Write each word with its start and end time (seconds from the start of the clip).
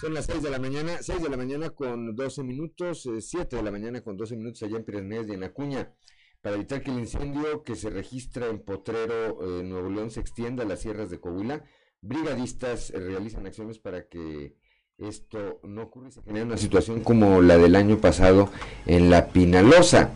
Son 0.00 0.12
las 0.12 0.26
6 0.26 0.42
de 0.42 0.50
la 0.50 0.58
mañana, 0.58 0.98
6 1.00 1.22
de 1.22 1.28
la 1.30 1.38
mañana 1.38 1.70
con 1.70 2.14
12 2.14 2.42
minutos, 2.42 3.08
7 3.18 3.56
eh, 3.56 3.58
de 3.58 3.62
la 3.62 3.70
mañana 3.70 4.02
con 4.02 4.16
12 4.18 4.36
minutos 4.36 4.62
allá 4.62 4.76
en 4.76 4.84
Piranés 4.84 5.26
y 5.26 5.32
en 5.32 5.42
Acuña. 5.42 5.94
Para 6.42 6.56
evitar 6.56 6.82
que 6.82 6.90
el 6.90 6.98
incendio 6.98 7.62
que 7.62 7.76
se 7.76 7.88
registra 7.88 8.48
en 8.48 8.62
Potrero, 8.62 9.38
eh, 9.40 9.62
Nuevo 9.62 9.88
León, 9.88 10.10
se 10.10 10.20
extienda 10.20 10.64
a 10.64 10.66
las 10.66 10.80
sierras 10.80 11.08
de 11.08 11.18
Coahuila, 11.18 11.64
brigadistas 12.02 12.90
eh, 12.90 13.00
realizan 13.00 13.46
acciones 13.46 13.78
para 13.78 14.06
que 14.06 14.58
esto 14.98 15.60
no 15.62 15.84
ocurra 15.84 16.08
y 16.08 16.12
se 16.12 16.22
genere 16.22 16.44
una 16.44 16.58
situación 16.58 17.02
como 17.02 17.40
la 17.40 17.56
del 17.56 17.74
año 17.74 17.98
pasado 17.98 18.50
en 18.84 19.08
la 19.08 19.28
Pinalosa. 19.28 20.12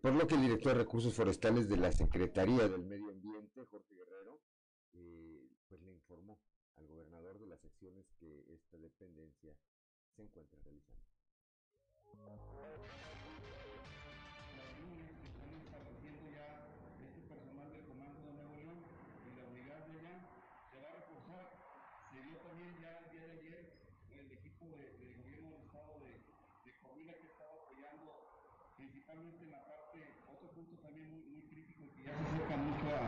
por 0.00 0.14
lo 0.14 0.26
que 0.26 0.36
el 0.36 0.42
director 0.42 0.72
de 0.72 0.78
Recursos 0.78 1.12
Forestales 1.12 1.68
de 1.68 1.76
la 1.76 1.92
Secretaría 1.92 2.66
del 2.66 2.86
Medio 2.86 3.10
Ambiente, 3.10 3.60
Jorge 3.70 3.94
Guerrero, 3.94 4.40
pues 5.68 5.82
le 5.82 5.92
informó 5.92 6.38
al 6.80 6.86
gobernador 6.86 7.38
de 7.38 7.46
las 7.46 7.62
acciones 7.64 8.06
que 8.18 8.44
esta 8.54 8.78
dependencia 8.78 9.54
se 10.16 10.22
encuentra 10.22 10.58
realizando. 10.64 11.04
Este 12.00 12.16
principalmente 28.76 29.44
en 29.44 29.50
la 29.50 29.66
parte, 29.66 29.98
otro 30.32 30.48
punto 30.50 30.76
también 30.82 31.10
muy, 31.10 31.22
muy 31.24 31.42
crítico 31.42 31.84
que 31.94 32.02
ya 32.02 32.16
se 32.16 32.22
acerca 32.24 32.56
mucho 32.56 32.96
a, 32.96 32.98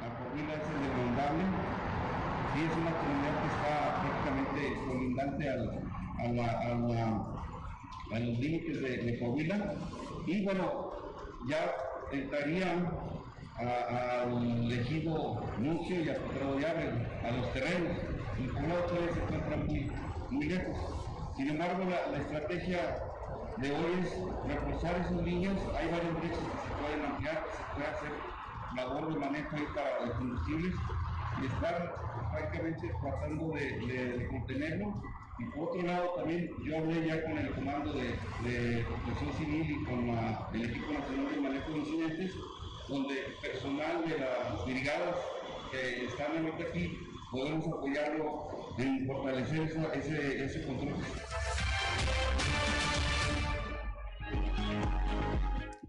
a 0.00 0.18
Coahuila 0.18 0.54
es 0.54 0.70
el 0.70 0.82
de 0.82 0.88
Mondable 0.96 1.44
Sí, 2.58 2.64
es 2.64 2.76
una 2.76 2.90
comunidad 2.90 3.34
que 3.40 3.46
está 3.54 4.02
prácticamente 4.02 4.60
colindante 4.88 5.48
a, 5.48 5.54
los 8.18 8.38
límites 8.40 8.82
de, 8.82 8.90
de, 8.98 9.18
Coahuila. 9.20 9.74
Y 10.26 10.44
bueno, 10.44 10.90
ya 11.46 11.72
entrarían 12.10 12.90
al 13.58 14.72
ejido 14.72 15.40
Nuncio 15.58 16.00
y 16.02 16.08
a 16.08 16.16
Potrado 16.16 16.58
Llave, 16.58 17.06
a 17.24 17.30
los 17.30 17.52
terrenos. 17.52 17.96
El 18.40 18.48
poblado 18.48 18.82
todavía 18.86 19.14
se 19.14 19.20
encuentra 19.22 19.56
muy, 20.30 20.48
lejos. 20.48 20.76
Sin 21.36 21.50
embargo, 21.50 21.84
la, 21.84 22.10
la 22.10 22.18
estrategia 22.18 22.98
de 23.58 23.70
hoy 23.70 24.00
es 24.02 24.18
reforzar 24.48 24.96
esos 25.00 25.22
líneas. 25.22 25.56
Hay 25.78 25.86
varios 25.92 26.12
brechas 26.18 26.38
que 26.38 26.58
se 26.58 26.74
pueden 26.82 27.04
ampliar, 27.06 27.44
que 27.44 27.52
se 27.52 27.62
puede 27.76 27.86
hacer 27.86 28.10
labor 28.74 29.14
de 29.14 29.20
manejo 29.20 29.54
ahí 29.54 29.66
para 29.76 30.06
los 30.06 30.16
combustibles 30.16 30.74
y 31.40 31.46
estar 31.46 32.07
prácticamente 32.38 32.90
tratando 33.00 33.54
de, 33.54 34.28
contenerlo. 34.28 35.02
Y 35.38 35.44
por 35.50 35.68
otro 35.68 35.82
lado 35.82 36.14
también 36.16 36.50
yo 36.64 36.78
hablé 36.78 37.06
ya 37.06 37.22
con 37.22 37.38
el 37.38 37.50
comando 37.54 37.92
de, 37.92 38.84
protección 38.84 39.32
civil 39.38 39.70
y 39.70 39.84
con 39.84 40.08
el 40.54 40.70
equipo 40.70 40.92
nacional 40.92 41.34
de 41.34 41.40
manejo 41.40 41.70
de 41.70 41.78
incidentes, 41.78 42.32
donde 42.88 43.14
personal 43.40 44.08
de 44.08 44.18
las 44.18 44.64
brigadas 44.66 45.16
que 45.70 46.06
están 46.06 46.46
aquí 46.46 46.98
podemos 47.30 47.66
apoyarlo 47.68 48.74
en 48.78 49.06
fortalecer 49.06 49.70
ese, 49.94 50.44
ese 50.44 50.66
control. 50.66 50.94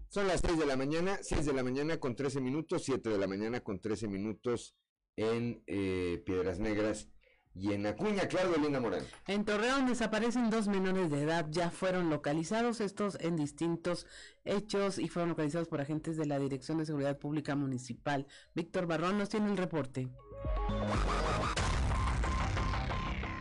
Son 0.08 0.26
las 0.26 0.40
6 0.40 0.58
de 0.58 0.66
la 0.66 0.76
mañana, 0.76 1.18
6 1.22 1.46
de 1.46 1.52
la 1.52 1.62
mañana 1.62 1.98
con 1.98 2.14
13 2.14 2.40
minutos, 2.40 2.82
7 2.84 3.10
de 3.10 3.18
la 3.18 3.26
mañana 3.26 3.60
con 3.60 3.80
13 3.80 4.08
minutos 4.08 4.74
en 5.16 5.62
eh, 5.66 6.22
Piedras 6.24 6.58
Negras 6.58 7.08
y 7.54 7.72
en 7.72 7.86
Acuña, 7.86 8.28
claro, 8.28 8.54
Linda 8.56 8.80
Morán. 8.80 9.02
En 9.26 9.44
Torreón 9.44 9.86
desaparecen 9.86 10.50
dos 10.50 10.68
menores 10.68 11.10
de 11.10 11.22
edad, 11.22 11.46
ya 11.50 11.70
fueron 11.70 12.08
localizados, 12.08 12.80
estos 12.80 13.18
en 13.20 13.36
distintos 13.36 14.06
hechos 14.44 14.98
y 14.98 15.08
fueron 15.08 15.30
localizados 15.30 15.68
por 15.68 15.80
agentes 15.80 16.16
de 16.16 16.26
la 16.26 16.38
Dirección 16.38 16.78
de 16.78 16.86
Seguridad 16.86 17.18
Pública 17.18 17.56
Municipal. 17.56 18.26
Víctor 18.54 18.86
Barrón 18.86 19.18
nos 19.18 19.28
tiene 19.28 19.50
el 19.50 19.56
reporte. 19.56 20.08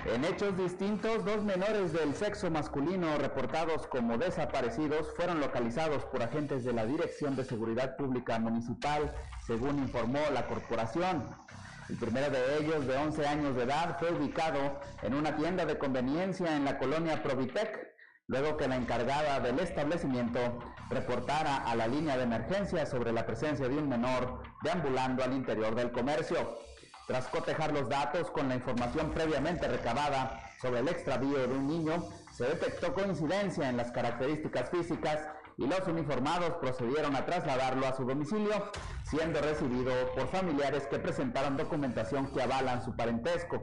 En 0.06 0.26
hechos 0.26 0.58
distintos, 0.58 1.24
dos 1.24 1.44
menores 1.44 1.94
del 1.94 2.16
sexo 2.16 2.50
masculino 2.50 3.16
reportados 3.20 3.86
como 3.86 4.18
desaparecidos 4.18 5.14
fueron 5.16 5.40
localizados 5.40 6.04
por 6.06 6.24
agentes 6.24 6.64
de 6.64 6.74
la 6.74 6.86
Dirección 6.86 7.36
de 7.36 7.46
Seguridad 7.46 7.96
Pública 7.96 8.40
Municipal, 8.40 9.14
según 9.46 9.78
informó 9.78 10.20
la 10.34 10.48
corporación. 10.48 11.24
El 11.90 11.96
primero 11.98 12.30
de 12.30 12.60
ellos, 12.60 12.86
de 12.86 12.96
11 12.96 13.26
años 13.26 13.56
de 13.56 13.64
edad, 13.64 13.98
fue 13.98 14.12
ubicado 14.12 14.80
en 15.02 15.16
una 15.16 15.36
tienda 15.36 15.66
de 15.66 15.80
conveniencia 15.80 16.56
en 16.56 16.64
la 16.64 16.78
colonia 16.78 17.24
Provitec, 17.24 17.96
luego 18.28 18.58
que 18.58 18.68
la 18.68 18.76
encargada 18.76 19.40
del 19.40 19.58
establecimiento 19.58 20.40
reportara 20.92 21.58
a 21.58 21.76
la 21.76 21.88
línea 21.88 22.16
de 22.16 22.24
emergencia 22.24 22.86
sobre 22.86 23.12
la 23.12 23.26
presencia 23.26 23.68
de 23.68 23.76
un 23.76 23.90
menor 23.90 24.44
deambulando 24.62 25.24
al 25.24 25.34
interior 25.34 25.74
del 25.74 25.92
comercio. 25.92 26.60
Tras 27.08 27.28
cotejar 27.28 27.74
los 27.74 27.90
datos 27.90 28.30
con 28.30 28.50
la 28.50 28.56
información 28.56 29.10
previamente 29.10 29.68
recabada 29.68 30.44
sobre 30.62 30.82
el 30.82 30.90
extravío 30.90 31.48
de 31.48 31.56
un 31.56 31.68
niño, 31.68 32.08
se 32.32 32.44
detectó 32.44 32.94
coincidencia 32.94 33.68
en 33.68 33.78
las 33.78 33.92
características 33.92 34.70
físicas 34.70 35.22
y 35.60 35.68
los 35.68 35.86
uniformados 35.88 36.52
procedieron 36.62 37.18
a 37.18 37.26
trasladarlo 37.26 37.86
a 37.86 37.94
su 37.94 38.06
domicilio, 38.06 38.72
siendo 39.04 39.42
recibido 39.42 39.92
por 40.16 40.30
familiares 40.30 40.88
que 40.88 41.00
presentaron 41.00 41.58
documentación 41.58 42.32
que 42.32 42.42
avalan 42.42 42.82
su 42.82 42.96
parentesco. 42.96 43.62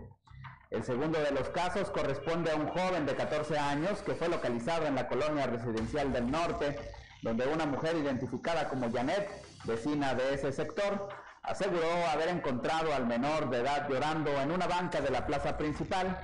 El 0.71 0.85
segundo 0.85 1.19
de 1.19 1.31
los 1.31 1.49
casos 1.49 1.91
corresponde 1.91 2.51
a 2.51 2.57
un 2.57 2.69
joven 2.69 3.07
de 3.07 3.17
14 3.17 3.59
años 3.59 4.03
que 4.03 4.15
fue 4.15 4.29
localizado 4.29 4.85
en 4.85 4.95
la 4.95 5.09
colonia 5.09 5.47
residencial 5.47 6.13
del 6.13 6.31
norte, 6.31 6.79
donde 7.23 7.47
una 7.47 7.65
mujer 7.65 7.97
identificada 7.97 8.69
como 8.69 8.93
Janet, 8.93 9.27
vecina 9.65 10.15
de 10.15 10.35
ese 10.35 10.53
sector, 10.53 11.09
aseguró 11.43 11.89
haber 12.13 12.29
encontrado 12.29 12.95
al 12.95 13.07
menor 13.07 13.49
de 13.49 13.61
edad 13.61 13.89
llorando 13.89 14.31
en 14.43 14.51
una 14.51 14.67
banca 14.67 15.01
de 15.01 15.11
la 15.11 15.25
plaza 15.25 15.57
principal 15.57 16.19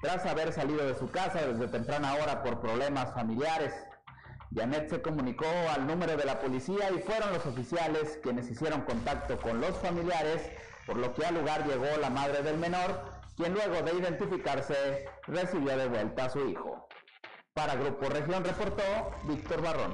tras 0.00 0.24
haber 0.24 0.54
salido 0.54 0.86
de 0.86 0.94
su 0.94 1.10
casa 1.10 1.46
desde 1.46 1.68
temprana 1.68 2.14
hora 2.14 2.42
por 2.42 2.60
problemas 2.60 3.12
familiares. 3.12 3.74
Janet 4.54 4.88
se 4.88 5.02
comunicó 5.02 5.46
al 5.74 5.86
número 5.86 6.16
de 6.16 6.24
la 6.24 6.40
policía 6.40 6.90
y 6.90 7.00
fueron 7.00 7.32
los 7.32 7.44
oficiales 7.44 8.18
quienes 8.22 8.50
hicieron 8.50 8.82
contacto 8.82 9.38
con 9.40 9.60
los 9.60 9.76
familiares, 9.78 10.50
por 10.86 10.96
lo 10.96 11.14
que 11.14 11.26
al 11.26 11.34
lugar 11.34 11.66
llegó 11.66 11.86
la 12.00 12.10
madre 12.10 12.42
del 12.42 12.56
menor, 12.56 13.04
quien 13.36 13.52
luego 13.52 13.82
de 13.82 13.98
identificarse 13.98 15.06
recibió 15.26 15.76
de 15.76 15.88
vuelta 15.88 16.24
a 16.24 16.30
su 16.30 16.48
hijo. 16.48 16.88
Para 17.52 17.74
Grupo 17.74 18.08
Región 18.08 18.44
reportó 18.44 18.82
Víctor 19.24 19.62
Barrón. 19.62 19.92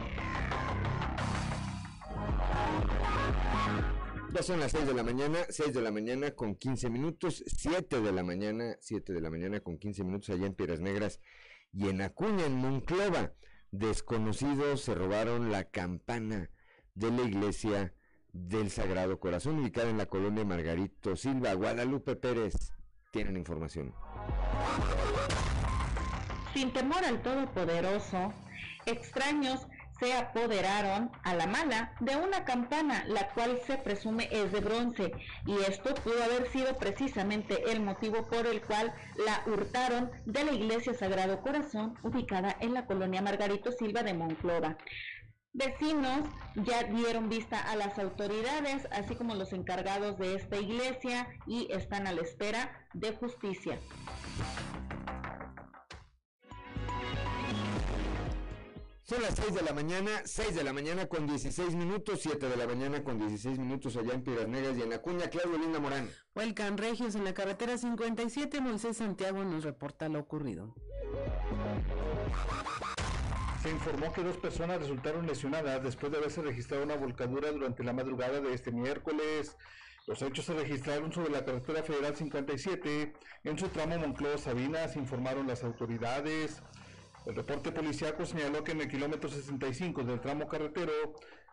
Ya 4.32 4.42
son 4.42 4.58
las 4.60 4.72
6 4.72 4.86
de 4.86 4.94
la 4.94 5.02
mañana, 5.04 5.38
6 5.48 5.72
de 5.74 5.80
la 5.80 5.92
mañana 5.92 6.32
con 6.32 6.56
15 6.56 6.90
minutos, 6.90 7.44
7 7.46 8.00
de 8.00 8.12
la 8.12 8.24
mañana, 8.24 8.76
7 8.80 9.12
de 9.12 9.20
la 9.20 9.30
mañana 9.30 9.60
con 9.60 9.78
15 9.78 10.02
minutos 10.02 10.30
allá 10.30 10.46
en 10.46 10.54
Piedras 10.54 10.80
Negras 10.80 11.20
y 11.72 11.88
en 11.88 12.02
Acuña, 12.02 12.46
en 12.46 12.54
Monclova. 12.54 13.32
Desconocidos 13.76 14.82
se 14.82 14.94
robaron 14.94 15.50
la 15.50 15.64
campana 15.64 16.48
de 16.94 17.10
la 17.10 17.22
iglesia 17.22 17.92
del 18.32 18.70
Sagrado 18.70 19.18
Corazón, 19.18 19.58
ubicada 19.58 19.90
en 19.90 19.98
la 19.98 20.06
colonia 20.06 20.44
Margarito 20.44 21.16
Silva. 21.16 21.54
Guadalupe 21.54 22.14
Pérez, 22.14 22.54
tienen 23.10 23.36
información. 23.36 23.92
Sin 26.52 26.72
temor 26.72 27.04
al 27.04 27.20
Todopoderoso, 27.20 28.32
extraños 28.86 29.66
se 29.98 30.12
apoderaron 30.12 31.10
a 31.22 31.34
la 31.34 31.46
mala 31.46 31.92
de 32.00 32.16
una 32.16 32.44
campana, 32.44 33.04
la 33.06 33.28
cual 33.28 33.60
se 33.66 33.76
presume 33.76 34.28
es 34.30 34.52
de 34.52 34.60
bronce, 34.60 35.12
y 35.46 35.56
esto 35.68 35.94
pudo 35.94 36.22
haber 36.22 36.50
sido 36.50 36.76
precisamente 36.76 37.70
el 37.70 37.80
motivo 37.80 38.26
por 38.26 38.46
el 38.46 38.60
cual 38.62 38.92
la 39.24 39.42
hurtaron 39.50 40.10
de 40.26 40.44
la 40.44 40.52
iglesia 40.52 40.94
Sagrado 40.94 41.40
Corazón, 41.42 41.96
ubicada 42.02 42.56
en 42.60 42.74
la 42.74 42.86
colonia 42.86 43.22
Margarito 43.22 43.72
Silva 43.72 44.02
de 44.02 44.14
Monclova. 44.14 44.76
Vecinos 45.56 46.26
ya 46.56 46.82
dieron 46.82 47.28
vista 47.28 47.60
a 47.60 47.76
las 47.76 47.96
autoridades, 48.00 48.88
así 48.90 49.14
como 49.14 49.36
los 49.36 49.52
encargados 49.52 50.18
de 50.18 50.34
esta 50.34 50.56
iglesia, 50.56 51.28
y 51.46 51.68
están 51.70 52.08
a 52.08 52.12
la 52.12 52.22
espera 52.22 52.88
de 52.92 53.12
justicia. 53.12 53.78
Son 59.06 59.20
las 59.20 59.34
6 59.34 59.54
de 59.54 59.60
la 59.60 59.74
mañana, 59.74 60.22
6 60.24 60.54
de 60.54 60.64
la 60.64 60.72
mañana 60.72 61.06
con 61.06 61.26
16 61.26 61.74
minutos, 61.74 62.20
7 62.22 62.48
de 62.48 62.56
la 62.56 62.66
mañana 62.66 63.04
con 63.04 63.18
16 63.18 63.58
minutos 63.58 63.96
allá 63.96 64.14
en 64.14 64.22
Piedras 64.22 64.48
Negras 64.48 64.78
y 64.78 64.82
en 64.82 64.94
Acuña. 64.94 65.28
Claudio 65.28 65.58
Linda 65.58 65.78
Morán. 65.78 66.08
Huelcan 66.34 66.78
Regios 66.78 67.14
en 67.14 67.24
la 67.24 67.34
carretera 67.34 67.76
57, 67.76 68.62
Moisés 68.62 68.96
Santiago 68.96 69.44
nos 69.44 69.62
reporta 69.62 70.08
lo 70.08 70.20
ocurrido. 70.20 70.74
Se 73.62 73.70
informó 73.70 74.10
que 74.14 74.22
dos 74.22 74.38
personas 74.38 74.78
resultaron 74.78 75.26
lesionadas 75.26 75.82
después 75.82 76.10
de 76.10 76.16
haberse 76.16 76.40
registrado 76.40 76.82
una 76.82 76.96
volcadura 76.96 77.52
durante 77.52 77.84
la 77.84 77.92
madrugada 77.92 78.40
de 78.40 78.54
este 78.54 78.72
miércoles 78.72 79.54
Los 80.06 80.22
hechos 80.22 80.46
se 80.46 80.54
registraron 80.54 81.12
sobre 81.12 81.30
la 81.30 81.44
carretera 81.44 81.82
federal 81.82 82.16
57 82.16 83.12
en 83.44 83.58
su 83.58 83.68
tramo 83.68 83.96
Moncloa-Sabinas, 83.98 84.96
informaron 84.96 85.46
las 85.46 85.62
autoridades. 85.62 86.62
El 87.26 87.34
reporte 87.34 87.72
policiaco 87.72 88.26
señaló 88.26 88.62
que 88.62 88.72
en 88.72 88.82
el 88.82 88.88
kilómetro 88.88 89.30
65 89.30 90.04
del 90.04 90.20
tramo 90.20 90.46
carretero, 90.46 90.92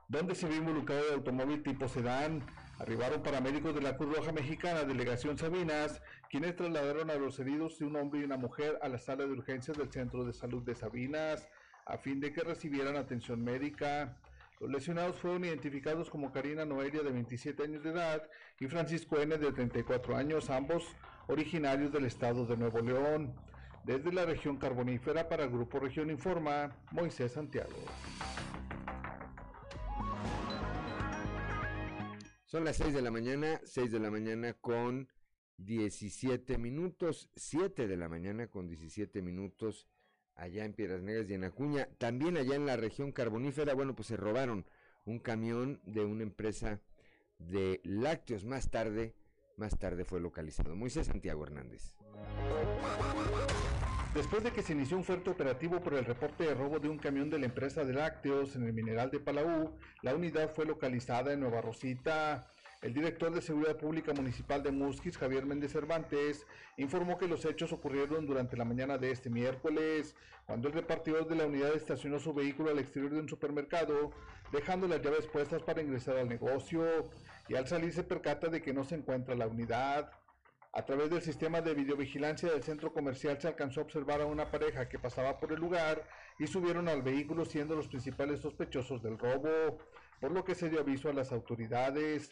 donde 0.10 0.36
se 0.36 0.46
vio 0.46 0.58
involucrado 0.58 1.08
el 1.08 1.14
automóvil 1.14 1.64
tipo 1.64 1.88
sedán, 1.88 2.46
arribaron 2.78 3.24
paramédicos 3.24 3.74
de 3.74 3.82
la 3.82 3.96
Cruz 3.96 4.18
Roja 4.18 4.34
Mexicana, 4.34 4.84
Delegación 4.84 5.38
Sabinas, 5.38 6.02
quienes 6.30 6.58
trasladaron 6.58 7.10
a 7.10 7.16
los 7.16 7.40
heridos 7.40 7.80
de 7.80 7.86
un 7.86 7.96
hombre 7.96 8.20
y 8.20 8.24
una 8.26 8.36
mujer 8.36 8.80
a 8.82 8.90
la 8.90 9.00
sala 9.00 9.26
de 9.26 9.32
urgencias 9.32 9.78
del 9.78 9.90
Centro 9.90 10.26
de 10.26 10.34
Salud 10.34 10.62
de 10.64 10.76
Sabinas, 10.76 11.48
a 11.86 11.98
fin 11.98 12.20
de 12.20 12.34
que 12.34 12.42
recibieran 12.42 12.98
atención 12.98 13.42
médica. 13.42 14.18
Los 14.60 14.70
lesionados 14.70 15.16
fueron 15.16 15.46
identificados 15.46 16.10
como 16.10 16.34
Karina 16.34 16.66
Noelia 16.66 17.02
de 17.02 17.12
27 17.12 17.64
años 17.64 17.82
de 17.82 17.92
edad 17.92 18.30
y 18.60 18.68
Francisco 18.68 19.22
N 19.22 19.38
de 19.38 19.54
34 19.54 20.18
años, 20.18 20.50
ambos 20.50 20.84
originarios 21.28 21.94
del 21.94 22.06
estado 22.06 22.46
de 22.46 22.58
Nuevo 22.58 22.82
León. 22.82 23.34
Desde 23.84 24.14
la 24.14 24.26
región 24.26 24.58
carbonífera 24.58 25.28
para 25.28 25.46
el 25.46 25.50
Grupo 25.50 25.80
Región 25.80 26.10
Informa, 26.12 26.78
Moisés 26.92 27.32
Santiago. 27.32 27.74
Son 32.46 32.64
las 32.64 32.78
6 32.78 32.94
de 32.94 33.02
la 33.02 33.12
mañana, 33.12 33.60
6 33.64 33.92
de 33.92 34.00
la 34.00 34.12
mañana 34.12 34.54
con 34.54 35.08
17 35.58 36.58
minutos, 36.58 37.30
7 37.36 37.88
de 37.88 37.98
la 37.98 38.08
mañana 38.08 38.48
con 38.48 38.68
17 38.68 39.22
minutos 39.22 39.88
allá 40.36 40.66
en 40.66 40.74
Piedras 40.74 41.02
Negras 41.02 41.30
y 41.30 41.34
en 41.34 41.44
Acuña. 41.44 41.88
También 41.98 42.38
allá 42.38 42.56
en 42.56 42.66
la 42.66 42.78
región 42.78 43.12
carbonífera, 43.12 43.74
bueno, 43.74 43.96
pues 43.96 44.10
se 44.10 44.18
robaron 44.18 44.66
un 45.06 45.20
camión 45.20 45.82
de 45.86 46.04
una 46.04 46.24
empresa 46.24 46.82
de 47.40 47.82
lácteos. 47.84 48.46
Más 48.46 48.70
tarde, 48.70 49.16
más 49.58 49.80
tarde 49.80 50.06
fue 50.06 50.20
localizado. 50.20 50.76
Moisés 50.76 51.08
Santiago 51.08 51.44
Hernández. 51.44 51.96
Después 54.14 54.44
de 54.44 54.52
que 54.52 54.62
se 54.62 54.74
inició 54.74 54.98
un 54.98 55.06
fuerte 55.06 55.30
operativo 55.30 55.80
por 55.80 55.94
el 55.94 56.04
reporte 56.04 56.44
de 56.44 56.54
robo 56.54 56.80
de 56.80 56.90
un 56.90 56.98
camión 56.98 57.30
de 57.30 57.40
la 57.40 57.46
empresa 57.46 57.86
de 57.86 57.94
lácteos 57.94 58.58
en 58.58 58.66
el 58.66 58.74
mineral 58.74 59.10
de 59.10 59.22
Palau, 59.22 59.74
la 60.02 60.14
unidad 60.14 60.54
fue 60.54 60.66
localizada 60.66 61.32
en 61.32 61.40
Nueva 61.40 61.62
Rosita. 61.62 62.52
El 62.82 62.94
director 62.94 63.32
de 63.32 63.42
Seguridad 63.42 63.78
Pública 63.78 64.12
Municipal 64.12 64.64
de 64.64 64.72
Musquis, 64.72 65.18
Javier 65.18 65.46
Méndez 65.46 65.72
Cervantes, 65.72 66.46
informó 66.76 67.18
que 67.18 67.30
los 67.30 67.46
hechos 67.46 67.72
ocurrieron 67.72 68.26
durante 68.26 68.58
la 68.58 68.66
mañana 68.66 68.98
de 68.98 69.12
este 69.12 69.30
miércoles, 69.30 70.14
cuando 70.46 70.68
el 70.68 70.74
repartidor 70.74 71.30
de 71.30 71.36
la 71.38 71.46
unidad 71.46 71.74
estacionó 71.74 72.20
su 72.20 72.34
vehículo 72.34 72.72
al 72.72 72.80
exterior 72.80 73.12
de 73.12 73.20
un 73.22 73.30
supermercado, 73.30 74.12
dejando 74.52 74.90
las 74.90 75.02
llaves 75.02 75.28
puestas 75.28 75.64
para 75.64 75.82
ingresar 75.82 76.18
al 76.18 76.28
negocio, 76.28 77.10
y 77.48 77.56
al 77.56 77.66
salir 77.66 77.94
se 77.94 78.04
percata 78.04 78.50
de 78.50 78.62
que 78.62 78.74
no 78.74 78.84
se 78.84 78.96
encuentra 78.96 79.36
la 79.36 79.48
unidad. 79.48 80.12
A 80.74 80.86
través 80.86 81.10
del 81.10 81.22
sistema 81.22 81.60
de 81.60 81.74
videovigilancia 81.74 82.50
del 82.50 82.64
centro 82.64 82.94
comercial 82.94 83.38
se 83.42 83.50
alcanzó 83.50 83.82
a 83.82 83.84
observar 83.84 84.22
a 84.22 84.26
una 84.26 84.50
pareja 84.50 84.88
que 84.88 84.98
pasaba 84.98 85.38
por 85.38 85.52
el 85.52 85.60
lugar 85.60 86.08
y 86.40 86.48
subieron 86.48 86.88
al 86.88 87.02
vehículo 87.02 87.44
siendo 87.44 87.76
los 87.76 87.90
principales 87.90 88.40
sospechosos 88.40 89.04
del 89.04 89.18
robo, 89.18 89.80
por 90.22 90.32
lo 90.32 90.46
que 90.46 90.56
se 90.56 90.70
dio 90.70 90.80
aviso 90.80 91.10
a 91.10 91.14
las 91.14 91.34
autoridades. 91.34 92.32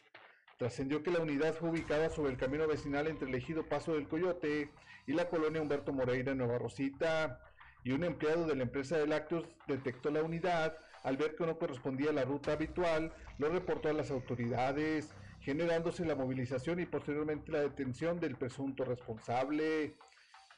Trascendió 0.57 1.03
que 1.03 1.12
la 1.12 1.19
unidad 1.19 1.53
fue 1.53 1.69
ubicada 1.69 2.09
sobre 2.09 2.31
el 2.31 2.38
camino 2.38 2.65
vecinal 2.65 3.07
entre 3.07 3.27
el 3.27 3.36
ejido 3.36 3.68
Paso 3.68 3.94
del 3.94 4.07
Coyote 4.07 4.71
y 5.06 5.12
la 5.12 5.27
colonia 5.27 5.62
Humberto 5.62 5.92
Moreira 5.92 6.31
en 6.31 6.38
Nueva 6.38 6.59
Rosita, 6.59 7.42
y 7.83 7.92
un 7.92 8.06
empleado 8.06 8.45
de 8.45 8.56
la 8.56 8.63
empresa 8.63 8.97
de 8.97 9.07
lácteos 9.07 9.47
detectó 9.68 10.12
la 10.12 10.24
unidad, 10.24 10.77
al 11.03 11.18
ver 11.18 11.35
que 11.35 11.45
no 11.45 11.57
correspondía 11.57 12.09
a 12.12 12.13
la 12.13 12.25
ruta 12.25 12.53
habitual, 12.53 13.13
lo 13.38 13.50
reportó 13.50 13.89
a 13.89 13.94
las 13.94 14.12
autoridades 14.12 15.09
generándose 15.49 16.05
la 16.05 16.13
movilización 16.13 16.79
y 16.79 16.85
posteriormente 16.85 17.51
la 17.51 17.61
detención 17.61 18.19
del 18.19 18.35
presunto 18.35 18.85
responsable, 18.85 19.95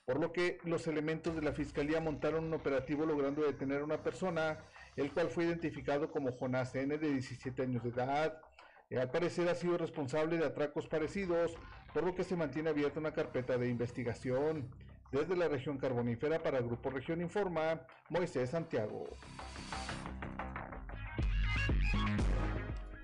por 0.06 0.20
lo 0.20 0.34
que 0.34 0.58
los 0.66 0.86
elementos 0.86 1.34
de 1.34 1.42
la 1.42 1.54
Fiscalía 1.54 2.02
montaron 2.02 2.44
un 2.44 2.54
operativo 2.54 3.06
logrando 3.06 3.42
detener 3.42 3.80
a 3.80 3.86
una 3.86 4.04
persona, 4.04 4.58
el 4.98 5.10
cual 5.14 5.30
fue 5.30 5.46
identificado 5.46 6.12
como 6.12 6.34
Jonás 6.34 6.76
N. 6.76 6.98
de 6.98 7.10
17 7.10 7.62
años 7.62 7.84
de 7.84 7.90
edad. 7.92 8.42
Y 8.90 8.98
al 8.98 9.10
parecer 9.10 9.48
ha 9.48 9.56
sido 9.56 9.78
responsable 9.78 10.38
de 10.38 10.46
atracos 10.46 10.88
parecidos, 10.88 11.56
por 11.94 12.04
lo 12.04 12.14
que 12.14 12.26
se 12.26 12.36
mantiene 12.36 12.72
abierta 12.72 13.00
una 13.00 13.14
carpeta 13.14 13.58
de 13.58 13.70
investigación. 13.70 14.70
Desde 15.10 15.38
la 15.38 15.48
región 15.48 15.78
carbonífera 15.78 16.44
para 16.44 16.60
Grupo 16.60 16.90
Región 16.90 17.22
Informa, 17.22 17.80
Moisés 18.10 18.50
Santiago. 18.50 19.08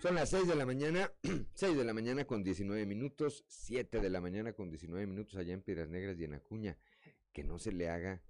Son 0.08 0.16
las 0.16 0.30
6 0.30 0.48
de 0.48 0.56
la 0.56 0.66
mañana, 0.66 1.12
6 1.56 1.76
de 1.76 1.84
la 1.84 1.94
mañana 1.94 2.24
con 2.24 2.42
19 2.42 2.86
minutos, 2.86 3.44
7 3.50 4.00
de 4.00 4.10
la 4.10 4.22
mañana 4.22 4.54
con 4.54 4.70
19 4.70 5.06
minutos 5.06 5.36
allá 5.36 5.54
en 5.54 5.62
Piedras 5.62 5.90
Negras 5.90 6.18
y 6.18 6.24
en 6.24 6.34
Acuña. 6.34 6.78
Que 7.34 7.44
no 7.44 7.60
se 7.60 7.74
le 7.74 7.90
haga, 7.90 8.22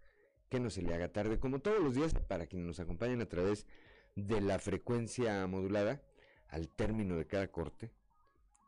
que 0.49 0.59
no 0.59 0.71
se 0.71 0.81
le 0.81 0.95
haga 0.95 1.11
tarde, 1.11 1.39
como 1.39 1.59
todos 1.59 1.79
los 1.79 1.93
días, 1.93 2.15
para 2.15 2.47
quienes 2.47 2.65
nos 2.65 2.79
acompañan 2.79 3.21
a 3.21 3.29
través 3.29 3.67
de 4.15 4.41
la 4.41 4.57
frecuencia 4.57 5.45
modulada, 5.45 6.01
al 6.47 6.67
término 6.67 7.15
de 7.15 7.27
cada 7.27 7.47
corte, 7.49 7.91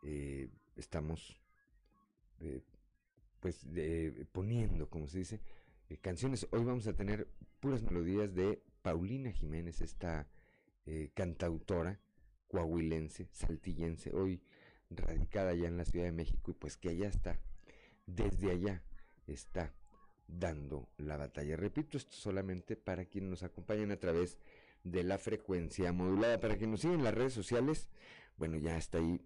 eh, 0.03 0.51
estamos 0.75 1.41
eh, 2.41 2.61
pues 3.39 3.65
poniendo, 4.31 4.87
como 4.87 5.07
se 5.07 5.17
dice, 5.17 5.41
eh, 5.89 5.97
canciones. 5.97 6.47
Hoy 6.51 6.63
vamos 6.63 6.85
a 6.85 6.95
tener 6.95 7.27
puras 7.59 7.81
melodías 7.81 8.35
de 8.35 8.61
Paulina 8.83 9.31
Jiménez, 9.31 9.81
esta 9.81 10.27
cantautora 11.15 11.99
coahuilense, 12.49 13.29
saltillense, 13.31 14.11
hoy 14.13 14.41
radicada 14.89 15.51
allá 15.51 15.67
en 15.67 15.77
la 15.77 15.85
Ciudad 15.85 16.05
de 16.05 16.11
México 16.11 16.51
y 16.51 16.55
pues 16.55 16.75
que 16.75 16.89
allá 16.89 17.07
está, 17.07 17.39
desde 18.07 18.51
allá 18.51 18.83
está 19.27 19.71
dando 20.27 20.89
la 20.97 21.15
batalla. 21.15 21.55
Repito, 21.55 21.97
esto 21.97 22.15
solamente 22.15 22.75
para 22.75 23.05
quienes 23.05 23.29
nos 23.29 23.43
acompañan 23.43 23.91
a 23.91 23.99
través 23.99 24.37
de 24.83 25.03
la 25.03 25.17
frecuencia 25.17 25.93
modulada, 25.93 26.39
para 26.39 26.57
quienes 26.57 26.71
nos 26.71 26.81
siguen 26.81 26.99
en 26.99 27.03
las 27.03 27.13
redes 27.13 27.33
sociales, 27.33 27.89
bueno, 28.37 28.57
ya 28.57 28.77
está 28.77 28.97
ahí 28.97 29.21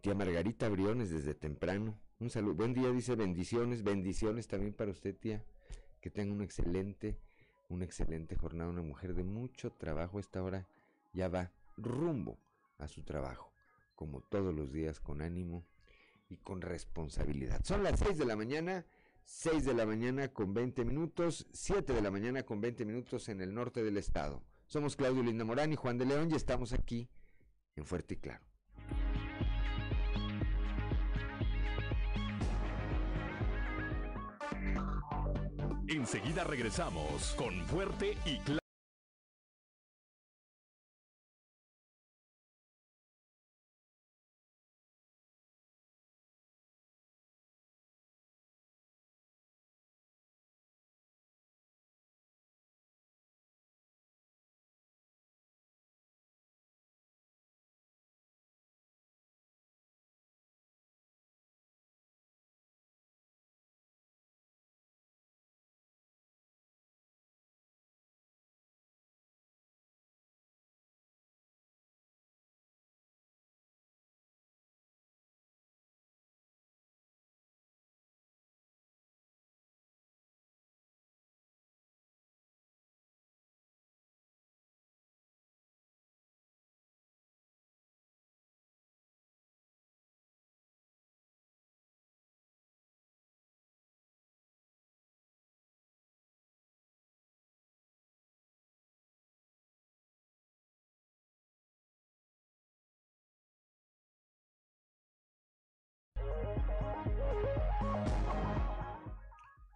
tía 0.00 0.14
Margarita 0.14 0.68
Briones 0.68 1.10
desde 1.10 1.34
temprano. 1.34 1.98
Un 2.18 2.30
saludo, 2.30 2.54
buen 2.54 2.72
día, 2.72 2.90
dice 2.90 3.14
bendiciones, 3.14 3.82
bendiciones 3.82 4.48
también 4.48 4.72
para 4.72 4.90
usted, 4.90 5.14
tía, 5.14 5.44
que 6.00 6.08
tenga 6.08 6.32
un 6.32 6.40
excelente, 6.40 7.18
una 7.68 7.84
excelente 7.84 8.36
jornada, 8.36 8.70
una 8.70 8.82
mujer 8.82 9.14
de 9.14 9.24
mucho 9.24 9.70
trabajo, 9.72 10.18
esta 10.18 10.42
hora 10.42 10.66
ya 11.12 11.28
va 11.28 11.50
rumbo 11.76 12.38
a 12.82 12.88
su 12.88 13.02
trabajo, 13.02 13.52
como 13.94 14.20
todos 14.20 14.54
los 14.54 14.72
días, 14.72 15.00
con 15.00 15.22
ánimo 15.22 15.66
y 16.28 16.36
con 16.38 16.60
responsabilidad. 16.60 17.62
Son 17.64 17.82
las 17.82 17.98
6 18.00 18.18
de 18.18 18.26
la 18.26 18.36
mañana, 18.36 18.86
6 19.24 19.64
de 19.64 19.74
la 19.74 19.86
mañana 19.86 20.28
con 20.28 20.52
20 20.52 20.84
minutos, 20.84 21.46
7 21.52 21.92
de 21.92 22.02
la 22.02 22.10
mañana 22.10 22.42
con 22.42 22.60
20 22.60 22.84
minutos 22.84 23.28
en 23.28 23.40
el 23.40 23.54
norte 23.54 23.82
del 23.82 23.96
estado. 23.96 24.42
Somos 24.66 24.96
Claudio 24.96 25.22
Linda 25.22 25.44
Morán 25.44 25.72
y 25.72 25.76
Juan 25.76 25.98
de 25.98 26.06
León 26.06 26.30
y 26.30 26.34
estamos 26.34 26.72
aquí 26.72 27.08
en 27.76 27.84
Fuerte 27.84 28.14
y 28.14 28.16
Claro. 28.18 28.44
Enseguida 35.88 36.44
regresamos 36.44 37.34
con 37.36 37.54
Fuerte 37.66 38.16
y 38.24 38.38
Claro. 38.38 38.61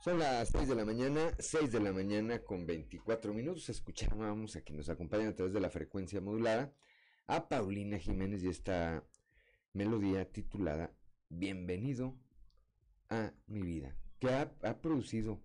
Son 0.07 0.21
las 0.21 0.51
6 0.51 0.69
de 0.69 0.77
la 0.77 0.85
mañana, 0.85 1.33
6 1.37 1.73
de 1.73 1.81
la 1.81 1.93
mañana 1.93 2.39
con 2.39 2.65
24 2.65 3.35
minutos. 3.35 3.69
Escuchábamos 3.69 4.55
a 4.55 4.61
quien 4.61 4.77
nos 4.77 4.89
acompaña 4.89 5.31
a 5.31 5.35
través 5.35 5.53
de 5.53 5.59
la 5.59 5.69
frecuencia 5.69 6.21
modulada 6.21 6.73
a 7.27 7.49
Paulina 7.49 7.99
Jiménez 7.99 8.45
y 8.45 8.49
esta 8.49 9.03
melodía 9.73 10.31
titulada 10.31 10.93
Bienvenido 11.29 12.15
a 13.09 13.33
mi 13.49 13.63
vida, 13.63 13.97
que 14.21 14.29
ha, 14.29 14.81
producido 14.81 15.41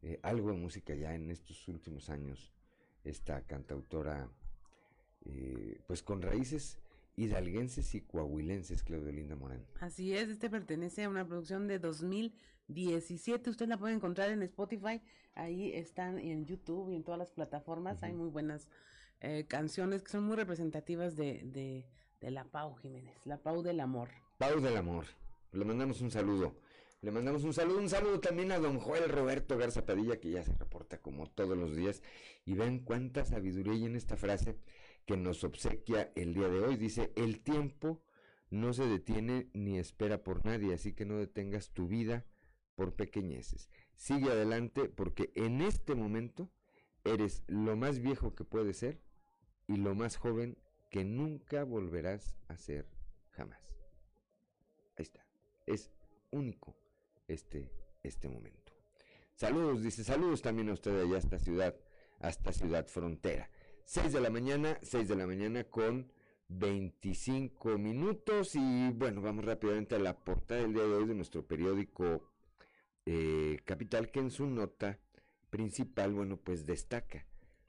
eh, 0.00 0.18
algo 0.22 0.50
de 0.50 0.56
música 0.56 0.94
ya 0.94 1.14
en 1.14 1.30
estos 1.30 1.68
últimos 1.68 2.08
años, 2.08 2.54
esta 3.04 3.42
cantautora, 3.42 4.30
eh, 5.26 5.82
pues 5.86 6.02
con 6.02 6.22
raíces 6.22 6.78
hidalguenses 7.16 7.94
y 7.94 8.00
coahuilenses, 8.00 8.82
Claudio 8.82 9.12
Linda 9.12 9.36
Morán. 9.36 9.66
Así 9.80 10.14
es, 10.14 10.30
este 10.30 10.48
pertenece 10.48 11.04
a 11.04 11.10
una 11.10 11.26
producción 11.26 11.68
de 11.68 11.78
2017. 12.68 13.50
Usted 13.50 13.68
la 13.68 13.78
puede 13.78 13.94
encontrar 13.94 14.30
en 14.30 14.42
Spotify, 14.42 15.00
ahí 15.34 15.72
están 15.72 16.18
en 16.18 16.44
YouTube 16.44 16.90
y 16.90 16.96
en 16.96 17.04
todas 17.04 17.18
las 17.18 17.30
plataformas. 17.30 18.02
Hay 18.02 18.12
muy 18.12 18.28
buenas 18.28 18.68
eh, 19.20 19.46
canciones 19.48 20.02
que 20.02 20.10
son 20.10 20.24
muy 20.24 20.36
representativas 20.36 21.16
de, 21.16 21.42
de, 21.44 21.86
de 22.20 22.30
la 22.30 22.44
Pau 22.44 22.74
Jiménez, 22.76 23.14
la 23.24 23.38
Pau 23.38 23.62
del 23.62 23.80
amor. 23.80 24.10
Pau 24.38 24.60
del 24.60 24.76
amor. 24.76 25.06
Le 25.52 25.64
mandamos 25.64 26.00
un 26.00 26.10
saludo. 26.10 26.54
Le 27.02 27.10
mandamos 27.10 27.44
un 27.44 27.52
saludo, 27.52 27.78
un 27.78 27.88
saludo 27.88 28.20
también 28.20 28.50
a 28.52 28.58
don 28.58 28.80
Joel 28.80 29.08
Roberto 29.08 29.56
Garza 29.56 29.84
Padilla, 29.84 30.18
que 30.18 30.30
ya 30.30 30.42
se 30.42 30.52
reporta 30.54 30.98
como 30.98 31.28
todos 31.28 31.56
los 31.56 31.76
días. 31.76 32.02
Y 32.44 32.54
ven 32.54 32.80
cuánta 32.80 33.24
sabiduría 33.24 33.74
hay 33.74 33.84
en 33.84 33.96
esta 33.96 34.16
frase 34.16 34.56
que 35.04 35.16
nos 35.16 35.44
obsequia 35.44 36.10
el 36.16 36.34
día 36.34 36.48
de 36.48 36.60
hoy. 36.60 36.76
Dice, 36.76 37.12
el 37.14 37.40
tiempo 37.40 38.02
no 38.50 38.72
se 38.72 38.86
detiene 38.86 39.48
ni 39.52 39.78
espera 39.78 40.24
por 40.24 40.44
nadie, 40.44 40.74
así 40.74 40.94
que 40.94 41.04
no 41.04 41.18
detengas 41.18 41.70
tu 41.70 41.86
vida 41.86 42.24
por 42.76 42.94
pequeñeces. 42.94 43.68
Sigue 43.96 44.30
adelante 44.30 44.88
porque 44.88 45.32
en 45.34 45.62
este 45.62 45.96
momento 45.96 46.48
eres 47.04 47.42
lo 47.48 47.76
más 47.76 47.98
viejo 47.98 48.34
que 48.34 48.44
puedes 48.44 48.76
ser 48.76 49.00
y 49.66 49.76
lo 49.76 49.94
más 49.94 50.16
joven 50.16 50.56
que 50.90 51.04
nunca 51.04 51.64
volverás 51.64 52.36
a 52.48 52.56
ser 52.56 52.86
jamás. 53.30 53.76
Ahí 54.96 55.02
está. 55.02 55.26
Es 55.66 55.90
único 56.30 56.76
este, 57.26 57.72
este 58.02 58.28
momento. 58.28 58.72
Saludos, 59.34 59.82
dice, 59.82 60.04
saludos 60.04 60.40
también 60.42 60.68
a 60.68 60.74
usted 60.74 60.98
allá 60.98 61.18
hasta 61.18 61.38
ciudad, 61.38 61.74
hasta 62.20 62.52
ciudad 62.52 62.86
frontera. 62.86 63.50
6 63.84 64.12
de 64.12 64.20
la 64.20 64.30
mañana, 64.30 64.78
6 64.82 65.08
de 65.08 65.16
la 65.16 65.26
mañana 65.26 65.64
con 65.64 66.10
25 66.48 67.76
minutos 67.78 68.54
y 68.54 68.90
bueno, 68.90 69.20
vamos 69.20 69.44
rápidamente 69.44 69.94
a 69.94 69.98
la 69.98 70.16
portada 70.16 70.62
del 70.62 70.72
día 70.72 70.84
de 70.84 70.94
hoy 70.94 71.06
de 71.06 71.14
nuestro 71.14 71.46
periódico 71.46 72.22
eh, 73.06 73.60
Capital 73.64 74.10
que 74.10 74.18
en 74.18 74.30
su 74.30 74.46
nota 74.46 74.98
principal, 75.50 76.12
bueno, 76.12 76.36
pues 76.36 76.66
destaca, 76.66 77.24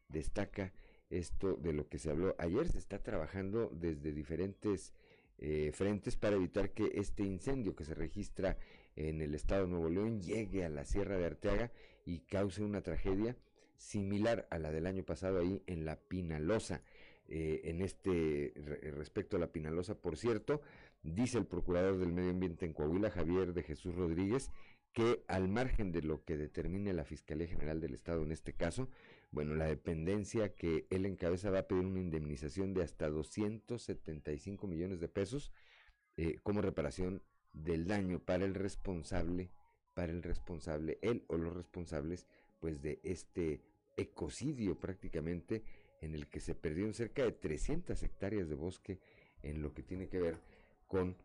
destaca 0.10 0.74
esto 1.10 1.54
de 1.56 1.74
lo 1.74 1.88
que 1.88 2.00
se 2.00 2.10
habló 2.10 2.36
ayer, 2.40 2.68
se 2.68 2.80
está 2.80 3.02
trabajando 3.02 3.70
desde 3.72 4.12
diferentes 4.12 4.94
eh, 5.38 5.72
frentes 5.74 6.18
para 6.18 6.36
evitar 6.36 6.72
que 6.72 6.92
este 6.96 7.24
incendio 7.24 7.76
que 7.76 7.86
se 7.86 7.94
registra 7.94 8.58
en 8.96 9.22
el 9.22 9.36
estado 9.36 9.66
de 9.66 9.70
Nuevo 9.70 9.90
León 9.90 10.22
llegue 10.22 10.66
a 10.66 10.70
la 10.70 10.84
Sierra 10.84 11.18
de 11.18 11.26
Arteaga 11.28 11.72
y 12.04 12.20
cause 12.22 12.64
una 12.64 12.82
tragedia 12.82 13.38
similar 13.76 14.48
a 14.50 14.58
la 14.58 14.72
del 14.72 14.88
año 14.88 15.04
pasado 15.04 15.40
ahí 15.40 15.62
en 15.68 15.86
la 15.86 15.98
Pinalosa. 15.98 16.82
Eh, 17.30 17.62
en 17.66 17.82
este 17.82 18.54
respecto 18.96 19.38
a 19.38 19.40
la 19.40 19.52
Pinalosa, 19.52 19.96
por 19.96 20.18
cierto, 20.18 20.62
dice 21.04 21.38
el 21.38 21.46
procurador 21.46 21.98
del 22.00 22.14
medio 22.14 22.32
ambiente 22.32 22.66
en 22.66 22.74
Coahuila, 22.74 23.12
Javier 23.12 23.54
de 23.54 23.64
Jesús 23.64 23.94
Rodríguez, 23.96 24.50
que 24.98 25.24
al 25.28 25.48
margen 25.48 25.92
de 25.92 26.02
lo 26.02 26.26
que 26.26 26.38
determine 26.38 26.92
la 26.92 27.06
Fiscalía 27.06 27.46
General 27.46 27.80
del 27.80 27.94
Estado 27.94 28.24
en 28.24 28.32
este 28.32 28.54
caso, 28.54 28.90
bueno, 29.30 29.54
la 29.54 29.66
dependencia 29.66 30.56
que 30.56 30.88
él 30.90 31.06
encabeza 31.06 31.52
va 31.52 31.60
a 31.60 31.68
pedir 31.68 31.86
una 31.86 32.00
indemnización 32.00 32.74
de 32.74 32.82
hasta 32.82 33.08
275 33.08 34.66
millones 34.66 35.00
de 35.00 35.08
pesos 35.08 35.52
eh, 36.16 36.40
como 36.42 36.64
reparación 36.64 37.22
del 37.54 37.86
daño 37.86 38.18
para 38.18 38.44
el 38.44 38.56
responsable, 38.56 39.52
para 39.94 40.12
el 40.12 40.24
responsable, 40.24 40.98
él 41.04 41.26
o 41.28 41.38
los 41.38 41.56
responsables, 41.56 42.26
pues 42.60 42.82
de 42.82 43.00
este 43.04 43.62
ecocidio 43.98 44.80
prácticamente 44.80 45.62
en 46.02 46.16
el 46.16 46.26
que 46.28 46.40
se 46.40 46.56
perdieron 46.56 46.96
cerca 46.96 47.22
de 47.22 47.34
300 47.34 48.02
hectáreas 48.02 48.50
de 48.50 48.56
bosque 48.56 49.00
en 49.44 49.62
lo 49.62 49.76
que 49.76 49.84
tiene 49.84 50.10
que 50.10 50.20
ver 50.20 50.40
con 50.88 51.16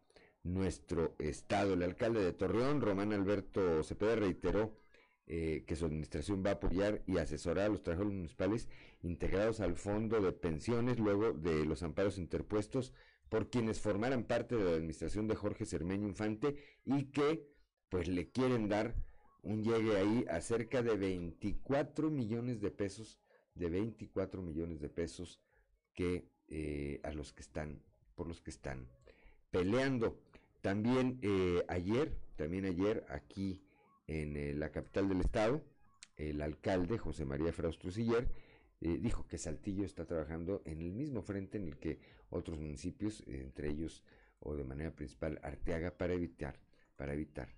nuestro 0.43 1.15
estado. 1.19 1.75
El 1.75 1.83
alcalde 1.83 2.23
de 2.23 2.33
Torreón, 2.33 2.81
Román 2.81 3.13
Alberto 3.13 3.83
Cepeda, 3.83 4.17
reiteró 4.17 4.77
eh, 5.27 5.65
que 5.67 5.77
su 5.77 5.87
administración 5.87 6.43
va 6.45 6.51
a 6.51 6.55
apoyar 6.55 7.03
y 7.07 7.19
asesorar 7.19 7.67
a 7.67 7.69
los 7.69 7.83
trabajadores 7.83 8.17
municipales 8.17 8.69
integrados 9.03 9.61
al 9.61 9.77
fondo 9.77 10.21
de 10.21 10.33
pensiones 10.33 10.99
luego 10.99 11.33
de 11.33 11.65
los 11.65 11.83
amparos 11.83 12.19
interpuestos 12.19 12.93
por 13.29 13.49
quienes 13.49 13.81
formaran 13.81 14.25
parte 14.25 14.57
de 14.57 14.65
la 14.65 14.73
administración 14.73 15.29
de 15.29 15.37
Jorge 15.37 15.65
Cermeño 15.65 16.07
Infante 16.07 16.57
y 16.85 17.05
que 17.05 17.49
pues 17.89 18.09
le 18.09 18.31
quieren 18.31 18.69
dar 18.69 18.95
un 19.43 19.63
llegue 19.63 19.97
ahí 19.97 20.25
a 20.29 20.41
cerca 20.41 20.83
de 20.83 20.97
24 20.97 22.11
millones 22.11 22.61
de 22.61 22.71
pesos, 22.71 23.19
de 23.55 23.71
24 23.71 24.43
millones 24.43 24.81
de 24.81 24.89
pesos 24.89 25.41
que 25.95 26.29
eh, 26.49 27.01
a 27.05 27.13
los 27.13 27.33
que 27.33 27.43
están, 27.43 27.83
por 28.15 28.29
los 28.29 28.41
que 28.41 28.51
están 28.51 28.89
peleando. 29.51 30.21
También 30.63 31.19
eh, 31.23 31.65
ayer, 31.69 32.17
también 32.37 32.65
ayer 32.65 33.05
aquí 33.09 33.63
en 34.07 34.37
eh, 34.37 34.55
la 34.55 34.71
capital 34.71 35.09
del 35.09 35.21
estado, 35.21 35.63
el 36.17 36.41
alcalde 36.41 36.99
José 36.99 37.25
María 37.25 37.53
Fraustro 37.53 37.91
Siller 37.91 38.29
dijo 38.81 39.29
que 39.29 39.39
Saltillo 39.39 39.85
está 39.85 40.07
trabajando 40.07 40.61
en 40.65 40.83
el 40.83 40.91
mismo 40.91 41.23
frente 41.23 41.57
en 41.57 41.69
el 41.69 41.79
que 41.79 42.01
otros 42.31 42.59
municipios, 42.59 43.23
entre 43.29 43.71
ellos 43.71 44.03
o 44.41 44.57
de 44.57 44.65
manera 44.65 44.91
principal 44.91 45.39
Arteaga, 45.45 45.97
para 45.97 46.15
evitar, 46.15 46.59
para 46.97 47.13
evitar 47.13 47.49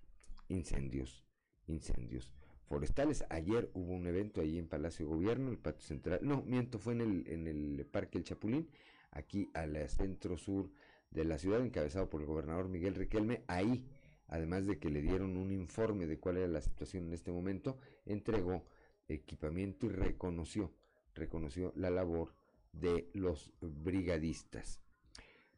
incendios, 0.49 1.25
incendios 1.67 2.31
forestales. 2.67 3.25
Ayer 3.31 3.71
hubo 3.75 3.93
un 3.93 4.07
evento 4.07 4.41
ahí 4.41 4.59
en 4.59 4.69
Palacio 4.69 5.09
Gobierno, 5.09 5.51
el 5.51 5.59
patio 5.59 5.87
central, 5.87 6.21
no, 6.23 6.43
miento, 6.43 6.79
fue 6.79 6.93
en 6.95 7.01
el, 7.01 7.27
en 7.29 7.47
el 7.47 7.87
Parque 7.87 8.19
El 8.19 8.25
Chapulín, 8.25 8.69
aquí 9.11 9.51
al 9.55 9.89
centro 9.89 10.37
sur 10.37 10.71
de 11.11 11.25
la 11.25 11.39
ciudad, 11.39 11.65
encabezado 11.65 12.11
por 12.11 12.21
el 12.21 12.27
gobernador 12.27 12.69
Miguel 12.69 12.95
Riquelme. 12.95 13.45
Ahí, 13.47 13.87
además 14.29 14.67
de 14.67 14.79
que 14.79 14.91
le 14.91 15.03
dieron 15.03 15.37
un 15.37 15.53
informe 15.53 16.07
de 16.07 16.19
cuál 16.19 16.39
era 16.39 16.49
la 16.49 16.61
situación 16.61 17.05
en 17.05 17.13
este 17.13 17.33
momento, 17.33 17.79
entregó 18.07 18.65
equipamiento 19.09 19.87
y 19.87 19.91
reconoció, 19.91 20.73
reconoció 21.15 21.73
la 21.77 21.91
labor 21.91 22.35
de 22.73 23.09
los 23.15 23.53
brigadistas. 23.61 24.81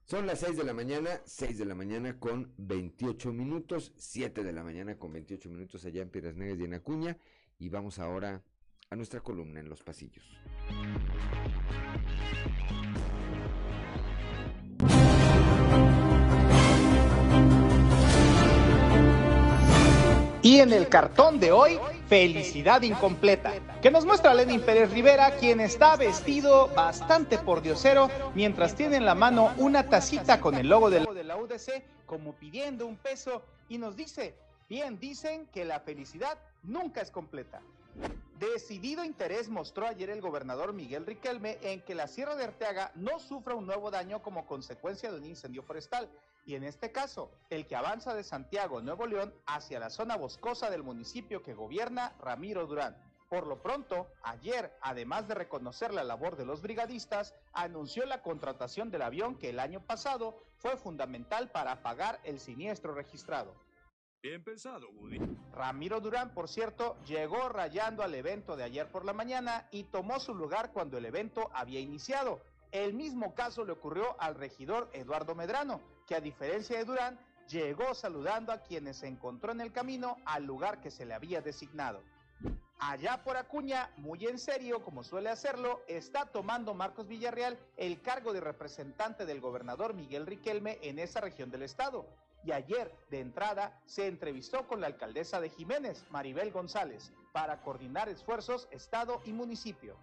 Son 0.05 0.25
las 0.25 0.38
6 0.38 0.57
de 0.57 0.65
la 0.65 0.73
mañana, 0.73 1.21
6 1.25 1.59
de 1.59 1.65
la 1.65 1.75
mañana 1.75 2.21
con 2.21 2.53
28 2.59 3.33
minutos, 3.33 3.93
7 3.97 4.45
de 4.45 4.53
la 4.53 4.62
mañana 4.62 4.97
con 4.99 5.12
28 5.12 5.50
minutos 5.50 5.85
allá 5.85 6.03
en 6.03 6.11
Piedras 6.11 6.37
Negras 6.37 6.61
y 6.61 6.65
en 6.65 6.75
Acuña. 6.75 7.19
Y 7.59 7.71
vamos 7.71 7.99
ahora 7.99 8.41
a 8.88 8.95
nuestra 8.95 9.21
columna 9.21 9.59
en 9.59 9.69
los 9.69 9.83
pasillos. 9.83 10.25
Y 20.47 20.61
en 20.61 20.73
el 20.73 20.88
cartón 20.88 21.41
de 21.41 21.50
hoy, 21.50 21.76
Felicidad 22.07 22.83
Incompleta, 22.83 23.53
que 23.83 23.91
nos 23.91 24.07
muestra 24.07 24.33
Lenin 24.33 24.61
Pérez 24.61 24.93
Rivera, 24.93 25.33
quien 25.33 25.59
está 25.59 25.97
vestido 25.97 26.69
bastante 26.69 27.37
por 27.37 27.62
diosero, 27.62 28.09
mientras 28.33 28.76
tiene 28.76 28.95
en 28.95 29.05
la 29.05 29.17
mano 29.17 29.53
una 29.57 29.88
tacita 29.88 30.41
con 30.41 30.55
el 30.55 30.69
logo 30.69 30.88
de 30.88 31.00
la 31.25 31.37
UDC, 31.37 31.83
como 32.07 32.33
pidiendo 32.35 32.87
un 32.87 32.95
peso, 32.95 33.43
y 33.69 33.79
nos 33.79 33.97
dice, 33.97 34.37
bien 34.69 35.00
dicen 35.00 35.49
que 35.53 35.65
la 35.65 35.81
felicidad 35.81 36.38
nunca 36.62 37.00
es 37.00 37.11
completa. 37.11 37.61
Decidido 38.38 39.02
interés 39.02 39.49
mostró 39.49 39.87
ayer 39.87 40.11
el 40.11 40.21
gobernador 40.21 40.75
Miguel 40.75 41.07
Riquelme 41.07 41.57
en 41.62 41.81
que 41.81 41.95
la 41.95 42.07
Sierra 42.07 42.37
de 42.37 42.45
Arteaga 42.45 42.93
no 42.95 43.19
sufra 43.19 43.55
un 43.55 43.64
nuevo 43.64 43.90
daño 43.90 44.23
como 44.23 44.47
consecuencia 44.47 45.11
de 45.11 45.16
un 45.16 45.25
incendio 45.25 45.62
forestal, 45.62 46.11
y 46.45 46.55
en 46.55 46.62
este 46.62 46.93
caso, 46.93 47.31
el 47.49 47.66
que 47.66 47.76
avanza 47.76 48.14
de 48.14 48.23
Santiago, 48.23 48.83
Nuevo 48.83 49.07
León, 49.07 49.33
hacia 49.47 49.81
la 49.81 49.88
zona 49.88 50.16
boscosa 50.16 50.69
del 50.69 50.83
municipio 50.83 51.43
que 51.43 51.55
gobierna 51.55 52.12
Ramiro 52.21 52.66
Durán. 52.66 52.95
Por 53.31 53.47
lo 53.47 53.62
pronto, 53.62 54.07
ayer, 54.23 54.71
además 54.83 55.26
de 55.28 55.35
reconocer 55.35 55.95
la 55.95 56.05
labor 56.05 56.37
de 56.37 56.45
los 56.45 56.61
brigadistas, 56.61 57.35
anunció 57.55 58.05
la 58.05 58.21
contratación 58.21 58.90
del 58.90 59.00
avión 59.00 59.37
que 59.37 59.49
el 59.49 59.59
año 59.59 59.81
pasado 59.81 60.38
fue 60.59 60.76
fundamental 60.76 61.50
para 61.50 61.73
apagar 61.73 62.21
el 62.23 62.38
siniestro 62.38 62.95
registrado. 62.95 63.55
Bien 64.26 64.42
pensado. 64.42 64.88
Ramiro 65.52 66.00
Durán, 66.00 66.35
por 66.35 66.49
cierto, 66.49 66.97
llegó 67.04 67.49
rayando 67.49 68.02
al 68.02 68.12
evento 68.12 68.56
de 68.56 68.64
ayer 68.64 68.90
por 68.90 69.04
la 69.04 69.12
mañana 69.12 69.68
y 69.71 69.85
tomó 69.85 70.18
su 70.18 70.35
lugar 70.35 70.73
cuando 70.73 70.99
el 70.99 71.04
evento 71.04 71.49
había 71.54 71.78
iniciado. 71.78 72.40
El 72.73 72.92
mismo 72.92 73.37
caso 73.37 73.64
le 73.64 73.71
ocurrió 73.71 74.21
al 74.21 74.35
regidor 74.35 74.90
Eduardo 74.92 75.37
Medrano, 75.37 75.80
que 76.09 76.16
a 76.16 76.21
diferencia 76.21 76.76
de 76.76 76.85
Durán, 76.85 77.21
llegó 77.49 77.95
saludando 77.95 78.50
a 78.50 78.62
quienes 78.62 78.97
se 78.97 79.06
encontró 79.06 79.52
en 79.52 79.61
el 79.61 79.71
camino 79.71 80.16
al 80.25 80.42
lugar 80.42 80.80
que 80.80 80.90
se 80.90 81.06
le 81.06 81.14
había 81.14 81.40
designado. 81.40 82.02
Allá 82.80 83.23
por 83.23 83.37
Acuña, 83.37 83.92
muy 83.97 84.26
en 84.26 84.40
serio, 84.40 84.83
como 84.83 85.04
suele 85.04 85.30
hacerlo, 85.30 85.83
está 85.87 86.26
tomando 86.26 86.75
Marcos 86.75 87.06
Villarreal 87.06 87.56
el 87.76 88.02
cargo 88.02 88.33
de 88.33 88.40
representante 88.40 89.25
del 89.25 89.40
gobernador 89.40 89.95
Miguel 89.95 90.26
Riquelme 90.26 90.80
en 90.83 90.99
esa 90.99 91.21
región 91.21 91.49
del 91.52 91.62
estado. 91.62 92.04
Y 92.47 92.53
ayer, 92.53 92.95
de 93.11 93.19
entrada, 93.19 93.76
se 93.87 94.07
entrevistó 94.07 94.69
con 94.69 94.81
la 94.81 94.87
alcaldesa 94.87 95.41
de 95.41 95.50
Jiménez, 95.50 96.05
Maribel 96.11 96.53
González, 96.53 97.12
para 97.33 97.61
coordinar 97.61 98.09
esfuerzos 98.09 98.69
estado 98.71 99.21
y 99.25 99.33
municipio. 99.33 99.97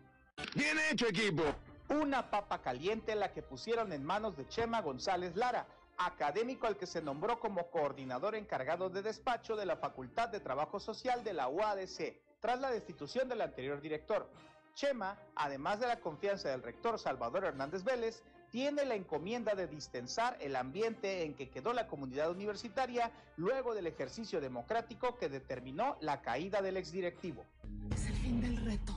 Bien 0.54 0.78
hecho, 0.92 1.08
equipo. 1.08 1.44
Una 1.88 2.30
papa 2.30 2.62
caliente 2.62 3.16
la 3.16 3.32
que 3.32 3.42
pusieron 3.42 3.94
en 3.94 4.04
manos 4.04 4.36
de 4.36 4.46
Chema 4.50 4.82
González 4.82 5.38
Lara, 5.38 5.68
académico 5.98 6.68
al 6.68 6.76
que 6.76 6.86
se 6.86 7.02
nombró 7.02 7.40
como 7.40 7.70
coordinador 7.70 8.36
encargado 8.36 8.90
de 8.90 9.02
despacho 9.02 9.56
de 9.56 9.66
la 9.66 9.78
Facultad 9.78 10.28
de 10.28 10.42
Trabajo 10.42 10.82
Social 10.82 11.24
de 11.24 11.32
la 11.32 11.48
UADC, 11.48 12.20
tras 12.42 12.60
la 12.60 12.72
destitución 12.72 13.30
del 13.30 13.40
anterior 13.40 13.80
director. 13.80 14.30
Chema, 14.76 15.18
además 15.36 15.80
de 15.80 15.88
la 15.88 16.02
confianza 16.02 16.50
del 16.50 16.64
rector 16.64 17.00
Salvador 17.00 17.46
Hernández 17.46 17.86
Vélez, 17.86 18.22
tiene 18.54 18.86
la 18.86 18.94
encomienda 18.94 19.56
de 19.56 19.66
distensar 19.66 20.38
el 20.40 20.56
ambiente 20.56 21.24
en 21.24 21.34
que 21.34 21.50
quedó 21.50 21.74
la 21.74 21.88
comunidad 21.88 22.30
universitaria 22.30 23.12
luego 23.36 23.74
del 23.74 23.88
ejercicio 23.88 24.40
democrático 24.40 25.18
que 25.18 25.28
determinó 25.28 25.98
la 26.02 26.22
caída 26.22 26.62
del 26.62 26.78
exdirectivo. 26.78 27.44
Es 27.92 28.06
el 28.06 28.14
fin 28.14 28.42
del 28.42 28.64
reto. 28.64 28.94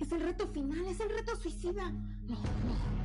Es 0.00 0.10
el 0.10 0.22
reto 0.22 0.48
final, 0.48 0.84
es 0.86 0.98
el 0.98 1.10
reto 1.10 1.36
suicida. 1.36 1.88
No, 1.92 2.34
no. 2.34 2.96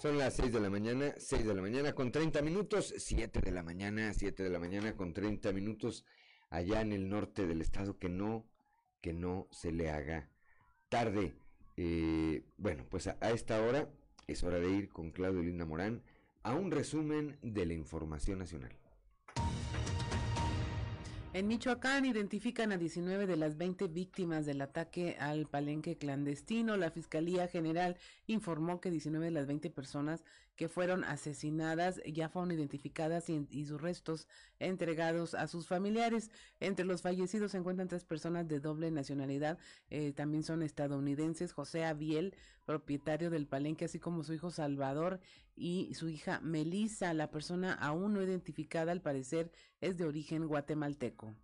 Son 0.00 0.16
las 0.16 0.32
6 0.36 0.50
de 0.50 0.60
la 0.60 0.70
mañana, 0.70 1.12
6 1.18 1.46
de 1.46 1.54
la 1.54 1.60
mañana 1.60 1.92
con 1.92 2.10
30 2.10 2.40
minutos, 2.40 2.94
7 2.96 3.42
de 3.42 3.50
la 3.50 3.62
mañana, 3.62 4.14
7 4.14 4.42
de 4.42 4.48
la 4.48 4.58
mañana 4.58 4.96
con 4.96 5.12
30 5.12 5.52
minutos 5.52 6.06
allá 6.48 6.80
en 6.80 6.94
el 6.94 7.10
norte 7.10 7.46
del 7.46 7.60
estado, 7.60 7.98
que 7.98 8.08
no, 8.08 8.46
que 9.02 9.12
no 9.12 9.46
se 9.50 9.72
le 9.72 9.90
haga 9.90 10.30
tarde. 10.88 11.34
Eh, 11.76 12.44
bueno, 12.56 12.84
pues 12.88 13.06
a, 13.06 13.16
a, 13.20 13.30
esta 13.30 13.60
hora 13.60 13.88
es 14.26 14.42
hora 14.44 14.58
de 14.58 14.70
ir 14.70 14.88
con 14.88 15.10
Claudio 15.10 15.42
Linda 15.42 15.64
Morán 15.64 16.02
a 16.42 16.54
un 16.54 16.70
resumen 16.70 17.36
de 17.42 17.66
la 17.66 17.74
información 17.74 18.38
nacional. 18.38 18.72
En 21.34 21.48
Michoacán 21.48 22.04
identifican 22.04 22.70
a 22.70 22.78
19 22.78 23.26
de 23.26 23.36
las 23.36 23.56
20 23.56 23.88
víctimas 23.88 24.46
del 24.46 24.60
ataque 24.60 25.16
al 25.18 25.46
palenque 25.46 25.96
clandestino. 25.96 26.76
La 26.76 26.92
Fiscalía 26.92 27.48
General 27.48 27.96
informó 28.28 28.80
que 28.80 28.92
19 28.92 29.24
de 29.24 29.30
las 29.32 29.48
20 29.48 29.68
personas 29.70 30.22
que 30.56 30.68
fueron 30.68 31.04
asesinadas 31.04 32.00
ya 32.06 32.28
fueron 32.28 32.52
identificadas 32.52 33.28
y, 33.28 33.64
sus 33.64 33.80
restos 33.80 34.28
entregados 34.58 35.34
a 35.34 35.48
sus 35.48 35.66
familiares. 35.66 36.30
Entre 36.60 36.84
los 36.84 37.02
fallecidos 37.02 37.52
se 37.52 37.58
encuentran 37.58 37.88
tres 37.88 38.04
personas 38.04 38.46
de 38.48 38.60
doble 38.60 38.90
nacionalidad, 38.90 39.58
eh, 39.90 40.12
también 40.12 40.42
son 40.42 40.62
estadounidenses, 40.62 41.52
José 41.52 41.84
Abiel, 41.84 42.34
propietario 42.64 43.30
del 43.30 43.46
palenque, 43.46 43.86
así 43.86 43.98
como 43.98 44.22
su 44.24 44.32
hijo 44.32 44.50
Salvador 44.50 45.20
y 45.56 45.92
su 45.94 46.08
hija 46.08 46.40
Melissa. 46.40 47.14
La 47.14 47.30
persona 47.30 47.72
aún 47.72 48.14
no 48.14 48.22
identificada 48.22 48.92
al 48.92 49.02
parecer 49.02 49.50
es 49.80 49.96
de 49.96 50.04
origen 50.04 50.46
guatemalteco. 50.46 51.34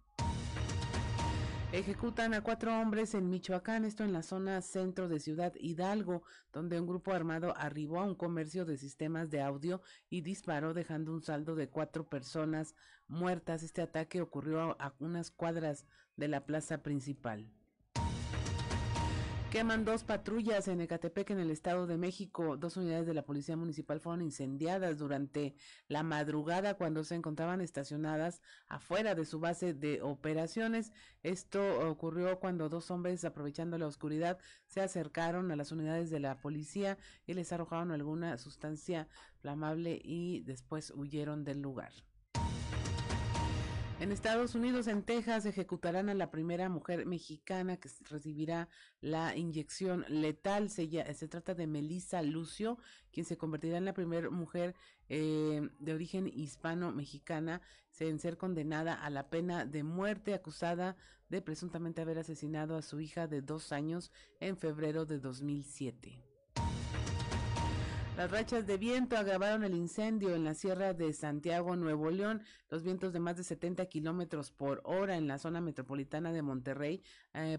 Ejecutan 1.73 2.35
a 2.35 2.41
cuatro 2.41 2.81
hombres 2.81 3.15
en 3.15 3.31
Michoacán, 3.31 3.85
esto 3.85 4.03
en 4.03 4.13
la 4.13 4.25
zona 4.25 4.61
centro 4.61 5.07
de 5.07 5.21
Ciudad 5.21 5.55
Hidalgo, 5.55 6.25
donde 6.53 6.81
un 6.81 6.87
grupo 6.89 7.13
armado 7.13 7.55
arribó 7.57 8.01
a 8.01 8.05
un 8.05 8.17
comercio 8.17 8.65
de 8.65 8.77
sistemas 8.77 9.31
de 9.31 9.41
audio 9.41 9.81
y 10.09 10.23
disparó 10.23 10.75
dejando 10.75 11.13
un 11.13 11.23
saldo 11.23 11.55
de 11.55 11.69
cuatro 11.69 12.09
personas 12.09 12.75
muertas. 13.07 13.63
Este 13.63 13.83
ataque 13.83 14.21
ocurrió 14.21 14.77
a 14.81 14.97
unas 14.99 15.31
cuadras 15.31 15.87
de 16.17 16.27
la 16.27 16.45
plaza 16.45 16.83
principal. 16.83 17.49
Queman 19.51 19.85
dos 19.85 20.05
patrullas 20.05 20.69
en 20.69 20.81
Ecatepec, 20.81 21.31
en 21.31 21.41
el 21.41 21.51
Estado 21.51 21.89
de 21.89 21.97
México. 21.99 22.57
Dos 22.57 22.77
unidades 22.77 23.09
de 23.09 23.15
la 23.15 23.25
Policía 23.25 23.57
Municipal 23.57 23.99
fueron 23.99 24.23
incendiadas 24.23 24.97
durante 24.97 25.57
la 25.89 26.05
madrugada 26.05 26.75
cuando 26.75 27.03
se 27.03 27.17
encontraban 27.17 27.61
estacionadas 27.61 28.43
afuera 28.69 29.17
de 29.17 29.25
su 29.25 29.41
base 29.41 29.75
de 29.75 30.03
operaciones. 30.03 30.93
Esto 31.25 31.91
ocurrió 31.91 32.39
cuando 32.39 32.69
dos 32.69 32.93
hombres, 32.93 33.25
aprovechando 33.25 33.77
la 33.77 33.89
oscuridad, 33.89 34.39
se 34.67 34.83
acercaron 34.83 35.51
a 35.51 35.57
las 35.57 35.73
unidades 35.73 36.11
de 36.11 36.21
la 36.21 36.41
policía 36.41 36.97
y 37.27 37.35
les 37.35 37.53
arrojaron 37.53 37.91
alguna 37.91 38.39
sustancia 38.39 39.09
flamable 39.41 40.01
y 40.05 40.43
después 40.43 40.93
huyeron 40.95 41.43
del 41.43 41.61
lugar. 41.61 41.91
En 44.01 44.13
Estados 44.13 44.55
Unidos, 44.55 44.87
en 44.87 45.03
Texas, 45.03 45.45
ejecutarán 45.45 46.09
a 46.09 46.15
la 46.15 46.31
primera 46.31 46.71
mujer 46.71 47.05
mexicana 47.05 47.77
que 47.77 47.91
recibirá 48.09 48.71
la 49.03 49.37
inyección 49.37 50.07
letal. 50.09 50.71
Se, 50.71 50.89
se 51.13 51.29
trata 51.29 51.55
de 51.55 51.67
Melissa 51.67 52.23
Lucio, 52.23 52.79
quien 53.13 53.27
se 53.27 53.37
convertirá 53.37 53.77
en 53.77 53.85
la 53.85 53.93
primera 53.93 54.31
mujer 54.31 54.75
eh, 55.11 55.69
de 55.79 55.93
origen 55.93 56.27
hispano-mexicana 56.27 57.61
en 57.99 58.19
ser 58.19 58.39
condenada 58.39 58.95
a 58.95 59.11
la 59.11 59.29
pena 59.29 59.67
de 59.67 59.83
muerte, 59.83 60.33
acusada 60.33 60.97
de 61.29 61.43
presuntamente 61.43 62.01
haber 62.01 62.19
asesinado 62.19 62.77
a 62.77 62.83
su 62.83 63.01
hija 63.01 63.27
de 63.27 63.43
dos 63.43 63.71
años 63.71 64.11
en 64.41 64.57
febrero 64.57 65.05
de 65.05 65.19
2007. 65.19 66.30
Las 68.17 68.31
rachas 68.31 68.67
de 68.67 68.77
viento 68.77 69.17
agravaron 69.17 69.65
el 69.65 69.75
incendio 69.75 70.35
en 70.35 70.45
la 70.45 70.53
Sierra 70.53 70.93
de 70.93 71.13
Santiago, 71.15 71.75
Nuevo 71.77 72.11
León. 72.11 72.43
Los 72.69 72.83
vientos 72.83 73.15
de 73.15 73.21
más 73.21 73.37
de 73.39 73.45
70 73.45 73.87
kilómetros 73.87 74.51
por 74.51 74.83
hora 74.85 75.17
en 75.17 75.27
la 75.27 75.39
zona 75.39 75.63
metropolitana 75.63 76.31
de 76.33 76.43
Monterrey 76.43 77.03
eh, 77.33 77.59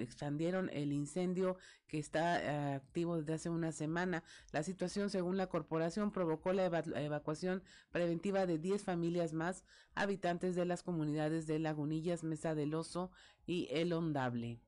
expandieron 0.00 0.68
el 0.72 0.92
incendio 0.92 1.58
que 1.86 1.98
está 1.98 2.42
eh, 2.42 2.74
activo 2.74 3.18
desde 3.18 3.34
hace 3.34 3.50
una 3.50 3.70
semana. 3.70 4.24
La 4.50 4.64
situación, 4.64 5.10
según 5.10 5.36
la 5.36 5.46
corporación, 5.46 6.10
provocó 6.10 6.52
la 6.52 6.64
eva 6.64 6.82
evacuación 6.96 7.62
preventiva 7.92 8.46
de 8.46 8.58
10 8.58 8.82
familias 8.82 9.32
más, 9.32 9.64
habitantes 9.94 10.56
de 10.56 10.64
las 10.64 10.82
comunidades 10.82 11.46
de 11.46 11.60
Lagunillas, 11.60 12.24
Mesa 12.24 12.56
del 12.56 12.74
Oso 12.74 13.12
y 13.46 13.68
El 13.70 13.92
Ondable. 13.92 14.58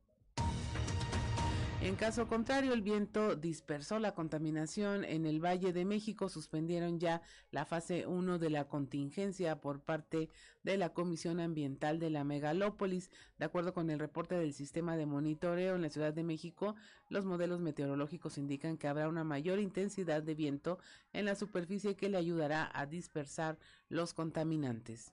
En 1.82 1.96
caso 1.96 2.28
contrario, 2.28 2.74
el 2.74 2.80
viento 2.80 3.34
dispersó 3.34 3.98
la 3.98 4.14
contaminación 4.14 5.04
en 5.04 5.26
el 5.26 5.44
Valle 5.44 5.72
de 5.72 5.84
México. 5.84 6.28
Suspendieron 6.28 7.00
ya 7.00 7.22
la 7.50 7.64
fase 7.64 8.06
1 8.06 8.38
de 8.38 8.50
la 8.50 8.68
contingencia 8.68 9.60
por 9.60 9.80
parte 9.80 10.28
de 10.62 10.76
la 10.76 10.90
Comisión 10.90 11.40
Ambiental 11.40 11.98
de 11.98 12.10
la 12.10 12.22
Megalópolis. 12.22 13.10
De 13.36 13.46
acuerdo 13.46 13.74
con 13.74 13.90
el 13.90 13.98
reporte 13.98 14.36
del 14.36 14.54
sistema 14.54 14.96
de 14.96 15.06
monitoreo 15.06 15.74
en 15.74 15.82
la 15.82 15.90
Ciudad 15.90 16.14
de 16.14 16.22
México, 16.22 16.76
los 17.08 17.24
modelos 17.24 17.60
meteorológicos 17.60 18.38
indican 18.38 18.78
que 18.78 18.86
habrá 18.86 19.08
una 19.08 19.24
mayor 19.24 19.58
intensidad 19.58 20.22
de 20.22 20.36
viento 20.36 20.78
en 21.12 21.24
la 21.24 21.34
superficie 21.34 21.96
que 21.96 22.08
le 22.08 22.16
ayudará 22.16 22.70
a 22.72 22.86
dispersar 22.86 23.58
los 23.88 24.14
contaminantes. 24.14 25.12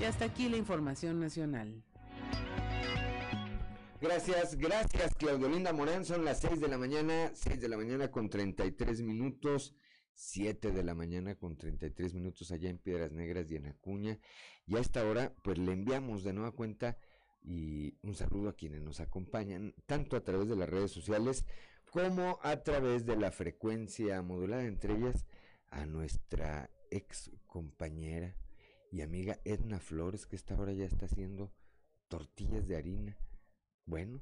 Y 0.00 0.04
hasta 0.04 0.24
aquí 0.24 0.48
la 0.48 0.56
información 0.56 1.20
nacional. 1.20 1.82
Gracias, 4.00 4.56
gracias 4.56 5.14
Claudio 5.14 5.50
Linda 5.50 5.74
Morán. 5.74 6.06
Son 6.06 6.24
las 6.24 6.40
6 6.40 6.58
de 6.58 6.68
la 6.68 6.78
mañana, 6.78 7.32
6 7.34 7.60
de 7.60 7.68
la 7.68 7.76
mañana 7.76 8.10
con 8.10 8.30
33 8.30 9.02
minutos, 9.02 9.74
7 10.14 10.72
de 10.72 10.82
la 10.82 10.94
mañana 10.94 11.34
con 11.34 11.58
33 11.58 12.14
minutos 12.14 12.50
allá 12.50 12.70
en 12.70 12.78
Piedras 12.78 13.12
Negras 13.12 13.50
y 13.50 13.56
en 13.56 13.66
Acuña. 13.66 14.18
Y 14.66 14.76
a 14.76 14.80
esta 14.80 15.04
hora, 15.04 15.34
pues 15.42 15.58
le 15.58 15.72
enviamos 15.72 16.24
de 16.24 16.32
nueva 16.32 16.52
cuenta 16.52 16.96
y 17.42 17.98
un 18.00 18.14
saludo 18.14 18.48
a 18.48 18.56
quienes 18.56 18.80
nos 18.80 19.00
acompañan, 19.00 19.74
tanto 19.84 20.16
a 20.16 20.24
través 20.24 20.48
de 20.48 20.56
las 20.56 20.70
redes 20.70 20.90
sociales 20.90 21.44
como 21.90 22.38
a 22.42 22.62
través 22.62 23.04
de 23.04 23.16
la 23.16 23.30
frecuencia 23.30 24.22
modulada, 24.22 24.64
entre 24.64 24.94
ellas 24.94 25.26
a 25.68 25.84
nuestra 25.84 26.70
ex 26.90 27.30
compañera 27.46 28.34
y 28.90 29.02
amiga 29.02 29.38
Edna 29.44 29.78
Flores, 29.78 30.24
que 30.24 30.36
esta 30.36 30.58
hora 30.58 30.72
ya 30.72 30.86
está 30.86 31.04
haciendo 31.04 31.52
tortillas 32.08 32.66
de 32.66 32.76
harina 32.76 33.18
bueno, 33.90 34.20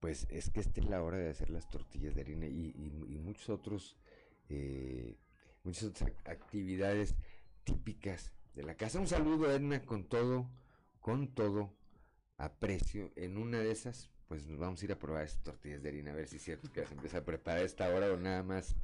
pues 0.00 0.26
es 0.30 0.50
que 0.50 0.60
esta 0.60 0.80
es 0.80 0.86
la 0.88 1.02
hora 1.02 1.16
de 1.16 1.30
hacer 1.30 1.48
las 1.48 1.70
tortillas 1.70 2.14
de 2.14 2.22
harina 2.22 2.46
y, 2.46 2.74
y, 2.76 3.14
y 3.14 3.18
muchos 3.18 3.48
otros, 3.48 3.96
eh, 4.48 5.16
muchas 5.62 5.84
otras 5.84 6.12
actividades 6.24 7.14
típicas 7.64 8.32
de 8.54 8.64
la 8.64 8.76
casa. 8.76 8.98
Un 8.98 9.06
saludo, 9.06 9.50
Edna, 9.50 9.80
con 9.86 10.04
todo, 10.04 10.50
con 11.00 11.34
todo 11.34 11.72
aprecio. 12.36 13.12
En 13.14 13.38
una 13.38 13.60
de 13.60 13.70
esas, 13.70 14.10
pues 14.26 14.46
nos 14.46 14.58
vamos 14.58 14.82
a 14.82 14.84
ir 14.84 14.92
a 14.92 14.98
probar 14.98 15.24
esas 15.24 15.42
tortillas 15.42 15.82
de 15.82 15.88
harina, 15.88 16.10
a 16.10 16.14
ver 16.14 16.26
si 16.26 16.36
es 16.36 16.42
cierto 16.42 16.70
que 16.70 16.80
las 16.80 16.92
empieza 16.92 17.18
a 17.18 17.24
preparar 17.24 17.62
a 17.62 17.64
esta 17.64 17.88
hora 17.88 18.12
o 18.12 18.16
nada 18.16 18.42
más 18.42 18.74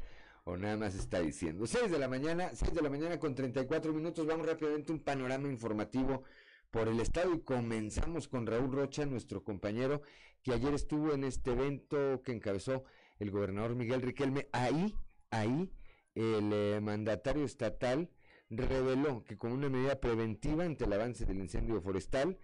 o 0.44 0.56
nada 0.56 0.76
más 0.76 0.94
está 0.94 1.20
diciendo. 1.20 1.66
6 1.66 1.90
de 1.90 1.98
la 1.98 2.08
mañana, 2.08 2.50
6 2.54 2.74
de 2.74 2.82
la 2.82 2.90
mañana 2.90 3.18
con 3.18 3.34
34 3.34 3.92
minutos, 3.92 4.26
vamos 4.26 4.46
rápidamente 4.46 4.92
un 4.92 5.00
panorama 5.00 5.48
informativo 5.48 6.24
por 6.72 6.88
el 6.88 7.00
estado 7.00 7.34
y 7.34 7.40
comenzamos 7.40 8.28
con 8.28 8.46
Raúl 8.46 8.72
Rocha, 8.72 9.04
nuestro 9.04 9.44
compañero, 9.44 10.00
que 10.42 10.52
ayer 10.52 10.72
estuvo 10.72 11.12
en 11.12 11.22
este 11.22 11.52
evento 11.52 12.22
que 12.24 12.32
encabezó 12.32 12.84
el 13.18 13.30
gobernador 13.30 13.76
Miguel 13.76 14.00
Riquelme. 14.00 14.48
Ahí, 14.52 14.94
ahí, 15.30 15.70
el 16.14 16.50
eh, 16.52 16.80
mandatario 16.82 17.44
estatal 17.44 18.08
reveló 18.48 19.22
que 19.22 19.36
como 19.36 19.54
una 19.54 19.68
medida 19.68 20.00
preventiva 20.00 20.64
ante 20.64 20.86
el 20.86 20.94
avance 20.94 21.26
del 21.26 21.40
incendio 21.40 21.80
forestal, 21.82 22.38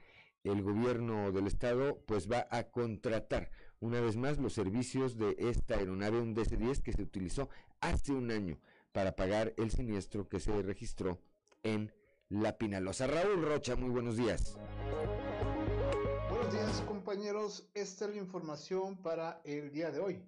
el 0.44 0.62
gobierno 0.62 1.32
del 1.32 1.46
estado 1.46 2.04
pues 2.06 2.30
va 2.30 2.46
a 2.50 2.64
contratar 2.64 3.50
una 3.80 4.00
vez 4.00 4.16
más 4.16 4.38
los 4.38 4.52
servicios 4.52 5.16
de 5.16 5.36
esta 5.38 5.76
aeronave, 5.76 6.20
un 6.20 6.34
DC-10 6.34 6.82
que 6.82 6.92
se 6.92 7.02
utilizó 7.02 7.48
hace 7.80 8.12
un 8.12 8.30
año 8.30 8.60
para 8.92 9.16
pagar 9.16 9.54
el 9.56 9.70
siniestro 9.70 10.28
que 10.28 10.38
se 10.38 10.62
registró 10.62 11.18
en 11.62 11.92
La 12.30 12.58
Pinalosa. 12.58 13.06
Raúl 13.06 13.42
Rocha, 13.42 13.74
muy 13.74 13.88
buenos 13.88 14.18
días. 14.18 14.58
Buenos 16.28 16.52
días 16.52 16.82
compañeros, 16.82 17.70
esta 17.72 18.04
es 18.04 18.10
la 18.10 18.18
información 18.18 19.00
para 19.00 19.40
el 19.44 19.72
día 19.72 19.90
de 19.90 19.98
hoy. 19.98 20.22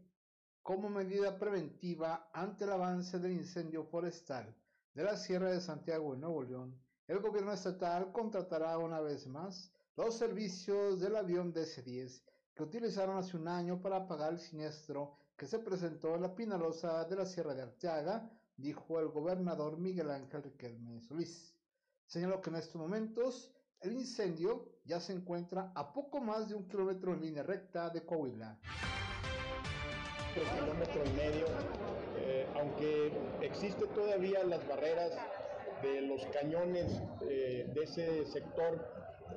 Como 0.63 0.89
medida 0.89 1.39
preventiva 1.39 2.31
ante 2.33 2.65
el 2.65 2.73
avance 2.73 3.19
del 3.19 3.33
incendio 3.33 3.85
forestal 3.85 4.57
de 4.95 5.05
la 5.05 5.15
Sierra 5.19 5.51
de 5.51 5.61
Santiago 5.61 6.15
en 6.15 6.21
Nuevo 6.21 6.43
León, 6.43 6.81
el 7.07 7.19
gobierno 7.19 7.53
estatal 7.53 8.13
contratará 8.13 8.79
una 8.79 9.01
vez 9.01 9.27
más 9.27 9.71
los 9.95 10.17
servicios 10.17 11.01
del 11.01 11.17
avión 11.17 11.53
DC-10 11.53 12.23
que 12.55 12.63
utilizaron 12.63 13.19
hace 13.19 13.37
un 13.37 13.47
año 13.47 13.79
para 13.83 14.09
pagar 14.09 14.33
el 14.33 14.41
siniestro 14.41 15.19
que 15.37 15.47
se 15.47 15.59
presentó 15.59 16.15
en 16.15 16.23
la 16.23 16.35
Pinalosa 16.35 17.05
de 17.05 17.17
la 17.17 17.27
Sierra 17.27 17.53
de 17.53 17.61
Arteaga, 17.61 18.31
dijo 18.57 18.99
el 19.01 19.09
gobernador 19.09 19.77
Miguel 19.77 20.11
Ángel 20.11 20.43
Riquelme 20.43 21.03
Solís. 21.03 21.60
Señaló 22.11 22.41
que 22.41 22.51
en 22.51 22.57
estos 22.57 22.75
momentos 22.75 23.53
el 23.83 23.93
incendio 23.93 24.81
ya 24.85 24.99
se 24.99 25.13
encuentra 25.13 25.71
a 25.77 25.93
poco 25.93 26.21
más 26.21 26.49
de 26.49 26.57
un 26.57 26.67
kilómetro 26.67 27.15
en 27.15 27.21
línea 27.21 27.45
recta 27.45 27.89
de 27.89 28.05
Coahuila. 28.05 28.59
Un 30.35 30.59
kilómetro 30.59 31.05
y 31.07 31.11
medio, 31.11 31.47
eh, 32.19 32.49
aunque 32.57 33.13
existe 33.43 33.87
todavía 33.87 34.43
las 34.43 34.67
barreras 34.67 35.13
de 35.85 36.01
los 36.01 36.27
cañones 36.27 37.01
eh, 37.29 37.71
de 37.73 37.83
ese 37.85 38.27
sector 38.27 38.85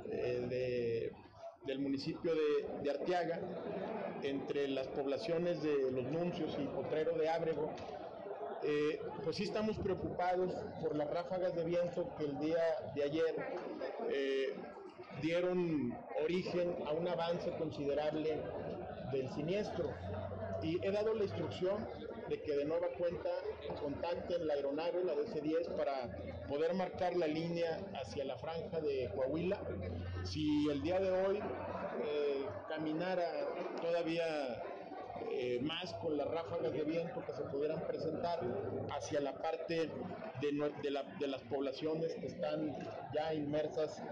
eh, 0.10 0.48
de, 0.50 1.12
del 1.68 1.78
municipio 1.78 2.34
de, 2.34 2.82
de, 2.82 2.90
Arteaga, 2.90 3.40
entre 4.24 4.68
las 4.70 4.88
poblaciones 4.88 5.62
de 5.62 5.92
Los 5.92 6.06
Nuncios 6.12 6.58
y 6.60 6.66
Potrero 6.66 7.16
de 7.20 7.30
Ábrego, 7.30 7.72
eh, 8.66 9.02
pues 9.24 9.36
sí 9.36 9.44
estamos 9.44 9.78
preocupados 9.78 10.52
por 10.82 10.96
las 10.96 11.10
ráfagas 11.10 11.56
de 11.56 11.64
viento 11.66 12.10
que 12.18 12.26
el 12.26 12.40
día 12.40 12.64
de 12.96 13.04
ayer 13.04 13.36
eh, 14.10 14.56
dieron 15.22 15.98
origen 16.24 16.76
a 16.86 16.92
un 16.92 17.08
avance 17.08 17.52
considerable 17.58 18.42
del 19.12 19.30
siniestro. 19.32 19.92
Y 20.62 20.80
he 20.86 20.92
dado 20.92 21.14
la 21.14 21.24
instrucción 21.24 21.88
de 22.30 22.42
que 22.42 22.56
de 22.56 22.66
nueva 22.66 22.88
cuenta 22.98 23.30
contacten 23.82 24.48
la 24.48 24.54
aeronave, 24.54 25.04
la 25.04 25.14
DC-10, 25.14 25.76
para 25.76 26.10
poder 26.48 26.74
marcar 26.74 27.16
la 27.16 27.28
línea 27.28 27.80
hacia 28.02 28.24
la 28.24 28.38
franja 28.38 28.80
de 28.80 29.10
Coahuila. 29.14 29.60
Si 30.24 30.70
el 30.70 30.82
día 30.82 31.00
de 31.00 31.12
hoy 31.12 31.38
eh, 31.38 32.46
caminara 32.70 33.30
todavía 33.82 34.64
eh, 35.32 35.60
más 35.62 35.94
con 35.96 36.18
las 36.18 36.28
ráfagas 36.28 36.74
de 36.74 36.84
viento 36.84 37.24
que 37.26 37.34
se 37.34 37.44
pudieran 37.44 37.82
presentar 37.88 38.40
hacia 38.92 39.20
la 39.20 39.34
parte 39.34 39.90
de, 40.42 40.52
la, 40.92 41.04
de 41.20 41.28
las 41.28 41.42
poblaciones 41.44 42.16
que 42.16 42.28
están 42.28 42.78
ya 43.14 43.34
inmersas 43.34 44.04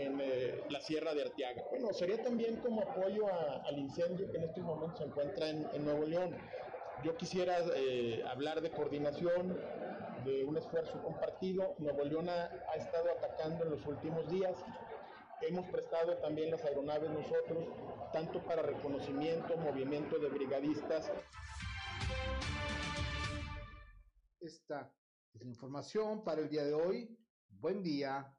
en 0.00 0.20
eh, 0.20 0.62
la 0.68 0.80
Sierra 0.80 1.14
de 1.14 1.22
Arteaga. 1.22 1.64
Bueno, 1.70 1.92
sería 1.92 2.22
también 2.22 2.56
como 2.56 2.82
apoyo 2.82 3.26
a, 3.28 3.62
al 3.66 3.78
incendio 3.78 4.30
que 4.30 4.38
en 4.38 4.44
estos 4.44 4.64
momentos 4.64 4.98
se 4.98 5.04
encuentra 5.04 5.48
en, 5.48 5.66
en 5.72 5.84
Nuevo 5.84 6.04
León. 6.06 6.36
Yo 7.02 7.16
quisiera 7.16 7.58
eh, 7.74 8.22
hablar 8.28 8.60
de 8.60 8.70
coordinación, 8.70 9.58
de 10.24 10.44
un 10.44 10.56
esfuerzo 10.58 11.02
compartido. 11.02 11.74
Nuevo 11.78 12.04
León 12.04 12.28
ha, 12.28 12.50
ha 12.72 12.76
estado 12.76 13.10
atacando 13.10 13.64
en 13.64 13.70
los 13.70 13.86
últimos 13.86 14.28
días. 14.30 14.54
Hemos 15.42 15.66
prestado 15.70 16.18
también 16.18 16.50
las 16.50 16.62
aeronaves 16.64 17.10
nosotros 17.10 17.64
tanto 18.12 18.42
para 18.44 18.62
reconocimiento, 18.62 19.56
movimiento 19.56 20.18
de 20.18 20.28
brigadistas. 20.28 21.10
Esta 24.40 24.92
es 25.32 25.42
la 25.42 25.48
información 25.48 26.24
para 26.24 26.42
el 26.42 26.48
día 26.48 26.64
de 26.64 26.74
hoy. 26.74 27.18
Buen 27.48 27.82
día. 27.82 28.36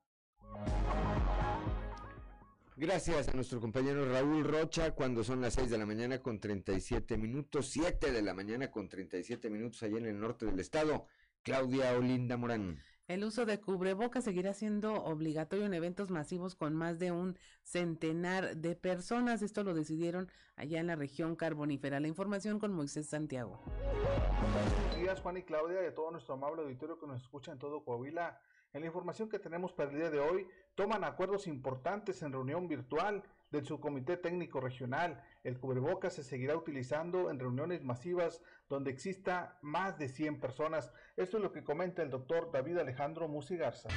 Gracias 2.75 3.27
a 3.29 3.33
nuestro 3.33 3.59
compañero 3.59 4.05
Raúl 4.05 4.43
Rocha 4.43 4.91
cuando 4.91 5.23
son 5.23 5.41
las 5.41 5.55
6 5.55 5.69
de 5.69 5.77
la 5.77 5.85
mañana 5.85 6.21
con 6.21 6.39
37 6.39 7.17
minutos, 7.17 7.69
7 7.69 8.11
de 8.11 8.21
la 8.21 8.33
mañana 8.33 8.71
con 8.71 8.89
37 8.89 9.49
minutos 9.49 9.83
allá 9.83 9.97
en 9.97 10.05
el 10.05 10.19
norte 10.19 10.45
del 10.45 10.59
estado. 10.59 11.07
Claudia 11.43 11.93
Olinda 11.97 12.37
Morán. 12.37 12.79
El 13.11 13.25
uso 13.25 13.45
de 13.45 13.59
cubrebocas 13.59 14.23
seguirá 14.23 14.53
siendo 14.53 14.93
obligatorio 15.03 15.65
en 15.65 15.73
eventos 15.73 16.09
masivos 16.11 16.55
con 16.55 16.73
más 16.73 16.97
de 16.97 17.11
un 17.11 17.37
centenar 17.61 18.55
de 18.55 18.73
personas. 18.77 19.41
Esto 19.41 19.65
lo 19.65 19.73
decidieron 19.73 20.31
allá 20.55 20.79
en 20.79 20.87
la 20.87 20.95
región 20.95 21.35
carbonífera. 21.35 21.99
La 21.99 22.07
información 22.07 22.57
con 22.57 22.71
Moisés 22.71 23.09
Santiago. 23.09 23.59
Buenos 23.65 24.95
días, 24.95 25.19
Juan 25.19 25.35
y 25.35 25.43
Claudia, 25.43 25.83
y 25.83 25.87
a 25.87 25.93
todo 25.93 26.09
nuestro 26.11 26.35
amable 26.35 26.61
auditorio 26.61 26.97
que 26.97 27.05
nos 27.05 27.21
escucha 27.21 27.51
en 27.51 27.59
todo 27.59 27.83
Coahuila. 27.83 28.39
En 28.71 28.79
la 28.79 28.87
información 28.87 29.27
que 29.27 29.39
tenemos 29.39 29.73
para 29.73 29.91
el 29.91 29.97
día 29.97 30.09
de 30.09 30.21
hoy, 30.21 30.47
toman 30.75 31.03
acuerdos 31.03 31.47
importantes 31.47 32.23
en 32.23 32.31
reunión 32.31 32.69
virtual 32.69 33.23
del 33.51 33.65
subcomité 33.65 34.17
técnico 34.17 34.59
regional. 34.59 35.21
El 35.43 35.59
cubrebocas 35.59 36.13
se 36.13 36.23
seguirá 36.23 36.55
utilizando 36.55 37.29
en 37.29 37.39
reuniones 37.39 37.83
masivas 37.83 38.41
donde 38.69 38.91
exista 38.91 39.57
más 39.61 39.97
de 39.97 40.07
100 40.07 40.39
personas. 40.39 40.91
Esto 41.17 41.37
es 41.37 41.43
lo 41.43 41.51
que 41.51 41.63
comenta 41.63 42.01
el 42.01 42.09
doctor 42.09 42.51
David 42.51 42.77
Alejandro 42.77 43.27
Musi 43.27 43.57
Garza. 43.57 43.89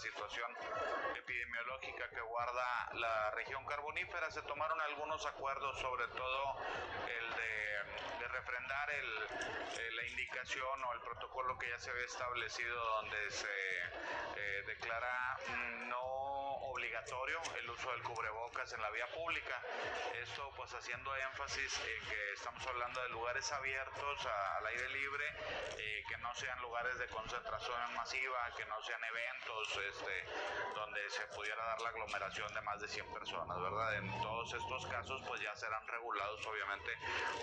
Situación 0.00 0.50
epidemiológica 1.14 2.08
que 2.08 2.20
guarda 2.22 2.90
la 2.94 3.30
región 3.32 3.64
carbonífera, 3.66 4.30
se 4.30 4.40
tomaron 4.42 4.80
algunos 4.80 5.26
acuerdos, 5.26 5.78
sobre 5.78 6.08
todo 6.08 6.56
el 7.06 7.30
de, 7.36 8.28
refrendar 8.28 8.90
el, 8.90 9.22
eh, 9.78 9.92
la 9.92 10.06
indicación 10.06 10.84
o 10.84 10.92
el 10.94 11.00
protocolo 11.00 11.58
que 11.58 11.68
ya 11.68 11.78
se 11.78 11.90
había 11.90 12.04
establecido 12.04 12.82
donde 12.96 13.30
se 13.30 13.48
eh, 14.36 14.62
declara 14.66 15.36
no 15.88 16.39
obligatorio 16.60 17.40
el 17.58 17.70
uso 17.70 17.90
del 17.90 18.02
cubrebocas 18.02 18.72
en 18.72 18.82
la 18.82 18.90
vía 18.90 19.06
pública. 19.08 19.60
Esto 20.22 20.50
pues 20.56 20.72
haciendo 20.74 21.14
énfasis 21.16 21.80
en 21.80 22.08
que 22.08 22.32
estamos 22.32 22.66
hablando 22.66 23.02
de 23.02 23.08
lugares 23.10 23.50
abiertos 23.52 24.26
al 24.26 24.66
aire 24.66 24.88
libre, 24.90 25.24
eh, 25.78 26.02
que 26.08 26.16
no 26.18 26.34
sean 26.34 26.60
lugares 26.60 26.98
de 26.98 27.06
concentración 27.08 27.94
masiva, 27.94 28.50
que 28.56 28.64
no 28.66 28.82
sean 28.82 29.02
eventos 29.04 29.80
este, 29.88 30.24
donde 30.74 31.10
se 31.10 31.26
pudiera 31.28 31.64
dar 31.64 31.80
la 31.80 31.88
aglomeración 31.88 32.52
de 32.54 32.60
más 32.62 32.80
de 32.80 32.88
100 32.88 33.12
personas, 33.12 33.60
¿verdad? 33.60 33.94
En 33.96 34.10
todos 34.22 34.52
estos 34.52 34.86
casos 34.86 35.22
pues 35.26 35.40
ya 35.40 35.54
serán 35.56 35.86
regulados 35.88 36.46
obviamente 36.46 36.90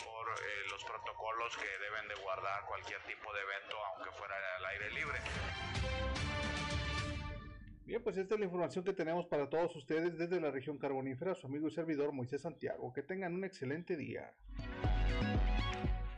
por 0.05 0.29
eh, 0.29 0.63
los 0.69 0.83
protocolos 0.83 1.57
que 1.57 1.77
deben 1.79 2.07
de 2.07 2.15
guardar 2.15 2.65
cualquier 2.65 3.01
tipo 3.03 3.33
de 3.33 3.41
evento, 3.41 3.83
aunque 3.85 4.11
fuera 4.11 4.35
al 4.57 4.65
aire 4.65 4.91
libre. 4.91 5.21
Bien, 7.87 8.03
pues 8.03 8.17
esta 8.17 8.33
es 8.33 8.39
la 8.41 8.45
información 8.47 8.83
que 8.83 8.91
tenemos 8.91 9.27
para 9.27 9.49
todos 9.49 9.73
ustedes 9.77 10.17
desde 10.17 10.41
la 10.41 10.51
región 10.51 10.77
carbonífera, 10.77 11.35
su 11.35 11.47
amigo 11.47 11.69
y 11.69 11.71
servidor 11.71 12.11
Moisés 12.11 12.41
Santiago. 12.41 12.91
Que 12.91 13.01
tengan 13.01 13.33
un 13.33 13.45
excelente 13.45 13.95
día. 13.95 14.33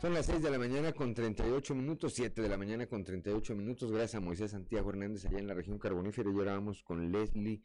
Son 0.02 0.16
las 0.16 0.26
6 0.26 0.42
de 0.42 0.50
la 0.50 0.58
mañana 0.58 0.94
con 0.94 1.14
38 1.14 1.76
minutos, 1.76 2.16
7 2.16 2.42
de 2.42 2.50
la 2.50 2.58
mañana 2.58 2.88
con 2.88 3.04
38 3.04 3.56
minutos. 3.56 3.92
Gracias 3.92 4.16
a 4.16 4.20
Moisés 4.20 4.50
Santiago 4.50 4.90
Hernández 4.90 5.28
allá 5.28 5.38
en 5.38 5.46
la 5.46 5.54
región 5.54 5.78
carbonífera. 5.78 6.32
Y 6.32 6.34
ahora 6.34 6.54
vamos 6.54 6.82
con 6.82 7.12
Leslie 7.12 7.62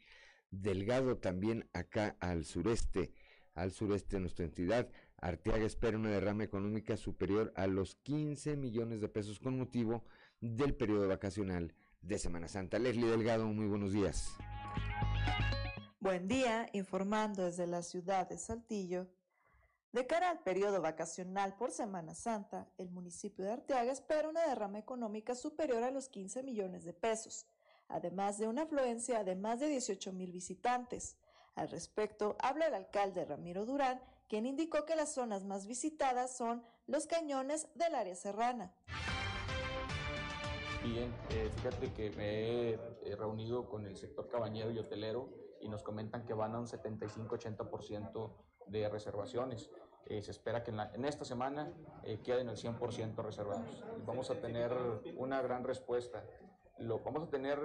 Delgado 0.51 1.17
también 1.17 1.67
acá 1.73 2.15
al 2.19 2.45
sureste, 2.45 3.11
al 3.55 3.71
sureste 3.71 4.17
de 4.17 4.19
nuestra 4.19 4.45
entidad. 4.45 4.87
Arteaga 5.17 5.65
espera 5.65 5.97
una 5.97 6.11
derrama 6.11 6.43
económica 6.43 6.95
superior 6.95 7.51
a 7.55 7.65
los 7.65 7.95
15 7.95 8.55
millones 8.55 9.01
de 9.01 9.09
pesos 9.09 9.39
con 9.39 9.57
motivo 9.57 10.05
del 10.41 10.75
periodo 10.75 11.07
vacacional 11.07 11.73
de 12.07 12.19
Semana 12.19 12.47
Santa. 12.47 12.79
Leslie 12.79 13.07
Delgado, 13.07 13.45
muy 13.47 13.67
buenos 13.67 13.91
días. 13.91 14.35
Buen 15.99 16.27
día, 16.27 16.69
informando 16.73 17.45
desde 17.45 17.65
la 17.65 17.81
ciudad 17.81 18.29
de 18.29 18.37
Saltillo. 18.37 19.07
De 19.91 20.05
cara 20.05 20.29
al 20.29 20.39
periodo 20.39 20.81
vacacional 20.81 21.55
por 21.55 21.71
Semana 21.71 22.13
Santa, 22.13 22.67
el 22.77 22.89
municipio 22.91 23.45
de 23.45 23.53
Arteaga 23.53 23.91
espera 23.91 24.29
una 24.29 24.45
derrama 24.47 24.77
económica 24.77 25.35
superior 25.35 25.83
a 25.83 25.91
los 25.91 26.09
15 26.09 26.43
millones 26.43 26.83
de 26.83 26.93
pesos, 26.93 27.47
además 27.87 28.37
de 28.37 28.47
una 28.47 28.63
afluencia 28.63 29.23
de 29.23 29.35
más 29.35 29.59
de 29.59 29.67
18 29.69 30.11
mil 30.11 30.31
visitantes. 30.31 31.17
Al 31.55 31.69
respecto, 31.69 32.35
habla 32.39 32.67
el 32.67 32.73
alcalde 32.73 33.23
Ramiro 33.23 33.65
Durán, 33.65 34.01
quien 34.27 34.45
indicó 34.45 34.85
que 34.85 34.95
las 34.95 35.13
zonas 35.13 35.45
más 35.45 35.65
visitadas 35.65 36.35
son 36.35 36.63
los 36.87 37.07
cañones 37.07 37.69
del 37.73 37.95
área 37.95 38.15
serrana. 38.15 38.75
Bien, 40.85 41.11
eh, 41.31 41.49
fíjate 41.55 41.91
que 41.93 42.11
me 42.11 42.69
he 43.09 43.15
reunido 43.15 43.67
con 43.67 43.85
el 43.85 43.95
sector 43.97 44.27
cabañero 44.29 44.71
y 44.71 44.77
hotelero 44.79 45.29
y 45.61 45.67
nos 45.69 45.81
comentan 45.83 46.25
que 46.25 46.33
van 46.33 46.53
a 46.53 46.59
un 46.59 46.67
75-80% 46.67 48.29
de 48.67 48.87
reservaciones. 48.89 49.69
Eh, 50.05 50.21
se 50.21 50.31
espera 50.31 50.63
que 50.63 50.69
en, 50.71 50.77
la- 50.77 50.91
en 50.93 51.05
esta 51.05 51.25
semana 51.25 51.73
eh, 52.03 52.19
queden 52.23 52.49
el 52.49 52.57
100% 52.57 53.15
reservados. 53.23 53.83
Vamos 54.05 54.29
a 54.29 54.39
tener 54.39 54.71
una 55.17 55.41
gran 55.41 55.63
respuesta. 55.63 56.23
Lo 56.77 56.99
vamos 56.99 57.23
a 57.23 57.29
tener, 57.29 57.59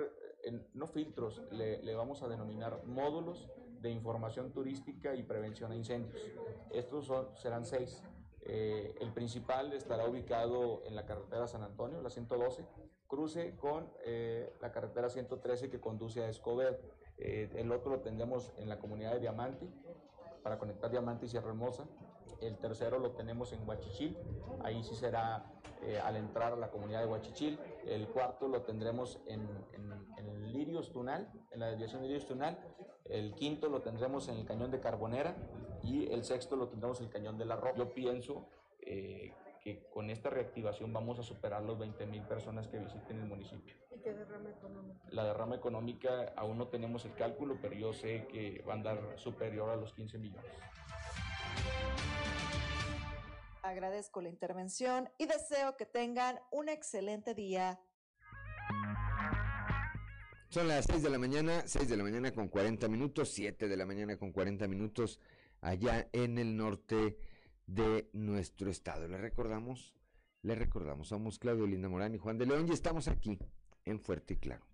en, 0.44 0.66
no 0.72 0.86
filtros, 0.86 1.42
le, 1.50 1.82
le 1.82 1.94
vamos 1.94 2.22
a 2.22 2.28
denominar 2.28 2.84
módulos 2.86 3.50
de 3.80 3.90
información 3.90 4.52
turística 4.52 5.14
y 5.14 5.22
prevención 5.22 5.72
a 5.72 5.76
incendios. 5.76 6.22
Estos 6.70 7.06
son, 7.06 7.36
serán 7.36 7.66
seis. 7.66 8.02
Eh, 8.42 8.94
el 9.00 9.12
principal 9.12 9.72
estará 9.74 10.06
ubicado 10.06 10.82
en 10.86 10.94
la 10.96 11.04
carretera 11.04 11.46
San 11.46 11.62
Antonio, 11.62 12.00
la 12.00 12.08
112, 12.08 12.64
cruce 13.10 13.56
con 13.56 13.90
eh, 14.06 14.54
la 14.62 14.70
carretera 14.70 15.10
113 15.10 15.68
que 15.68 15.80
conduce 15.80 16.22
a 16.22 16.28
Escobedo. 16.28 16.78
Eh, 17.18 17.50
el 17.56 17.70
otro 17.72 17.90
lo 17.90 18.00
tendremos 18.00 18.52
en 18.56 18.68
la 18.68 18.78
comunidad 18.78 19.12
de 19.12 19.20
Diamante, 19.20 19.68
para 20.42 20.58
conectar 20.58 20.90
Diamante 20.90 21.26
y 21.26 21.28
Sierra 21.28 21.48
Hermosa. 21.48 21.84
El 22.40 22.56
tercero 22.56 22.98
lo 22.98 23.10
tenemos 23.10 23.52
en 23.52 23.68
Huachichil, 23.68 24.16
ahí 24.62 24.82
sí 24.82 24.94
será 24.94 25.44
eh, 25.82 25.98
al 26.02 26.16
entrar 26.16 26.54
a 26.54 26.56
la 26.56 26.70
comunidad 26.70 27.00
de 27.00 27.06
Huachichil. 27.06 27.58
El 27.84 28.06
cuarto 28.08 28.48
lo 28.48 28.62
tendremos 28.62 29.20
en, 29.26 29.42
en, 29.74 29.92
en 30.16 30.52
Lirios 30.52 30.90
Tunal, 30.92 31.30
en 31.50 31.60
la 31.60 31.66
desviación 31.66 32.00
de 32.00 32.08
Lirios 32.08 32.26
Tunal. 32.26 32.58
El 33.04 33.34
quinto 33.34 33.68
lo 33.68 33.82
tendremos 33.82 34.28
en 34.28 34.36
el 34.36 34.46
cañón 34.46 34.70
de 34.70 34.80
Carbonera 34.80 35.36
y 35.82 36.10
el 36.12 36.24
sexto 36.24 36.56
lo 36.56 36.68
tendremos 36.68 37.00
en 37.00 37.06
el 37.06 37.12
cañón 37.12 37.36
de 37.36 37.44
la 37.44 37.56
Roca. 37.56 37.76
Yo 37.76 37.92
pienso 37.92 38.46
eh, 38.80 39.34
que 39.62 39.86
con 39.90 40.10
esta 40.10 40.30
reactivación 40.30 40.92
vamos 40.92 41.18
a 41.18 41.22
superar 41.22 41.62
los 41.62 41.78
20 41.78 42.06
mil 42.06 42.22
personas 42.22 42.68
que 42.68 42.78
visiten 42.78 43.20
el 43.20 43.26
municipio. 43.26 43.74
¿Y 43.94 44.00
qué 44.00 44.12
derrama 44.12 44.50
económica? 44.50 45.04
La 45.10 45.24
derrama 45.24 45.56
económica 45.56 46.32
aún 46.36 46.58
no 46.58 46.68
tenemos 46.68 47.04
el 47.04 47.14
cálculo, 47.14 47.58
pero 47.60 47.74
yo 47.74 47.92
sé 47.92 48.26
que 48.28 48.62
va 48.66 48.72
a 48.72 48.76
andar 48.76 49.18
superior 49.18 49.70
a 49.70 49.76
los 49.76 49.92
15 49.94 50.18
millones. 50.18 50.50
Agradezco 53.62 54.22
la 54.22 54.30
intervención 54.30 55.10
y 55.18 55.26
deseo 55.26 55.76
que 55.76 55.84
tengan 55.84 56.40
un 56.50 56.68
excelente 56.68 57.34
día. 57.34 57.78
Son 60.48 60.66
las 60.66 60.86
6 60.86 61.02
de 61.02 61.10
la 61.10 61.18
mañana, 61.18 61.62
6 61.64 61.88
de 61.88 61.96
la 61.96 62.02
mañana 62.02 62.32
con 62.32 62.48
40 62.48 62.88
minutos, 62.88 63.28
7 63.28 63.68
de 63.68 63.76
la 63.76 63.86
mañana 63.86 64.16
con 64.16 64.32
40 64.32 64.66
minutos 64.66 65.20
allá 65.60 66.08
en 66.12 66.38
el 66.38 66.56
norte 66.56 67.16
de 67.74 68.10
nuestro 68.12 68.70
estado. 68.70 69.06
Le 69.06 69.18
recordamos, 69.18 69.94
le 70.42 70.54
recordamos, 70.54 71.08
somos 71.08 71.38
Claudio 71.38 71.66
Linda 71.66 71.88
Morán 71.88 72.14
y 72.14 72.18
Juan 72.18 72.38
de 72.38 72.46
León 72.46 72.66
y 72.68 72.72
estamos 72.72 73.08
aquí 73.08 73.38
en 73.84 74.00
Fuerte 74.00 74.34
y 74.34 74.36
Claro. 74.38 74.69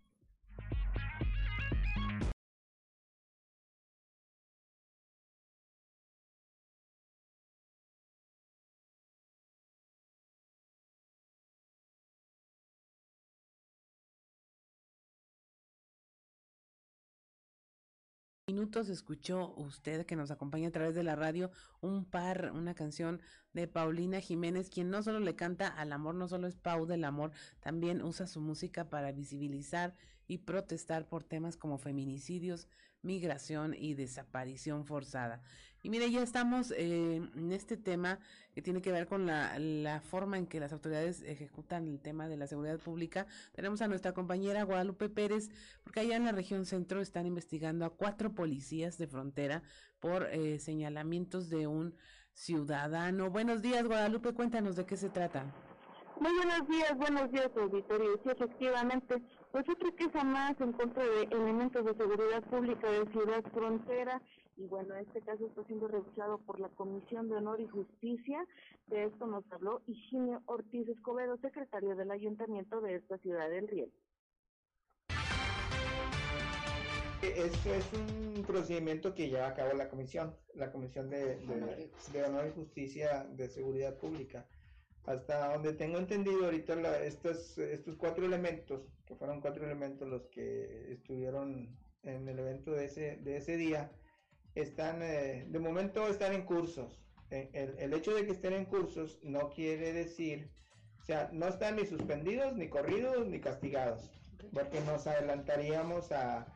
Minutos 18.57 18.89
escuchó 18.89 19.53
usted 19.59 20.07
que 20.07 20.17
nos 20.17 20.31
acompaña 20.31 20.69
a 20.69 20.71
través 20.71 20.95
de 20.95 21.03
la 21.03 21.15
radio 21.15 21.51
un 21.83 22.07
par, 22.07 22.53
una 22.55 22.73
canción 22.75 23.21
de 23.53 23.69
Paulina 23.69 24.19
Jiménez, 24.21 24.71
quien 24.71 24.89
no 24.89 25.03
solo 25.03 25.21
le 25.21 25.37
canta 25.37 25.69
al 25.69 25.93
amor, 25.93 26.15
no 26.15 26.27
solo 26.27 26.47
es 26.47 26.57
Pau 26.57 26.87
del 26.87 27.05
amor, 27.05 27.33
también 27.61 28.01
usa 28.01 28.27
su 28.27 28.41
música 28.41 28.89
para 28.89 29.13
visibilizar 29.13 29.95
y 30.27 30.39
protestar 30.39 31.07
por 31.07 31.23
temas 31.23 31.59
como 31.59 31.77
feminicidios, 31.77 32.67
migración 33.03 33.75
y 33.75 33.93
desaparición 33.93 34.87
forzada. 34.87 35.43
Y 35.87 35.89
mire, 35.89 36.11
ya 36.11 36.21
estamos 36.21 36.73
eh, 36.73 37.23
en 37.37 37.53
este 37.53 37.77
tema 37.77 38.19
que 38.53 38.61
tiene 38.61 38.83
que 38.83 38.91
ver 38.91 39.07
con 39.07 39.25
la, 39.25 40.03
forma 40.11 40.37
en 40.37 40.49
que 40.49 40.59
las 40.59 40.73
autoridades 40.73 41.23
ejecutan 41.23 41.87
el 41.87 42.01
tema 42.01 42.27
de 42.27 42.37
la 42.37 42.49
seguridad 42.49 42.81
pública. 42.81 43.29
Tenemos 43.53 43.81
a 43.83 43.87
nuestra 43.87 44.13
compañera 44.13 44.65
Guadalupe 44.65 45.09
Pérez, 45.09 45.49
porque 45.85 46.01
allá 46.01 46.17
en 46.17 46.25
la 46.25 46.33
región 46.33 46.67
centro 46.67 47.01
están 47.01 47.25
investigando 47.25 47.85
a 47.85 47.91
cuatro 47.91 48.35
policías 48.35 48.99
de 48.99 49.07
frontera 49.07 49.63
por 50.01 50.25
eh, 50.33 50.59
señalamientos 50.59 51.51
de 51.51 51.69
un 51.69 51.95
ciudadano. 52.33 53.31
Buenos 53.31 53.63
días, 53.63 53.87
Guadalupe, 53.87 54.35
cuéntanos 54.35 54.75
de 54.75 54.87
qué 54.87 54.97
se 54.97 55.09
trata. 55.09 55.45
Muy 56.19 56.33
buenos 56.35 56.67
días, 56.67 56.97
buenos 56.97 57.31
días, 57.31 57.51
auditorio. 57.57 58.19
Sí, 58.25 58.31
efectivamente, 58.31 59.23
pues 59.53 59.69
otra 59.69 59.93
queja 59.93 60.25
más 60.25 60.61
en 60.61 60.73
contra 60.73 61.05
de 61.05 61.23
elementos 61.31 61.85
de 61.85 61.95
seguridad 61.95 62.43
pública 62.43 62.91
de 62.91 63.07
Ciudad 63.13 63.45
Frontera. 63.53 64.21
Y 64.57 64.67
bueno, 64.67 64.97
este 64.97 65.21
caso 65.21 65.47
está 65.47 65.65
siendo 65.65 65.87
revisado 65.87 66.39
por 66.39 66.59
la 66.61 66.71
Comisión 66.71 67.29
de 67.29 67.37
Honor 67.37 67.61
y 67.61 67.69
Justicia. 67.69 68.47
De 68.87 69.05
esto 69.05 69.27
nos 69.27 69.45
habló 69.53 69.83
Higinio 69.87 70.43
Ortiz 70.47 70.89
Escobedo, 70.89 71.37
secretario 71.39 71.95
del 71.95 72.11
Ayuntamiento 72.11 72.81
de 72.81 72.97
esta 72.97 73.19
ciudad 73.19 73.51
del 73.51 73.69
Riel. 73.69 73.93
Esto 77.23 77.75
es 77.75 77.93
un 77.93 78.45
procedimiento 78.45 79.15
que 79.15 79.29
lleva 79.29 79.49
a 79.49 79.55
cabo 79.55 79.75
la 79.75 79.91
comisión, 79.91 80.35
la 80.55 80.73
Comisión 80.73 81.11
de, 81.11 81.37
de, 81.37 81.91
de 82.13 82.25
Honor 82.25 82.47
y 82.47 82.53
Justicia 82.53 83.25
de 83.25 83.49
Seguridad 83.49 83.99
Pública. 83.99 84.47
Hasta 85.05 85.53
donde 85.53 85.75
tengo 85.75 85.99
entendido 85.99 86.47
ahorita 86.47 86.77
la, 86.77 87.03
estos, 87.03 87.59
estos 87.59 87.97
cuatro 87.97 88.25
elementos, 88.25 88.83
que 89.05 89.15
fueron 89.17 89.41
cuatro 89.41 89.65
elementos 89.65 90.09
los 90.09 90.23
que 90.29 90.93
estuvieron 90.93 91.77
en 92.03 92.29
el 92.29 92.39
evento 92.39 92.73
de 92.73 92.87
ese, 92.87 93.17
de 93.19 93.37
ese 93.37 93.57
día, 93.57 93.91
están, 94.57 95.03
eh, 95.03 95.47
de 95.49 95.59
momento 95.59 96.09
están 96.09 96.33
en 96.33 96.45
cursos. 96.45 97.01
Eh, 97.31 97.51
El, 97.53 97.79
el 97.79 97.93
hecho 97.95 98.15
de 98.15 98.25
que 98.25 98.33
estén 98.33 98.53
en 98.53 98.65
cursos 98.65 99.21
no 99.23 99.51
quiere 99.51 99.93
decir, 99.93 100.51
o 101.01 101.05
sea, 101.05 101.31
no 101.33 101.47
están 101.47 101.77
ni 101.77 101.87
suspendidos, 101.87 102.57
ni 102.57 102.69
corridos, 102.69 103.27
ni 103.29 103.41
castigados, 103.41 104.11
porque 104.53 104.81
nos 104.81 105.07
adelantaríamos 105.07 106.11
a, 106.13 106.47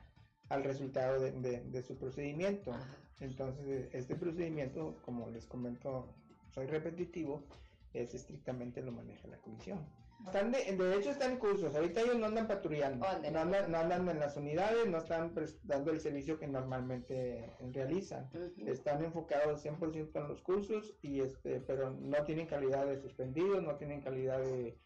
al 0.49 0.65
resultado 0.65 1.21
de, 1.21 1.33
de, 1.33 1.61
de 1.63 1.83
su 1.83 1.97
procedimiento. 1.99 2.73
Entonces, 3.21 3.89
este 3.93 4.17
procedimiento, 4.17 4.97
como 5.05 5.29
les 5.31 5.47
comento, 5.47 6.15
soy 6.49 6.67
repetitivo, 6.67 7.45
es 7.93 8.15
estrictamente 8.15 8.83
lo 8.83 8.93
maneja 8.93 9.29
la 9.29 9.39
comisión. 9.39 9.79
Están 10.27 10.53
de, 10.53 10.59
de 10.77 10.97
hecho 10.97 11.11
están 11.11 11.33
en 11.33 11.39
cursos, 11.39 11.75
ahorita 11.75 12.03
ellos 12.03 12.19
no 12.19 12.27
andan 12.27 12.47
patrullando, 12.47 13.07
no 13.33 13.41
andan, 13.41 13.71
no 13.71 13.79
andan 13.79 14.09
en 14.09 14.21
las 14.21 14.37
unidades, 14.37 14.87
no 14.87 14.99
están 14.99 15.35
prestando 15.35 15.91
el 15.91 16.01
servicio 16.01 16.39
que 16.39 16.47
normalmente 16.47 17.53
realizan, 17.73 18.31
están 18.59 19.03
enfocados 19.03 19.65
100% 19.65 20.11
en 20.15 20.29
los 20.29 20.43
cursos, 20.43 20.95
y 21.03 21.21
este, 21.21 21.61
pero 21.61 21.91
no 21.91 22.25
tienen 22.25 22.47
calidad 22.47 22.87
de 22.87 22.99
suspendidos, 22.99 23.63
no 23.63 23.77
tienen 23.77 24.03
calidad 24.03 24.39
de, 24.39 24.79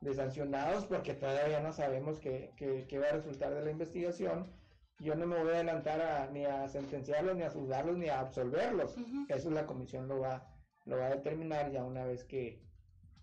de 0.00 0.14
sancionados, 0.14 0.86
porque 0.86 1.14
todavía 1.14 1.60
no 1.60 1.72
sabemos 1.72 2.20
qué, 2.20 2.52
qué, 2.56 2.86
qué 2.88 2.98
va 2.98 3.08
a 3.08 3.12
resultar 3.12 3.54
de 3.54 3.64
la 3.64 3.70
investigación, 3.70 4.50
yo 4.98 5.14
no 5.14 5.26
me 5.26 5.38
voy 5.38 5.50
a 5.50 5.56
adelantar 5.56 6.00
a, 6.00 6.30
ni 6.30 6.44
a 6.44 6.68
sentenciarlos, 6.68 7.36
ni 7.36 7.42
a 7.42 7.50
juzgarlos, 7.50 7.98
ni 7.98 8.08
a 8.08 8.20
absolverlos. 8.20 8.96
Eso 9.28 9.50
la 9.50 9.66
comisión 9.66 10.08
lo 10.08 10.20
va, 10.20 10.48
lo 10.86 10.96
va 10.96 11.06
a 11.06 11.14
determinar 11.16 11.70
ya 11.70 11.84
una 11.84 12.04
vez 12.04 12.24
que, 12.24 12.62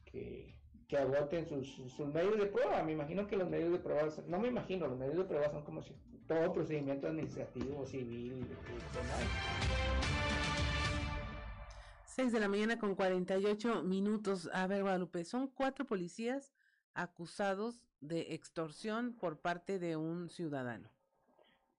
que, 0.06 0.56
que 0.88 0.98
agoten 0.98 1.46
sus, 1.46 2.00
medios 2.00 2.38
de 2.38 2.46
prueba. 2.48 2.84
Me 2.84 2.94
imagino 2.94 3.28
que 3.28 3.36
los 3.36 3.50
medios 3.50 3.72
de 3.72 3.80
prueba, 3.80 4.08
no 4.28 4.40
me 4.40 4.48
imagino, 4.48 4.88
los 4.88 4.98
medios 4.98 5.18
de 5.18 5.24
prueba 5.24 5.50
son 5.50 5.64
como 5.64 5.82
si 5.82 5.96
todo 6.28 6.54
procedimiento 6.54 7.08
administrativo, 7.08 7.86
civil, 7.86 8.46
penal. 8.94 9.28
6 12.06 12.32
de 12.32 12.40
la 12.40 12.48
mañana 12.48 12.78
con 12.78 12.96
48 12.96 13.84
minutos. 13.84 14.50
A 14.54 14.68
ver, 14.68 14.84
Guadalupe, 14.84 15.24
son 15.26 15.48
cuatro 15.48 15.86
policías 15.86 16.54
acusados 16.94 17.88
de 18.02 18.34
extorsión 18.36 19.14
por 19.14 19.40
parte 19.40 19.80
de 19.80 19.96
un 19.96 20.30
ciudadano. 20.30 20.93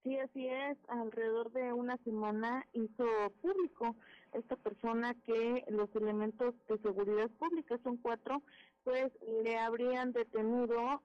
Sí, 0.04 0.18
así 0.18 0.46
es. 0.46 0.76
Alrededor 0.88 1.50
de 1.52 1.72
una 1.72 1.96
semana 2.04 2.66
hizo 2.74 3.06
público 3.40 3.96
esta 4.34 4.54
persona 4.56 5.14
que 5.24 5.64
los 5.68 5.88
elementos 5.96 6.54
de 6.68 6.76
seguridad 6.78 7.30
pública, 7.38 7.78
son 7.82 7.96
cuatro, 7.96 8.42
pues 8.84 9.10
le 9.42 9.56
habrían 9.58 10.12
detenido 10.12 11.00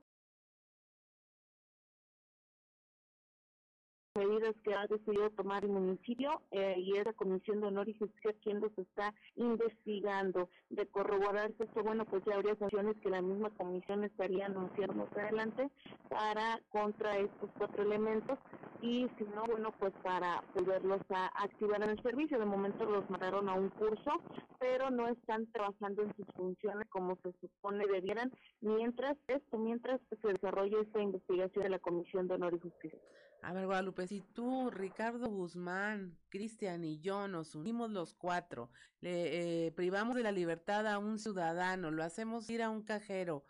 medidas 4.19 4.55
que 4.63 4.73
ha 4.73 4.85
decidido 4.87 5.29
tomar 5.31 5.63
el 5.63 5.71
municipio 5.71 6.41
eh, 6.51 6.75
y 6.77 6.97
es 6.97 7.05
la 7.05 7.13
Comisión 7.13 7.61
de 7.61 7.67
Honor 7.67 7.87
y 7.87 7.93
Justicia 7.93 8.33
quien 8.43 8.59
los 8.59 8.77
está 8.77 9.13
investigando. 9.35 10.49
De 10.69 10.85
corroborarse 10.87 11.63
esto, 11.63 11.83
bueno, 11.83 12.05
pues 12.05 12.23
ya 12.25 12.35
habría 12.35 12.55
sanciones 12.55 12.97
que 13.01 13.09
la 13.09 13.21
misma 13.21 13.49
comisión 13.51 14.03
estaría 14.03 14.45
anunciando 14.45 14.93
más 14.93 15.17
adelante 15.17 15.69
para 16.09 16.59
contra 16.69 17.17
estos 17.17 17.49
cuatro 17.57 17.83
elementos 17.83 18.37
y 18.81 19.07
si 19.17 19.23
no, 19.35 19.43
bueno, 19.45 19.73
pues 19.79 19.93
para 20.03 20.43
volverlos 20.53 21.01
a 21.09 21.27
activar 21.43 21.83
en 21.83 21.91
el 21.91 22.03
servicio. 22.03 22.39
De 22.39 22.45
momento 22.45 22.85
los 22.85 23.09
mandaron 23.09 23.49
a 23.49 23.53
un 23.53 23.69
curso, 23.69 24.21
pero 24.59 24.89
no 24.89 25.07
están 25.07 25.47
trabajando 25.51 26.03
en 26.03 26.15
sus 26.15 26.27
funciones 26.35 26.87
como 26.89 27.17
se 27.23 27.31
supone 27.41 27.85
debieran, 27.87 28.31
mientras 28.61 29.17
esto, 29.27 29.57
mientras 29.57 29.99
se 30.09 30.27
desarrolla 30.27 30.81
esta 30.81 31.01
investigación 31.01 31.63
de 31.63 31.69
la 31.69 31.79
Comisión 31.79 32.27
de 32.27 32.35
Honor 32.35 32.53
y 32.55 32.59
Justicia. 32.59 32.99
A 33.41 33.53
ver, 33.53 33.65
Guadalupe, 33.65 34.05
si 34.05 34.21
tú, 34.21 34.69
Ricardo 34.69 35.29
Guzmán, 35.29 36.17
Cristian 36.29 36.83
y 36.83 36.99
yo 36.99 37.27
nos 37.27 37.55
unimos 37.55 37.89
los 37.89 38.13
cuatro, 38.13 38.69
le 38.99 39.67
eh, 39.67 39.71
privamos 39.71 40.15
de 40.15 40.23
la 40.23 40.31
libertad 40.31 40.85
a 40.87 40.99
un 40.99 41.19
ciudadano, 41.19 41.89
lo 41.89 42.03
hacemos 42.03 42.49
ir 42.49 42.61
a 42.61 42.69
un 42.69 42.83
cajero, 42.83 43.45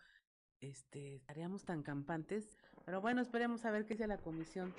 este, 0.61 1.15
estaríamos 1.15 1.65
tan 1.65 1.81
campantes. 1.81 2.55
Pero 2.85 3.01
bueno, 3.01 3.21
esperemos 3.21 3.65
a 3.65 3.71
ver 3.71 3.85
qué 3.85 3.95
dice 3.95 4.07
la 4.07 4.17
Comisión 4.17 4.73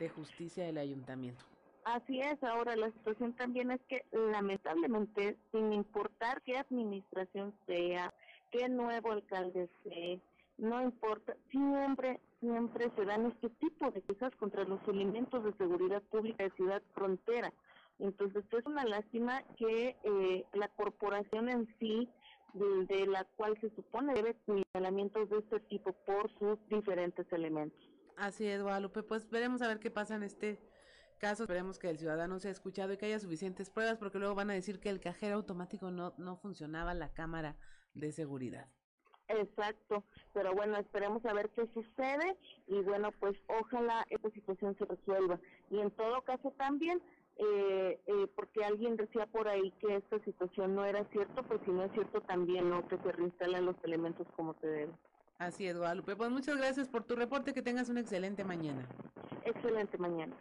de 0.00 0.08
Justicia 0.08 0.64
del 0.64 0.78
Ayuntamiento. 0.78 1.44
Así 1.84 2.20
es, 2.20 2.42
ahora 2.42 2.74
la 2.74 2.90
situación 2.90 3.34
también 3.34 3.70
es 3.70 3.80
que 3.88 4.04
lamentablemente, 4.10 5.38
sin 5.52 5.72
importar 5.72 6.42
qué 6.42 6.58
administración 6.58 7.54
sea, 7.66 8.12
qué 8.50 8.68
nuevo 8.68 9.12
alcalde 9.12 9.70
sea, 9.84 10.18
no 10.58 10.82
importa, 10.82 11.36
siempre, 11.50 12.20
siempre 12.40 12.90
se 12.96 13.04
dan 13.04 13.26
este 13.26 13.50
tipo 13.50 13.90
de 13.90 14.02
quejas 14.02 14.34
contra 14.36 14.64
los 14.64 14.80
elementos 14.88 15.44
de 15.44 15.52
seguridad 15.54 16.02
pública 16.04 16.44
de 16.44 16.50
Ciudad 16.50 16.82
Frontera. 16.94 17.52
Entonces, 17.98 18.44
es 18.50 18.66
una 18.66 18.84
lástima 18.84 19.42
que 19.56 19.96
eh, 20.02 20.44
la 20.52 20.68
corporación 20.68 21.48
en 21.48 21.66
sí, 21.78 22.08
de, 22.54 23.06
la 23.06 23.24
cual 23.36 23.58
se 23.60 23.68
supone 23.70 24.14
debe 24.14 24.34
señalamientos 24.46 25.28
de 25.28 25.38
este 25.38 25.60
tipo 25.60 25.92
por 26.06 26.30
sus 26.38 26.58
diferentes 26.68 27.30
elementos. 27.32 27.78
Así 28.16 28.46
es, 28.46 28.62
Guadalupe, 28.62 29.02
pues 29.02 29.28
veremos 29.28 29.60
a 29.60 29.68
ver 29.68 29.78
qué 29.78 29.90
pasa 29.90 30.16
en 30.16 30.22
este 30.22 30.58
caso. 31.18 31.42
Esperemos 31.42 31.78
que 31.78 31.90
el 31.90 31.98
ciudadano 31.98 32.38
sea 32.38 32.50
escuchado 32.50 32.94
y 32.94 32.96
que 32.96 33.06
haya 33.06 33.18
suficientes 33.18 33.68
pruebas, 33.68 33.98
porque 33.98 34.18
luego 34.18 34.34
van 34.34 34.50
a 34.50 34.54
decir 34.54 34.80
que 34.80 34.88
el 34.88 35.00
cajero 35.00 35.36
automático 35.36 35.90
no, 35.90 36.14
no 36.16 36.36
funcionaba 36.36 36.94
la 36.94 37.12
cámara 37.12 37.56
de 37.92 38.12
seguridad. 38.12 38.68
Exacto, 39.28 40.04
pero 40.32 40.54
bueno, 40.54 40.76
esperemos 40.76 41.24
a 41.26 41.32
ver 41.32 41.48
qué 41.50 41.66
sucede 41.74 42.36
y 42.68 42.80
bueno, 42.82 43.10
pues 43.18 43.36
ojalá 43.48 44.06
esta 44.10 44.30
situación 44.30 44.76
se 44.78 44.84
resuelva. 44.84 45.40
Y 45.70 45.80
en 45.80 45.90
todo 45.90 46.22
caso 46.22 46.52
también, 46.52 47.02
eh, 47.38 48.00
eh, 48.06 48.26
porque 48.34 48.64
alguien 48.64 48.96
decía 48.96 49.26
por 49.26 49.48
ahí 49.48 49.72
que 49.80 49.96
esta 49.96 50.18
situación 50.20 50.74
no 50.74 50.84
era 50.84 51.04
cierto, 51.06 51.42
pues 51.42 51.60
si 51.64 51.72
no 51.72 51.84
es 51.84 51.92
cierto 51.92 52.20
también, 52.22 52.70
¿no? 52.70 52.86
Que 52.88 52.98
se 52.98 53.12
reinstalan 53.12 53.66
los 53.66 53.76
elementos 53.82 54.26
como 54.36 54.54
se 54.60 54.66
debe. 54.66 54.92
Así 55.38 55.66
es, 55.66 55.76
Guadalupe. 55.76 56.16
Pues 56.16 56.30
muchas 56.30 56.56
gracias 56.56 56.88
por 56.88 57.04
tu 57.04 57.14
reporte, 57.14 57.52
que 57.52 57.62
tengas 57.62 57.88
una 57.88 58.00
excelente 58.00 58.44
mañana. 58.44 58.86
Excelente 59.44 59.98
mañana. 59.98 60.34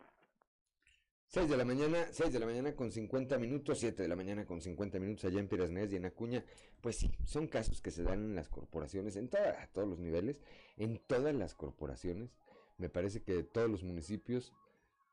6 1.28 1.50
de 1.50 1.58
la 1.58 1.66
mañana, 1.66 2.08
6 2.12 2.32
de 2.32 2.40
la 2.40 2.46
mañana 2.46 2.76
con 2.76 2.92
50 2.92 3.38
minutos, 3.38 3.80
7 3.80 4.04
de 4.04 4.08
la 4.08 4.16
mañana 4.16 4.46
con 4.46 4.62
50 4.62 5.00
minutos 5.00 5.26
allá 5.26 5.40
en 5.40 5.48
Pirasnés 5.48 5.92
y 5.92 5.98
en 5.98 6.06
Acuña. 6.06 6.46
Pues 6.82 6.96
sí, 6.98 7.12
son 7.26 7.48
casos 7.48 7.82
que 7.82 7.92
se 7.92 8.04
dan 8.04 8.24
en 8.24 8.36
las 8.36 8.48
corporaciones, 8.48 9.16
en 9.16 9.28
toda, 9.28 9.62
a 9.62 9.68
todos 9.68 9.88
los 9.88 10.00
niveles, 10.00 10.42
en 10.78 11.00
todas 11.00 11.36
las 11.36 11.54
corporaciones. 11.54 12.30
Me 12.78 12.90
parece 12.90 13.22
que 13.22 13.34
de 13.34 13.44
todos 13.44 13.70
los 13.70 13.84
municipios, 13.84 14.54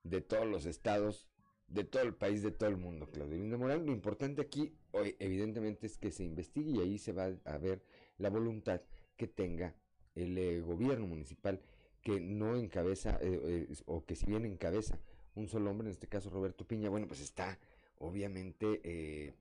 de 0.05 0.21
todos 0.21 0.47
los 0.47 0.67
estados, 0.67 1.29
de 1.69 1.85
todo 1.85 2.03
el 2.03 2.15
país, 2.15 2.43
de 2.43 2.53
todo 2.53 2.69
el 2.69 2.77
mundo, 2.77 3.11
Claudio 3.11 3.39
Linda 3.39 3.57
Morán. 3.57 3.87
Lo 3.87 3.93
importante 3.93 4.43
aquí, 4.43 4.77
hoy, 4.93 5.17
evidentemente, 5.19 5.87
es 5.87 5.97
que 5.97 6.11
se 6.11 6.25
investigue 6.25 6.73
y 6.73 6.81
ahí 6.81 6.99
se 6.99 7.13
va 7.13 7.31
a 7.45 7.59
ver 7.59 7.83
la 8.19 8.31
voluntad 8.31 8.83
que 9.17 9.27
tenga 9.27 9.75
el 10.15 10.37
eh, 10.37 10.61
gobierno 10.61 11.07
municipal 11.07 11.61
que 12.03 12.21
no 12.21 12.57
encabeza, 12.57 13.19
eh, 13.23 13.41
eh, 13.71 13.75
o 13.87 14.05
que 14.05 14.17
si 14.17 14.27
bien 14.27 14.45
encabeza 14.45 14.99
un 15.35 15.49
solo 15.49 15.71
hombre, 15.71 15.89
en 15.89 15.93
este 15.93 16.09
caso 16.09 16.31
Roberto 16.31 16.67
Piña, 16.67 16.89
bueno, 16.89 17.07
pues 17.07 17.21
está 17.21 17.59
obviamente 17.99 18.81
eh, 18.85 19.35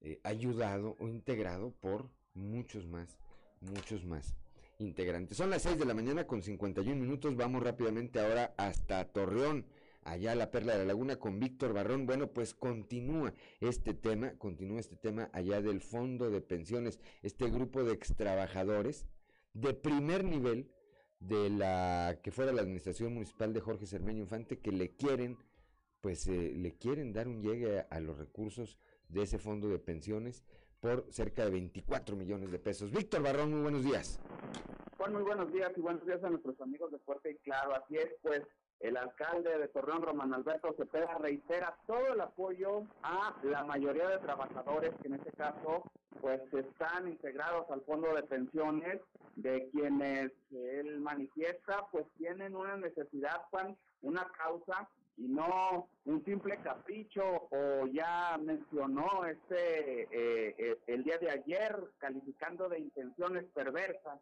eh, 0.00 0.20
ayudado 0.22 0.96
o 1.00 1.08
integrado 1.08 1.72
por 1.80 2.10
muchos 2.34 2.86
más, 2.86 3.18
muchos 3.60 4.04
más 4.04 4.36
integrantes. 4.78 5.36
Son 5.36 5.50
las 5.50 5.62
6 5.62 5.78
de 5.78 5.86
la 5.86 5.94
mañana 5.94 6.26
con 6.26 6.42
51 6.42 7.00
minutos, 7.00 7.34
vamos 7.36 7.62
rápidamente 7.62 8.20
ahora 8.20 8.54
hasta 8.56 9.04
Torreón, 9.08 9.66
allá 10.04 10.34
la 10.34 10.50
Perla 10.50 10.74
de 10.74 10.80
la 10.80 10.84
Laguna 10.86 11.16
con 11.16 11.40
Víctor 11.40 11.72
Barrón. 11.72 12.06
Bueno, 12.06 12.28
pues 12.28 12.54
continúa 12.54 13.32
este 13.60 13.94
tema, 13.94 14.32
continúa 14.38 14.80
este 14.80 14.96
tema 14.96 15.30
allá 15.32 15.60
del 15.62 15.80
Fondo 15.80 16.30
de 16.30 16.40
Pensiones, 16.40 17.00
este 17.22 17.50
grupo 17.50 17.82
de 17.82 17.94
extrabajadores 17.94 19.06
de 19.54 19.72
primer 19.72 20.22
nivel 20.24 20.70
de 21.20 21.50
la 21.50 22.18
que 22.22 22.30
fuera 22.30 22.52
la 22.52 22.62
administración 22.62 23.14
municipal 23.14 23.52
de 23.52 23.60
Jorge 23.60 23.86
Cermeño 23.86 24.22
Infante 24.22 24.58
que 24.58 24.72
le 24.72 24.90
quieren 24.90 25.38
pues 26.00 26.28
eh, 26.28 26.52
le 26.54 26.72
quieren 26.76 27.12
dar 27.12 27.26
un 27.26 27.42
llegue 27.42 27.84
a, 27.90 28.00
los 28.00 28.16
recursos 28.16 28.78
de 29.08 29.22
ese 29.22 29.38
fondo 29.38 29.68
de 29.68 29.78
pensiones 29.78 30.44
por 30.80 31.04
cerca 31.10 31.44
de 31.44 31.50
24 31.50 32.14
millones 32.14 32.52
de 32.52 32.58
pesos. 32.60 32.92
Víctor 32.92 33.22
Barrón, 33.22 33.50
muy 33.50 33.62
buenos 33.62 33.82
días. 33.82 34.20
Juan, 34.98 35.12
muy 35.14 35.22
buenos 35.22 35.52
días 35.52 35.72
y 35.76 35.80
buenos 35.80 36.06
días 36.06 36.22
a 36.22 36.30
nuestros 36.30 36.60
amigos 36.60 36.92
de 36.92 36.98
Fuerte 37.00 37.32
y 37.32 37.36
Claro. 37.38 37.74
Así 37.74 37.96
es, 37.96 38.08
pues 38.22 38.42
el 38.80 38.96
alcalde 38.96 39.58
de 39.58 39.68
Torreón, 39.68 40.02
Román 40.02 40.34
Alberto 40.34 40.74
Cepeda, 40.76 41.18
reitera 41.18 41.76
todo 41.86 42.12
el 42.12 42.20
apoyo 42.20 42.82
a 43.02 43.34
la 43.42 43.64
mayoría 43.64 44.08
de 44.08 44.18
trabajadores 44.18 44.92
que 45.00 45.08
en 45.08 45.14
este 45.14 45.32
caso 45.32 45.82
pues 46.20 46.40
están 46.52 47.08
integrados 47.08 47.70
al 47.70 47.82
fondo 47.82 48.14
de 48.14 48.22
pensiones, 48.22 49.00
de 49.36 49.68
quienes 49.70 50.32
él 50.50 51.00
manifiesta 51.00 51.86
pues 51.92 52.06
tienen 52.16 52.56
una 52.56 52.76
necesidad, 52.76 53.42
una 54.02 54.26
causa 54.36 54.88
y 55.18 55.28
no 55.28 55.88
un 56.04 56.24
simple 56.24 56.58
capricho 56.58 57.48
o 57.50 57.86
ya 57.86 58.38
mencionó 58.38 59.24
este 59.24 60.02
eh, 60.02 60.54
eh, 60.58 60.78
el 60.86 61.04
día 61.04 61.18
de 61.18 61.30
ayer 61.30 61.74
calificando 61.98 62.68
de 62.68 62.80
intenciones 62.80 63.44
perversas 63.54 64.20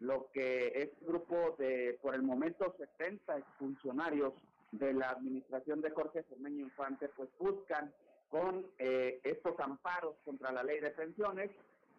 lo 0.00 0.30
que 0.32 0.72
es 0.74 0.90
grupo 1.06 1.56
de, 1.58 1.98
por 2.02 2.14
el 2.14 2.22
momento, 2.22 2.74
70 2.76 3.42
funcionarios 3.58 4.34
de 4.72 4.92
la 4.92 5.10
administración 5.10 5.80
de 5.80 5.90
Jorge 5.90 6.24
Cermeño 6.24 6.64
Infante, 6.64 7.08
pues 7.08 7.28
buscan 7.38 7.92
con 8.28 8.66
eh, 8.78 9.20
estos 9.24 9.58
amparos 9.60 10.16
contra 10.24 10.52
la 10.52 10.62
ley 10.62 10.80
de 10.80 10.90
pensiones 10.90 11.50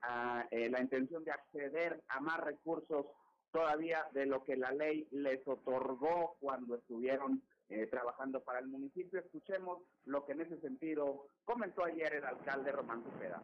a, 0.02 0.46
eh, 0.52 0.70
la 0.70 0.82
intención 0.82 1.24
de 1.24 1.32
acceder 1.32 2.02
a 2.10 2.20
más 2.20 2.40
recursos 2.40 3.06
todavía 3.52 4.06
de 4.14 4.26
lo 4.26 4.44
que 4.44 4.58
la 4.58 4.72
ley 4.72 5.08
les 5.12 5.48
otorgó 5.48 6.36
cuando 6.40 6.76
estuvieron 6.76 7.42
eh, 7.70 7.88
trabajando 7.88 8.42
para 8.42 8.60
el 8.60 8.68
municipio. 8.68 9.20
Escuchemos 9.20 9.80
lo 10.06 10.26
que 10.26 10.34
en 10.34 10.42
ese 10.42 10.60
sentido 10.60 11.28
comentó 11.46 11.84
ayer 11.84 12.14
el 12.14 12.26
alcalde 12.26 12.72
Román 12.72 13.04
Cepeda. 13.04 13.42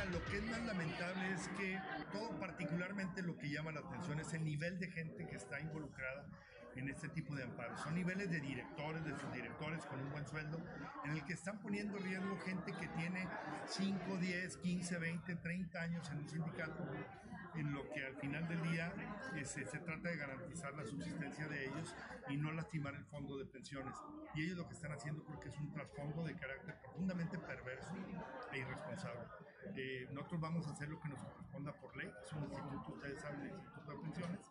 Mira, 0.00 0.18
lo 0.18 0.24
que 0.24 0.38
es 0.38 0.44
más 0.44 0.62
lamentable 0.64 1.32
es 1.32 1.48
que 1.58 1.78
todo 2.12 2.38
particularmente 2.38 3.22
lo 3.22 3.36
que 3.36 3.50
llama 3.50 3.72
la 3.72 3.80
atención 3.80 4.20
es 4.20 4.32
el 4.34 4.44
nivel 4.44 4.78
de 4.78 4.88
gente 4.88 5.26
que 5.26 5.36
está 5.36 5.60
involucrada 5.60 6.26
en 6.76 6.88
este 6.88 7.08
tipo 7.08 7.34
de 7.34 7.44
amparos. 7.44 7.80
Son 7.80 7.94
niveles 7.94 8.30
de 8.30 8.40
directores, 8.40 9.04
de 9.04 9.18
subdirectores 9.18 9.84
con 9.86 10.00
un 10.00 10.10
buen 10.10 10.26
sueldo, 10.26 10.58
en 11.04 11.12
el 11.12 11.24
que 11.24 11.34
están 11.34 11.60
poniendo 11.60 11.98
en 11.98 12.04
riesgo 12.04 12.38
gente 12.40 12.72
que 12.72 12.88
tiene 12.88 13.26
5, 13.66 14.16
10, 14.16 14.56
15, 14.58 14.98
20, 14.98 15.36
30 15.36 15.80
años 15.80 16.10
en 16.10 16.18
un 16.18 16.28
sindicato, 16.28 16.86
en 17.56 17.72
lo 17.72 17.90
que 17.90 18.06
al 18.06 18.14
final 18.16 18.48
del 18.48 18.62
día 18.70 18.92
se, 19.44 19.66
se, 19.66 19.78
trata 19.80 20.08
de 20.08 20.16
garantizar 20.16 20.72
la 20.74 20.84
subsistencia 20.84 21.48
de 21.48 21.64
ellos 21.66 21.94
y 22.28 22.36
no 22.36 22.52
lastimar 22.52 22.94
el 22.94 23.04
fondo 23.06 23.36
de 23.36 23.44
pensiones. 23.44 23.94
Y 24.34 24.44
ellos 24.44 24.58
lo 24.58 24.68
que 24.68 24.74
están 24.74 24.92
haciendo 24.92 25.24
porque 25.24 25.48
es 25.48 25.58
un 25.58 25.72
trasfondo 25.72 26.24
de 26.24 26.36
carácter 26.36 26.76
profundamente 26.80 27.38
perverso 27.38 27.92
e 28.52 28.58
irresponsable. 28.58 29.26
Eh, 29.76 30.08
nosotros 30.12 30.40
vamos 30.40 30.66
a 30.66 30.70
hacer 30.70 30.88
lo 30.88 31.00
que 31.00 31.08
nos 31.08 31.20
corresponda 31.20 31.72
por 31.72 31.96
ley, 31.96 32.10
es 32.24 32.32
un 32.32 32.44
instituto, 32.44 32.92
ustedes 32.92 33.20
saben, 33.20 33.40
el 33.42 33.50
Instituto 33.50 33.92
de 33.92 33.98
Pensiones, 33.98 34.50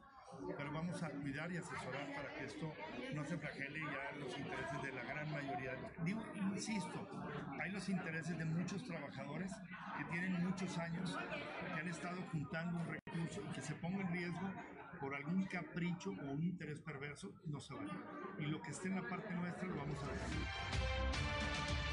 pero 0.56 0.72
vamos 0.72 1.04
a 1.04 1.10
cuidar 1.10 1.52
y 1.52 1.58
asesorar 1.58 2.16
para 2.16 2.34
que 2.36 2.46
esto 2.46 2.74
no 3.14 3.26
se 3.26 3.38
flagele 3.38 3.80
ya 3.80 4.18
los 4.18 4.38
intereses 4.38 4.82
de 4.82 4.92
la 4.94 5.04
gran 5.04 5.32
mayoría. 5.32 5.72
Digo, 6.04 6.22
insisto, 6.36 7.08
hay 7.60 7.72
los 7.72 7.90
intereses 7.90 8.38
de 8.38 8.46
muchos 8.46 8.84
trabajadores 8.84 9.52
que 9.98 10.06
tienen 10.06 10.44
muchos 10.44 10.78
años, 10.78 11.18
que 11.66 11.80
han 11.82 11.88
estado 11.88 12.22
juntando 12.32 12.80
un 12.80 12.88
recurso 12.88 13.42
y 13.50 13.54
que 13.54 13.62
se 13.62 13.76
ponga 13.76 14.02
en 14.02 14.12
riesgo 14.12 14.50
por 15.00 15.16
algún 15.16 15.46
capricho 15.46 16.12
o 16.12 16.32
un 16.32 16.44
interés 16.44 16.80
perverso, 16.82 17.32
no 17.46 17.60
se 17.60 17.74
vale. 17.74 17.92
Y 18.38 18.46
lo 18.46 18.62
que 18.62 18.72
esté 18.72 18.88
en 18.88 18.96
la 18.96 19.08
parte 19.08 19.34
nuestra 19.34 19.68
lo 19.68 19.76
vamos 19.76 20.04
a 20.04 20.12
decir. 20.12 21.89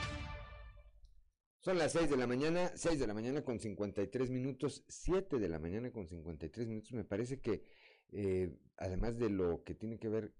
Son 1.66 1.78
las 1.78 1.90
6 1.94 2.10
de 2.10 2.16
la 2.16 2.28
mañana, 2.28 2.70
6 2.76 3.00
de 3.00 3.08
la 3.08 3.12
mañana 3.12 3.42
con 3.42 3.58
53 3.58 4.30
minutos, 4.30 4.84
7 4.86 5.40
de 5.40 5.48
la 5.48 5.58
mañana 5.58 5.90
con 5.90 6.06
53 6.06 6.68
minutos. 6.68 6.92
Me 6.92 7.02
parece 7.02 7.40
que 7.40 7.64
eh, 8.12 8.56
además 8.76 9.18
de 9.18 9.30
lo 9.30 9.64
que 9.64 9.74
tiene 9.74 9.98
que 9.98 10.08
ver 10.08 10.32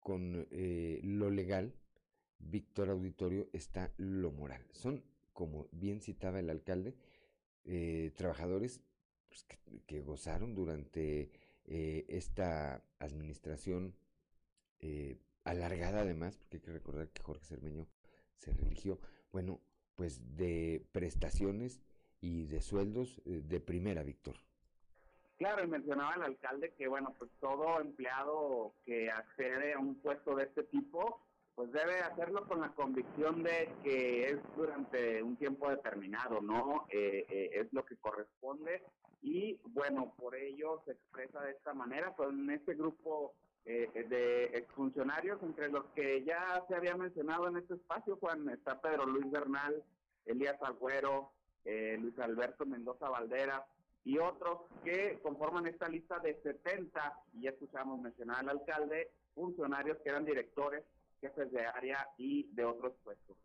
con 0.00 0.48
eh, 0.50 0.98
lo 1.04 1.30
legal, 1.30 1.76
Víctor 2.40 2.90
Auditorio, 2.90 3.48
está 3.52 3.94
lo 3.98 4.32
moral. 4.32 4.66
Son, 4.72 5.04
como 5.32 5.68
bien 5.70 6.00
citaba 6.00 6.40
el 6.40 6.50
alcalde, 6.50 6.96
eh, 7.64 8.10
trabajadores 8.16 8.80
pues, 9.28 9.44
que, 9.44 9.58
que, 9.86 10.00
gozaron 10.00 10.56
durante 10.56 11.30
esta 11.66 12.82
administración 12.98 13.94
alargada 15.44 16.00
además, 16.00 16.36
porque 16.36 16.56
hay 16.56 16.62
que 16.62 16.72
recordar 16.72 17.10
que 17.10 17.22
Jorge 17.22 17.44
Cermeño 17.44 17.86
se 18.38 18.52
religió. 18.52 18.98
Bueno, 19.30 19.60
pues 19.98 20.36
de 20.36 20.80
prestaciones 20.92 21.82
y 22.20 22.46
de 22.46 22.60
sueldos 22.60 23.20
de 23.24 23.60
primera, 23.60 24.04
Víctor. 24.04 24.36
Claro, 25.38 25.64
y 25.64 25.66
mencionaba 25.66 26.14
el 26.14 26.22
alcalde 26.22 26.72
que, 26.78 26.86
bueno, 26.86 27.14
pues 27.18 27.32
todo 27.40 27.80
empleado 27.80 28.74
que 28.84 29.10
accede 29.10 29.74
a 29.74 29.80
un 29.80 29.96
puesto 29.96 30.36
de 30.36 30.44
este 30.44 30.62
tipo, 30.62 31.20
pues 31.56 31.72
debe 31.72 31.98
hacerlo 31.98 32.46
con 32.46 32.60
la 32.60 32.72
convicción 32.74 33.42
de 33.42 33.68
que 33.82 34.30
es 34.30 34.38
durante 34.56 35.20
un 35.20 35.36
tiempo 35.36 35.68
determinado, 35.68 36.40
¿no? 36.40 36.86
Eh, 36.90 37.26
eh, 37.28 37.50
es 37.54 37.72
lo 37.72 37.84
que 37.84 37.96
corresponde 37.96 38.84
y, 39.20 39.58
bueno, 39.70 40.14
por 40.16 40.36
ello 40.36 40.80
se 40.84 40.92
expresa 40.92 41.40
de 41.40 41.50
esta 41.50 41.74
manera, 41.74 42.14
con 42.14 42.48
este 42.50 42.74
grupo 42.74 43.34
eh, 43.70 44.06
de 44.08 44.44
exfuncionarios, 44.58 45.42
entre 45.42 45.68
los 45.68 45.84
que 45.94 46.24
ya 46.24 46.64
se 46.68 46.74
había 46.74 46.96
mencionado 46.96 47.48
en 47.48 47.58
este 47.58 47.74
espacio, 47.74 48.16
Juan, 48.16 48.48
está 48.48 48.80
Pedro 48.80 49.04
Luis 49.04 49.30
Bernal, 49.30 49.84
Elías 50.24 50.56
Agüero, 50.62 51.32
Luis 51.64 52.18
Alberto 52.18 52.64
Mendoza 52.64 53.10
Valdera, 53.10 53.66
y 54.04 54.16
otros 54.16 54.60
que 54.84 55.20
conforman 55.22 55.66
esta 55.66 55.86
lista 55.86 56.18
de 56.18 56.40
70, 56.42 57.24
y 57.34 57.42
ya 57.42 57.50
escuchamos 57.50 58.00
mencionar 58.00 58.38
al 58.38 58.48
alcalde, 58.48 59.10
funcionarios 59.34 59.98
que 59.98 60.08
eran 60.08 60.24
directores, 60.24 60.82
jefes 61.20 61.52
de 61.52 61.66
área 61.66 62.08
y 62.16 62.44
de 62.54 62.64
otros 62.64 62.94
puestos. 63.04 63.36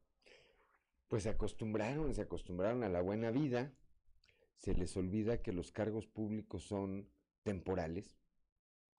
Pues 1.10 1.24
se 1.24 1.30
acostumbraron, 1.30 2.14
se 2.14 2.22
acostumbraron 2.22 2.84
a 2.84 2.90
la 2.90 3.02
buena 3.02 3.30
vida, 3.30 3.74
se 4.58 4.74
les 4.74 4.96
olvida 4.96 5.42
que 5.42 5.52
los 5.52 5.74
cargos 5.74 6.08
públicos 6.08 6.64
son 6.64 7.10
temporales, 7.44 8.18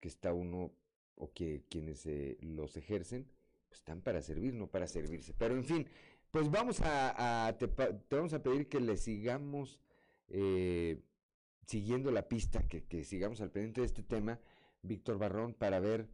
que 0.00 0.08
está 0.08 0.34
uno 0.34 0.70
o 1.16 1.32
que 1.32 1.62
quienes 1.68 2.06
eh, 2.06 2.36
los 2.40 2.76
ejercen 2.76 3.26
pues 3.68 3.80
están 3.80 4.00
para 4.00 4.22
servir, 4.22 4.54
no 4.54 4.66
para 4.66 4.86
servirse. 4.86 5.34
Pero 5.36 5.54
en 5.54 5.64
fin, 5.64 5.88
pues 6.30 6.50
vamos 6.50 6.80
a, 6.82 7.54
te, 7.58 7.68
vamos 8.10 8.32
a 8.32 8.42
pedir 8.42 8.68
que 8.68 8.80
le 8.80 8.96
sigamos 8.96 9.78
eh, 10.28 11.00
siguiendo 11.66 12.10
la 12.10 12.28
pista, 12.28 12.66
que, 12.66 13.04
sigamos 13.04 13.40
al 13.40 13.50
pendiente 13.50 13.80
de 13.80 13.86
este 13.86 14.02
tema, 14.02 14.38
Víctor 14.82 15.18
Barrón, 15.18 15.54
para 15.54 15.80
ver 15.80 16.08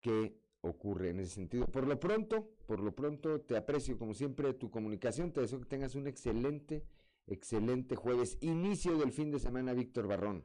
qué 0.00 0.38
ocurre 0.62 1.10
en 1.10 1.20
ese 1.20 1.34
sentido. 1.34 1.66
Por 1.66 1.86
lo 1.86 2.00
pronto, 2.00 2.48
por 2.66 2.80
lo 2.80 2.94
pronto, 2.94 3.40
te 3.40 3.56
aprecio 3.56 3.98
como 3.98 4.14
siempre 4.14 4.52
tu 4.54 4.70
comunicación, 4.70 5.32
te 5.32 5.40
deseo 5.40 5.60
que 5.60 5.66
tengas 5.66 5.94
un 5.94 6.06
excelente, 6.06 6.84
excelente 7.26 7.96
jueves, 7.96 8.38
inicio 8.40 8.96
del 8.96 9.12
fin 9.12 9.30
de 9.30 9.38
semana, 9.38 9.74
Víctor 9.74 10.06
Barrón. 10.08 10.44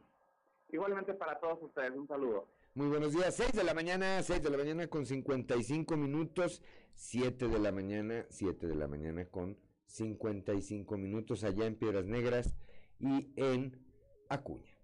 Igualmente 0.69 1.13
para 1.13 1.39
todos 1.39 1.63
ustedes, 1.63 1.91
un 1.91 2.07
saludo. 2.07 2.56
Muy 2.77 2.89
buenos 2.89 3.11
días, 3.11 3.33
6 3.35 3.53
de 3.53 3.63
la 3.63 3.73
mañana, 3.73 4.21
6 4.21 4.43
de 4.43 4.51
la 4.51 4.57
mañana 4.59 4.85
con 4.85 5.03
55 5.03 5.97
minutos, 5.97 6.61
7 6.93 7.47
de 7.47 7.57
la 7.57 7.71
mañana, 7.71 8.27
7 8.29 8.67
de 8.67 8.75
la 8.75 8.87
mañana 8.87 9.25
con 9.25 9.57
55 9.87 10.95
minutos 10.95 11.43
allá 11.43 11.65
en 11.65 11.73
Piedras 11.73 12.05
Negras 12.05 12.53
y 12.99 13.33
en 13.35 13.83
Acuña. 14.29 14.77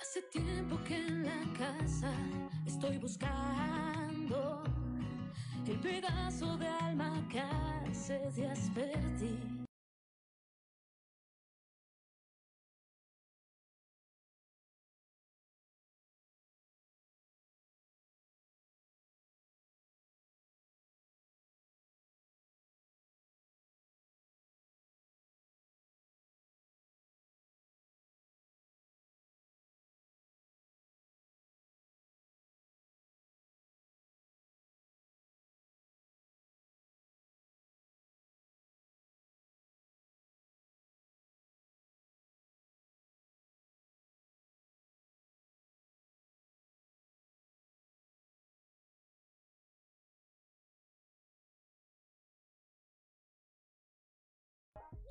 Hace 0.00 0.22
tiempo 0.32 0.82
que 0.82 0.96
en 0.96 1.24
la 1.24 1.54
casa 1.56 2.12
estoy 2.66 2.98
buscando 2.98 4.64
el 5.72 5.78
pedazo 5.78 6.56
de 6.58 6.66
alma 6.68 7.26
que 7.30 7.40
hace 7.40 8.20
días 8.36 8.70
perdí. 8.74 9.61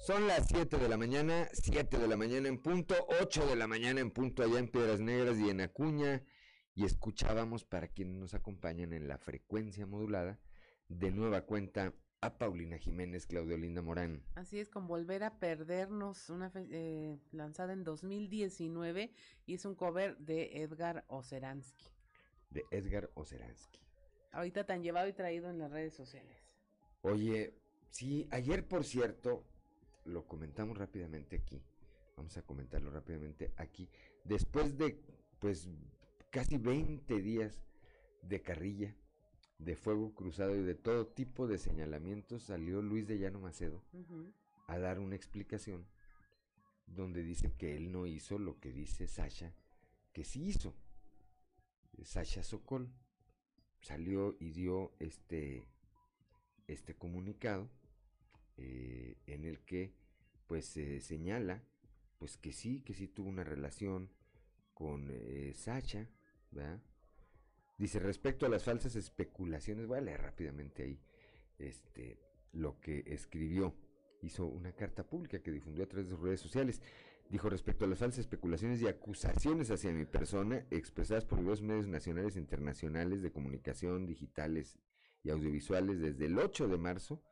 Son 0.01 0.25
las 0.25 0.47
7 0.47 0.79
de 0.79 0.89
la 0.89 0.97
mañana, 0.97 1.47
7 1.53 1.99
de 1.99 2.07
la 2.07 2.17
mañana 2.17 2.47
en 2.47 2.57
punto, 2.57 2.95
8 3.21 3.45
de 3.45 3.55
la 3.55 3.67
mañana 3.67 4.01
en 4.01 4.09
punto 4.09 4.41
allá 4.41 4.57
en 4.57 4.67
Piedras 4.67 4.99
Negras 4.99 5.37
y 5.37 5.47
en 5.47 5.61
Acuña. 5.61 6.23
Y 6.73 6.85
escuchábamos 6.85 7.65
para 7.65 7.87
quienes 7.87 8.15
nos 8.15 8.33
acompañan 8.33 8.93
en 8.93 9.07
la 9.07 9.19
frecuencia 9.19 9.85
modulada, 9.85 10.39
de 10.87 11.11
nueva 11.11 11.41
cuenta 11.41 11.93
a 12.19 12.39
Paulina 12.39 12.79
Jiménez, 12.79 13.27
Claudio 13.27 13.57
Linda 13.57 13.83
Morán. 13.83 14.23
Así 14.33 14.59
es, 14.59 14.69
con 14.69 14.87
Volver 14.87 15.23
a 15.23 15.37
Perdernos, 15.37 16.31
una 16.31 16.51
eh, 16.55 17.19
lanzada 17.31 17.71
en 17.71 17.83
2019 17.83 19.13
y 19.45 19.53
es 19.53 19.65
un 19.65 19.75
cover 19.75 20.17
de 20.17 20.63
Edgar 20.63 21.05
Oceransky. 21.09 21.85
De 22.49 22.65
Edgar 22.71 23.11
Oceransky. 23.13 23.79
Ahorita 24.31 24.65
tan 24.65 24.81
llevado 24.81 25.07
y 25.07 25.13
traído 25.13 25.51
en 25.51 25.59
las 25.59 25.69
redes 25.69 25.93
sociales. 25.93 26.57
Oye, 27.01 27.53
sí, 27.91 28.27
ayer 28.31 28.67
por 28.67 28.83
cierto, 28.83 29.45
lo 30.05 30.25
comentamos 30.27 30.77
rápidamente 30.77 31.37
aquí. 31.37 31.61
Vamos 32.17 32.37
a 32.37 32.41
comentarlo 32.41 32.91
rápidamente 32.91 33.53
aquí. 33.57 33.89
Después 34.23 34.77
de, 34.77 34.99
pues, 35.39 35.67
casi 36.29 36.57
20 36.57 37.21
días 37.21 37.61
de 38.21 38.41
carrilla, 38.41 38.95
de 39.57 39.75
fuego 39.75 40.13
cruzado 40.13 40.55
y 40.55 40.61
de 40.61 40.75
todo 40.75 41.07
tipo 41.07 41.47
de 41.47 41.57
señalamientos, 41.57 42.43
salió 42.43 42.81
Luis 42.81 43.07
de 43.07 43.19
Llano 43.19 43.39
Macedo 43.39 43.83
a 44.67 44.77
dar 44.79 44.99
una 44.99 45.15
explicación 45.15 45.85
donde 46.87 47.23
dice 47.23 47.53
que 47.53 47.75
él 47.75 47.91
no 47.91 48.05
hizo 48.05 48.37
lo 48.37 48.59
que 48.59 48.71
dice 48.71 49.07
Sasha 49.07 49.53
que 50.13 50.23
sí 50.23 50.43
hizo. 50.43 50.73
Sasha 52.03 52.43
Sokol 52.43 52.89
salió 53.81 54.35
y 54.39 54.51
dio 54.51 54.91
este, 54.99 55.67
este 56.67 56.95
comunicado 56.95 57.69
eh, 58.61 59.17
en 59.25 59.45
el 59.45 59.59
que 59.61 59.93
pues 60.47 60.65
se 60.65 60.99
señala 61.01 61.63
pues 62.19 62.37
que 62.37 62.53
sí, 62.53 62.81
que 62.81 62.93
sí 62.93 63.07
tuvo 63.07 63.29
una 63.29 63.43
relación 63.43 64.11
con 64.75 65.07
eh, 65.09 65.53
Sacha, 65.55 66.07
¿verdad? 66.51 66.79
Dice, 67.79 67.97
respecto 67.97 68.45
a 68.45 68.49
las 68.49 68.63
falsas 68.63 68.95
especulaciones, 68.95 69.87
voy 69.87 69.97
a 69.97 70.01
leer 70.01 70.21
rápidamente 70.21 70.83
ahí 70.83 70.99
este, 71.57 72.19
lo 72.51 72.79
que 72.79 73.03
escribió. 73.07 73.73
Hizo 74.21 74.45
una 74.45 74.71
carta 74.73 75.03
pública 75.03 75.41
que 75.41 75.51
difundió 75.51 75.83
a 75.83 75.87
través 75.87 76.05
de 76.05 76.15
sus 76.15 76.23
redes 76.23 76.41
sociales. 76.41 76.79
Dijo, 77.27 77.49
respecto 77.49 77.85
a 77.85 77.87
las 77.87 77.97
falsas 77.97 78.19
especulaciones 78.19 78.83
y 78.83 78.87
acusaciones 78.87 79.71
hacia 79.71 79.91
mi 79.91 80.05
persona 80.05 80.67
expresadas 80.69 81.25
por 81.25 81.41
los 81.41 81.63
medios 81.63 81.87
nacionales 81.87 82.35
e 82.35 82.39
internacionales 82.39 83.23
de 83.23 83.31
comunicación, 83.31 84.05
digitales 84.05 84.77
y 85.23 85.31
audiovisuales 85.31 85.99
desde 85.99 86.25
el 86.27 86.37
8 86.37 86.67
de 86.67 86.77
marzo, 86.77 87.23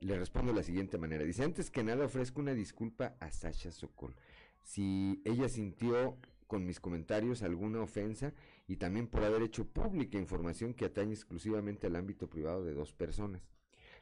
le 0.00 0.18
respondo 0.18 0.52
de 0.52 0.58
la 0.58 0.64
siguiente 0.64 0.98
manera. 0.98 1.24
Dice, 1.24 1.44
antes 1.44 1.70
que 1.70 1.84
nada 1.84 2.04
ofrezco 2.04 2.40
una 2.40 2.54
disculpa 2.54 3.16
a 3.20 3.30
Sasha 3.30 3.70
Sokol. 3.70 4.14
Si 4.62 5.22
ella 5.24 5.48
sintió 5.48 6.18
con 6.46 6.64
mis 6.64 6.80
comentarios 6.80 7.42
alguna 7.42 7.80
ofensa 7.80 8.32
y 8.66 8.76
también 8.76 9.06
por 9.08 9.24
haber 9.24 9.42
hecho 9.42 9.66
pública 9.66 10.18
información 10.18 10.74
que 10.74 10.84
atañe 10.84 11.12
exclusivamente 11.12 11.86
al 11.86 11.96
ámbito 11.96 12.28
privado 12.28 12.64
de 12.64 12.74
dos 12.74 12.92
personas. 12.92 13.42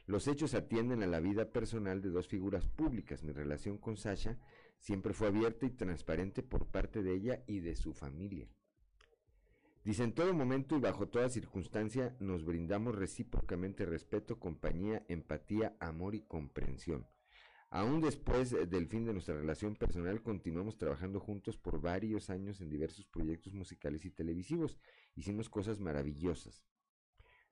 Los 0.07 0.27
hechos 0.27 0.53
atienden 0.53 1.01
a 1.01 1.07
la 1.07 1.19
vida 1.19 1.51
personal 1.51 2.01
de 2.01 2.09
dos 2.09 2.27
figuras 2.27 2.67
públicas. 2.67 3.23
Mi 3.23 3.31
relación 3.31 3.77
con 3.77 3.97
Sasha 3.97 4.37
siempre 4.77 5.13
fue 5.13 5.27
abierta 5.27 5.65
y 5.65 5.71
transparente 5.71 6.43
por 6.43 6.67
parte 6.67 7.01
de 7.01 7.13
ella 7.13 7.43
y 7.47 7.59
de 7.59 7.75
su 7.75 7.93
familia. 7.93 8.47
Dice, 9.85 10.03
en 10.03 10.13
todo 10.13 10.33
momento 10.33 10.75
y 10.75 10.79
bajo 10.79 11.07
toda 11.07 11.29
circunstancia 11.29 12.15
nos 12.19 12.43
brindamos 12.43 12.95
recíprocamente 12.95 13.85
respeto, 13.85 14.39
compañía, 14.39 15.05
empatía, 15.09 15.77
amor 15.79 16.15
y 16.15 16.21
comprensión. 16.21 17.05
Aún 17.69 18.01
después 18.01 18.49
del 18.49 18.87
fin 18.87 19.05
de 19.05 19.13
nuestra 19.13 19.35
relación 19.35 19.75
personal, 19.75 20.23
continuamos 20.23 20.79
trabajando 20.79 21.19
juntos 21.19 21.59
por 21.59 21.81
varios 21.81 22.31
años 22.31 22.61
en 22.61 22.71
diversos 22.71 23.05
proyectos 23.05 23.53
musicales 23.53 24.05
y 24.05 24.09
televisivos. 24.09 24.79
Hicimos 25.13 25.49
cosas 25.49 25.79
maravillosas. 25.79 26.65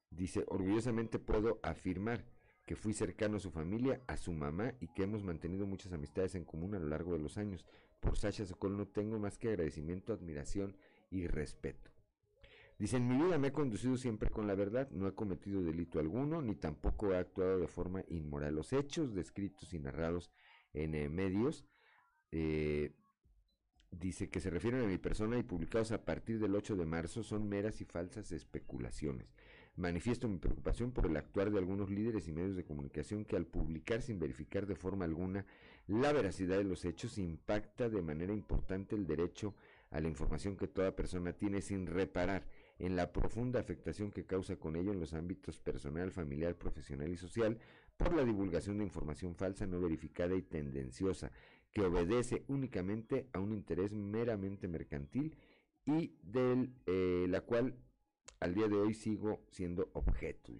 Dice, 0.09 0.43
orgullosamente 0.47 1.19
puedo 1.19 1.59
afirmar 1.61 2.25
que 2.65 2.75
fui 2.75 2.93
cercano 2.93 3.37
a 3.37 3.41
su 3.41 3.51
familia, 3.51 4.01
a 4.07 4.17
su 4.17 4.33
mamá 4.33 4.73
y 4.79 4.87
que 4.87 5.03
hemos 5.03 5.23
mantenido 5.23 5.67
muchas 5.67 5.93
amistades 5.93 6.33
en 6.33 6.45
común 6.45 6.73
a 6.73 6.79
lo 6.79 6.87
largo 6.87 7.13
de 7.13 7.19
los 7.19 7.37
años. 7.37 7.63
Por 7.99 8.17
Sasha 8.17 8.43
Sokol 8.43 8.75
no 8.75 8.87
tengo 8.87 9.19
más 9.19 9.37
que 9.37 9.49
agradecimiento, 9.49 10.13
admiración 10.13 10.75
y 11.11 11.27
respeto. 11.27 11.92
Dice, 12.83 12.97
en 12.97 13.07
mi 13.07 13.15
vida 13.15 13.37
me 13.37 13.47
he 13.47 13.51
conducido 13.53 13.95
siempre 13.95 14.29
con 14.29 14.45
la 14.45 14.55
verdad, 14.55 14.89
no 14.91 15.07
he 15.07 15.15
cometido 15.15 15.63
delito 15.63 16.01
alguno, 16.01 16.41
ni 16.41 16.53
tampoco 16.53 17.13
he 17.13 17.17
actuado 17.17 17.57
de 17.57 17.69
forma 17.69 18.03
inmoral. 18.09 18.55
Los 18.55 18.73
hechos 18.73 19.15
descritos 19.15 19.73
y 19.73 19.79
narrados 19.79 20.33
en 20.73 20.93
eh, 20.93 21.07
medios, 21.07 21.63
eh, 22.33 22.91
dice 23.89 24.29
que 24.29 24.41
se 24.41 24.49
refieren 24.49 24.81
a 24.81 24.87
mi 24.87 24.97
persona 24.97 25.37
y 25.37 25.43
publicados 25.43 25.93
a 25.93 26.03
partir 26.03 26.39
del 26.39 26.55
8 26.55 26.75
de 26.75 26.85
marzo 26.85 27.23
son 27.23 27.47
meras 27.47 27.79
y 27.79 27.85
falsas 27.85 28.33
especulaciones. 28.33 29.33
Manifiesto 29.77 30.27
mi 30.27 30.37
preocupación 30.37 30.91
por 30.91 31.05
el 31.05 31.15
actuar 31.15 31.51
de 31.51 31.59
algunos 31.59 31.89
líderes 31.89 32.27
y 32.27 32.33
medios 32.33 32.57
de 32.57 32.65
comunicación 32.65 33.23
que 33.23 33.37
al 33.37 33.45
publicar 33.45 34.01
sin 34.01 34.19
verificar 34.19 34.67
de 34.67 34.75
forma 34.75 35.05
alguna 35.05 35.45
la 35.87 36.11
veracidad 36.11 36.57
de 36.57 36.65
los 36.65 36.83
hechos 36.83 37.17
impacta 37.17 37.87
de 37.87 38.01
manera 38.01 38.33
importante 38.33 38.93
el 38.93 39.07
derecho 39.07 39.55
a 39.89 40.01
la 40.01 40.09
información 40.09 40.57
que 40.57 40.67
toda 40.67 40.97
persona 40.97 41.31
tiene 41.31 41.61
sin 41.61 41.87
reparar 41.87 42.45
en 42.79 42.95
la 42.95 43.11
profunda 43.11 43.59
afectación 43.59 44.11
que 44.11 44.25
causa 44.25 44.55
con 44.55 44.75
ello 44.75 44.91
en 44.91 44.99
los 44.99 45.13
ámbitos 45.13 45.59
personal, 45.59 46.11
familiar, 46.11 46.55
profesional 46.55 47.11
y 47.11 47.17
social 47.17 47.59
por 47.97 48.13
la 48.13 48.23
divulgación 48.23 48.77
de 48.77 48.83
información 48.83 49.35
falsa, 49.35 49.67
no 49.67 49.79
verificada 49.79 50.35
y 50.35 50.41
tendenciosa, 50.41 51.31
que 51.71 51.81
obedece 51.81 52.43
únicamente 52.47 53.29
a 53.33 53.39
un 53.39 53.53
interés 53.53 53.93
meramente 53.93 54.67
mercantil 54.67 55.37
y 55.85 56.15
de 56.21 56.69
eh, 56.85 57.25
la 57.29 57.41
cual 57.41 57.75
al 58.39 58.53
día 58.53 58.67
de 58.67 58.75
hoy 58.75 58.93
sigo 58.93 59.45
siendo 59.49 59.89
objeto. 59.93 60.53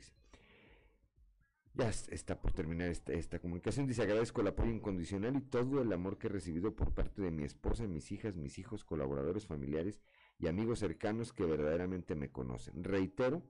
Ya 1.76 1.90
está 1.90 2.40
por 2.40 2.52
terminar 2.52 2.90
esta, 2.90 3.14
esta, 3.14 3.40
comunicación. 3.40 3.88
Dice, 3.88 4.04
agradezco 4.04 4.42
el 4.42 4.48
apoyo 4.48 4.72
incondicional 4.72 5.36
y 5.36 5.42
todo 5.42 5.82
el 5.82 5.92
amor 5.92 6.20
que 6.20 6.28
he 6.28 6.30
recibido 6.30 6.76
por 6.76 6.94
parte 6.94 7.22
de 7.22 7.32
mi 7.32 7.44
esposa, 7.44 7.88
mis 7.88 8.12
hijas, 8.12 8.36
mis 8.36 8.60
hijos, 8.60 8.86
colaboradores, 8.86 9.48
familiares 9.48 10.00
y 10.40 10.48
amigos 10.48 10.80
cercanos 10.80 11.34
que 11.34 11.46
verdaderamente 11.46 12.16
me 12.16 12.32
conocen. 12.32 12.84
Reitero 12.84 13.44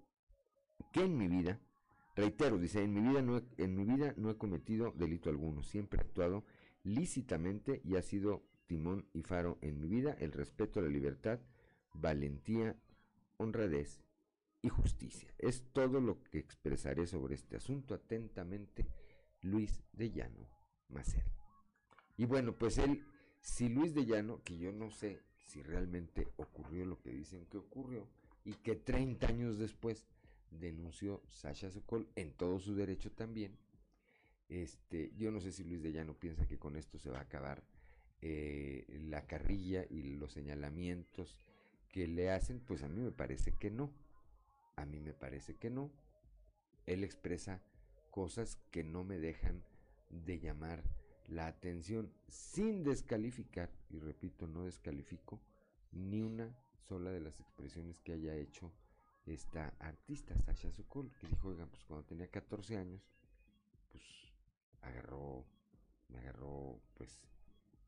que 0.92 1.02
en 1.02 1.18
mi 1.18 1.28
vida, 1.28 1.60
reitero, 2.16 2.58
dice, 2.58 2.84
en 2.84 2.94
mi 2.94 3.02
vida 3.02 3.22
no 3.22 3.38
he, 3.38 3.44
en 3.58 3.76
mi 3.76 3.86
vida 3.86 4.14
no 4.18 4.30
he 4.30 4.38
cometido 4.38 4.92
delito 4.96 5.30
alguno. 5.30 5.64
Siempre 5.64 6.00
he 6.00 6.04
actuado 6.04 6.44
lícitamente 6.84 7.82
y 7.84 7.96
ha 7.96 8.02
sido 8.02 8.44
timón 8.68 9.08
y 9.14 9.24
faro 9.24 9.58
en 9.62 9.80
mi 9.80 9.88
vida 9.88 10.16
el 10.20 10.32
respeto 10.32 10.80
a 10.80 10.84
la 10.84 10.90
libertad, 10.90 11.40
valentía, 11.94 12.76
honradez 13.38 14.02
y 14.62 14.70
justicia. 14.70 15.34
Es 15.38 15.64
todo 15.74 16.00
lo 16.00 16.22
que 16.24 16.40
expresaré 16.40 17.08
sobre 17.08 17.36
este 17.36 17.58
asunto 17.58 17.94
atentamente, 17.94 18.88
Luis 19.42 19.84
de 19.92 20.12
Llano 20.12 20.50
Macer. 20.90 21.26
Y 22.18 22.26
bueno, 22.26 22.56
pues 22.56 22.78
él, 22.78 23.04
si 23.42 23.70
Luis 23.70 23.94
de 23.94 24.06
Llano, 24.06 24.42
que 24.44 24.58
yo 24.58 24.72
no 24.72 24.90
sé 24.92 25.22
si 25.46 25.62
realmente 25.62 26.28
ocurrió 26.38 26.86
lo 26.86 27.02
que 27.02 27.12
dicen 27.12 27.46
que 27.46 27.58
ocurrió, 27.58 28.08
y 28.46 28.54
que 28.56 28.76
30 28.76 29.28
años 29.28 29.58
después 29.58 30.06
denunció 30.52 31.22
Sasha 31.30 31.70
Sokol 31.72 32.08
en 32.16 32.34
todo 32.34 32.60
su 32.60 32.76
derecho 32.76 33.12
también, 33.12 33.58
este, 34.50 35.12
yo 35.16 35.32
no 35.32 35.40
sé 35.40 35.52
si 35.52 35.64
Luis 35.64 35.82
de 35.82 35.92
Llano 35.92 36.14
piensa 36.14 36.46
que 36.46 36.60
con 36.60 36.76
esto 36.76 37.00
se 37.00 37.10
va 37.10 37.20
a 37.20 37.24
acabar 37.24 37.64
eh, 38.22 38.86
la 39.10 39.26
carrilla 39.26 39.86
y 39.90 40.16
los 40.16 40.32
señalamientos 40.32 41.40
que 41.90 42.08
le 42.08 42.32
hacen, 42.32 42.60
pues 42.60 42.84
a 42.84 42.88
mí 42.88 43.02
me 43.02 43.12
parece 43.12 43.52
que 43.54 43.70
no. 43.70 43.92
A 44.76 44.86
mí 44.86 45.00
me 45.00 45.14
parece 45.14 45.56
que 45.56 45.70
no. 45.70 45.92
Él 46.86 47.04
expresa 47.04 47.62
cosas 48.12 48.58
que 48.72 48.84
no 48.84 49.04
me 49.04 49.20
dejan 49.20 49.64
de 50.10 50.40
llamar 50.40 50.84
la 51.28 51.48
atención 51.48 52.12
sin 52.28 52.84
descalificar, 52.84 53.72
y 53.90 54.00
repito, 54.00 54.48
no 54.48 54.66
descalifico 54.66 55.40
ni 55.92 56.22
una 56.22 56.56
sola 56.88 57.12
de 57.12 57.22
las 57.22 57.40
expresiones 57.40 58.00
que 58.02 58.14
haya 58.14 58.36
hecho 58.36 58.72
esta 59.26 59.74
artista, 59.80 60.38
Sasha 60.42 60.72
Sokol, 60.72 61.12
que 61.20 61.28
dijo, 61.28 61.50
oigan, 61.50 61.70
pues 61.70 61.84
cuando 61.86 62.06
tenía 62.06 62.28
14 62.28 62.78
años, 62.78 63.02
pues 63.90 64.04
agarró, 64.82 65.46
me 66.10 66.20
agarró, 66.20 66.82
pues, 66.96 67.24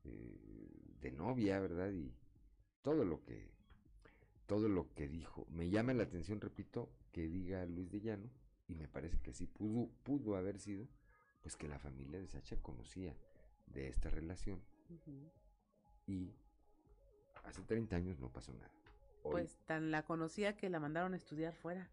eh, 0.06 0.96
de 1.02 1.12
novia, 1.12 1.60
¿verdad? 1.60 1.92
Y 1.92 2.14
todo 2.82 3.04
lo 3.04 3.24
que 3.24 3.54
todo 4.46 4.70
lo 4.70 4.94
que 4.94 5.08
dijo. 5.08 5.48
Me 5.50 5.70
llama 5.70 5.94
la 5.94 6.04
atención, 6.04 6.40
repito, 6.40 6.92
que 7.12 7.28
diga 7.28 7.66
Luis 7.66 7.92
de 7.92 8.02
Llano, 8.02 8.30
y 8.68 8.76
me 8.76 8.88
parece 8.88 9.18
que 9.20 9.34
sí 9.34 9.48
pudo, 9.48 9.90
pudo 10.04 10.36
haber 10.36 10.60
sido, 10.60 10.88
pues 11.46 11.56
que 11.58 11.68
la 11.68 11.78
familia 11.78 12.20
de 12.20 12.26
Sacha 12.26 12.58
conocía 12.58 13.16
de 13.68 13.88
esta 13.88 14.10
relación. 14.10 14.60
Y 16.08 16.34
hace 17.44 17.62
30 17.62 17.96
años 17.96 18.20
no 18.20 18.32
pasó 18.32 18.52
nada. 18.52 18.72
pues 19.22 19.60
tan 19.68 19.92
la 19.92 20.02
conocía 20.02 20.58
que 20.58 20.72
la 20.72 20.80
mandaron 20.80 21.14
a 21.14 21.18
estudiar 21.18 21.54
fuera. 21.54 21.92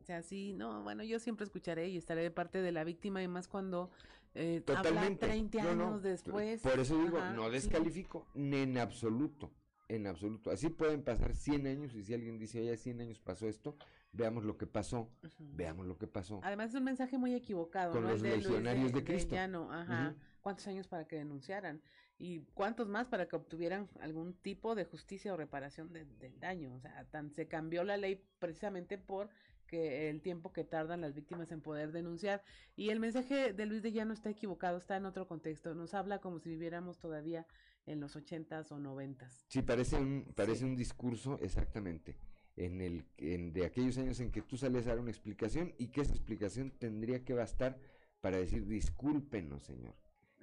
O 0.00 0.04
sea, 0.04 0.22
sí, 0.22 0.54
no, 0.54 0.82
bueno, 0.82 1.04
yo 1.04 1.18
siempre 1.18 1.44
escucharé 1.44 1.88
y 1.88 1.98
estaré 1.98 2.22
de 2.22 2.30
parte 2.30 2.62
de 2.62 2.72
la 2.72 2.82
víctima, 2.82 3.22
y 3.22 3.28
más 3.28 3.46
cuando 3.46 3.90
eh, 4.34 4.62
Totalmente. 4.64 5.26
30 5.26 5.70
años 5.70 6.02
después. 6.02 6.62
Por 6.62 6.80
eso 6.80 6.96
digo, 7.02 7.20
no 7.34 7.50
descalifico, 7.50 8.26
ni 8.32 8.62
en 8.62 8.78
absoluto 8.78 9.50
en 9.88 10.06
absoluto. 10.06 10.50
Así 10.50 10.68
pueden 10.68 11.02
pasar 11.02 11.34
100 11.34 11.66
años 11.66 11.94
y 11.94 12.02
si 12.02 12.14
alguien 12.14 12.38
dice, 12.38 12.60
oye, 12.60 12.76
100 12.76 13.00
años 13.00 13.18
pasó 13.20 13.48
esto, 13.48 13.76
veamos 14.12 14.44
lo 14.44 14.56
que 14.56 14.66
pasó, 14.66 15.10
veamos 15.38 15.86
lo 15.86 15.98
que 15.98 16.06
pasó. 16.06 16.40
Además 16.42 16.70
es 16.70 16.74
un 16.76 16.84
mensaje 16.84 17.18
muy 17.18 17.34
equivocado. 17.34 17.92
Con 17.92 18.04
los 18.04 18.20
legionarios 18.20 18.92
de, 18.92 19.04
Cristo. 19.04 19.36
ajá. 19.36 20.14
¿Cuántos 20.40 20.66
años 20.68 20.86
para 20.86 21.06
que 21.06 21.16
denunciaran? 21.16 21.82
¿Y 22.16 22.40
cuántos 22.54 22.88
más 22.88 23.06
para 23.06 23.28
que 23.28 23.36
obtuvieran 23.36 23.88
algún 24.00 24.34
tipo 24.34 24.74
de 24.74 24.84
justicia 24.84 25.32
o 25.32 25.36
reparación 25.36 25.92
del 25.92 26.40
daño? 26.40 26.74
O 26.74 26.80
sea, 26.80 27.04
tan, 27.10 27.32
se 27.32 27.46
cambió 27.46 27.84
la 27.84 27.96
ley 27.96 28.24
precisamente 28.38 28.98
por 28.98 29.30
que 29.68 30.08
el 30.08 30.20
tiempo 30.22 30.52
que 30.52 30.64
tardan 30.64 31.00
las 31.00 31.14
víctimas 31.14 31.52
en 31.52 31.60
poder 31.60 31.92
denunciar. 31.92 32.42
Y 32.74 32.90
el 32.90 32.98
mensaje 32.98 33.52
de 33.52 33.66
Luis 33.66 33.82
de 33.82 33.92
Llano 33.92 34.14
está 34.14 34.30
equivocado, 34.30 34.78
está 34.78 34.96
en 34.96 35.06
otro 35.06 35.28
contexto. 35.28 35.74
Nos 35.74 35.94
habla 35.94 36.20
como 36.20 36.40
si 36.40 36.48
viviéramos 36.48 36.98
todavía 36.98 37.46
en 37.88 38.00
los 38.00 38.16
ochentas 38.16 38.70
o 38.70 38.78
noventas. 38.78 39.44
Sí, 39.48 39.62
parece 39.62 39.96
un, 39.96 40.32
parece 40.36 40.64
un 40.64 40.76
discurso 40.76 41.38
exactamente 41.40 42.18
en 42.56 42.80
el 42.80 43.04
en, 43.16 43.52
de 43.52 43.64
aquellos 43.64 43.98
años 43.98 44.20
en 44.20 44.30
que 44.30 44.42
tú 44.42 44.56
sales 44.56 44.86
a 44.86 44.90
dar 44.90 45.00
una 45.00 45.10
explicación 45.10 45.74
y 45.78 45.88
que 45.88 46.02
esa 46.02 46.12
explicación 46.12 46.72
tendría 46.72 47.24
que 47.24 47.34
bastar 47.34 47.78
para 48.20 48.38
decir 48.38 48.66
discúlpenos, 48.66 49.62
señor. 49.62 49.94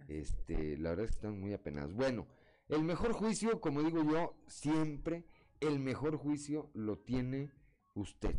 Este, 0.08 0.78
la 0.78 0.92
verdad 0.92 1.06
es 1.06 1.12
que 1.12 1.18
están 1.18 1.40
muy 1.40 1.54
apenados. 1.54 1.94
Bueno, 1.94 2.28
el 2.70 2.84
mejor 2.84 3.14
juicio, 3.14 3.60
como 3.60 3.84
digo 3.84 4.04
yo, 4.04 4.36
siempre 4.48 5.26
el 5.60 5.80
mejor 5.80 6.18
juicio 6.18 6.70
lo 6.74 6.98
tiene 7.00 7.52
usted. 7.96 8.36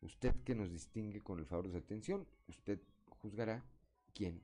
Usted 0.00 0.34
que 0.44 0.54
nos 0.54 0.70
distingue 0.70 1.20
con 1.20 1.38
el 1.38 1.46
favor 1.46 1.66
de 1.66 1.72
su 1.72 1.78
atención, 1.78 2.26
usted 2.46 2.80
juzgará 3.20 3.64
quién 4.14 4.42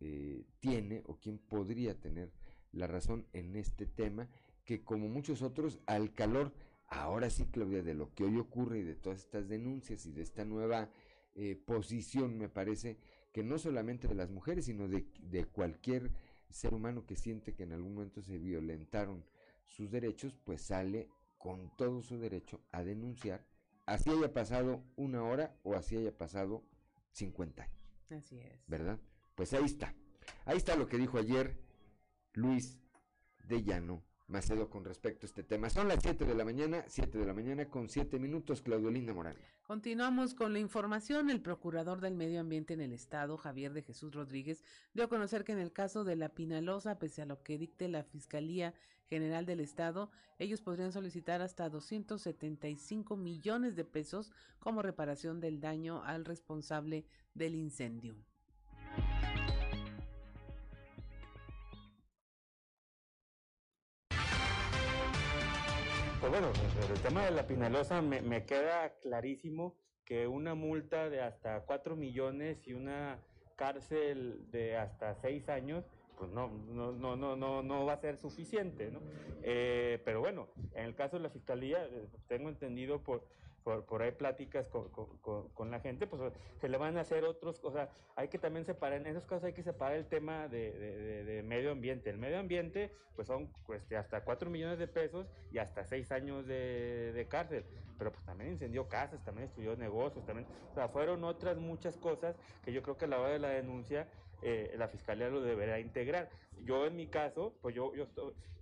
eh, 0.00 0.46
tiene 0.60 1.02
o 1.06 1.16
quién 1.16 1.38
podría 1.38 1.94
tener 1.98 2.32
la 2.72 2.86
razón 2.86 3.26
en 3.32 3.56
este 3.56 3.86
tema, 3.86 4.28
que 4.64 4.84
como 4.84 5.08
muchos 5.08 5.42
otros, 5.42 5.80
al 5.86 6.12
calor, 6.12 6.52
ahora 6.88 7.30
sí, 7.30 7.46
Claudia, 7.46 7.82
de 7.82 7.94
lo 7.94 8.14
que 8.14 8.24
hoy 8.24 8.38
ocurre 8.38 8.80
y 8.80 8.82
de 8.82 8.94
todas 8.94 9.20
estas 9.20 9.48
denuncias 9.48 10.06
y 10.06 10.12
de 10.12 10.22
esta 10.22 10.44
nueva 10.44 10.90
eh, 11.34 11.56
posición, 11.56 12.36
me 12.38 12.48
parece 12.48 12.98
que 13.32 13.42
no 13.42 13.58
solamente 13.58 14.08
de 14.08 14.14
las 14.14 14.30
mujeres, 14.30 14.66
sino 14.66 14.88
de, 14.88 15.06
de 15.20 15.44
cualquier 15.44 16.10
ser 16.50 16.74
humano 16.74 17.06
que 17.06 17.16
siente 17.16 17.54
que 17.54 17.64
en 17.64 17.72
algún 17.72 17.94
momento 17.94 18.22
se 18.22 18.38
violentaron 18.38 19.24
sus 19.66 19.90
derechos, 19.90 20.34
pues 20.44 20.62
sale 20.62 21.08
con 21.36 21.70
todo 21.76 22.02
su 22.02 22.18
derecho 22.18 22.60
a 22.72 22.82
denunciar, 22.82 23.44
así 23.86 24.10
haya 24.10 24.32
pasado 24.32 24.82
una 24.96 25.22
hora 25.22 25.56
o 25.62 25.74
así 25.74 25.96
haya 25.96 26.16
pasado 26.16 26.64
50 27.12 27.62
años. 27.62 27.78
Así 28.10 28.38
es. 28.38 28.66
¿Verdad? 28.66 28.98
Pues 29.34 29.52
ahí 29.52 29.64
está. 29.64 29.94
Ahí 30.44 30.56
está 30.56 30.76
lo 30.76 30.88
que 30.88 30.98
dijo 30.98 31.18
ayer 31.18 31.56
Luis 32.38 32.78
de 33.48 33.64
Llano 33.64 34.04
Macedo 34.28 34.70
con 34.70 34.84
respecto 34.84 35.24
a 35.24 35.28
este 35.28 35.42
tema. 35.42 35.70
Son 35.70 35.88
las 35.88 36.02
7 36.02 36.24
de 36.24 36.34
la 36.34 36.44
mañana, 36.44 36.84
7 36.86 37.18
de 37.18 37.26
la 37.26 37.34
mañana 37.34 37.68
con 37.68 37.88
7 37.88 38.18
minutos, 38.20 38.62
Claudio 38.62 38.90
Linda 38.90 39.12
Morán. 39.12 39.34
Continuamos 39.62 40.34
con 40.34 40.52
la 40.52 40.60
información. 40.60 41.30
El 41.30 41.40
procurador 41.40 42.00
del 42.00 42.14
medio 42.14 42.38
ambiente 42.38 42.74
en 42.74 42.80
el 42.80 42.92
estado, 42.92 43.38
Javier 43.38 43.72
de 43.72 43.82
Jesús 43.82 44.14
Rodríguez, 44.14 44.62
dio 44.94 45.04
a 45.04 45.08
conocer 45.08 45.42
que 45.42 45.52
en 45.52 45.58
el 45.58 45.72
caso 45.72 46.04
de 46.04 46.14
la 46.14 46.28
Pinalosa, 46.28 46.98
pese 47.00 47.22
a 47.22 47.26
lo 47.26 47.42
que 47.42 47.58
dicte 47.58 47.88
la 47.88 48.04
Fiscalía 48.04 48.72
General 49.08 49.44
del 49.44 49.58
Estado, 49.58 50.12
ellos 50.38 50.60
podrían 50.60 50.92
solicitar 50.92 51.40
hasta 51.40 51.68
275 51.68 53.16
millones 53.16 53.74
de 53.74 53.84
pesos 53.84 54.30
como 54.60 54.82
reparación 54.82 55.40
del 55.40 55.58
daño 55.58 56.04
al 56.04 56.24
responsable 56.24 57.04
del 57.34 57.56
incendio. 57.56 58.14
Bueno, 66.30 66.48
el 66.92 67.00
tema 67.00 67.24
de 67.24 67.30
la 67.30 67.46
Pinalosa 67.46 68.02
me, 68.02 68.44
queda 68.44 68.92
clarísimo 69.00 69.74
que 70.04 70.26
una 70.26 70.54
multa 70.54 71.08
de 71.08 71.22
hasta 71.22 71.60
4 71.60 71.96
millones 71.96 72.66
y 72.66 72.74
una 72.74 73.18
cárcel 73.56 74.44
de 74.50 74.76
hasta 74.76 75.14
6 75.14 75.48
años, 75.48 75.86
pues 76.18 76.30
no, 76.30 76.48
no, 76.48 76.92
no, 76.92 77.16
no, 77.16 77.34
no, 77.34 77.62
no 77.62 77.86
va 77.86 77.94
a 77.94 78.00
ser 78.00 78.18
suficiente, 78.18 78.90
¿no? 78.90 79.00
Eh, 79.42 80.02
pero 80.04 80.20
bueno, 80.20 80.48
en 80.74 80.84
el 80.84 80.94
caso 80.94 81.16
de 81.16 81.22
la 81.22 81.30
fiscalía, 81.30 81.82
eh, 81.84 82.08
tengo 82.26 82.50
entendido 82.50 83.02
por, 83.02 83.26
por, 83.68 83.84
por 83.84 84.02
ahí 84.02 84.12
pláticas 84.12 84.66
con, 84.66 84.88
con, 84.88 85.48
con, 85.50 85.70
la 85.70 85.78
gente, 85.80 86.06
pues 86.06 86.32
se 86.58 86.70
le 86.70 86.78
van 86.78 86.96
a 86.96 87.02
hacer 87.02 87.24
otros, 87.24 87.60
o 87.62 87.70
sea, 87.70 87.90
hay 88.16 88.28
que 88.28 88.38
también 88.38 88.64
separar, 88.64 88.98
en 88.98 89.06
esos 89.06 89.26
casos 89.26 89.44
hay 89.44 89.52
que 89.52 89.62
separar 89.62 89.98
el 89.98 90.06
tema 90.06 90.48
de, 90.48 90.72
de, 90.72 91.24
de, 91.24 91.42
medio 91.42 91.72
ambiente. 91.72 92.08
El 92.08 92.16
medio 92.16 92.38
ambiente, 92.38 92.90
pues 93.14 93.28
son 93.28 93.52
pues, 93.66 93.82
hasta 93.92 94.24
4 94.24 94.48
millones 94.48 94.78
de 94.78 94.88
pesos 94.88 95.26
y 95.52 95.58
hasta 95.58 95.84
6 95.84 96.10
años 96.12 96.46
de, 96.46 97.26
cárcel, 97.28 97.62
pero 97.98 98.10
pues 98.10 98.24
también 98.24 98.52
incendió 98.52 98.88
casas, 98.88 99.22
también 99.22 99.48
destruyó 99.48 99.76
negocios, 99.76 100.24
también, 100.24 100.48
o 100.70 100.74
sea, 100.74 100.88
fueron 100.88 101.22
otras 101.24 101.58
muchas 101.58 101.98
cosas 101.98 102.36
que 102.64 102.72
yo 102.72 102.82
creo 102.82 102.96
que 102.96 103.04
a 103.04 103.08
la 103.08 103.20
hora 103.20 103.32
de 103.32 103.38
la 103.38 103.50
denuncia 103.50 104.08
eh, 104.42 104.74
la 104.76 104.88
fiscalía 104.88 105.28
lo 105.28 105.40
deberá 105.40 105.80
integrar. 105.80 106.28
Yo 106.64 106.86
en 106.86 106.96
mi 106.96 107.06
caso, 107.06 107.54
pues 107.60 107.74
yo, 107.74 107.94
yo 107.94 108.06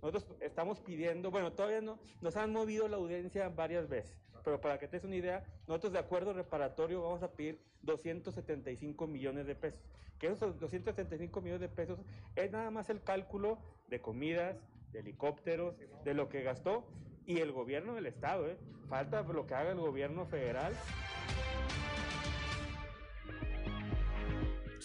nosotros 0.01 0.27
estamos 0.41 0.79
pidiendo, 0.79 1.31
bueno, 1.31 1.51
todavía 1.53 1.81
no, 1.81 1.99
nos 2.21 2.35
han 2.37 2.51
movido 2.51 2.87
la 2.87 2.97
audiencia 2.97 3.49
varias 3.49 3.89
veces, 3.89 4.15
pero 4.43 4.61
para 4.61 4.77
que 4.77 4.87
te 4.87 4.97
des 4.97 5.05
una 5.05 5.15
idea, 5.15 5.43
nosotros 5.67 5.93
de 5.93 5.99
acuerdo 5.99 6.33
reparatorio 6.33 7.01
vamos 7.01 7.23
a 7.23 7.31
pedir 7.31 7.59
275 7.81 9.07
millones 9.07 9.47
de 9.47 9.55
pesos. 9.55 9.81
Que 10.19 10.27
esos 10.27 10.59
275 10.59 11.41
millones 11.41 11.61
de 11.61 11.69
pesos 11.69 11.99
es 12.35 12.51
nada 12.51 12.71
más 12.71 12.89
el 12.89 13.01
cálculo 13.03 13.59
de 13.87 14.01
comidas, 14.01 14.57
de 14.91 14.99
helicópteros, 14.99 15.75
de 16.03 16.13
lo 16.13 16.29
que 16.29 16.41
gastó 16.41 16.87
y 17.25 17.39
el 17.39 17.51
gobierno 17.51 17.93
del 17.93 18.05
estado, 18.07 18.47
¿eh? 18.47 18.57
Falta 18.89 19.21
lo 19.21 19.45
que 19.45 19.53
haga 19.53 19.71
el 19.71 19.79
gobierno 19.79 20.25
federal. 20.25 20.73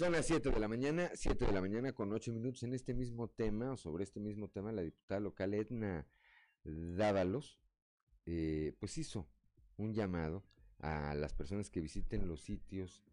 Son 0.03 0.11
las 0.11 0.27
7 0.27 0.51
de 0.51 0.59
la 0.59 0.67
mañana, 0.67 1.13
7 1.15 1.47
de 1.47 1.53
la 1.53 1.61
mañana 1.61 1.93
con 1.93 2.13
8 2.13 2.33
minutos 2.33 2.65
en 2.65 2.75
este 2.75 2.93
mismo 2.93 3.29
tema, 3.29 3.71
o 3.71 3.77
sobre 3.77 4.03
este 4.03 4.19
mismo 4.19 4.49
tema, 4.49 4.73
la 4.73 4.83
diputada 4.83 5.21
local 5.21 5.55
Edna 5.55 6.09
Dávalos, 6.65 7.61
eh, 8.27 8.75
pues 8.81 8.99
hizo 8.99 9.29
un 9.77 9.95
llamado 9.95 10.43
a 10.81 11.15
las 11.15 11.35
personas 11.35 11.71
que 11.71 11.81
visiten 11.81 12.27
los 12.27 12.41
sitios, 12.41 13.05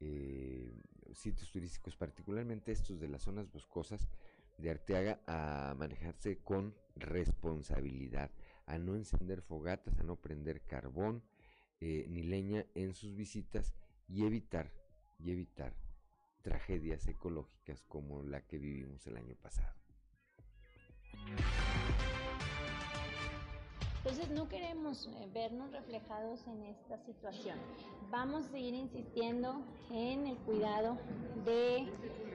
eh, 0.00 0.76
sitios 1.12 1.52
turísticos, 1.52 1.94
particularmente 1.94 2.72
estos 2.72 2.98
de 2.98 3.06
las 3.06 3.22
zonas 3.22 3.48
boscosas 3.52 4.08
de 4.58 4.70
Arteaga, 4.70 5.20
a 5.28 5.76
manejarse 5.78 6.38
con 6.38 6.74
responsabilidad, 6.96 8.32
a 8.66 8.76
no 8.78 8.96
encender 8.96 9.40
fogatas, 9.40 10.00
a 10.00 10.02
no 10.02 10.16
prender 10.16 10.62
carbón 10.62 11.22
eh, 11.80 12.06
ni 12.08 12.24
leña 12.24 12.66
en 12.74 12.92
sus 12.92 13.14
visitas 13.14 13.72
y 14.08 14.24
evitar, 14.24 14.72
y 15.20 15.30
evitar 15.30 15.83
tragedias 16.44 17.08
ecológicas 17.08 17.82
como 17.88 18.22
la 18.22 18.42
que 18.42 18.58
vivimos 18.58 19.04
el 19.06 19.16
año 19.16 19.34
pasado. 19.42 19.74
Entonces 23.96 24.28
no 24.30 24.48
queremos 24.50 25.06
eh, 25.06 25.28
vernos 25.32 25.72
reflejados 25.72 26.46
en 26.46 26.62
esta 26.64 26.98
situación. 26.98 27.58
Vamos 28.10 28.44
a 28.44 28.48
seguir 28.50 28.74
insistiendo 28.74 29.64
en 29.90 30.26
el 30.26 30.36
cuidado 30.36 30.98
de 31.46 31.88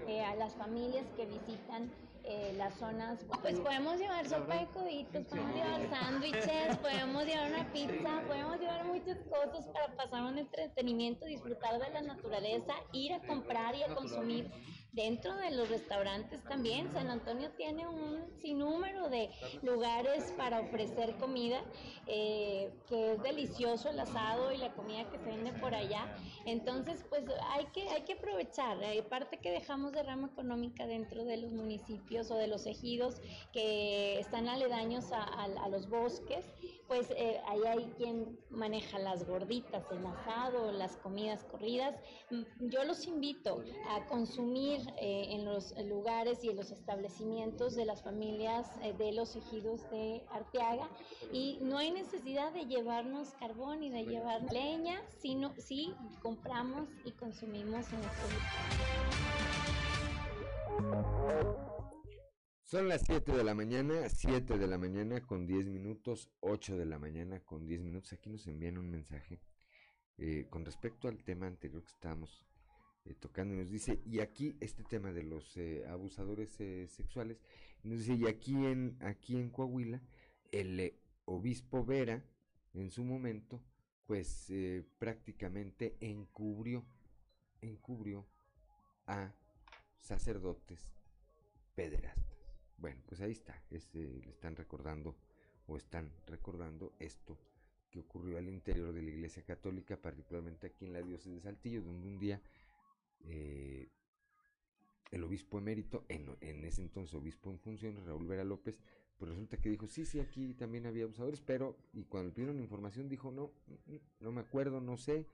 eh, 0.07 0.25
a 0.25 0.33
las 0.35 0.55
familias 0.55 1.05
que 1.15 1.27
visitan 1.27 1.91
eh, 2.23 2.53
las 2.57 2.73
zonas, 2.75 3.25
pues 3.41 3.59
podemos 3.59 3.99
llevar 3.99 4.27
sopa 4.27 4.55
de 4.55 4.67
coditos, 4.67 5.25
podemos 5.25 5.55
llevar 5.55 5.89
sándwiches, 5.89 6.77
podemos 6.81 7.25
llevar 7.25 7.51
una 7.51 7.71
pizza, 7.71 8.21
podemos 8.27 8.59
llevar 8.59 8.85
muchas 8.85 9.17
cosas 9.29 9.65
para 9.67 9.95
pasar 9.95 10.23
un 10.23 10.37
entretenimiento, 10.37 11.25
disfrutar 11.25 11.79
de 11.79 11.89
la 11.89 12.01
naturaleza, 12.01 12.73
ir 12.91 13.13
a 13.13 13.19
comprar 13.21 13.75
y 13.75 13.83
a 13.83 13.95
consumir 13.95 14.51
dentro 14.91 15.35
de 15.35 15.51
los 15.51 15.69
restaurantes 15.69 16.43
también. 16.43 16.91
San 16.91 17.09
Antonio 17.09 17.51
tiene 17.51 17.87
un 17.87 18.25
sinnúmero 18.39 19.09
de 19.09 19.29
lugares 19.61 20.33
para 20.37 20.61
ofrecer 20.61 21.15
comida, 21.17 21.61
eh, 22.07 22.71
que 22.87 23.13
es 23.13 23.21
delicioso 23.21 23.89
el 23.89 23.99
asado 23.99 24.51
y 24.51 24.57
la 24.57 24.73
comida 24.73 25.09
que 25.09 25.19
se 25.19 25.25
vende 25.25 25.53
por 25.53 25.73
allá. 25.75 26.15
Entonces, 26.45 27.05
pues 27.09 27.23
hay 27.51 27.65
que, 27.67 27.87
hay 27.89 28.01
que 28.01 28.13
aprovechar. 28.13 28.77
Hay 28.83 29.01
parte 29.03 29.37
que 29.37 29.51
dejamos 29.51 29.91
de 29.91 30.03
rama 30.03 30.29
económica 30.31 30.87
dentro 30.87 31.23
de 31.25 31.37
los 31.37 31.51
municipios 31.51 32.31
o 32.31 32.35
de 32.35 32.47
los 32.47 32.65
ejidos 32.65 33.21
que 33.53 34.19
están 34.19 34.47
aledaños 34.47 35.11
a, 35.11 35.47
los 35.69 35.87
bosques 35.87 36.45
pues 36.87 37.11
eh, 37.11 37.39
ahí 37.45 37.61
hay 37.67 37.85
quien 37.97 38.39
maneja 38.49 38.97
las 38.97 39.27
gorditas, 39.27 39.83
el 39.91 40.03
asado, 40.07 40.71
las 40.71 40.97
comidas 40.97 41.43
corridas. 41.43 41.95
Mm, 42.31 42.69
yo 42.69 42.83
los 42.83 43.05
invito 43.05 43.63
a 43.89 44.07
consumir 44.07 44.81
eh, 44.97 45.33
en 45.33 45.45
los 45.45 45.73
lugares 45.85 46.43
y 46.43 46.49
en 46.49 46.55
los 46.55 46.71
establecimientos 46.71 47.75
de 47.75 47.85
las 47.85 48.01
familias 48.03 48.67
eh, 48.83 48.93
de 48.93 49.13
los 49.13 49.35
ejidos 49.35 49.89
de 49.91 50.23
Arteaga 50.31 50.89
y 51.31 51.59
no 51.61 51.77
hay 51.77 51.91
necesidad 51.91 52.51
de 52.53 52.65
llevarnos 52.65 53.29
carbón 53.39 53.83
y 53.83 53.89
de 53.89 54.05
llevar 54.05 54.41
leña, 54.51 55.01
sino 55.19 55.53
si 55.57 55.93
compramos 56.21 56.87
y 57.05 57.11
consumimos 57.11 57.85
en 57.93 57.97
lugares. 57.97 58.79
Son 62.63 62.87
las 62.87 63.01
7 63.07 63.31
de 63.31 63.43
la 63.43 63.55
mañana, 63.55 64.07
7 64.07 64.59
de 64.59 64.67
la 64.67 64.77
mañana 64.77 65.25
con 65.25 65.47
10 65.47 65.65
minutos, 65.65 66.29
8 66.41 66.77
de 66.77 66.85
la 66.85 66.99
mañana 66.99 67.39
con 67.39 67.65
10 67.65 67.81
minutos. 67.81 68.13
Aquí 68.13 68.29
nos 68.29 68.45
envían 68.45 68.77
un 68.77 68.91
mensaje 68.91 69.41
eh, 70.19 70.45
con 70.49 70.65
respecto 70.65 71.07
al 71.07 71.23
tema 71.23 71.47
anterior 71.47 71.81
que 71.81 71.89
estábamos 71.89 72.45
eh, 73.09 73.15
tocando. 73.19 73.55
Nos 73.55 73.69
dice, 73.69 73.99
y 74.05 74.19
aquí 74.19 74.55
este 74.59 74.83
tema 74.83 75.11
de 75.11 75.23
los 75.23 75.57
eh, 75.57 75.85
abusadores 75.87 76.51
sexuales, 76.91 77.37
nos 77.83 77.99
dice, 77.99 78.13
y 78.15 78.27
aquí 78.27 78.53
en, 78.65 78.97
aquí 79.01 79.37
en 79.37 79.49
Coahuila, 79.49 80.01
el 80.51 80.93
obispo 81.25 81.85
Vera, 81.85 82.23
en 82.73 82.91
su 82.91 83.03
momento, 83.03 83.61
pues 84.05 84.51
prácticamente 84.97 85.95
encubrió, 85.99 86.83
encubrió 87.61 88.25
a 89.05 89.31
sacerdotes 89.99 90.89
pederastas. 91.75 92.25
Bueno, 92.77 93.01
pues 93.05 93.21
ahí 93.21 93.31
está, 93.31 93.61
este, 93.69 93.99
le 93.99 94.31
están 94.31 94.55
recordando 94.55 95.15
o 95.67 95.77
están 95.77 96.11
recordando 96.25 96.93
esto 96.99 97.37
que 97.91 97.99
ocurrió 97.99 98.37
al 98.37 98.47
interior 98.47 98.93
de 98.93 99.01
la 99.01 99.09
Iglesia 99.09 99.43
Católica, 99.43 99.97
particularmente 99.97 100.67
aquí 100.67 100.85
en 100.85 100.93
la 100.93 101.01
diócesis 101.01 101.35
de 101.35 101.41
Saltillo, 101.41 101.81
donde 101.81 102.07
un 102.07 102.19
día 102.19 102.41
eh, 103.25 103.89
el 105.11 105.23
obispo 105.23 105.57
emérito, 105.57 106.05
en, 106.07 106.35
en, 106.41 106.63
ese 106.65 106.81
entonces 106.81 107.13
obispo 107.15 107.49
en 107.49 107.59
función, 107.59 108.05
Raúl 108.05 108.27
Vera 108.27 108.43
López, 108.43 108.79
pues 109.17 109.31
resulta 109.31 109.57
que 109.57 109.69
dijo, 109.69 109.87
sí, 109.87 110.05
sí, 110.05 110.19
aquí 110.19 110.53
también 110.53 110.85
había 110.85 111.03
abusadores, 111.03 111.41
pero, 111.41 111.77
y 111.93 112.03
cuando 112.03 112.33
pidieron 112.33 112.59
información 112.59 113.09
dijo, 113.09 113.31
no, 113.31 113.51
mm, 113.67 113.93
mm, 113.93 113.99
no 114.21 114.31
me 114.31 114.41
acuerdo, 114.41 114.79
no 114.81 114.97
sé, 114.97 115.25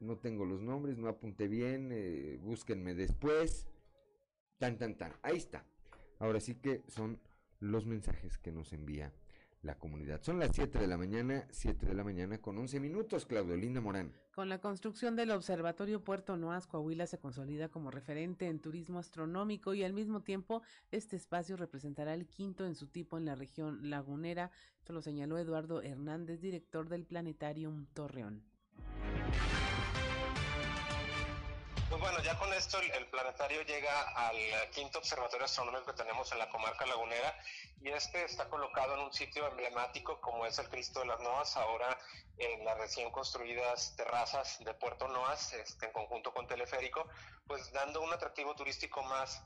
no 0.00 0.18
tengo 0.18 0.44
los 0.44 0.60
nombres, 0.60 0.98
no 0.98 1.08
apunté 1.08 1.46
bien, 1.48 1.90
eh, 1.92 2.38
búsquenme 2.42 2.94
después, 2.94 3.66
tan, 4.58 4.78
tan, 4.78 4.96
tan, 4.96 5.12
ahí 5.22 5.36
está, 5.36 5.64
Ahora 6.22 6.38
sí 6.38 6.54
que 6.54 6.84
son 6.86 7.18
los 7.58 7.84
mensajes 7.84 8.38
que 8.38 8.52
nos 8.52 8.72
envía 8.72 9.12
la 9.62 9.76
comunidad. 9.76 10.22
Son 10.22 10.38
las 10.38 10.54
7 10.54 10.78
de 10.78 10.86
la 10.86 10.96
mañana, 10.96 11.48
7 11.50 11.84
de 11.84 11.94
la 11.94 12.04
mañana 12.04 12.38
con 12.38 12.56
11 12.58 12.78
minutos, 12.78 13.26
Claudio 13.26 13.56
Linda 13.56 13.80
Morán. 13.80 14.12
Con 14.32 14.48
la 14.48 14.62
construcción 14.62 15.14
del 15.14 15.30
Observatorio 15.30 16.02
Puerto 16.02 16.38
Noas, 16.38 16.66
Coahuila 16.66 17.06
se 17.06 17.18
consolida 17.18 17.68
como 17.68 17.90
referente 17.90 18.46
en 18.46 18.60
turismo 18.60 18.98
astronómico 18.98 19.74
y 19.74 19.84
al 19.84 19.92
mismo 19.92 20.22
tiempo 20.22 20.62
este 20.90 21.16
espacio 21.16 21.58
representará 21.58 22.14
el 22.14 22.26
quinto 22.26 22.64
en 22.64 22.74
su 22.74 22.86
tipo 22.86 23.18
en 23.18 23.26
la 23.26 23.34
región 23.34 23.90
lagunera. 23.90 24.50
Esto 24.78 24.94
lo 24.94 25.02
señaló 25.02 25.36
Eduardo 25.36 25.82
Hernández, 25.82 26.40
director 26.40 26.88
del 26.88 27.04
Planetarium 27.04 27.84
Torreón. 27.92 28.51
Bueno, 32.02 32.20
ya 32.20 32.36
con 32.36 32.52
esto 32.52 32.80
el, 32.80 33.06
planetario 33.06 33.62
llega 33.62 34.02
al 34.26 34.36
quinto 34.70 34.98
observatorio 34.98 35.44
astronómico 35.44 35.86
que 35.86 36.02
tenemos 36.02 36.32
en 36.32 36.38
la 36.38 36.48
comarca 36.48 36.84
lagunera 36.84 37.32
y 37.80 37.90
este 37.90 38.24
está 38.24 38.48
colocado 38.48 38.94
en 38.94 39.00
un 39.02 39.12
sitio 39.12 39.46
emblemático 39.46 40.20
como 40.20 40.44
es 40.44 40.58
el 40.58 40.68
Cristo 40.68 40.98
de 40.98 41.06
las 41.06 41.20
Noas, 41.20 41.56
ahora 41.56 41.96
en 42.38 42.64
las 42.64 42.76
recién 42.76 43.12
construidas 43.12 43.94
terrazas 43.94 44.58
de 44.64 44.74
Puerto 44.74 45.06
Noas, 45.06 45.52
este, 45.52 45.86
en 45.86 45.92
conjunto 45.92 46.34
con 46.34 46.48
teleférico, 46.48 47.06
pues 47.46 47.70
dando 47.72 48.02
un 48.02 48.12
atractivo 48.12 48.56
turístico 48.56 49.04
más 49.04 49.40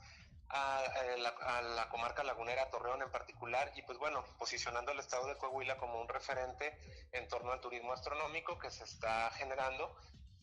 a, 0.49 0.81
la, 1.17 1.29
a, 1.29 1.61
la, 1.61 1.89
comarca 1.89 2.23
lagunera, 2.23 2.71
Torreón 2.71 3.03
en 3.03 3.11
particular, 3.11 3.71
y 3.75 3.83
pues 3.83 3.99
bueno, 3.99 4.25
posicionando 4.39 4.91
al 4.91 4.99
estado 4.99 5.27
de 5.27 5.37
Coahuila 5.37 5.77
como 5.77 6.01
un 6.01 6.07
referente 6.07 6.75
en 7.11 7.27
torno 7.27 7.51
al 7.51 7.61
turismo 7.61 7.93
astronómico 7.93 8.57
que 8.57 8.71
se 8.71 8.83
está 8.83 9.29
generando 9.31 9.95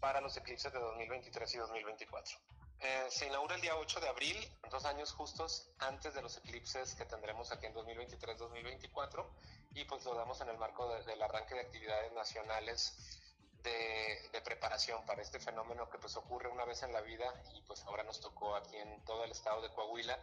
para 0.04 0.20
los 0.20 0.36
eclipses 0.36 0.70
de 0.70 0.78
2023 0.78 1.54
y 1.54 1.56
2024. 1.56 2.36
Eh, 2.80 3.06
se 3.08 3.26
inaugura 3.26 3.54
el 3.54 3.62
día 3.62 3.74
8 3.74 4.00
de 4.00 4.08
abril, 4.10 4.36
dos 4.70 4.84
años 4.84 5.10
justos 5.12 5.70
antes 5.78 6.12
de 6.12 6.20
los 6.20 6.36
eclipses 6.36 6.94
que 6.94 7.06
tendremos 7.06 7.50
aquí 7.50 7.64
en 7.64 7.74
2023-2024 7.74 9.26
y 9.72 9.84
pues 9.84 10.04
lo 10.04 10.14
damos 10.14 10.38
en 10.42 10.50
el 10.50 10.58
marco 10.58 10.94
del 11.06 11.22
arranque 11.22 11.54
de 11.54 11.62
actividades 11.62 12.12
nacionales 12.12 13.18
de, 13.62 14.28
de, 14.30 14.42
preparación 14.42 15.06
para 15.06 15.22
este 15.22 15.40
fenómeno 15.40 15.88
que 15.88 15.96
pues 15.96 16.14
ocurre 16.18 16.50
una 16.50 16.66
vez 16.66 16.82
en 16.82 16.92
la 16.92 17.00
vida 17.00 17.24
y 17.54 17.62
pues 17.62 17.82
ahora 17.84 18.02
nos 18.02 18.20
tocó 18.20 18.56
aquí 18.56 18.76
en 18.76 19.02
todo 19.06 19.24
el 19.24 19.30
estado 19.30 19.62
de 19.62 19.70
Coahuila, 19.70 20.18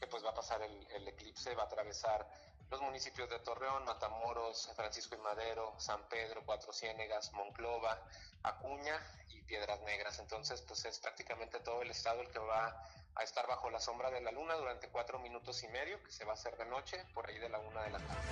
que 0.00 0.08
pues 0.08 0.24
va 0.24 0.30
a 0.30 0.34
pasar 0.34 0.60
el, 0.62 0.88
el 0.90 1.06
eclipse, 1.06 1.54
va 1.54 1.62
a 1.62 1.66
atravesar 1.66 2.26
los 2.70 2.80
municipios 2.82 3.28
de 3.28 3.38
Torreón, 3.40 3.84
Matamoros, 3.84 4.70
Francisco 4.76 5.16
y 5.16 5.18
Madero, 5.18 5.74
San 5.78 6.00
Pedro, 6.08 6.42
Cuatro 6.46 6.72
Ciénegas, 6.72 7.32
Monclova, 7.32 8.00
Acuña 8.44 8.96
y 9.28 9.42
Piedras 9.42 9.80
Negras. 9.82 10.20
Entonces, 10.20 10.62
pues 10.62 10.84
es 10.84 11.00
prácticamente 11.00 11.58
todo 11.60 11.82
el 11.82 11.90
estado 11.90 12.20
el 12.20 12.30
que 12.30 12.38
va 12.38 12.80
a 13.16 13.24
estar 13.24 13.46
bajo 13.48 13.70
la 13.70 13.80
sombra 13.80 14.10
de 14.12 14.20
la 14.20 14.30
luna 14.30 14.54
durante 14.54 14.88
cuatro 14.88 15.18
minutos 15.18 15.64
y 15.64 15.68
medio, 15.68 16.00
que 16.04 16.12
se 16.12 16.24
va 16.24 16.30
a 16.30 16.34
hacer 16.34 16.56
de 16.56 16.66
noche, 16.66 17.04
por 17.12 17.28
ahí 17.28 17.38
de 17.40 17.48
la 17.48 17.58
una 17.58 17.82
de 17.82 17.90
la 17.90 17.98
tarde. 17.98 18.28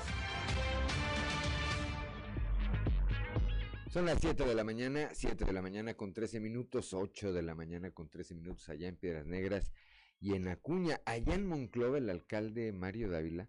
Son 3.91 4.07
las 4.07 4.19
7 4.21 4.45
de 4.45 4.55
la 4.55 4.63
mañana, 4.63 5.09
7 5.15 5.47
de 5.47 5.53
la 5.53 5.63
mañana 5.63 5.95
con 5.95 6.13
13 6.13 6.39
minutos, 6.39 6.95
8 6.95 7.33
de 7.33 7.43
la 7.43 7.57
mañana 7.57 7.91
con 7.91 8.09
13 8.09 8.35
minutos 8.35 8.69
allá 8.69 8.87
en 8.87 8.97
Piedras 8.97 9.27
Negras 9.27 9.73
y 10.21 10.37
en 10.37 10.47
Acuña. 10.47 11.01
Allá 11.07 11.35
en 11.35 11.47
Monclova, 11.47 11.99
el 11.99 12.09
alcalde 12.09 12.71
Mario 12.73 13.11
Dávila 13.11 13.49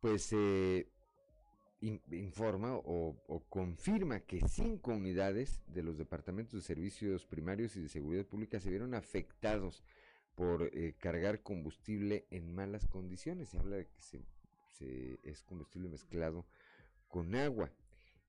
pues 0.00 0.32
eh, 0.32 0.88
informa 1.80 2.74
o, 2.76 3.44
confirma 3.48 4.20
que 4.20 4.40
cinco 4.48 4.92
unidades 4.92 5.62
de 5.66 5.82
los 5.82 5.98
departamentos 5.98 6.54
de 6.54 6.66
servicios 6.66 7.26
primarios 7.26 7.76
y 7.76 7.80
de 7.80 7.88
seguridad 7.88 8.26
pública 8.26 8.60
se 8.60 8.70
vieron 8.70 8.94
afectados 8.94 9.82
por 10.34 10.70
eh, 10.72 10.94
cargar 10.98 11.42
combustible 11.42 12.26
en 12.30 12.54
malas 12.54 12.86
condiciones. 12.86 13.50
Se 13.50 13.58
habla 13.58 13.76
de 13.76 13.86
que 13.86 14.00
se 14.02 14.22
es 15.24 15.42
combustible 15.42 15.88
mezclado 15.88 16.46
con 17.08 17.34
agua. 17.34 17.70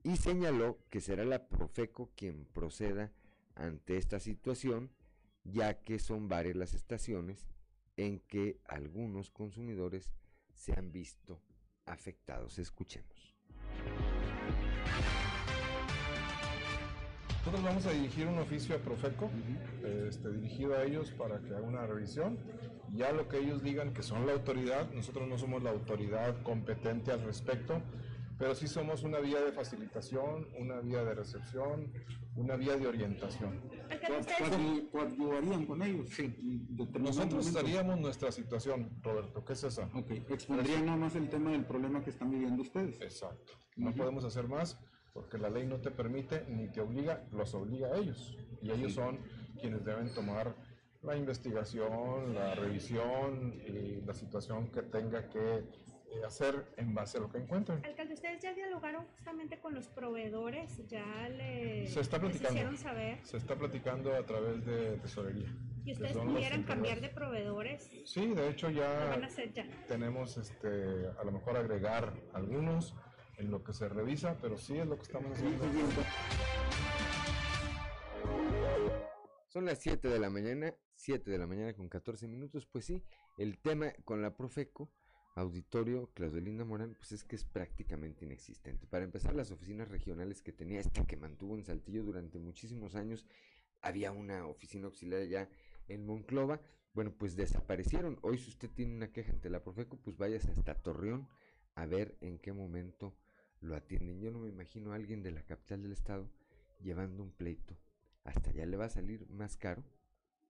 Y 0.03 0.17
señaló 0.17 0.80
que 0.89 0.99
será 0.99 1.24
la 1.24 1.47
Profeco 1.47 2.11
quien 2.15 2.45
proceda 2.45 3.11
ante 3.55 3.97
esta 3.97 4.19
situación, 4.19 4.91
ya 5.43 5.82
que 5.82 5.99
son 5.99 6.28
varias 6.28 6.55
las 6.55 6.74
estaciones 6.74 7.47
en 7.97 8.19
que 8.19 8.59
algunos 8.65 9.30
consumidores 9.30 10.11
se 10.55 10.74
han 10.74 10.91
visto 10.91 11.41
afectados. 11.86 12.59
Escuchemos. 12.59 13.36
Nosotros 17.39 17.63
vamos 17.63 17.86
a 17.88 17.91
dirigir 17.91 18.27
un 18.27 18.38
oficio 18.38 18.75
a 18.75 18.77
Profeco, 18.77 19.32
este, 19.84 20.32
dirigido 20.32 20.75
a 20.77 20.84
ellos 20.84 21.09
para 21.09 21.39
que 21.39 21.47
haga 21.47 21.61
una 21.61 21.88
revisión. 21.88 22.38
Ya 22.93 23.11
lo 23.11 23.27
que 23.27 23.39
ellos 23.39 23.63
digan 23.63 23.93
que 23.93 24.03
son 24.03 24.27
la 24.27 24.34
autoridad, 24.34 24.91
nosotros 24.91 25.27
no 25.27 25.39
somos 25.39 25.63
la 25.63 25.71
autoridad 25.71 26.43
competente 26.43 27.11
al 27.11 27.23
respecto, 27.23 27.82
pero 28.42 28.56
sí 28.56 28.68
somos 28.68 29.04
una 29.04 29.20
vía 29.20 29.39
de 29.39 29.52
facilitación, 29.52 30.48
una 30.58 30.80
vía 30.80 31.04
de 31.04 31.14
recepción, 31.14 31.94
una 32.36 32.56
vía 32.56 32.76
de 32.76 32.88
orientación. 32.88 33.62
¿Coadyuvarían 34.92 35.68
con 35.68 35.84
ellos? 35.84 36.10
Sí. 36.10 36.66
Nosotros 37.00 37.46
estaríamos 37.46 38.00
nuestra 38.00 38.32
situación, 38.32 38.89
Roberto. 39.04 39.46
¿Qué 39.46 39.54
es 39.54 39.64
esa? 39.64 39.84
Ok, 39.94 40.10
expondrían 40.28 40.88
nada 40.88 40.98
más 40.98 41.16
el 41.16 41.30
tema 41.30 41.52
del 41.52 41.66
problema 41.66 42.04
que 42.04 42.10
están 42.10 42.32
viviendo 42.32 42.64
ustedes. 42.64 43.00
Exacto. 43.00 43.54
No 43.76 43.94
podemos 43.94 44.26
hacer 44.26 44.48
más 44.48 44.80
porque 45.14 45.38
la 45.38 45.52
ley 45.52 45.68
no 45.68 45.80
te 45.80 45.92
permite 45.92 46.44
ni 46.50 46.68
te 46.68 46.82
obliga, 46.82 47.24
los 47.32 47.54
obliga 47.54 47.89
a 47.89 47.98
ellos. 47.98 48.36
Y 48.64 48.72
ellos 48.72 48.94
son 48.94 49.20
quienes 49.60 49.86
deben 49.86 50.12
tomar 50.16 50.56
la 51.04 51.16
investigación, 51.16 52.34
la 52.34 52.56
revisión 52.56 53.54
y 53.68 54.02
la 54.02 54.16
situación 54.16 54.72
que 54.72 54.82
tenga 54.82 55.30
que 55.30 55.64
hacer 56.26 56.66
en 56.78 56.93
base 56.93 57.18
a 57.18 57.22
lo 57.22 57.30
que 57.32 57.38
encuentren. 57.38 57.84
Alcalde, 57.86 58.14
¿ustedes 58.14 58.41
ya 58.41 58.53
dialogaron 58.53 59.05
justamente 59.16 59.59
con 59.59 59.74
los 59.74 59.88
proveedores? 59.88 60.86
¿Ya 60.88 61.30
le, 61.30 61.88
se 61.88 62.01
está 62.01 62.20
platicando, 62.20 62.53
hicieron 62.53 62.78
saber? 62.78 63.20
Se 63.24 63.38
está 63.38 63.55
platicando 63.55 64.16
a 64.16 64.26
través 64.26 64.66
de 64.66 64.97
tesorería. 64.97 65.47
¿Y 65.84 65.93
ustedes 65.93 66.18
pudieran 66.18 66.64
cambiar 66.64 67.01
de 67.01 67.09
proveedores? 67.09 67.89
Sí, 68.05 68.34
de 68.34 68.49
hecho 68.49 68.70
ya, 68.70 69.07
van 69.09 69.24
a 69.24 69.28
hacer 69.28 69.51
ya 69.51 69.66
tenemos 69.88 70.38
este, 70.38 71.07
a 71.20 71.24
lo 71.24 71.32
mejor 71.32 71.57
agregar 71.57 72.14
algunos 72.34 72.95
en 73.38 73.49
lo 73.49 73.64
que 73.64 73.74
se 73.74 73.89
revisa, 73.89 74.38
pero 74.41 74.57
sí 74.57 74.78
es 74.78 74.88
lo 74.88 74.95
que 74.95 75.03
estamos 75.03 75.32
haciendo. 75.32 75.64
Son 79.47 79.66
las 79.66 79.80
7 79.80 80.07
de 80.07 80.20
la 80.20 80.30
mañana, 80.30 80.74
7 80.95 81.30
de 81.30 81.38
la 81.38 81.47
mañana 81.47 81.74
con 81.74 81.89
14 81.89 82.28
minutos, 82.28 82.68
pues 82.68 82.86
sí, 82.86 83.03
el 83.38 83.57
tema 83.57 83.91
con 84.05 84.22
la 84.22 84.36
Profeco 84.38 84.91
auditorio 85.36 86.11
Claudelina 86.13 86.65
Morán, 86.65 86.95
pues 86.95 87.11
es 87.11 87.23
que 87.23 87.36
es 87.36 87.43
prácticamente 87.43 88.25
inexistente. 88.25 88.88
Para 88.88 89.05
empezar, 89.05 89.36
las 89.36 89.51
oficinas 89.51 89.89
regionales 89.89 90.41
que 90.41 90.51
tenía 90.51 90.79
esta 90.79 91.05
que 91.05 91.17
mantuvo 91.17 91.55
en 91.55 91.63
Saltillo 91.63 92.03
durante 92.03 92.39
muchísimos 92.39 92.95
años, 92.95 93.25
había 93.82 94.11
una 94.11 94.45
oficina 94.47 94.86
auxiliar 94.86 95.23
ya 95.25 95.49
en 95.88 96.05
Monclova, 96.05 96.61
bueno, 96.93 97.13
pues 97.17 97.36
desaparecieron. 97.36 98.19
Hoy 98.21 98.38
si 98.38 98.49
usted 98.49 98.69
tiene 98.69 98.95
una 98.95 99.11
queja 99.11 99.32
ante 99.32 99.49
la 99.49 99.63
Profeco, 99.63 99.97
pues 99.97 100.17
váyase 100.17 100.51
hasta 100.51 100.75
Torreón 100.75 101.27
a 101.75 101.86
ver 101.86 102.17
en 102.21 102.38
qué 102.38 102.51
momento 102.51 103.15
lo 103.61 103.75
atienden. 103.75 104.19
Yo 104.19 104.32
no 104.32 104.39
me 104.39 104.49
imagino 104.49 104.91
a 104.91 104.95
alguien 104.95 105.23
de 105.23 105.32
la 105.32 105.43
capital 105.43 105.82
del 105.84 105.93
estado 105.93 106.29
llevando 106.82 107.23
un 107.23 107.32
pleito. 107.32 107.77
Hasta 108.23 108.49
allá 108.49 108.65
le 108.65 108.77
va 108.77 108.86
a 108.86 108.89
salir 108.89 109.27
más 109.29 109.55
caro, 109.55 109.84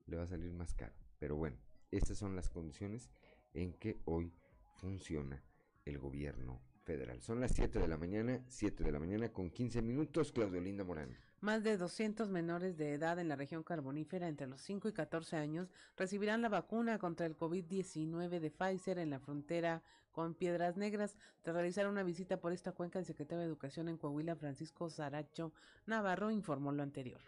le 0.08 0.18
va 0.18 0.24
a 0.24 0.28
salir 0.28 0.52
más 0.52 0.74
caro. 0.74 0.94
Pero 1.20 1.36
bueno, 1.36 1.58
estas 1.92 2.18
son 2.18 2.36
las 2.36 2.50
condiciones 2.50 3.12
en 3.54 3.74
que 3.74 4.02
hoy 4.06 4.34
funciona 4.82 5.42
el 5.86 6.00
gobierno 6.00 6.60
federal. 6.84 7.22
Son 7.22 7.40
las 7.40 7.52
7 7.54 7.80
de 7.80 7.88
la 7.88 7.98
mañana, 7.98 8.44
7 8.48 8.84
de 8.84 8.92
la 8.92 9.00
mañana 9.00 9.32
con 9.32 9.52
15 9.52 9.82
minutos, 9.82 10.32
Claudio 10.32 10.60
Linda 10.60 10.84
Morán. 10.84 11.16
Más 11.40 11.64
de 11.64 11.78
200 11.78 12.30
menores 12.30 12.78
de 12.78 12.94
edad 12.94 13.18
en 13.20 13.28
la 13.28 13.36
región 13.36 13.64
carbonífera 13.64 14.28
entre 14.28 14.48
los 14.48 14.62
5 14.62 14.90
y 14.90 14.94
14 14.94 15.38
años 15.38 15.72
recibirán 15.96 16.42
la 16.42 16.50
vacuna 16.50 16.98
contra 16.98 17.26
el 17.26 17.38
COVID-19 17.38 18.40
de 18.40 18.52
Pfizer 18.52 19.00
en 19.00 19.12
la 19.12 19.20
frontera 19.20 19.84
con 20.12 20.34
Piedras 20.34 20.78
Negras. 20.78 21.18
Tras 21.42 21.56
realizar 21.56 21.88
una 21.88 22.04
visita 22.04 22.40
por 22.40 22.52
esta 22.52 22.74
cuenca, 22.74 23.00
el 23.00 23.06
secretario 23.06 23.40
de 23.40 23.48
Educación 23.48 23.88
en 23.88 23.98
Coahuila, 23.98 24.36
Francisco 24.36 24.90
Saracho 24.90 25.54
Navarro, 25.86 26.32
informó 26.32 26.72
lo 26.72 26.84
anterior 26.84 27.22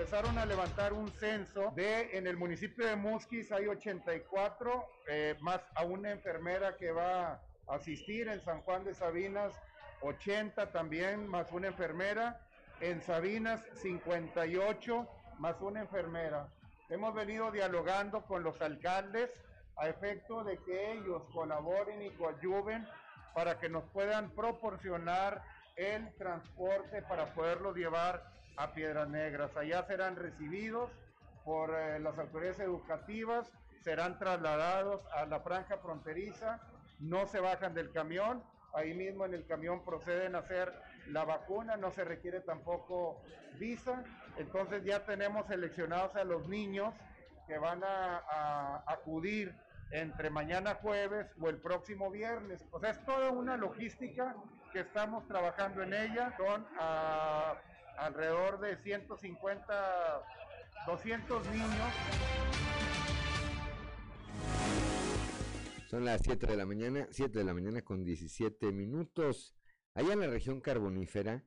empezaron 0.00 0.38
a 0.38 0.46
levantar 0.46 0.94
un 0.94 1.10
censo 1.10 1.74
de 1.76 2.16
en 2.16 2.26
el 2.26 2.38
municipio 2.38 2.86
de 2.86 2.96
Musquis 2.96 3.52
hay 3.52 3.66
84, 3.66 4.88
eh, 5.06 5.36
más 5.40 5.60
a 5.74 5.84
una 5.84 6.10
enfermera 6.10 6.74
que 6.78 6.90
va 6.90 7.32
a 7.32 7.40
asistir 7.74 8.26
en 8.28 8.40
San 8.40 8.62
Juan 8.62 8.82
de 8.82 8.94
Sabinas, 8.94 9.52
80 10.00 10.72
también, 10.72 11.26
más 11.28 11.52
una 11.52 11.66
enfermera, 11.66 12.40
en 12.80 13.02
Sabinas 13.02 13.60
58, 13.74 15.06
más 15.38 15.60
una 15.60 15.80
enfermera. 15.80 16.48
Hemos 16.88 17.14
venido 17.14 17.50
dialogando 17.50 18.22
con 18.22 18.42
los 18.42 18.58
alcaldes 18.62 19.30
a 19.76 19.86
efecto 19.86 20.44
de 20.44 20.56
que 20.60 20.92
ellos 20.92 21.24
colaboren 21.34 22.00
y 22.00 22.08
coadyuven 22.12 22.88
para 23.34 23.58
que 23.58 23.68
nos 23.68 23.84
puedan 23.90 24.30
proporcionar 24.30 25.42
el 25.76 26.10
transporte 26.16 27.02
para 27.02 27.26
poderlo 27.34 27.74
llevar 27.74 28.39
a 28.60 28.72
Piedras 28.74 29.08
Negras. 29.08 29.56
Allá 29.56 29.82
serán 29.84 30.16
recibidos 30.16 30.90
por 31.44 31.74
eh, 31.74 31.98
las 31.98 32.18
autoridades 32.18 32.60
educativas, 32.60 33.50
serán 33.80 34.18
trasladados 34.18 35.02
a 35.14 35.24
la 35.24 35.40
franja 35.40 35.78
fronteriza, 35.78 36.60
no 36.98 37.26
se 37.26 37.40
bajan 37.40 37.72
del 37.72 37.90
camión, 37.90 38.42
ahí 38.74 38.92
mismo 38.92 39.24
en 39.24 39.32
el 39.32 39.46
camión 39.46 39.82
proceden 39.84 40.34
a 40.34 40.40
hacer 40.40 40.72
la 41.08 41.24
vacuna, 41.24 41.78
no 41.78 41.90
se 41.90 42.04
requiere 42.04 42.40
tampoco 42.40 43.22
visa, 43.58 44.04
entonces 44.36 44.84
ya 44.84 45.06
tenemos 45.06 45.46
seleccionados 45.46 46.14
a 46.14 46.24
los 46.24 46.46
niños 46.46 46.94
que 47.46 47.56
van 47.58 47.82
a, 47.82 48.84
acudir 48.86 49.56
entre 49.92 50.30
mañana 50.30 50.74
jueves 50.74 51.26
o 51.40 51.48
el 51.48 51.56
próximo 51.56 52.10
viernes. 52.10 52.64
O 52.70 52.78
sea, 52.78 52.90
es 52.90 53.04
toda 53.04 53.30
una 53.30 53.56
logística 53.56 54.36
que 54.72 54.80
estamos 54.80 55.26
trabajando 55.26 55.82
en 55.82 55.92
ella. 55.92 56.32
Son 56.36 56.64
a 56.78 57.56
alrededor 57.98 58.60
de 58.60 58.76
150, 58.76 60.22
200 60.86 61.46
niños. 61.50 61.92
Son 65.90 66.04
las 66.04 66.20
7 66.22 66.46
de 66.46 66.56
la 66.56 66.66
mañana, 66.66 67.08
7 67.10 67.38
de 67.38 67.44
la 67.44 67.52
mañana 67.52 67.82
con 67.82 68.04
17 68.04 68.70
minutos. 68.72 69.56
Allá 69.94 70.12
en 70.12 70.20
la 70.20 70.28
región 70.28 70.60
carbonífera, 70.60 71.44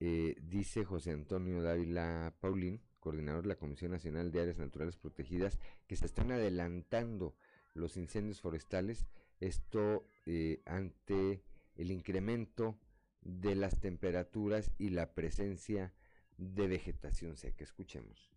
eh, 0.00 0.34
dice 0.40 0.84
José 0.84 1.12
Antonio 1.12 1.62
Dávila 1.62 2.34
Paulín, 2.40 2.82
coordinador 3.00 3.42
de 3.42 3.48
la 3.48 3.56
Comisión 3.56 3.90
Nacional 3.90 4.32
de 4.32 4.40
Áreas 4.40 4.56
Naturales 4.56 4.96
Protegidas, 4.96 5.58
que 5.86 5.96
se 5.96 6.06
están 6.06 6.32
adelantando 6.32 7.36
los 7.74 7.98
incendios 7.98 8.40
forestales, 8.40 9.06
esto 9.40 10.08
eh, 10.24 10.62
ante 10.64 11.42
el 11.76 11.90
incremento 11.90 12.78
de 13.26 13.56
las 13.56 13.80
temperaturas 13.80 14.72
y 14.78 14.90
la 14.90 15.12
presencia 15.12 15.92
de 16.38 16.68
vegetación 16.68 17.36
seca. 17.36 17.64
Escuchemos. 17.64 18.30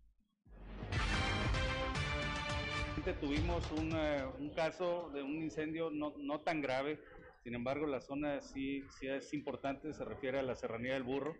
Tuvimos 3.20 3.70
un, 3.72 3.92
eh, 3.94 4.24
un 4.38 4.50
caso 4.50 5.10
de 5.14 5.22
un 5.22 5.36
incendio 5.36 5.90
no, 5.90 6.12
no, 6.18 6.40
tan 6.40 6.60
grave 6.60 6.98
Sin 7.42 7.54
embargo, 7.54 7.86
la 7.86 8.00
zona 8.00 8.42
sí, 8.42 8.84
sí 8.98 9.08
es 9.08 9.32
importante, 9.32 9.94
se 9.94 10.04
refiere 10.04 10.38
a 10.38 10.42
la 10.42 10.54
Serranía 10.54 10.92
del 10.92 11.02
Burro, 11.02 11.34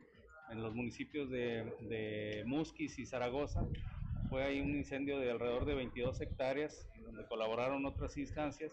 en 0.51 0.63
los 0.63 0.75
municipios 0.75 1.29
de, 1.29 1.71
de 1.83 2.45
Musquis 2.47 2.99
y 2.99 3.05
Zaragoza. 3.05 3.67
Fue 4.31 4.43
ahí 4.43 4.61
un 4.61 4.75
incendio 4.75 5.19
de 5.19 5.31
alrededor 5.31 5.67
de 5.67 5.75
22 5.75 6.21
hectáreas, 6.23 6.89
donde 7.03 7.27
colaboraron 7.27 7.85
otras 7.85 8.17
instancias. 8.17 8.73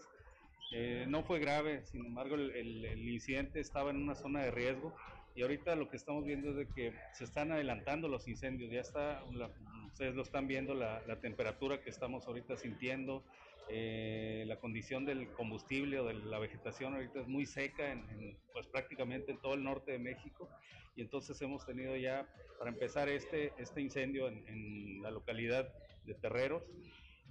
Eh, 0.70 1.06
no 1.08 1.22
fue 1.22 1.38
grave, 1.38 1.84
sin 1.86 2.04
embargo, 2.04 2.34
el, 2.34 2.84
el, 2.84 3.08
incidente 3.08 3.58
estaba 3.58 3.90
en 3.90 3.96
una 3.96 4.14
zona 4.14 4.42
de 4.42 4.50
riesgo 4.50 4.94
y 5.34 5.40
ahorita 5.40 5.74
lo 5.76 5.88
que 5.88 5.96
estamos 5.96 6.26
viendo 6.26 6.50
es 6.50 6.56
de 6.56 6.68
que 6.68 6.92
se 7.14 7.24
están 7.24 7.52
adelantando 7.52 8.06
los 8.06 8.28
incendios, 8.28 8.70
ya 8.70 8.80
está, 8.80 9.24
ustedes 9.86 10.14
lo 10.14 10.22
están 10.22 10.46
viendo, 10.46 10.74
la, 10.74 11.00
la, 11.06 11.20
temperatura 11.20 11.80
que 11.80 11.88
estamos 11.88 12.26
ahorita 12.26 12.56
sintiendo, 12.56 13.24
eh, 13.70 14.44
la 14.46 14.56
condición 14.56 15.06
del 15.06 15.30
combustible 15.32 16.00
o 16.00 16.06
de 16.06 16.14
la 16.14 16.38
vegetación 16.38 16.94
ahorita 16.94 17.20
es 17.20 17.28
muy 17.28 17.46
seca 17.46 17.90
en, 17.90 18.00
en, 18.10 18.38
pues 18.52 18.66
prácticamente 18.66 19.32
en 19.32 19.38
todo 19.38 19.54
el 19.54 19.64
norte 19.64 19.92
de 19.92 19.98
México 19.98 20.50
y 20.96 21.00
entonces 21.00 21.40
hemos 21.40 21.64
tenido 21.64 21.96
ya 21.96 22.26
para 22.58 22.70
empezar 22.70 23.08
este, 23.08 23.52
este 23.58 23.80
incendio 23.80 24.28
en, 24.28 24.46
en 24.48 25.02
la 25.02 25.10
localidad 25.10 25.72
de 26.04 26.14
Terreros 26.14 26.62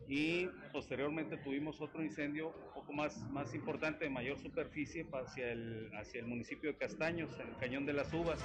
y 0.07 0.47
posteriormente 0.71 1.37
tuvimos 1.37 1.81
otro 1.81 2.03
incendio 2.03 2.49
un 2.49 2.73
poco 2.73 2.93
más, 2.93 3.17
más 3.29 3.53
importante, 3.53 4.05
de 4.05 4.09
mayor 4.09 4.39
superficie, 4.39 5.05
hacia 5.11 5.51
el, 5.51 5.91
hacia 5.95 6.21
el 6.21 6.27
municipio 6.27 6.71
de 6.71 6.77
Castaños, 6.77 7.37
en 7.39 7.49
el 7.49 7.57
Cañón 7.57 7.85
de 7.85 7.93
las 7.93 8.13
Uvas. 8.13 8.39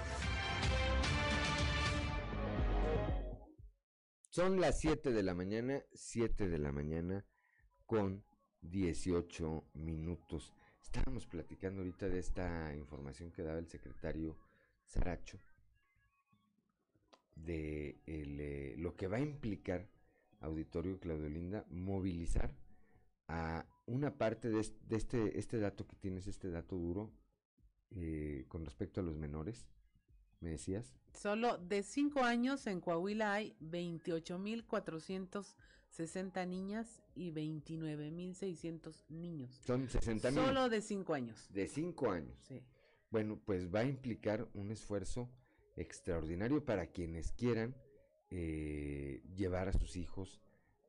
Son 4.28 4.61
las 4.61 4.80
7 4.80 5.12
de 5.12 5.22
la 5.22 5.34
mañana, 5.34 5.82
7 5.92 6.48
de 6.48 6.59
la 6.59 6.72
mañana 6.72 7.24
con 7.84 8.24
18 8.62 9.64
minutos. 9.74 10.55
Estábamos 10.80 11.26
platicando 11.26 11.80
ahorita 11.82 12.09
de 12.09 12.18
esta 12.18 12.74
información 12.74 13.30
que 13.30 13.42
daba 13.42 13.59
el 13.59 13.68
secretario 13.68 14.38
Saracho, 14.86 15.38
de 17.34 18.00
eh, 18.07 18.74
lo 18.78 18.94
que 18.94 19.07
va 19.07 19.18
a 19.18 19.20
implicar 19.20 19.88
auditorio 20.43 21.01
Claudio 21.01 21.28
Linda 21.28 21.66
movilizar 21.70 22.55
a 23.28 23.66
una 23.86 24.18
parte 24.18 24.51
de 24.51 24.61
este, 24.61 24.78
de 24.86 24.97
este, 24.97 25.38
este 25.38 25.59
dato 25.59 25.86
que 25.86 25.97
tienes, 25.97 26.26
este 26.26 26.51
dato 26.51 26.76
duro, 26.76 27.12
eh, 27.90 28.45
con 28.49 28.64
respecto 28.64 29.01
a 29.01 29.03
los 29.03 29.16
menores, 29.16 29.66
me 30.40 30.51
decías. 30.51 30.95
Solo 31.14 31.57
de 31.59 31.82
5 31.82 32.20
años 32.20 32.66
en 32.66 32.80
Coahuila 32.80 33.32
hay 33.32 33.57
28.460 33.61 36.49
niñas 36.49 37.03
y 37.14 37.32
29.600 37.32 39.05
niños. 39.09 39.61
Son 39.64 39.88
60 39.88 40.30
mil. 40.30 40.45
Solo 40.45 40.68
de 40.68 40.80
5 40.80 41.14
años. 41.14 41.49
De 41.53 41.68
5 41.68 42.11
años. 42.11 42.36
Sí. 42.49 42.62
Bueno, 43.11 43.40
pues 43.45 43.72
va 43.72 43.80
a 43.80 43.84
implicar 43.84 44.49
un 44.55 44.70
esfuerzo 44.70 45.28
extraordinario 45.76 46.64
para 46.64 46.86
quienes 46.86 47.32
quieran 47.32 47.74
eh, 48.34 49.22
llevar 49.36 49.68
a 49.68 49.72
sus 49.74 49.96
hijos 49.96 50.40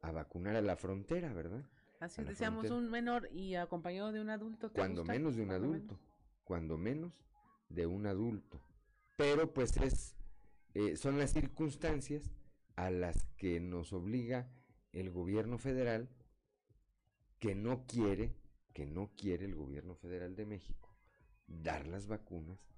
a 0.02 0.12
vacunar 0.12 0.56
a 0.56 0.62
la 0.62 0.78
frontera, 0.78 1.34
¿verdad? 1.34 1.66
Así 2.00 2.24
deseamos 2.24 2.70
un 2.72 2.90
menor 2.90 3.30
y 3.34 3.56
acompañado 3.56 4.14
de 4.14 4.22
un 4.22 4.30
adulto. 4.30 4.72
Cuando 4.72 5.02
gusta? 5.02 5.14
menos 5.14 5.36
de 5.36 5.44
un 5.44 5.52
adulto, 5.52 5.96
menos. 5.96 6.14
cuando 6.46 6.78
menos 6.78 7.14
de 7.68 7.86
un 7.86 8.08
adulto. 8.08 8.62
Pero 9.18 9.54
pues 9.54 9.76
es, 9.78 10.16
eh, 10.74 10.96
son 10.96 11.18
las 11.18 11.34
circunstancias 11.34 12.32
a 12.78 12.90
las 12.90 13.26
que 13.36 13.60
nos 13.60 13.92
obliga 13.92 14.50
el 14.94 15.12
gobierno 15.12 15.58
federal 15.58 16.08
que 17.40 17.56
no 17.56 17.86
quiere, 17.88 18.38
que 18.74 18.86
no 18.86 19.12
quiere 19.18 19.44
el 19.44 19.56
gobierno 19.56 19.96
federal 19.96 20.36
de 20.38 20.46
México 20.46 20.96
dar 21.48 21.88
las 21.88 22.08
vacunas 22.08 22.73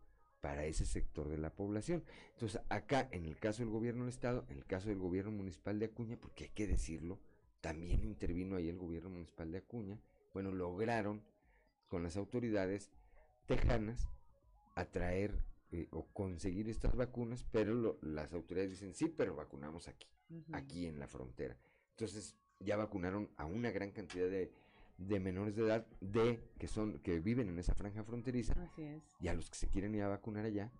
para 0.45 0.67
ese 0.67 0.85
sector 0.85 1.27
de 1.27 1.39
la 1.39 1.49
población. 1.49 2.03
Entonces, 2.33 2.61
acá, 2.69 3.09
en 3.11 3.25
el 3.25 3.35
caso 3.39 3.63
del 3.63 3.71
gobierno 3.71 4.03
del 4.03 4.09
Estado, 4.09 4.45
en 4.47 4.59
el 4.59 4.65
caso 4.67 4.89
del 4.89 4.99
gobierno 4.99 5.31
municipal 5.31 5.79
de 5.79 5.87
Acuña, 5.87 6.17
porque 6.21 6.43
hay 6.43 6.49
que 6.51 6.67
decirlo, 6.67 7.19
también 7.61 8.03
intervino 8.03 8.55
ahí 8.55 8.69
el 8.69 8.77
gobierno 8.77 9.09
municipal 9.09 9.51
de 9.51 9.57
Acuña, 9.57 9.99
bueno, 10.35 10.51
lograron 10.51 11.23
con 11.87 12.03
las 12.03 12.15
autoridades 12.15 12.91
tejanas 13.47 14.07
atraer 14.75 15.41
eh, 15.71 15.87
o 15.89 16.05
conseguir 16.13 16.69
estas 16.69 16.95
vacunas, 16.95 17.43
pero 17.51 17.73
lo, 17.73 17.97
las 18.03 18.31
autoridades 18.31 18.69
dicen, 18.69 18.93
sí, 18.93 19.07
pero 19.07 19.35
vacunamos 19.35 19.87
aquí, 19.87 20.07
uh 20.29 20.35
-huh. 20.35 20.43
aquí 20.57 20.85
en 20.85 20.99
la 20.99 21.07
frontera. 21.07 21.57
Entonces, 21.89 22.37
ya 22.59 22.77
vacunaron 22.77 23.31
a 23.35 23.45
una 23.45 23.71
gran 23.71 23.89
cantidad 23.89 24.29
de, 24.29 24.53
de 24.97 25.19
menores 25.19 25.55
de 25.55 25.63
edad 25.63 25.85
de 25.99 26.49
que 26.57 26.67
son 26.67 26.99
que 26.99 27.19
viven 27.19 27.49
en 27.49 27.59
esa 27.59 27.75
franja 27.75 28.03
fronteriza 28.03 28.53
Así 28.63 28.83
es. 28.83 29.03
y 29.19 29.27
a 29.27 29.33
los 29.33 29.49
que 29.49 29.57
se 29.57 29.67
quieren 29.67 29.93
ir 29.95 30.03
a 30.03 30.07
vacunar 30.07 30.45
allá 30.45 30.71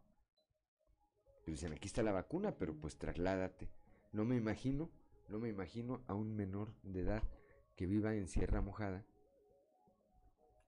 pues 1.44 1.60
dicen 1.60 1.74
aquí 1.74 1.88
está 1.88 2.02
la 2.02 2.12
vacuna 2.14 2.58
pero 2.58 2.76
pues 2.76 2.98
trasládate 2.98 3.70
no 4.14 4.24
me 4.26 4.36
imagino 4.38 4.90
no 5.28 5.40
me 5.40 5.50
imagino 5.50 6.04
a 6.08 6.14
un 6.14 6.36
menor 6.36 6.74
de 6.84 7.02
edad 7.02 7.24
que 7.76 7.88
viva 7.88 8.16
en 8.16 8.28
Sierra 8.28 8.62
Mojada 8.62 9.06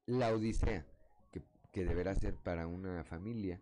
la 0.05 0.33
odisea 0.33 0.85
que, 1.31 1.41
que 1.71 1.85
deberá 1.85 2.15
ser 2.15 2.35
para 2.35 2.67
una 2.67 3.03
familia 3.05 3.61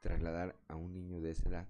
trasladar 0.00 0.56
a 0.68 0.76
un 0.76 0.92
niño 0.94 1.20
de 1.20 1.30
esa 1.32 1.48
edad 1.48 1.68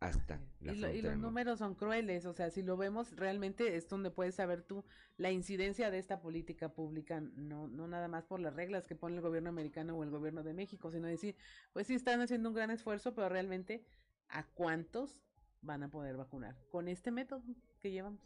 hasta 0.00 0.40
la 0.60 0.72
y, 0.72 0.78
lo, 0.78 0.94
y, 0.94 1.02
los 1.02 1.16
números 1.18 1.58
son 1.58 1.74
crueles, 1.74 2.24
o 2.24 2.32
sea, 2.32 2.50
si 2.50 2.62
lo 2.62 2.76
vemos 2.76 3.16
realmente 3.16 3.76
es 3.76 3.88
donde 3.88 4.10
puedes 4.10 4.36
saber 4.36 4.62
tú 4.62 4.84
la 5.16 5.32
incidencia 5.32 5.90
de 5.90 5.98
esta 5.98 6.20
política 6.20 6.68
pública, 6.68 7.20
no, 7.20 7.66
no 7.66 7.88
nada 7.88 8.06
más 8.06 8.24
por 8.24 8.38
las 8.38 8.54
reglas 8.54 8.86
que 8.86 8.94
pone 8.94 9.16
el 9.16 9.22
gobierno 9.22 9.48
americano 9.48 9.96
o 9.96 10.04
el 10.04 10.10
gobierno 10.10 10.42
de 10.44 10.54
México, 10.54 10.90
sino 10.90 11.08
decir, 11.08 11.34
pues 11.72 11.88
sí 11.88 11.94
están 11.94 12.20
haciendo 12.20 12.48
un 12.48 12.54
gran 12.54 12.70
esfuerzo, 12.70 13.14
pero 13.14 13.28
realmente 13.28 13.84
a 14.28 14.44
cuántos 14.44 15.22
van 15.62 15.82
a 15.82 15.90
poder 15.90 16.16
vacunar 16.16 16.56
con 16.70 16.86
este 16.86 17.10
método 17.10 17.42
que 17.80 17.90
llevamos. 17.90 18.20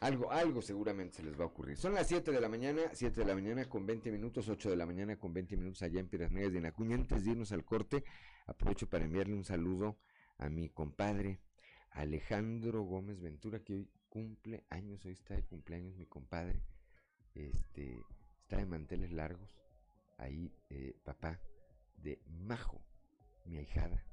Algo, 0.00 0.32
algo 0.32 0.62
seguramente 0.62 1.18
se 1.18 1.22
les 1.22 1.38
va 1.38 1.44
a 1.44 1.46
ocurrir. 1.46 1.76
Son 1.76 1.94
las 1.94 2.08
7 2.08 2.32
de 2.32 2.40
la 2.40 2.48
mañana, 2.48 2.80
7 2.92 3.20
de 3.20 3.26
la 3.26 3.34
mañana 3.34 3.66
con 3.66 3.86
20 3.86 4.10
minutos, 4.10 4.48
8 4.48 4.70
de 4.70 4.76
la 4.76 4.84
mañana 4.84 5.16
con 5.16 5.32
20 5.32 5.56
minutos 5.56 5.80
allá 5.82 6.00
en 6.00 6.08
Piedras 6.08 6.32
Negras 6.32 6.52
de 6.52 6.60
Nacuña. 6.60 6.96
Antes 6.96 7.24
de 7.24 7.30
irnos 7.30 7.52
al 7.52 7.64
corte, 7.64 8.02
aprovecho 8.46 8.88
para 8.88 9.04
enviarle 9.04 9.34
un 9.34 9.44
saludo 9.44 9.96
a 10.42 10.48
mi 10.48 10.68
compadre 10.68 11.38
Alejandro 11.90 12.82
Gómez 12.82 13.20
Ventura, 13.20 13.62
que 13.62 13.74
hoy 13.74 13.90
cumple 14.08 14.64
años, 14.70 15.04
hoy 15.04 15.12
está 15.12 15.34
de 15.34 15.44
cumpleaños 15.44 15.96
mi 15.96 16.06
compadre, 16.06 16.60
este, 17.34 18.02
está 18.40 18.56
de 18.56 18.66
manteles 18.66 19.12
largos, 19.12 19.56
ahí 20.18 20.52
eh, 20.70 20.96
papá 21.04 21.38
de 21.96 22.20
Majo, 22.26 22.80
mi 23.44 23.58
ahijada, 23.58 24.04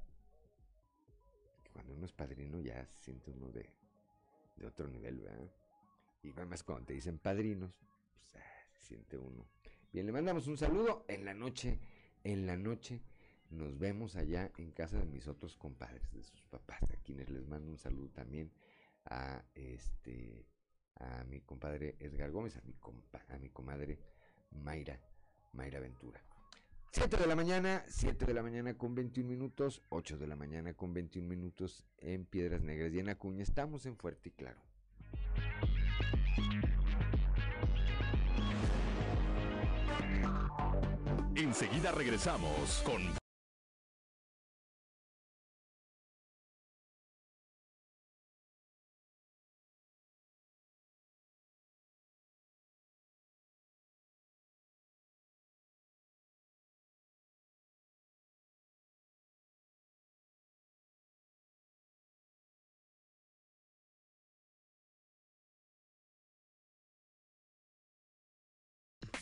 que 1.64 1.70
cuando 1.70 1.94
uno 1.94 2.06
es 2.06 2.12
padrino 2.12 2.60
ya 2.60 2.86
se 2.86 3.04
siente 3.04 3.30
uno 3.30 3.50
de, 3.50 3.68
de 4.56 4.66
otro 4.66 4.88
nivel, 4.88 5.20
¿verdad? 5.20 5.50
Y 6.22 6.30
además 6.30 6.62
cuando 6.62 6.86
te 6.86 6.94
dicen 6.94 7.18
padrinos, 7.18 7.72
pues 8.20 8.36
ah, 8.36 8.68
se 8.72 8.82
siente 8.84 9.18
uno. 9.18 9.48
Bien, 9.92 10.06
le 10.06 10.12
mandamos 10.12 10.46
un 10.46 10.56
saludo 10.56 11.04
en 11.08 11.24
la 11.24 11.34
noche, 11.34 11.80
en 12.22 12.46
la 12.46 12.56
noche 12.56 13.00
nos 13.50 13.78
vemos 13.78 14.16
allá 14.16 14.50
en 14.56 14.70
casa 14.70 14.98
de 14.98 15.06
mis 15.06 15.26
otros 15.28 15.56
compadres, 15.56 16.10
de 16.12 16.22
sus 16.22 16.42
papás, 16.44 16.82
a 16.84 16.96
quienes 17.02 17.28
les 17.30 17.46
mando 17.46 17.70
un 17.70 17.78
saludo 17.78 18.10
también 18.10 18.50
a 19.04 19.42
este 19.54 20.46
a 20.96 21.24
mi 21.24 21.40
compadre 21.40 21.96
Edgar 21.98 22.30
Gómez, 22.30 22.56
a 22.56 22.62
mi 22.62 22.74
compa, 22.74 23.24
a 23.28 23.38
mi 23.38 23.48
comadre 23.48 23.98
Mayra, 24.50 25.00
Mayra 25.52 25.80
Ventura. 25.80 26.20
7 26.92 27.16
de 27.16 27.26
la 27.26 27.36
mañana, 27.36 27.84
7 27.88 28.26
de 28.26 28.34
la 28.34 28.42
mañana 28.42 28.76
con 28.76 28.94
21 28.94 29.28
minutos, 29.28 29.80
8 29.90 30.18
de 30.18 30.26
la 30.26 30.36
mañana 30.36 30.74
con 30.74 30.92
21 30.92 31.26
minutos 31.28 31.86
en 31.98 32.26
Piedras 32.26 32.62
Negras 32.62 32.92
y 32.92 32.98
en 32.98 33.08
Acuña. 33.08 33.42
Estamos 33.42 33.86
en 33.86 33.96
Fuerte 33.96 34.28
y 34.28 34.32
Claro. 34.32 34.60
Enseguida 41.36 41.92
regresamos 41.92 42.82
con 42.84 43.19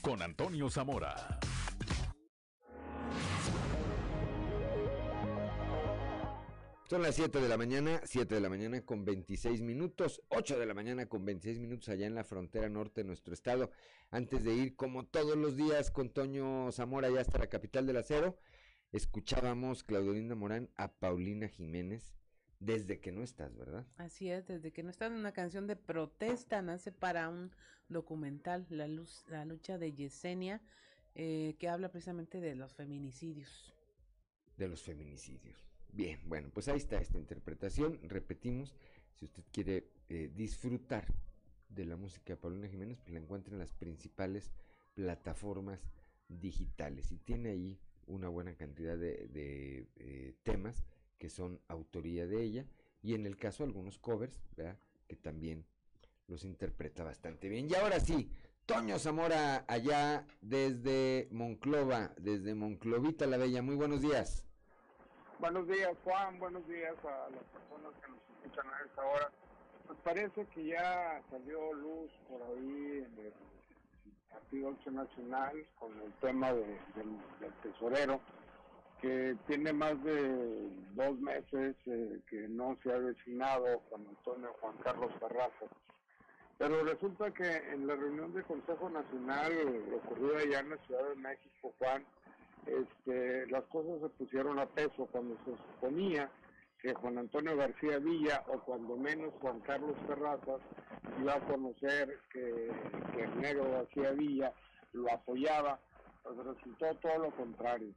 con 0.09 0.23
Antonio 0.23 0.71
Zamora. 0.71 1.39
Son 6.89 7.03
las 7.03 7.15
7 7.15 7.39
de 7.39 7.47
la 7.47 7.59
mañana, 7.59 8.01
7 8.05 8.37
de 8.37 8.41
la 8.41 8.49
mañana 8.49 8.81
con 8.87 9.05
26 9.05 9.61
minutos, 9.61 10.23
8 10.31 10.59
de 10.59 10.65
la 10.65 10.73
mañana 10.73 11.11
con 11.11 11.27
26 11.27 11.59
minutos 11.59 11.91
allá 11.91 12.07
en 12.07 12.15
la 12.15 12.25
frontera 12.25 12.71
norte 12.71 13.03
de 13.03 13.07
nuestro 13.07 13.35
estado. 13.35 13.71
Antes 14.11 14.45
de 14.45 14.55
ir, 14.55 14.77
como 14.77 15.05
todos 15.05 15.37
los 15.37 15.57
días, 15.57 15.91
con 15.91 16.09
Toño 16.09 16.73
Zamora 16.73 17.11
ya 17.11 17.21
hasta 17.21 17.37
la 17.37 17.51
capital 17.51 17.87
del 17.87 17.99
acero, 17.99 18.39
escuchábamos, 18.93 19.85
Claudelina 19.85 20.35
Morán, 20.35 20.71
a 20.79 20.91
Paulina 20.91 21.49
Jiménez, 21.49 22.18
desde 22.61 23.01
que 23.01 23.13
no 23.13 23.23
estás, 23.23 23.57
¿verdad? 23.57 23.87
Así 23.97 24.31
es, 24.31 24.47
desde 24.47 24.73
que 24.73 24.83
no 24.83 24.91
estás 24.91 25.13
una 25.13 25.33
canción 25.33 25.67
de 25.67 25.77
protesta, 25.77 26.61
nace 26.63 26.93
para 26.93 27.29
un 27.29 27.51
documental, 27.89 28.67
La, 28.71 28.89
luz, 28.89 29.25
la 29.29 29.45
lucha 29.45 29.79
de 29.79 29.93
Yesenia, 29.93 30.61
eh, 31.15 31.57
que 31.59 31.69
habla 31.69 31.91
precisamente 31.91 32.41
de 32.41 32.55
los 32.55 32.75
feminicidios. 32.75 33.75
De 34.57 34.69
los 34.69 34.83
feminicidios. 34.83 35.65
Bien, 35.93 36.21
bueno, 36.27 36.51
pues 36.53 36.69
ahí 36.69 36.77
está 36.77 37.01
esta 37.01 37.19
interpretación. 37.19 37.99
Repetimos, 38.03 38.75
si 39.15 39.25
usted 39.25 39.43
quiere 39.53 39.91
eh, 40.09 40.31
disfrutar 40.35 41.07
de 41.69 41.85
la 41.85 41.97
música 41.97 42.35
de 42.35 42.37
Paulina 42.37 42.69
Jiménez, 42.69 42.99
pues 42.99 43.13
la 43.13 43.21
encuentra 43.21 43.53
en 43.53 43.59
las 43.59 43.73
principales 43.73 44.51
plataformas 44.95 45.81
digitales 46.29 47.13
y 47.13 47.19
tiene 47.19 47.51
ahí 47.51 47.79
una 48.07 48.29
buena 48.29 48.55
cantidad 48.55 48.99
de, 48.99 49.87
eh, 49.97 50.35
temas 50.43 50.85
que 51.19 51.29
son 51.29 51.61
autoría 51.69 52.27
de 52.27 52.43
ella 52.43 52.67
y 53.03 53.15
en 53.15 53.27
el 53.27 53.37
caso 53.37 53.65
algunos 53.65 53.99
covers, 53.99 54.41
¿verdad? 54.57 54.79
que 55.07 55.17
también 55.17 55.65
los 56.27 56.45
interpreta 56.45 57.03
bastante 57.05 57.49
bien. 57.49 57.69
Y 57.69 57.75
ahora 57.75 57.99
sí, 58.01 58.31
Toño 58.67 58.99
Zamora 58.99 59.65
allá 59.67 60.27
desde 60.43 61.29
Monclova, 61.31 62.13
desde 62.19 62.55
Monclovita 62.55 63.27
la 63.27 63.39
Bella. 63.39 63.63
Muy 63.63 63.77
buenos 63.77 64.03
días. 64.03 64.45
Buenos 65.41 65.67
días, 65.67 65.97
Juan. 66.05 66.39
Buenos 66.39 66.69
días 66.69 66.95
a 67.05 67.31
las 67.31 67.45
personas 67.45 67.95
que 68.03 68.11
nos 68.11 68.21
escuchan 68.37 68.67
a 68.71 68.85
esta 68.85 69.07
hora. 69.07 69.33
Pues 69.87 69.99
parece 70.05 70.47
que 70.47 70.67
ya 70.67 71.23
salió 71.31 71.73
luz 71.73 72.11
por 72.29 72.43
ahí 72.43 73.07
en 73.07 73.19
el 73.25 73.33
Partido 74.29 74.77
Nacional 74.91 75.67
con 75.79 75.93
el 76.01 76.13
tema 76.21 76.53
del, 76.53 76.77
tesorero, 77.63 78.21
que 79.01 79.37
tiene 79.47 79.73
más 79.73 80.03
de 80.03 80.69
dos 80.95 81.19
meses 81.21 81.77
eh, 81.87 82.21
que 82.29 82.49
no 82.49 82.77
se 82.83 82.93
ha 82.93 82.99
designado 82.99 83.81
Juan 83.89 84.07
Antonio 84.09 84.53
Juan 84.61 84.77
Carlos 84.83 85.13
Terraza. 85.21 85.67
Pero 86.59 86.83
resulta 86.85 87.31
que 87.31 87.57
en 87.73 87.87
la 87.87 87.95
reunión 87.95 88.33
del 88.35 88.45
Consejo 88.45 88.91
Nacional 88.91 89.53
ocurrida 89.95 90.41
allá 90.41 90.61
en 90.61 90.71
la 90.71 90.77
Ciudad 90.79 91.09
de 91.09 91.15
México, 91.15 91.73
Juan, 91.79 92.05
este, 92.67 93.47
las 93.47 93.65
cosas 93.65 94.01
se 94.01 94.09
pusieron 94.09 94.59
a 94.59 94.67
peso 94.67 95.07
cuando 95.13 95.37
se 95.45 95.53
suponía 95.53 96.29
que 96.81 96.95
Juan 96.95 97.19
Antonio 97.19 97.57
García 97.57 97.99
Villa 97.99 98.45
o 98.49 98.59
cuando 98.61 98.97
menos 98.97 99.33
Juan 99.41 99.61
Carlos 99.61 99.97
Terrazas 100.07 100.61
iba 101.21 101.35
a 101.35 101.41
conocer 101.41 102.19
que, 102.33 102.71
que 103.15 103.23
el 103.23 103.41
negro 103.41 103.71
García 103.71 104.11
Villa 104.13 104.53
lo 104.93 105.13
apoyaba, 105.13 105.79
pues 106.23 106.37
resultó 106.39 106.95
todo 106.97 107.19
lo 107.19 107.31
contrario. 107.33 107.95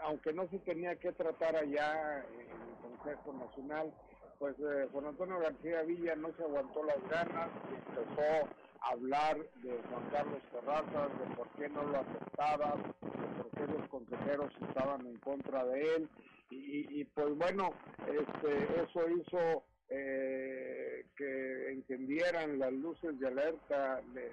Aunque 0.00 0.32
no 0.32 0.48
se 0.48 0.58
tenía 0.60 0.96
que 0.96 1.12
tratar 1.12 1.56
allá 1.56 2.24
en 2.24 2.50
el 2.50 2.76
Consejo 2.82 3.32
Nacional, 3.32 3.92
pues 4.38 4.56
eh, 4.58 4.88
Juan 4.92 5.06
Antonio 5.06 5.38
García 5.38 5.82
Villa 5.82 6.14
no 6.16 6.34
se 6.36 6.42
aguantó 6.42 6.82
las 6.84 7.00
ganas 7.08 7.48
y 7.70 7.74
empezó 7.74 8.48
hablar 8.84 9.36
de 9.62 9.80
Juan 9.88 10.10
Carlos 10.10 10.42
Terrazas, 10.52 11.18
de 11.18 11.34
por 11.36 11.48
qué 11.56 11.68
no 11.68 11.84
lo 11.84 11.98
aceptaba, 11.98 12.76
de 12.76 13.42
por 13.42 13.50
qué 13.50 13.72
los 13.72 13.88
consejeros 13.88 14.52
estaban 14.68 15.06
en 15.06 15.16
contra 15.18 15.64
de 15.64 15.96
él. 15.96 16.08
Y, 16.50 17.04
pues 17.06 17.34
bueno, 17.36 17.72
este, 18.06 18.82
eso 18.82 19.10
hizo 19.10 19.64
eh, 19.88 21.04
que 21.16 21.72
encendieran 21.72 22.60
las 22.60 22.72
luces 22.72 23.18
de 23.18 23.26
alerta 23.26 24.00
de, 24.12 24.32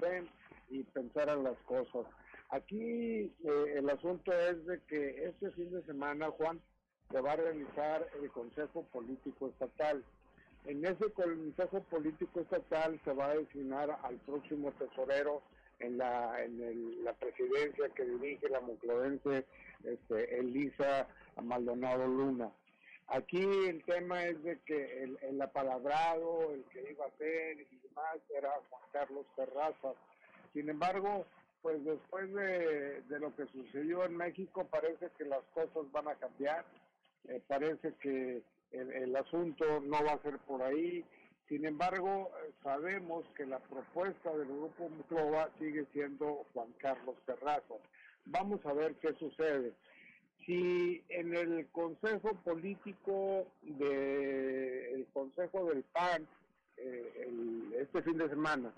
de, 0.00 0.28
y 0.70 0.82
pensaran 0.84 1.44
las 1.44 1.56
cosas. 1.58 2.06
Aquí 2.52 3.32
eh, 3.44 3.74
el 3.76 3.88
asunto 3.88 4.30
es 4.30 4.66
de 4.66 4.78
que 4.82 5.24
este 5.24 5.50
fin 5.52 5.72
de 5.72 5.82
semana, 5.84 6.30
Juan, 6.32 6.60
se 7.10 7.18
va 7.18 7.32
a 7.32 7.36
realizar 7.36 8.06
el 8.22 8.30
Consejo 8.30 8.82
Político 8.92 9.48
Estatal. 9.48 10.04
En 10.66 10.84
ese 10.84 11.10
Consejo 11.12 11.82
Político 11.84 12.40
Estatal 12.40 13.00
se 13.04 13.12
va 13.14 13.28
a 13.28 13.36
designar 13.36 13.98
al 14.02 14.16
próximo 14.16 14.70
tesorero 14.72 15.42
en 15.78 15.96
la, 15.96 16.44
en 16.44 17.02
la 17.02 17.14
presidencia 17.14 17.88
que 17.88 18.04
dirige 18.04 18.50
la 18.50 18.60
monclovense 18.60 19.46
este, 19.82 20.38
Elisa 20.38 21.08
Maldonado 21.42 22.06
Luna. 22.06 22.50
Aquí 23.06 23.42
el 23.42 23.82
tema 23.84 24.26
es 24.26 24.42
de 24.42 24.60
que 24.60 25.02
el, 25.02 25.18
el 25.22 25.40
apalabrado, 25.40 26.52
el 26.52 26.64
que 26.64 26.92
iba 26.92 27.06
a 27.06 27.16
ser 27.16 27.60
y 27.62 27.78
demás 27.82 28.18
era 28.36 28.50
Juan 28.68 28.82
Carlos 28.92 29.24
Terraza. 29.36 29.94
Sin 30.52 30.68
embargo, 30.68 31.26
pues 31.62 31.82
después 31.84 32.32
de, 32.34 33.02
lo 33.20 33.34
que 33.36 33.46
sucedió 33.46 34.04
en 34.04 34.16
México 34.16 34.66
parece 34.68 35.10
que 35.16 35.24
las 35.24 35.42
cosas 35.54 35.90
van 35.92 36.08
a 36.08 36.16
cambiar. 36.16 36.64
Eh, 37.28 37.40
parece 37.46 37.94
que 38.00 38.42
el, 38.72 39.14
asunto 39.16 39.80
no 39.80 40.04
va 40.04 40.12
a 40.12 40.22
ser 40.22 40.38
por 40.40 40.62
ahí. 40.62 41.04
Sin 41.48 41.64
embargo, 41.64 42.30
sabemos 42.62 43.24
que 43.36 43.46
la 43.46 43.60
propuesta 43.60 44.36
del 44.36 44.48
Grupo 44.48 44.88
Muclova 44.88 45.50
sigue 45.58 45.86
siendo 45.92 46.46
Juan 46.52 46.72
Carlos 46.78 47.16
Terrazo. 47.26 47.80
Vamos 48.24 48.64
a 48.66 48.72
ver 48.72 48.94
qué 48.96 49.12
sucede. 49.14 49.72
Si 50.44 51.04
en 51.08 51.36
el 51.36 51.68
Consejo 51.70 52.34
Político 52.42 53.46
de 53.62 54.94
el 54.94 55.06
Consejo 55.12 55.66
del 55.66 55.84
PAN 55.84 56.26
eh, 56.76 57.74
este 57.78 58.02
fin 58.02 58.18
de 58.18 58.28
semana, 58.28 58.72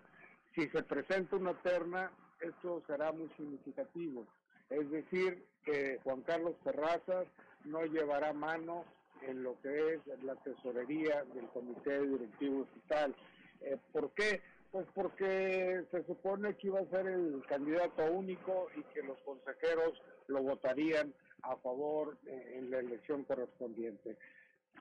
si 0.54 0.68
se 0.68 0.82
presenta 0.82 1.36
una 1.36 1.54
terna, 1.62 2.10
esto 2.48 2.82
será 2.86 3.12
muy 3.12 3.28
significativo. 3.36 4.26
Es 4.70 4.90
decir, 4.90 5.44
que 5.64 5.98
Juan 6.04 6.22
Carlos 6.22 6.54
Terrazas 6.62 7.26
no 7.64 7.84
llevará 7.84 8.32
mano 8.32 8.84
en 9.22 9.42
lo 9.42 9.60
que 9.60 9.94
es 9.94 10.00
la 10.22 10.34
tesorería 10.36 11.24
del 11.34 11.48
Comité 11.48 12.00
Directivo 12.00 12.64
Estatal. 12.64 13.14
Eh, 13.60 13.78
¿Por 13.92 14.10
qué? 14.12 14.42
Pues 14.70 14.86
porque 14.94 15.84
se 15.90 16.04
supone 16.04 16.56
que 16.56 16.66
iba 16.66 16.80
a 16.80 16.90
ser 16.90 17.06
el 17.06 17.42
candidato 17.48 18.04
único 18.10 18.68
y 18.76 18.82
que 18.92 19.02
los 19.02 19.18
consejeros 19.20 20.02
lo 20.26 20.42
votarían 20.42 21.14
a 21.42 21.56
favor 21.56 22.16
eh, 22.26 22.56
en 22.58 22.70
la 22.70 22.78
elección 22.78 23.24
correspondiente. 23.24 24.16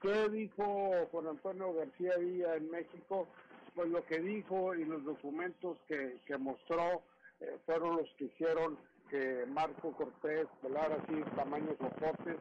¿Qué 0.02 0.28
dijo 0.28 1.06
Juan 1.10 1.28
Antonio 1.28 1.72
García 1.72 2.16
Villa 2.18 2.56
en 2.56 2.70
México? 2.70 3.28
Pues 3.74 3.88
lo 3.88 4.04
que 4.04 4.20
dijo 4.20 4.74
y 4.74 4.84
los 4.84 5.04
documentos 5.04 5.78
que, 5.88 6.18
mostró 6.38 7.02
eh, 7.44 7.58
fueron 7.66 7.96
los 7.96 8.08
que 8.16 8.24
hicieron 8.24 8.78
que 9.10 9.44
Marco 9.46 9.92
Cortés 9.92 10.46
volara 10.62 10.96
así 10.96 11.22
tamaños 11.36 11.76
soportes 11.78 12.36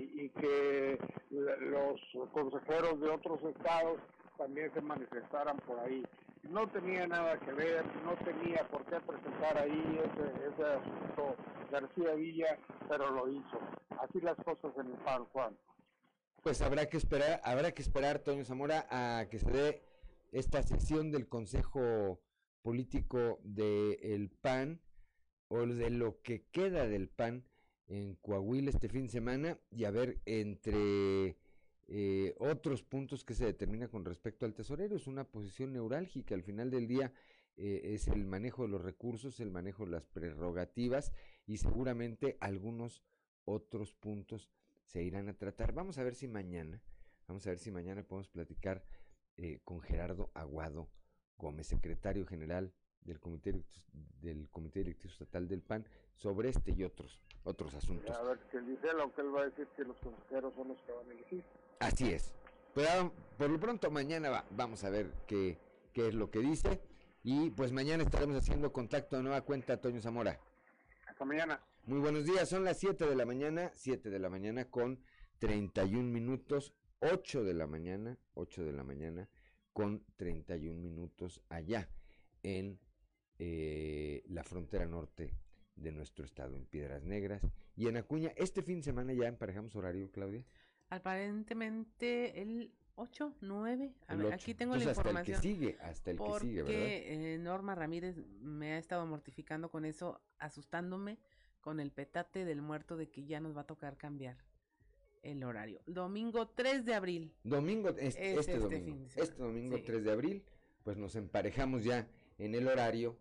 y, 0.00 0.28
que 0.30 0.98
los 1.30 2.00
consejeros 2.32 3.00
de 3.00 3.10
otros 3.10 3.42
estados 3.42 3.98
también 4.38 4.72
se 4.72 4.80
manifestaran 4.80 5.56
por 5.58 5.78
ahí. 5.80 6.04
No 6.44 6.68
tenía 6.68 7.06
nada 7.06 7.38
que 7.40 7.52
ver, 7.52 7.84
no 8.04 8.14
tenía 8.24 8.66
por 8.68 8.84
qué 8.84 9.00
presentar 9.00 9.58
ahí 9.58 10.00
ese, 10.04 10.54
ese 10.54 10.64
asunto 10.64 11.36
García 11.70 12.14
Villa, 12.14 12.58
pero 12.88 13.10
lo 13.10 13.28
hizo. 13.28 13.58
Así 14.00 14.20
las 14.20 14.36
cosas 14.44 14.72
en 14.78 14.92
el 14.92 14.98
PAN, 14.98 15.24
Juan. 15.32 15.56
Pues 16.42 16.60
habrá 16.60 16.86
que 16.86 16.98
esperar, 16.98 17.40
habrá 17.42 17.72
que 17.72 17.82
esperar, 17.82 18.18
Toño 18.18 18.44
Zamora, 18.44 18.86
a 18.90 19.26
que 19.30 19.38
se 19.38 19.50
dé 19.50 19.82
esta 20.32 20.62
sesión 20.62 21.10
del 21.10 21.28
Consejo 21.28 22.20
Político 22.64 23.40
del 23.44 24.30
PAN 24.30 24.80
o 25.48 25.66
de 25.66 25.90
lo 25.90 26.22
que 26.22 26.46
queda 26.50 26.88
del 26.88 27.10
PAN 27.10 27.44
en 27.88 28.14
Coahuila 28.14 28.70
este 28.70 28.88
fin 28.88 29.02
de 29.02 29.12
semana 29.12 29.58
y 29.70 29.84
a 29.84 29.90
ver 29.90 30.22
entre 30.24 31.36
eh, 31.88 32.34
otros 32.38 32.82
puntos 32.82 33.22
que 33.22 33.34
se 33.34 33.44
determina 33.44 33.88
con 33.88 34.06
respecto 34.06 34.46
al 34.46 34.54
tesorero. 34.54 34.96
Es 34.96 35.06
una 35.06 35.24
posición 35.24 35.74
neurálgica. 35.74 36.34
Al 36.34 36.42
final 36.42 36.70
del 36.70 36.88
día 36.88 37.12
eh, 37.58 37.82
es 37.92 38.08
el 38.08 38.24
manejo 38.24 38.62
de 38.62 38.68
los 38.68 38.80
recursos, 38.80 39.40
el 39.40 39.50
manejo 39.50 39.84
de 39.84 39.90
las 39.90 40.06
prerrogativas 40.06 41.12
y 41.46 41.58
seguramente 41.58 42.38
algunos 42.40 43.02
otros 43.44 43.92
puntos 43.92 44.48
se 44.86 45.02
irán 45.02 45.28
a 45.28 45.36
tratar. 45.36 45.74
Vamos 45.74 45.98
a 45.98 46.02
ver 46.02 46.14
si 46.14 46.28
mañana, 46.28 46.82
vamos 47.28 47.46
a 47.46 47.50
ver 47.50 47.58
si 47.58 47.70
mañana 47.70 48.04
podemos 48.04 48.30
platicar 48.30 48.86
eh, 49.36 49.60
con 49.64 49.82
Gerardo 49.82 50.30
Aguado 50.32 50.88
Gómez, 51.38 51.66
secretario 51.66 52.26
general 52.26 52.72
del 53.02 53.20
Comité, 53.20 53.54
del 54.20 54.48
Comité 54.50 54.80
Directivo 54.80 55.12
Estatal 55.12 55.46
del 55.48 55.62
PAN, 55.62 55.86
sobre 56.16 56.48
este 56.48 56.72
y 56.72 56.84
otros 56.84 57.20
otros 57.44 57.74
asuntos. 57.74 58.16
A 58.16 58.22
ver, 58.22 58.38
que 58.50 58.60
dice 58.60 58.92
lo 58.94 59.14
que 59.14 59.20
él 59.20 59.34
va 59.34 59.42
a 59.42 59.44
decir 59.44 59.68
que 59.76 59.84
los 59.84 59.96
consejeros 59.98 60.54
son 60.54 60.68
los 60.68 60.80
que 60.82 60.92
van 60.92 61.08
a 61.08 61.12
elegir. 61.12 61.44
Así 61.80 62.12
es. 62.12 62.34
Pero 62.74 63.12
por 63.38 63.50
lo 63.50 63.60
pronto 63.60 63.90
mañana 63.90 64.44
vamos 64.50 64.82
a 64.84 64.90
ver 64.90 65.12
qué, 65.26 65.58
qué 65.92 66.08
es 66.08 66.14
lo 66.14 66.30
que 66.30 66.40
dice. 66.40 66.80
Y 67.22 67.50
pues 67.50 67.72
mañana 67.72 68.02
estaremos 68.02 68.36
haciendo 68.36 68.72
contacto 68.72 69.16
de 69.16 69.22
nueva 69.22 69.42
cuenta, 69.42 69.80
Toño 69.80 70.00
Zamora. 70.00 70.40
Hasta 71.06 71.24
mañana. 71.24 71.60
Muy 71.86 71.98
buenos 71.98 72.24
días, 72.24 72.48
son 72.48 72.64
las 72.64 72.78
7 72.78 73.06
de 73.06 73.14
la 73.14 73.26
mañana, 73.26 73.70
7 73.74 74.10
de 74.10 74.18
la 74.18 74.30
mañana 74.30 74.64
con 74.64 75.02
31 75.38 76.10
minutos. 76.10 76.72
8 77.00 77.44
de 77.44 77.54
la 77.54 77.66
mañana, 77.66 78.18
8 78.34 78.64
de 78.64 78.72
la 78.72 78.82
mañana, 78.82 79.28
con 79.74 80.02
31 80.16 80.80
minutos 80.80 81.42
allá 81.50 81.90
en 82.42 82.78
eh, 83.38 84.22
la 84.28 84.42
frontera 84.44 84.86
norte 84.86 85.34
de 85.76 85.90
nuestro 85.90 86.24
estado, 86.24 86.56
en 86.56 86.64
Piedras 86.64 87.02
Negras 87.02 87.42
y 87.76 87.88
en 87.88 87.96
Acuña. 87.96 88.32
Este 88.36 88.62
fin 88.62 88.76
de 88.78 88.84
semana 88.84 89.12
ya 89.12 89.26
emparejamos 89.26 89.74
horario, 89.74 90.10
Claudia. 90.12 90.46
Aparentemente 90.88 92.40
el 92.40 92.72
8, 92.94 93.34
9. 93.40 93.94
A 94.06 94.14
ver, 94.14 94.26
ocho. 94.26 94.34
aquí 94.34 94.54
tengo 94.54 94.76
la 94.76 94.82
Entonces, 94.82 94.98
hasta 94.98 95.10
el 95.10 95.24
que 95.24 95.32
información. 95.32 95.42
sigue, 95.42 95.78
hasta 95.80 96.10
el 96.12 96.16
que 96.16 96.24
porque, 96.24 96.46
sigue, 96.46 96.62
¿verdad? 96.62 96.78
eh, 96.78 97.38
Norma 97.38 97.74
Ramírez 97.74 98.16
me 98.40 98.74
ha 98.74 98.78
estado 98.78 99.04
mortificando 99.06 99.70
con 99.70 99.84
eso, 99.84 100.20
asustándome 100.38 101.18
con 101.60 101.80
el 101.80 101.90
petate 101.90 102.44
del 102.44 102.62
muerto 102.62 102.96
de 102.96 103.08
que 103.10 103.24
ya 103.24 103.40
nos 103.40 103.56
va 103.56 103.62
a 103.62 103.66
tocar 103.66 103.96
cambiar 103.96 104.36
el 105.24 105.42
horario. 105.42 105.80
Domingo 105.86 106.46
3 106.48 106.84
de 106.84 106.94
abril. 106.94 107.32
Domingo, 107.42 107.88
este, 107.88 108.06
Es 108.06 108.16
este 108.16 108.38
este 108.40 108.58
domingo, 108.58 108.84
fin 108.84 109.02
de 109.02 109.08
semana, 109.10 109.30
este 109.30 109.42
domingo 109.42 109.76
sí. 109.76 109.82
3 109.84 110.04
de 110.04 110.12
abril, 110.12 110.44
pues 110.84 110.96
nos 110.96 111.16
emparejamos 111.16 111.82
ya 111.82 112.06
en 112.38 112.54
el 112.54 112.68
horario, 112.68 113.16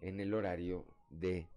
en 0.00 0.20
el 0.20 0.32
horario 0.32 0.86
de 1.10 1.48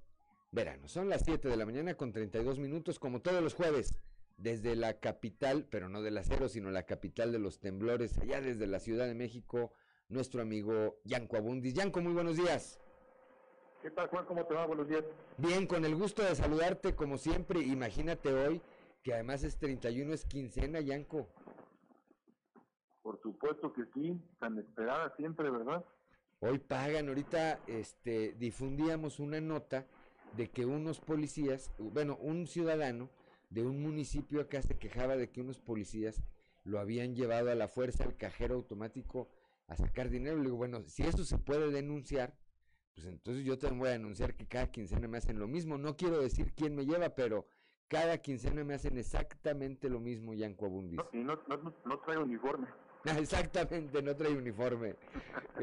verano. 0.52 0.88
Son 0.88 1.08
las 1.08 1.24
7 1.24 1.48
de 1.48 1.56
la 1.56 1.66
mañana 1.66 1.96
con 1.96 2.12
32 2.12 2.60
minutos, 2.60 3.00
como 3.00 3.22
todos 3.22 3.42
los 3.42 3.54
jueves, 3.54 3.96
desde 4.38 4.76
la 4.76 5.00
capital, 5.00 5.68
pero 5.70 5.88
no 5.88 6.02
del 6.02 6.18
acero, 6.18 6.50
sino 6.50 6.72
la 6.72 6.84
capital 6.84 7.32
de 7.32 7.40
los 7.40 7.60
temblores, 7.60 8.18
allá 8.18 8.42
desde 8.42 8.68
la 8.68 8.80
Ciudad 8.80 9.06
de 9.06 9.14
México, 9.14 9.72
nuestro 10.10 10.42
amigo 10.42 10.98
Yanko 11.06 11.38
Abundis. 11.38 11.76
Yanko, 11.76 12.02
muy 12.02 12.14
buenos 12.14 12.38
días. 12.38 12.80
¿Qué 13.82 13.90
tal, 13.90 14.08
Juan? 14.10 14.26
¿Cómo 14.26 14.46
te 14.46 14.54
va? 14.54 14.66
Buenos 14.68 14.88
días. 14.88 15.04
Bien, 15.38 15.66
con 15.66 15.86
el 15.86 15.96
gusto 15.96 16.24
de 16.24 16.36
saludarte 16.36 16.94
como 16.94 17.18
siempre. 17.18 17.62
Imagínate 17.62 18.32
hoy 18.32 18.62
que 19.04 19.14
además 19.14 19.44
es 19.44 19.58
31, 19.58 20.14
es 20.14 20.26
quincena, 20.26 20.80
Yanko. 20.80 21.28
Por 23.02 23.20
supuesto 23.22 23.74
que 23.74 23.84
sí, 23.94 24.20
tan 24.40 24.58
esperada 24.60 25.14
siempre, 25.16 25.50
¿verdad? 25.50 25.84
Hoy 26.40 26.60
pagan, 26.60 27.08
ahorita 27.08 27.60
este, 27.68 28.34
difundíamos 28.34 29.20
una 29.20 29.42
nota 29.42 29.86
de 30.38 30.50
que 30.50 30.66
unos 30.66 31.00
policías, 31.00 31.72
bueno, 31.78 32.18
un 32.18 32.48
ciudadano 32.48 33.10
de 33.50 33.64
un 33.64 33.82
municipio 33.82 34.42
acá 34.42 34.62
se 34.62 34.78
quejaba 34.78 35.18
de 35.18 35.30
que 35.30 35.42
unos 35.42 35.60
policías 35.60 36.24
lo 36.64 36.80
habían 36.80 37.16
llevado 37.16 37.52
a 37.52 37.56
la 37.56 37.68
fuerza 37.68 38.04
al 38.04 38.16
cajero 38.16 38.56
automático 38.56 39.30
a 39.68 39.76
sacar 39.76 40.10
dinero. 40.10 40.38
Le 40.38 40.44
digo, 40.44 40.58
bueno, 40.58 40.84
si 40.84 41.04
eso 41.04 41.26
se 41.26 41.38
puede 41.38 41.72
denunciar, 41.72 42.34
pues 42.94 43.08
entonces 43.08 43.46
yo 43.46 43.58
también 43.58 43.80
voy 43.80 43.90
a 43.90 43.94
denunciar 43.94 44.36
que 44.36 44.48
cada 44.48 44.72
quincena 44.72 45.08
me 45.08 45.18
hacen 45.18 45.40
lo 45.40 45.48
mismo. 45.48 45.78
No 45.78 45.98
quiero 45.98 46.22
decir 46.22 46.54
quién 46.54 46.76
me 46.76 46.86
lleva, 46.86 47.10
pero 47.10 47.48
cada 47.92 48.18
quincena 48.20 48.64
me 48.64 48.74
hacen 48.74 48.98
exactamente 48.98 49.90
lo 49.90 50.00
mismo, 50.00 50.34
Yanko 50.34 50.66
Abundis. 50.66 51.02
Y 51.12 51.18
no, 51.18 51.38
no, 51.48 51.58
no, 51.58 51.74
no 51.84 52.00
trae 52.00 52.18
uniforme. 52.18 52.68
Exactamente, 53.04 54.02
no 54.02 54.16
trae 54.16 54.34
uniforme. 54.34 54.96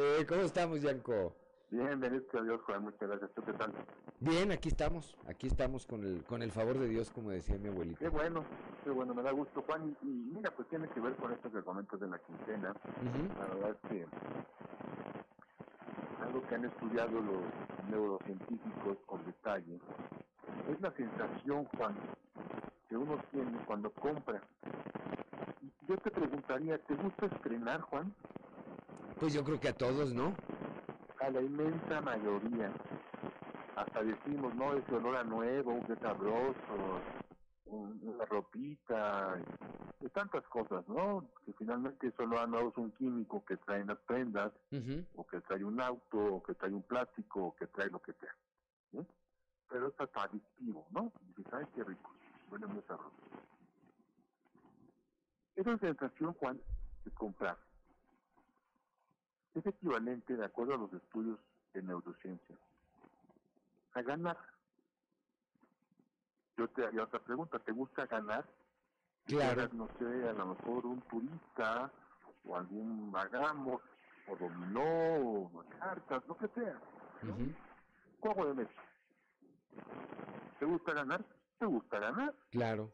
Eh, 0.01 0.25
¿Cómo 0.29 0.43
estamos, 0.43 0.81
Yanko? 0.81 1.35
Bien, 1.71 1.99
bendito 1.99 2.39
a 2.39 2.43
Dios, 2.43 2.61
Juan. 2.63 2.85
Muchas 2.85 3.09
gracias. 3.09 3.31
¿Tú 3.35 3.43
qué 3.43 3.53
tal? 3.55 3.73
Bien, 4.21 4.53
aquí 4.53 4.69
estamos, 4.69 5.17
aquí 5.27 5.49
estamos 5.49 5.87
con 5.87 6.05
el, 6.05 6.23
con 6.25 6.41
el 6.43 6.53
favor 6.53 6.79
de 6.79 6.87
Dios, 6.87 7.11
como 7.11 7.31
decía 7.31 7.59
mi 7.59 7.69
abuelita. 7.69 7.99
Qué 7.99 8.09
bueno, 8.09 8.45
qué 8.85 8.91
bueno, 8.91 9.13
me 9.13 9.23
da 9.23 9.33
gusto, 9.33 9.63
Juan. 9.63 9.97
Y, 10.03 10.07
y 10.07 10.31
mira, 10.37 10.53
pues 10.55 10.69
tiene 10.69 10.89
que 10.91 11.01
ver 11.01 11.17
con 11.17 11.33
esto 11.33 11.51
que 11.51 11.63
comentas 11.63 11.99
de 11.99 12.07
la 12.07 12.19
quincena. 12.21 12.75
La 13.41 13.55
verdad 13.55 13.71
es 13.71 13.91
que 13.91 14.07
algo 16.29 16.47
que 16.47 16.55
han 16.55 16.65
estudiado 16.67 17.21
los 17.23 17.45
neurocientíficos 17.89 18.99
con 19.07 19.25
detalle 19.25 19.81
es 20.69 20.81
la 20.81 20.93
sensación, 20.93 21.65
Juan, 21.77 21.97
que 22.89 22.97
uno 22.97 23.19
tiene 23.33 23.59
cuando 23.67 23.91
compra. 23.93 24.43
Yo 25.89 25.97
te 25.99 26.11
preguntaría, 26.11 26.79
¿te 26.85 26.95
gusta 26.97 27.27
estrenar, 27.27 27.81
Juan? 27.83 28.15
Pues 29.19 29.33
yo 29.33 29.43
creo 29.45 29.59
que 29.59 29.69
a 29.69 29.73
todos, 29.73 30.13
¿no? 30.15 30.37
A 31.21 31.31
la 31.31 31.41
inmensa 31.43 32.01
mayoría. 32.03 32.71
Hasta 33.75 34.03
decimos, 34.05 34.55
no, 34.55 34.75
ese 34.75 34.95
olor 34.95 35.17
a 35.17 35.25
nuevo, 35.25 35.83
qué 35.87 35.97
sabroso, 35.97 37.01
un- 37.67 38.01
una 38.07 38.25
ropita, 38.27 39.41
y 40.01 40.09
tantas 40.11 40.45
cosas, 40.49 40.87
¿no? 40.89 41.29
Que 41.45 41.53
finalmente 41.55 42.13
a 42.19 42.47
nuevo 42.47 42.71
es 42.71 42.77
un 42.77 42.93
químico 42.93 43.45
que 43.45 43.57
trae 43.57 43.85
las 43.85 43.99
prendas, 43.99 44.53
o 45.17 45.27
que 45.27 45.41
trae 45.41 45.65
un 45.65 45.81
auto, 45.81 46.19
o 46.19 46.43
que 46.43 46.55
trae 46.55 46.73
un 46.73 46.83
plástico, 46.83 47.47
o 47.47 47.57
que 47.57 47.67
trae 47.67 47.91
lo 47.91 48.01
que 48.01 48.13
sea. 48.15 48.35
¿sí? 48.93 48.99
Pero 49.69 49.89
es 49.89 50.01
hasta 50.01 50.23
adictivo, 50.23 50.87
¿no? 50.91 51.13
Dices, 51.37 51.53
ay, 51.53 51.67
qué 51.75 51.85
rico, 51.85 52.13
huele 52.51 52.67
muy 52.67 52.83
sabroso. 52.83 53.17
Esa 55.57 55.77
sensación, 55.79 56.33
Juan, 56.35 56.61
de 57.05 57.11
comprar, 57.11 57.59
es 59.55 59.67
equivalente, 59.67 60.37
de 60.37 60.45
acuerdo 60.45 60.75
a 60.75 60.79
los 60.79 60.93
estudios 60.93 61.39
de 61.75 61.83
neurociencia, 61.83 62.57
a 63.95 64.03
ganar. 64.03 64.39
Yo 66.57 66.69
te 66.69 66.87
haría 66.87 67.03
otra 67.03 67.19
pregunta, 67.19 67.59
¿te 67.59 67.73
gusta 67.73 68.07
ganar? 68.07 68.45
Claro. 69.29 69.69
No 69.73 69.89
sé, 69.99 70.29
a 70.29 70.33
lo 70.33 70.47
mejor 70.47 70.87
un 70.87 71.01
turista, 71.03 71.93
o 72.47 72.57
algún 72.57 73.11
magamo, 73.11 73.81
o 74.27 74.37
dominó, 74.37 74.83
o 74.83 75.65
cartas, 75.79 76.27
lo 76.27 76.37
que 76.37 76.49
sea. 76.49 76.81
Juego 78.21 78.47
de 78.47 78.55
mesa. 78.55 78.83
¿Te 80.59 80.65
gusta 80.65 80.93
ganar? 80.95 81.25
¿Te 81.59 81.67
gusta 81.67 81.99
ganar? 81.99 82.35
Claro. 82.51 82.91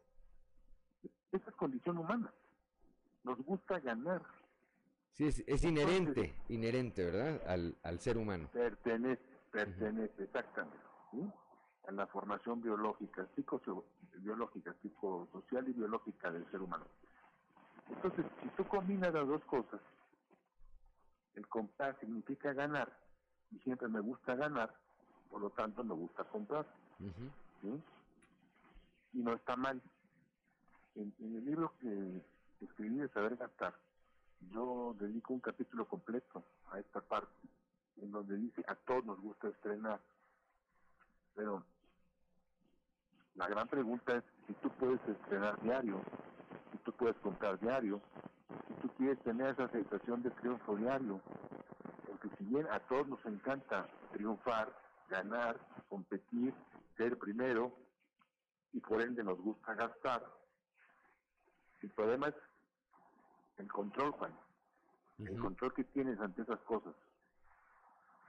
Esa 1.31 1.51
es 1.51 1.57
condición 1.57 1.99
humana. 1.99 2.33
Nos 3.23 3.39
gusta 3.45 3.79
ganar. 3.79 4.23
Sí, 5.13 5.27
es, 5.27 5.45
es 5.47 5.65
inherente, 5.65 6.35
inherente, 6.49 7.05
¿verdad? 7.05 7.41
Al, 7.47 7.77
al 7.85 8.01
ser 8.01 8.19
humano. 8.19 8.49
Pertenece, 8.53 9.23
pertenece, 9.53 10.25
exactamente. 10.25 10.79
¿sí? 11.13 11.33
A 11.87 11.93
la 11.93 12.07
formación 12.09 12.61
biológica, 12.61 13.27
psicobiológica, 14.15 14.75
psicosocial 14.81 15.69
y 15.69 15.73
biológica 15.73 16.31
del 16.31 16.49
ser 16.51 16.63
humano. 16.63 16.87
Entonces, 17.89 18.25
si 18.43 18.49
tú 18.51 18.65
combinas 18.65 19.13
las 19.13 19.27
dos 19.27 19.45
cosas, 19.45 19.81
el 21.35 21.47
comprar 21.49 21.99
significa 22.01 22.53
ganar, 22.53 22.97
y 23.51 23.59
siempre 23.59 23.89
me 23.89 24.01
gusta 24.01 24.35
ganar, 24.37 24.75
por 25.31 25.41
lo 25.41 25.51
tanto 25.51 25.83
me 25.85 25.95
gusta 25.95 26.25
comprar. 26.25 26.67
¿sí? 27.61 27.83
Y 29.13 29.23
no 29.23 29.35
está 29.35 29.57
mal. 29.57 29.83
En, 30.95 31.13
en 31.19 31.37
el 31.37 31.45
libro 31.45 31.73
que 31.81 32.23
escribí 32.61 32.97
de 32.97 33.09
Saber 33.09 33.37
Gastar, 33.37 33.75
yo 34.53 34.95
dedico 34.99 35.35
un 35.35 35.41
capítulo 35.41 35.87
completo 35.87 36.45
a 36.71 36.79
esta 36.79 37.01
parte, 37.01 37.49
en 38.01 38.11
donde 38.13 38.37
dice, 38.37 38.65
a 38.69 38.75
todos 38.75 39.05
nos 39.05 39.21
gusta 39.21 39.49
estrenar, 39.49 40.01
pero 41.35 41.65
la 43.37 43.49
gran 43.49 43.69
pregunta 43.69 44.17
es 44.17 44.25
si 44.47 44.53
tú 44.55 44.71
puedes 44.71 45.01
estrenar 45.09 45.61
diario, 45.61 46.01
si 46.73 46.79
tú 46.79 46.93
puedes 46.93 47.17
comprar 47.19 47.59
diario, 47.59 48.01
si 48.69 48.75
tú 48.75 48.89
quieres 48.97 49.19
tener 49.23 49.49
esa 49.49 49.69
sensación 49.69 50.23
de 50.23 50.31
triunfo 50.31 50.77
diario, 50.77 51.21
porque 52.07 52.29
si 52.37 52.45
bien 52.45 52.67
a 52.71 52.79
todos 52.81 53.09
nos 53.09 53.25
encanta 53.27 53.89
triunfar, 54.13 54.73
ganar, 55.09 55.59
competir, 55.89 56.55
ser 56.97 57.19
primero, 57.19 57.73
y 58.73 58.81
por 58.81 59.01
ende 59.01 59.23
nos 59.23 59.39
gusta 59.41 59.75
gastar, 59.75 60.25
el 61.81 61.91
problema 61.91 62.29
es 62.29 62.35
el 63.59 63.71
control, 63.71 64.13
Juan. 64.13 64.33
El 65.19 65.39
control 65.39 65.73
que 65.75 65.85
tienes 65.85 66.19
ante 66.19 66.43
esas 66.43 66.59
cosas. 66.61 66.95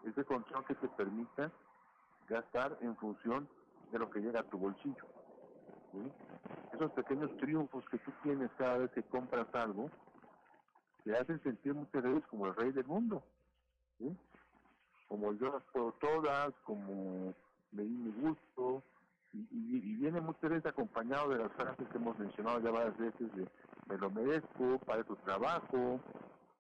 Ese 0.04 0.24
control 0.24 0.66
que 0.66 0.76
te 0.76 0.88
permita 0.90 1.52
gastar 2.28 2.78
en 2.82 2.96
función 2.98 3.50
de 3.92 4.00
lo 4.00 4.10
que 4.10 4.20
llega 4.20 4.40
a 4.42 4.44
tu 4.44 4.58
bolsillo. 4.58 5.06
¿sí? 5.92 6.12
Esos 6.74 6.92
pequeños 6.92 7.36
triunfos 7.38 7.84
que 7.90 7.98
tú 8.00 8.12
tienes 8.24 8.50
cada 8.58 8.78
vez 8.80 8.92
que 8.92 9.04
compras 9.04 9.48
algo, 9.54 9.90
te 11.04 11.16
hacen 11.18 11.42
sentir 11.44 11.74
muchas 11.74 12.04
veces 12.04 12.24
como 12.28 12.48
el 12.48 12.56
rey 12.56 12.72
del 12.72 12.86
mundo. 12.86 13.24
¿sí? 13.98 14.16
Como 15.08 15.34
yo 15.34 15.52
las 15.54 15.64
puedo 15.72 15.92
todas, 15.94 16.52
como 16.64 17.34
me 17.72 17.84
di 17.84 17.90
mi 17.90 18.12
gusto, 18.22 18.84
y, 19.34 19.40
y- 19.52 19.92
y 19.92 19.96
viene 19.98 20.22
muchas 20.22 20.50
veces 20.50 20.66
acompañado 20.66 21.30
de 21.30 21.40
las 21.40 21.52
frases 21.54 21.88
que 21.90 21.98
hemos 21.98 22.18
mencionado 22.18 22.60
ya 22.62 22.72
varias 22.72 22.98
veces 22.98 23.36
de 23.36 23.48
me 23.88 23.98
lo 23.98 24.10
merezco, 24.10 24.80
para 24.86 25.02
eso 25.02 25.16
trabajo, 25.18 26.00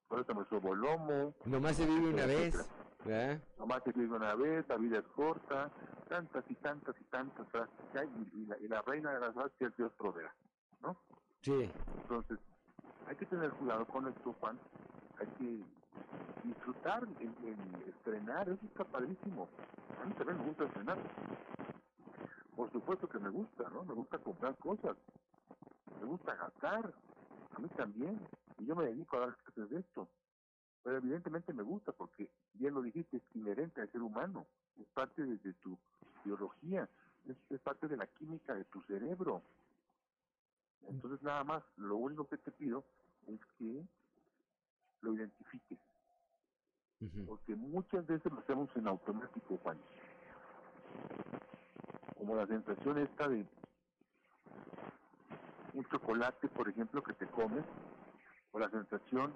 por 0.07 0.19
eso 0.19 0.35
me 0.35 0.45
subo 0.45 0.75
lomo. 0.75 1.33
Nomás 1.45 1.75
se 1.77 1.85
vive 1.87 2.09
una 2.13 2.23
etcétera, 2.25 2.63
vez. 2.63 2.69
¿verdad? 3.05 3.41
Nomás 3.57 3.81
se 3.83 3.91
vive 3.93 4.15
una 4.15 4.35
vez, 4.35 4.67
la 4.67 4.77
vida 4.77 4.99
es 4.99 5.07
corta, 5.15 5.71
tantas 6.07 6.43
y 6.49 6.55
tantas 6.55 6.95
y 6.99 7.03
tantas 7.05 7.47
frases 7.49 7.75
que 7.91 7.99
hay, 7.99 8.07
y, 8.07 8.41
y 8.41 8.45
la, 8.45 8.57
y 8.59 8.67
la 8.67 8.81
reina 8.81 9.13
de 9.13 9.19
las 9.19 9.33
frases 9.33 9.61
es 9.61 9.75
Dios 9.77 9.91
proveerá, 9.93 10.33
¿no? 10.81 10.97
Sí. 11.41 11.71
Entonces, 12.01 12.39
hay 13.07 13.15
que 13.15 13.25
tener 13.25 13.51
cuidado 13.51 13.85
con 13.85 14.07
esto, 14.07 14.33
Juan, 14.39 14.59
hay 15.19 15.27
que 15.37 15.63
disfrutar 16.43 17.03
el, 17.03 17.47
el 17.47 17.89
estrenar, 17.89 18.49
eso 18.49 18.65
está 18.65 18.83
padrísimo. 18.83 19.47
A 20.01 20.05
mí 20.05 20.13
también 20.13 20.37
me 20.39 20.45
gusta 20.45 20.65
estrenar. 20.65 20.97
Por 22.55 22.71
supuesto 22.71 23.07
que 23.07 23.19
me 23.19 23.29
gusta, 23.29 23.69
¿no? 23.69 23.83
Me 23.83 23.93
gusta 23.93 24.17
comprar 24.19 24.55
cosas, 24.57 24.95
me 25.99 26.05
gusta 26.05 26.35
gastar, 26.35 26.93
A 27.55 27.59
mí 27.59 27.69
también. 27.69 28.19
Y 28.57 28.65
yo 28.65 28.75
me 28.75 28.85
dedico 28.85 29.17
a 29.17 29.21
dar 29.21 29.37
clases 29.37 29.69
de 29.69 29.79
esto. 29.79 30.09
Pero 30.83 30.97
evidentemente 30.97 31.53
me 31.53 31.63
gusta 31.63 31.91
porque, 31.91 32.29
bien 32.53 32.73
lo 32.73 32.81
dijiste, 32.81 33.17
es 33.17 33.23
inherente 33.35 33.81
al 33.81 33.91
ser 33.91 34.01
humano. 34.01 34.45
Es 34.79 34.87
parte 34.89 35.23
de, 35.23 35.37
de 35.37 35.53
tu 35.55 35.77
biología. 36.25 36.89
Es, 37.27 37.37
es 37.49 37.61
parte 37.61 37.87
de 37.87 37.97
la 37.97 38.07
química 38.07 38.53
de 38.53 38.65
tu 38.65 38.81
cerebro. 38.83 39.41
Entonces 40.87 41.21
nada 41.23 41.43
más, 41.43 41.63
lo 41.77 41.95
único 41.97 42.27
que 42.27 42.37
te 42.37 42.51
pido 42.51 42.83
es 43.27 43.39
que 43.57 43.83
lo 45.01 45.13
identifiques. 45.13 45.79
Porque 47.27 47.55
muchas 47.55 48.05
veces 48.07 48.31
lo 48.31 48.39
hacemos 48.39 48.69
en 48.75 48.87
automático, 48.87 49.57
Juan. 49.61 49.77
Como 52.17 52.35
la 52.35 52.47
sensación 52.47 52.97
esta 52.97 53.27
de 53.27 53.45
un 55.73 55.85
chocolate, 55.89 56.47
por 56.47 56.67
ejemplo, 56.67 57.03
que 57.03 57.13
te 57.13 57.27
comes, 57.27 57.63
o 58.51 58.59
la 58.59 58.69
sensación 58.69 59.33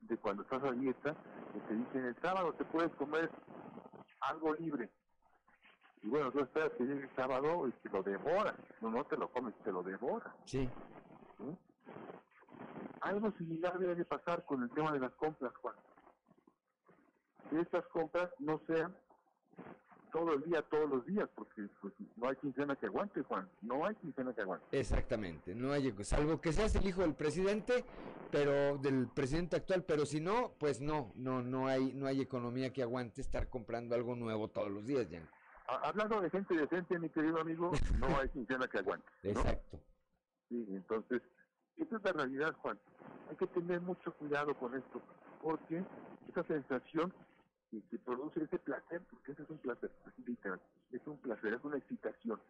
de 0.00 0.16
cuando 0.18 0.42
estás 0.42 0.62
a 0.62 0.72
dieta, 0.72 1.16
que 1.52 1.60
te 1.60 1.74
dicen 1.74 2.04
el 2.04 2.16
sábado 2.20 2.52
te 2.52 2.64
puedes 2.66 2.94
comer 2.94 3.30
algo 4.20 4.54
libre. 4.54 4.90
Y 6.02 6.08
bueno, 6.08 6.30
tú 6.30 6.40
esperas 6.40 6.72
que 6.72 6.84
llegue 6.84 7.02
el 7.02 7.16
sábado 7.16 7.66
y 7.66 7.72
te 7.72 7.88
lo 7.88 8.02
devoras. 8.02 8.54
No, 8.80 8.90
no 8.90 9.04
te 9.04 9.16
lo 9.16 9.28
comes, 9.30 9.54
te 9.64 9.72
lo 9.72 9.82
devoras. 9.82 10.32
Sí. 10.44 10.68
¿sí? 11.38 11.58
Algo 13.00 13.30
similar 13.32 13.78
debe 13.78 13.94
de 13.94 14.04
pasar 14.04 14.44
con 14.44 14.62
el 14.62 14.70
tema 14.70 14.92
de 14.92 15.00
las 15.00 15.12
compras, 15.14 15.52
Juan. 15.56 15.74
Que 17.50 17.60
estas 17.60 17.86
compras 17.88 18.30
no 18.38 18.60
sean 18.66 18.94
todo 20.12 20.34
el 20.34 20.42
día, 20.44 20.62
todos 20.62 20.88
los 20.88 21.06
días, 21.06 21.28
porque 21.34 21.68
pues, 21.80 21.94
no 22.16 22.28
hay 22.28 22.36
quincena 22.36 22.76
que 22.76 22.86
aguante, 22.86 23.22
Juan. 23.22 23.48
No 23.62 23.84
hay 23.84 23.94
quincena 23.96 24.34
que 24.34 24.42
aguante. 24.42 24.66
Exactamente, 24.78 25.54
no 25.54 25.72
hay, 25.72 25.94
salvo 26.02 26.40
que 26.40 26.52
seas 26.52 26.74
el 26.76 26.86
hijo 26.86 27.02
del 27.02 27.14
presidente, 27.14 27.84
pero 28.30 28.78
del 28.78 29.08
presidente 29.08 29.56
actual, 29.56 29.84
pero 29.84 30.06
si 30.06 30.20
no, 30.20 30.52
pues 30.58 30.80
no, 30.80 31.12
no, 31.14 31.42
no 31.42 31.66
hay, 31.68 31.92
no 31.92 32.06
hay 32.06 32.20
economía 32.20 32.72
que 32.72 32.82
aguante 32.82 33.20
estar 33.20 33.48
comprando 33.48 33.94
algo 33.94 34.16
nuevo 34.16 34.48
todos 34.48 34.70
los 34.70 34.86
días, 34.86 35.08
ya. 35.08 35.22
Hablando 35.68 36.20
de 36.22 36.30
gente 36.30 36.56
decente, 36.56 36.98
mi 36.98 37.10
querido 37.10 37.40
amigo, 37.40 37.70
no 37.98 38.06
hay 38.20 38.28
quincena 38.30 38.66
que 38.68 38.78
aguante. 38.78 39.06
¿no? 39.22 39.40
Exacto. 39.40 39.78
Sí, 40.48 40.66
entonces, 40.70 41.22
esa 41.76 41.96
es 41.96 42.02
la 42.02 42.12
realidad, 42.12 42.56
Juan. 42.62 42.78
Hay 43.28 43.36
que 43.36 43.46
tener 43.48 43.80
mucho 43.82 44.14
cuidado 44.14 44.54
con 44.54 44.74
esto, 44.74 45.02
porque 45.42 45.84
esa 46.28 46.42
sensación 46.44 47.12
que, 47.70 47.82
que 47.90 47.98
produce 47.98 48.42
ese 48.44 48.58
placer, 48.58 49.02
porque 49.10 49.32
ese 49.32 49.42
es 49.42 49.50
un 49.50 49.58
placer, 49.58 49.90
literal, 50.24 50.60
es 50.90 51.06
un 51.06 51.18
placer, 51.18 51.52
es 51.52 51.64
una 51.64 51.76
excitación, 51.76 52.40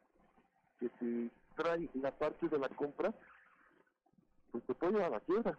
que 0.78 0.88
te 0.90 1.30
trae 1.56 1.90
la 1.94 2.12
parte 2.12 2.48
de 2.48 2.58
la 2.58 2.68
compra, 2.68 3.12
pues 4.52 4.62
te 4.64 4.74
puede 4.74 4.92
llevar 4.92 5.08
a 5.08 5.16
la 5.16 5.20
quiebra. 5.20 5.58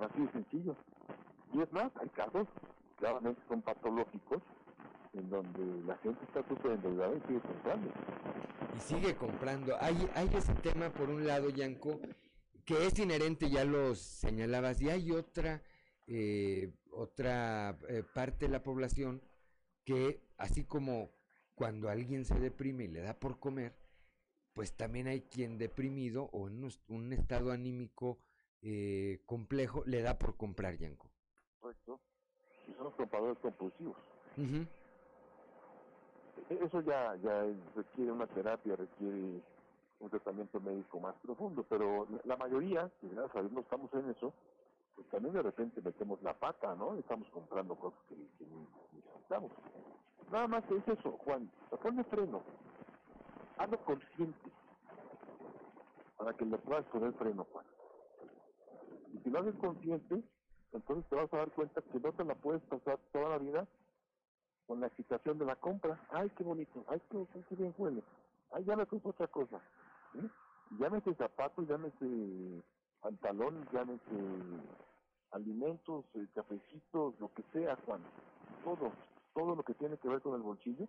Así 0.00 0.22
de 0.22 0.32
sencillo. 0.32 0.76
Y 1.52 1.62
es 1.62 1.72
más, 1.72 1.90
hay 2.00 2.08
casos, 2.10 2.48
claramente 2.98 3.40
son 3.48 3.62
patológicos, 3.62 4.42
en 5.12 5.30
donde 5.30 5.82
la 5.86 5.96
gente 5.98 6.24
está 6.24 6.46
súper 6.48 6.72
endeudada 6.72 7.14
y 7.16 7.20
sigue 7.26 7.40
comprando. 7.40 7.90
Y 8.76 8.80
sigue 8.80 9.16
comprando. 9.16 9.76
Hay, 9.80 10.10
hay 10.14 10.28
ese 10.34 10.54
tema, 10.54 10.90
por 10.90 11.10
un 11.10 11.26
lado, 11.26 11.50
Yanko, 11.50 12.00
que 12.64 12.86
es 12.86 12.98
inherente, 12.98 13.50
ya 13.50 13.64
lo 13.64 13.94
señalabas, 13.94 14.80
y 14.80 14.90
hay 14.90 15.10
otra, 15.12 15.62
eh, 16.06 16.72
otra 16.92 17.78
eh, 17.88 18.02
parte 18.14 18.46
de 18.46 18.52
la 18.52 18.62
población 18.62 19.22
que, 19.84 20.22
así 20.36 20.64
como 20.64 21.10
cuando 21.54 21.88
alguien 21.88 22.24
se 22.24 22.38
deprime 22.38 22.84
y 22.84 22.88
le 22.88 23.00
da 23.00 23.18
por 23.18 23.40
comer, 23.40 23.74
pues 24.52 24.76
también 24.76 25.06
hay 25.06 25.22
quien 25.22 25.58
deprimido 25.58 26.24
o 26.32 26.48
en 26.48 26.68
un 26.88 27.12
estado 27.12 27.52
anímico 27.52 28.18
eh, 28.60 29.22
complejo 29.24 29.84
le 29.86 30.02
da 30.02 30.18
por 30.18 30.36
comprar, 30.36 30.76
Yanko. 30.76 31.10
Correcto. 31.60 32.00
Y 32.66 32.72
son 32.74 32.84
los 32.84 32.94
compradores 32.94 33.38
compulsivos. 33.38 33.96
Uh 34.36 34.42
-huh. 34.42 34.68
Eso 36.50 36.80
ya, 36.80 37.14
ya 37.16 37.44
requiere 37.76 38.10
una 38.10 38.26
terapia, 38.26 38.76
requiere 38.76 39.42
un 40.00 40.10
tratamiento 40.10 40.60
médico 40.60 40.98
más 40.98 41.14
profundo, 41.16 41.64
pero 41.68 42.06
la 42.24 42.36
mayoría, 42.36 42.90
que 43.00 43.08
gracias 43.08 43.36
a 43.36 43.40
Dios 43.40 43.52
no 43.52 43.60
estamos 43.60 43.92
en 43.94 44.10
eso, 44.10 44.32
pues 44.94 45.06
también 45.08 45.34
de 45.34 45.42
repente 45.42 45.82
metemos 45.82 46.22
la 46.22 46.34
pata, 46.34 46.74
¿no? 46.74 46.94
Estamos 46.94 47.28
comprando 47.30 47.74
cosas 47.76 48.00
que, 48.08 48.14
que 48.14 48.46
necesitamos. 48.94 49.52
Nada 50.32 50.48
más 50.48 50.64
es 50.70 50.88
eso, 50.88 51.12
Juan, 51.24 51.50
ponle 51.82 52.04
freno, 52.04 52.42
hazlo 53.58 53.78
consciente, 53.84 54.50
para 56.16 56.32
que 56.32 56.44
le 56.46 56.58
puedas 56.58 56.84
poner 56.86 57.12
freno, 57.14 57.46
Juan. 57.52 57.64
Y 59.12 59.18
si 59.18 59.30
lo 59.30 59.40
haces 59.40 59.54
consciente, 59.56 60.22
entonces 60.72 61.06
te 61.08 61.16
vas 61.16 61.32
a 61.32 61.38
dar 61.38 61.50
cuenta 61.52 61.82
que 61.82 62.00
no 62.00 62.12
te 62.12 62.24
la 62.24 62.34
puedes 62.34 62.62
pasar 62.62 62.98
toda 63.12 63.30
la 63.30 63.38
vida 63.38 63.66
con 64.68 64.80
la 64.80 64.86
excitación 64.86 65.38
de 65.38 65.46
la 65.46 65.56
compra. 65.56 65.98
Ay, 66.10 66.30
qué 66.36 66.44
bonito, 66.44 66.84
ay, 66.88 67.00
qué, 67.10 67.56
bien 67.56 67.74
huele. 67.78 68.04
Ay, 68.52 68.64
ya 68.64 68.76
me 68.76 68.86
compro 68.86 69.10
otra 69.10 69.26
cosa. 69.26 69.60
¿sí? 70.12 70.20
Llámese 70.78 71.14
zapatos, 71.14 71.66
llámese 71.66 72.62
pantalón, 73.00 73.66
llámese 73.72 74.02
alimentos, 75.30 76.04
eh, 76.14 76.26
cafecitos, 76.34 77.18
lo 77.18 77.32
que 77.32 77.42
sea, 77.52 77.76
Juan. 77.86 78.02
Todo, 78.62 78.92
todo 79.34 79.56
lo 79.56 79.62
que 79.62 79.74
tiene 79.74 79.96
que 79.96 80.08
ver 80.08 80.20
con 80.20 80.34
el 80.34 80.42
bolsillo 80.42 80.86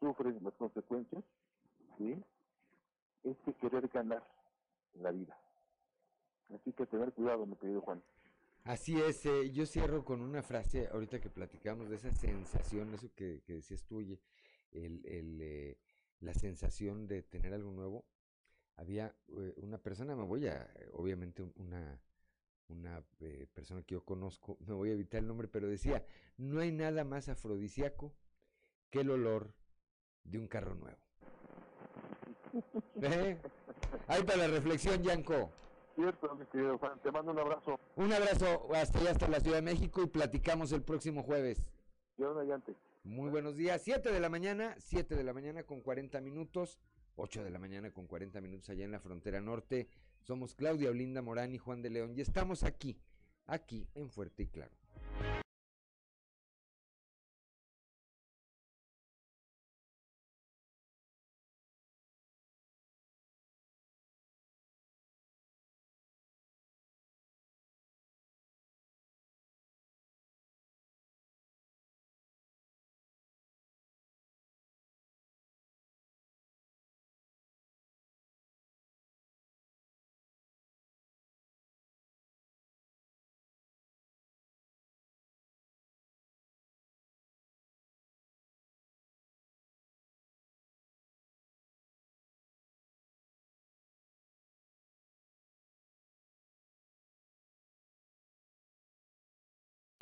sufre 0.00 0.32
las 0.40 0.54
consecuencias 0.54 1.22
de 1.98 2.20
este 3.22 3.54
querer 3.54 3.86
ganar 3.88 4.26
en 4.94 5.02
la 5.04 5.12
vida. 5.12 5.38
Así 6.52 6.72
que 6.72 6.86
tener 6.86 7.12
cuidado, 7.12 7.46
mi 7.46 7.54
querido 7.54 7.80
Juan. 7.82 8.02
Así 8.64 9.00
es, 9.00 9.26
eh, 9.26 9.50
yo 9.50 9.66
cierro 9.66 10.04
con 10.04 10.20
una 10.20 10.42
frase, 10.42 10.88
ahorita 10.92 11.20
que 11.20 11.28
platicamos 11.28 11.90
de 11.90 11.96
esa 11.96 12.12
sensación, 12.12 12.94
eso 12.94 13.12
que, 13.14 13.42
que 13.44 13.54
decías 13.54 13.84
tú, 13.84 13.98
oye, 13.98 14.20
el, 14.70 15.04
el, 15.04 15.38
eh, 15.40 15.78
la 16.20 16.34
sensación 16.34 17.06
de 17.06 17.22
tener 17.22 17.52
algo 17.52 17.72
nuevo. 17.72 18.04
Había 18.76 19.14
eh, 19.36 19.54
una 19.56 19.78
persona, 19.78 20.16
me 20.16 20.24
voy 20.24 20.46
a, 20.46 20.68
obviamente 20.92 21.42
una, 21.56 22.00
una 22.68 23.04
eh, 23.20 23.46
persona 23.52 23.82
que 23.82 23.94
yo 23.94 24.04
conozco, 24.04 24.56
me 24.66 24.74
voy 24.74 24.90
a 24.90 24.94
evitar 24.94 25.20
el 25.20 25.26
nombre, 25.26 25.48
pero 25.48 25.68
decía, 25.68 26.04
no 26.38 26.60
hay 26.60 26.72
nada 26.72 27.04
más 27.04 27.28
afrodisíaco 27.28 28.14
que 28.90 29.00
el 29.00 29.10
olor 29.10 29.54
de 30.24 30.38
un 30.38 30.46
carro 30.46 30.74
nuevo. 30.74 30.98
¿Eh? 33.02 33.38
Ahí 34.06 34.22
para 34.22 34.46
la 34.46 34.48
reflexión, 34.48 35.02
Yanko. 35.02 35.52
Cierto, 35.94 36.34
mi 36.36 36.46
querido 36.46 36.78
Juan, 36.78 37.00
te 37.02 37.10
mando 37.10 37.32
un 37.32 37.38
abrazo. 37.38 37.78
Un 37.96 38.12
abrazo 38.12 38.68
hasta 38.74 38.98
allá, 38.98 39.10
hasta 39.10 39.28
la 39.28 39.40
Ciudad 39.40 39.56
de 39.56 39.62
México 39.62 40.02
y 40.02 40.06
platicamos 40.06 40.72
el 40.72 40.82
próximo 40.82 41.22
jueves. 41.22 41.62
Dios 42.16 42.34
mediante. 42.34 42.74
Muy 43.04 43.30
buenos 43.30 43.56
días, 43.56 43.82
7 43.82 44.10
de 44.10 44.20
la 44.20 44.28
mañana, 44.28 44.74
7 44.78 45.16
de 45.16 45.24
la 45.24 45.32
mañana 45.32 45.64
con 45.64 45.80
40 45.80 46.20
minutos, 46.20 46.78
8 47.16 47.44
de 47.44 47.50
la 47.50 47.58
mañana 47.58 47.90
con 47.90 48.06
40 48.06 48.40
minutos 48.40 48.70
allá 48.70 48.84
en 48.84 48.92
la 48.92 49.00
frontera 49.00 49.40
norte. 49.40 49.88
Somos 50.20 50.54
Claudia 50.54 50.90
Olinda 50.90 51.20
Morán 51.20 51.52
y 51.52 51.58
Juan 51.58 51.82
de 51.82 51.90
León 51.90 52.14
y 52.16 52.20
estamos 52.20 52.62
aquí, 52.62 52.98
aquí 53.46 53.88
en 53.94 54.08
Fuerte 54.08 54.44
y 54.44 54.46
Claro. 54.46 54.81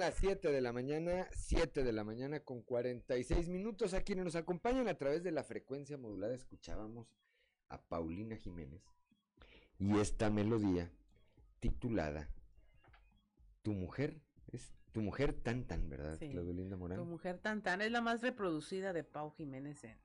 Las 0.00 0.14
7 0.14 0.50
de 0.50 0.60
la 0.62 0.72
mañana, 0.72 1.28
7 1.32 1.84
de 1.84 1.92
la 1.92 2.04
mañana 2.04 2.40
con 2.40 2.62
46 2.62 3.48
minutos. 3.50 3.92
A 3.92 4.00
quienes 4.00 4.24
nos 4.24 4.34
acompañan 4.34 4.88
a 4.88 4.94
través 4.94 5.22
de 5.22 5.30
la 5.30 5.44
frecuencia 5.44 5.98
modulada, 5.98 6.34
escuchábamos 6.34 7.06
a 7.68 7.80
Paulina 7.82 8.34
Jiménez 8.36 8.82
y 9.78 9.98
esta 9.98 10.30
melodía 10.30 10.90
titulada 11.60 12.30
Tu 13.62 13.72
mujer, 13.72 14.22
es 14.52 14.72
tu 14.92 15.02
mujer 15.02 15.34
tan 15.34 15.66
tan, 15.66 15.90
¿verdad, 15.90 16.16
Sí. 16.18 16.30
Morán? 16.30 16.98
Tu 16.98 17.04
mujer 17.04 17.38
tan 17.38 17.62
tan 17.62 17.82
es 17.82 17.92
la 17.92 18.00
más 18.00 18.22
reproducida 18.22 18.94
de 18.94 19.04
Pau 19.04 19.30
Jiménez 19.32 19.84
en 19.84 19.98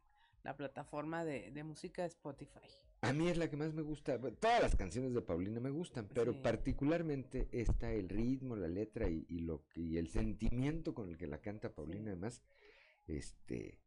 la 0.43 0.57
plataforma 0.57 1.23
de, 1.23 1.51
de 1.51 1.63
música 1.63 2.05
Spotify. 2.05 2.59
A 3.06 3.14
mí 3.14 3.30
es 3.30 3.38
la 3.38 3.49
que 3.49 3.56
más 3.56 3.72
me 3.73 3.84
gusta. 3.84 4.19
Todas 4.19 4.61
las 4.61 4.76
canciones 4.76 5.14
de 5.14 5.22
Paulina 5.22 5.60
me 5.60 5.69
gustan, 5.69 6.07
pero 6.11 6.41
particularmente 6.41 7.48
esta, 7.52 7.91
el 7.91 8.10
ritmo, 8.10 8.56
la 8.56 8.68
letra 8.68 9.07
y, 9.07 9.26
lo 9.40 9.64
y 9.76 9.98
el 9.98 10.10
sentimiento 10.10 10.95
con 10.95 11.10
el 11.10 11.18
que 11.18 11.27
la 11.27 11.40
canta 11.40 11.73
Paulina, 11.73 12.11
además, 12.11 12.41
este, 13.07 13.80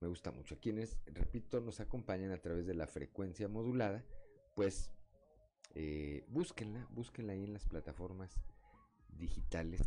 me 0.00 0.08
gusta 0.08 0.30
mucho. 0.30 0.54
A 0.54 0.58
quienes, 0.58 0.98
repito, 1.04 1.60
nos 1.60 1.80
acompañan 1.80 2.32
a 2.32 2.40
través 2.40 2.66
de 2.66 2.72
la 2.72 2.86
frecuencia 2.86 3.46
modulada, 3.46 4.06
pues 4.56 4.90
eh, 5.74 6.24
búsquenla, 6.28 6.88
búsquenla 6.92 7.34
ahí 7.34 7.44
en 7.44 7.52
las 7.52 7.66
plataformas 7.66 8.40
digitales 9.18 9.82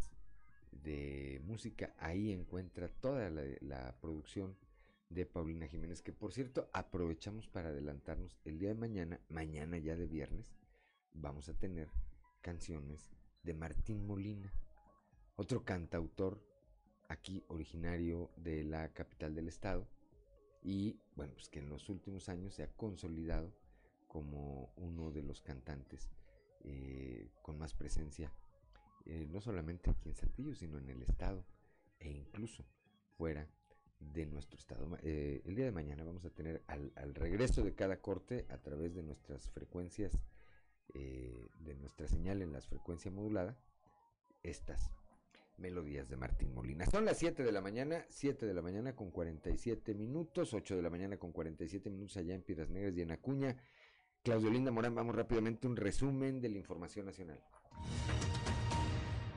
de 0.72 1.41
música. 1.44 1.95
Ahí 1.98 2.32
encuentra 2.32 2.88
toda 2.88 3.32
la 3.32 3.98
producción 3.99 4.56
de 5.10 5.26
Paulina 5.26 5.68
Jiménez, 5.68 6.02
que 6.02 6.11
por 6.11 6.34
cierto 6.34 6.69
aprovechamos 6.73 7.48
para 7.48 7.69
adelantarnos 7.69 8.38
el 8.45 8.60
día 8.60 8.69
de 8.69 8.76
mañana, 8.76 9.19
mañana 9.30 9.77
ya 9.77 9.95
de 9.95 10.07
viernes, 10.07 10.53
vamos 11.14 11.49
a 11.49 11.53
tener 11.53 11.90
canciones 12.41 13.11
de 13.44 13.53
Martín 13.53 14.06
Molina, 14.06 14.52
otro 15.36 15.64
cantautor 15.64 16.41
aquí 17.07 17.44
originario 17.48 18.32
de 18.38 18.64
la 18.64 18.94
capital 18.94 19.36
del 19.36 19.48
estado 19.48 19.88
y 20.64 20.99
bueno, 21.15 21.34
pues 21.34 21.49
que 21.49 21.60
en 21.60 21.69
los 21.69 21.90
últimos 21.90 22.27
años 22.27 22.56
se 22.56 22.64
ha 22.64 22.72
consolidado 22.76 23.53
como 24.07 24.73
uno 24.77 25.11
de 25.11 25.22
los 25.22 25.41
cantantes 25.41 26.10
eh, 26.64 27.30
con 27.44 27.60
más 27.60 27.76
presencia, 27.76 28.32
eh, 29.06 29.27
no 29.30 29.41
solamente 29.41 29.91
aquí 29.91 30.10
en 30.10 30.15
Saltillo, 30.15 30.56
sino 30.56 30.80
en 30.80 30.90
el 30.90 31.03
estado 31.03 31.45
e 31.99 32.10
incluso 32.10 32.65
fuera 33.18 33.48
de 34.00 34.26
nuestro 34.26 34.58
estado. 34.58 34.88
Eh, 35.02 35.42
el 35.46 35.56
día 35.56 35.66
de 35.66 35.72
mañana 35.72 36.04
vamos 36.04 36.26
a 36.26 36.30
tener 36.30 36.64
al, 36.68 37.16
regreso 37.16 37.64
de 37.64 37.74
cada 37.74 37.98
corte 37.98 38.46
a 38.50 38.58
través 38.58 38.94
de 38.96 39.04
nuestras 39.04 39.50
frecuencias, 39.50 40.18
eh, 40.94 41.50
de 41.60 41.76
nuestra 41.76 42.08
señal 42.08 42.42
en 42.42 42.54
la 42.54 42.62
frecuencia 42.62 43.12
modulada, 43.12 43.58
estas 44.44 44.92
melodías 45.58 46.10
de 46.10 46.18
Martín 46.18 46.54
Molina. 46.54 46.86
Son 46.86 47.06
las 47.06 47.18
7 47.18 47.44
de 47.44 47.52
la 47.52 47.62
mañana, 47.62 48.06
7 48.10 48.46
de 48.46 48.54
la 48.54 48.62
mañana 48.62 48.96
con 48.96 49.12
47 49.12 49.94
minutos, 49.94 50.54
8 50.54 50.76
de 50.76 50.82
la 50.82 50.90
mañana 50.90 51.18
con 51.18 51.32
47 51.32 51.90
minutos 51.90 52.18
allá 52.18 52.36
en 52.36 52.42
Piedras 52.42 52.70
Negras 52.70 52.96
y 52.98 53.02
en 53.02 53.12
Acuña. 53.12 53.56
Claudio 54.24 54.50
Linda 54.50 54.72
Morán, 54.72 54.96
vamos 54.96 55.16
rápidamente 55.16 55.68
un 55.68 55.76
resumen 55.76 56.42
de 56.42 56.50
la 56.50 56.58
información 56.58 57.06
nacional. 57.06 57.40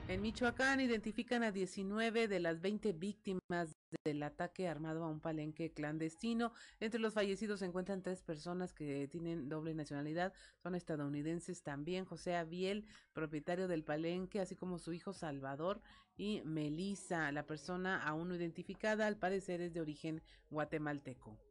En 0.09 0.23
Michoacán 0.23 0.81
identifican 0.81 1.43
a 1.43 1.53
19 1.53 2.29
de 2.29 2.41
las 2.41 2.63
20 2.63 2.95
víctimas 2.95 3.77
del 4.07 4.23
ataque 4.23 4.67
armado 4.67 5.05
a 5.05 5.11
un 5.11 5.21
palenque 5.21 5.71
clandestino. 5.75 6.55
Entre 6.81 6.99
los 6.99 7.13
fallecidos 7.13 7.61
se 7.61 7.67
encuentran 7.67 8.03
tres 8.03 8.23
personas 8.23 8.73
que 8.73 9.07
tienen 9.09 9.51
doble 9.51 9.75
nacionalidad, 9.75 10.33
son 10.63 10.75
estadounidenses 10.75 11.63
también. 11.63 12.07
José 12.07 12.37
Abiel, 12.37 12.87
propietario 13.13 13.69
del 13.69 13.85
palenque, 13.85 14.41
así 14.41 14.57
como 14.57 14.79
su 14.79 14.95
hijo 14.95 15.13
Salvador 15.13 15.83
y 16.17 16.41
Melissa, 16.43 17.31
la 17.31 17.45
persona 17.45 18.03
aún 18.03 18.29
no 18.29 18.35
identificada, 18.35 19.07
al 19.07 19.19
parecer 19.19 19.61
es 19.61 19.75
de 19.75 19.83
origen 19.83 20.23
guatemalteco. 20.49 21.48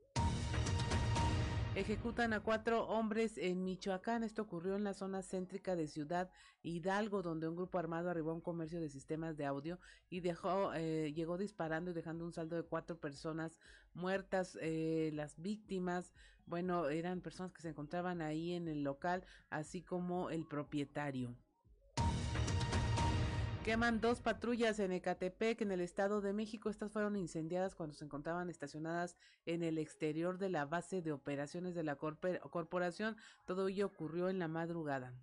Ejecutan 1.77 2.33
a 2.33 2.39
cuatro 2.39 2.87
hombres 2.87 3.37
en 3.37 3.63
Michoacán. 3.63 4.23
Esto 4.23 4.41
ocurrió 4.41 4.75
en 4.77 4.83
la 4.83 4.95
zona 4.95 5.21
céntrica 5.21 5.75
de 5.75 5.87
Ciudad 5.87 6.31
Hidalgo, 6.63 7.21
donde 7.21 7.47
un 7.47 7.55
grupo 7.55 7.77
armado 7.77 8.09
arribó 8.09 8.31
a 8.31 8.33
un 8.33 8.41
comercio 8.41 8.81
de 8.81 8.89
sistemas 8.89 9.37
de 9.37 9.45
audio 9.45 9.79
y 10.09 10.21
dejó, 10.21 10.73
eh, 10.73 11.13
llegó 11.13 11.37
disparando 11.37 11.91
y 11.91 11.93
dejando 11.93 12.25
un 12.25 12.33
saldo 12.33 12.55
de 12.55 12.63
cuatro 12.63 12.99
personas 12.99 13.59
muertas. 13.93 14.57
Eh, 14.59 15.11
las 15.13 15.39
víctimas, 15.39 16.15
bueno, 16.47 16.89
eran 16.89 17.21
personas 17.21 17.53
que 17.53 17.61
se 17.61 17.69
encontraban 17.69 18.23
ahí 18.23 18.53
en 18.53 18.67
el 18.67 18.81
local, 18.81 19.23
así 19.51 19.83
como 19.83 20.31
el 20.31 20.47
propietario. 20.47 21.35
Queman 23.67 23.99
dos 23.99 24.21
patrullas 24.21 24.79
en 24.79 24.93
Ecatepec, 24.93 25.59
en 25.59 25.73
el 25.73 25.81
Estado 25.81 26.21
de 26.21 26.31
México. 26.31 26.69
Estas 26.69 26.89
fueron 26.89 27.17
incendiadas 27.17 27.75
cuando 27.75 27.93
se 27.93 28.05
encontraban 28.05 28.49
estacionadas 28.49 29.17
en 29.45 29.61
el 29.61 29.77
exterior 29.77 30.37
de 30.37 30.47
la 30.47 30.63
base 30.63 31.01
de 31.01 31.11
operaciones 31.11 31.75
de 31.75 31.83
la 31.83 31.97
corporación. 31.97 33.17
Todo 33.45 33.67
ello 33.67 33.87
ocurrió 33.87 34.29
en 34.29 34.39
la 34.39 34.47
madrugada. 34.47 35.13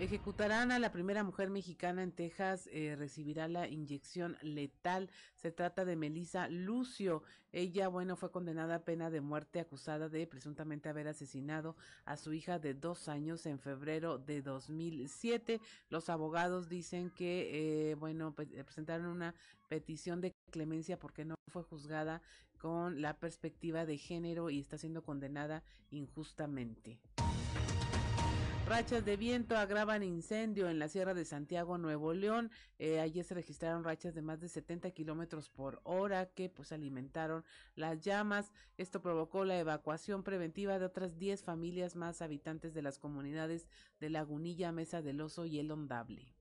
Ejecutarán 0.00 0.72
a 0.72 0.80
la 0.80 0.90
primera 0.90 1.22
mujer 1.22 1.50
mexicana 1.50 2.02
en 2.02 2.10
Texas, 2.10 2.68
eh, 2.72 2.96
recibirá 2.98 3.46
la 3.46 3.68
inyección 3.68 4.36
letal. 4.42 5.08
Se 5.36 5.52
trata 5.52 5.84
de 5.84 5.94
Melissa 5.94 6.48
Lucio. 6.48 7.22
Ella, 7.52 7.86
bueno, 7.86 8.16
fue 8.16 8.32
condenada 8.32 8.74
a 8.74 8.84
pena 8.84 9.08
de 9.08 9.20
muerte 9.20 9.60
acusada 9.60 10.08
de 10.08 10.26
presuntamente 10.26 10.88
haber 10.88 11.06
asesinado 11.06 11.76
a 12.04 12.16
su 12.16 12.32
hija 12.32 12.58
de 12.58 12.74
dos 12.74 13.08
años 13.08 13.46
en 13.46 13.60
febrero 13.60 14.18
de 14.18 14.42
2007. 14.42 15.60
Los 15.90 16.08
abogados 16.08 16.68
dicen 16.68 17.10
que, 17.10 17.90
eh, 17.90 17.94
bueno, 17.94 18.34
pues, 18.34 18.48
presentaron 18.48 19.06
una 19.06 19.36
petición 19.68 20.20
de 20.20 20.32
clemencia 20.50 20.98
porque 20.98 21.24
no 21.24 21.36
fue 21.52 21.62
juzgada 21.62 22.20
con 22.58 23.00
la 23.00 23.16
perspectiva 23.16 23.86
de 23.86 23.96
género 23.96 24.50
y 24.50 24.58
está 24.58 24.76
siendo 24.76 25.04
condenada 25.04 25.62
injustamente. 25.92 26.98
Rachas 28.66 29.04
de 29.04 29.18
viento 29.18 29.58
agravan 29.58 30.02
incendio 30.02 30.70
en 30.70 30.78
la 30.78 30.88
Sierra 30.88 31.12
de 31.12 31.26
Santiago, 31.26 31.76
Nuevo 31.76 32.14
León. 32.14 32.50
Eh, 32.78 32.98
ayer 32.98 33.22
se 33.22 33.34
registraron 33.34 33.84
rachas 33.84 34.14
de 34.14 34.22
más 34.22 34.40
de 34.40 34.48
70 34.48 34.90
kilómetros 34.92 35.50
por 35.50 35.82
hora 35.84 36.30
que 36.30 36.48
pues 36.48 36.72
alimentaron 36.72 37.44
las 37.74 38.00
llamas. 38.00 38.52
Esto 38.78 39.02
provocó 39.02 39.44
la 39.44 39.58
evacuación 39.58 40.22
preventiva 40.22 40.78
de 40.78 40.86
otras 40.86 41.18
10 41.18 41.42
familias 41.42 41.94
más 41.94 42.22
habitantes 42.22 42.72
de 42.72 42.80
las 42.80 42.98
comunidades 42.98 43.68
de 44.00 44.08
Lagunilla, 44.08 44.72
Mesa 44.72 45.02
del 45.02 45.20
Oso 45.20 45.44
y 45.44 45.58
El 45.58 45.70
Ondable. 45.70 46.33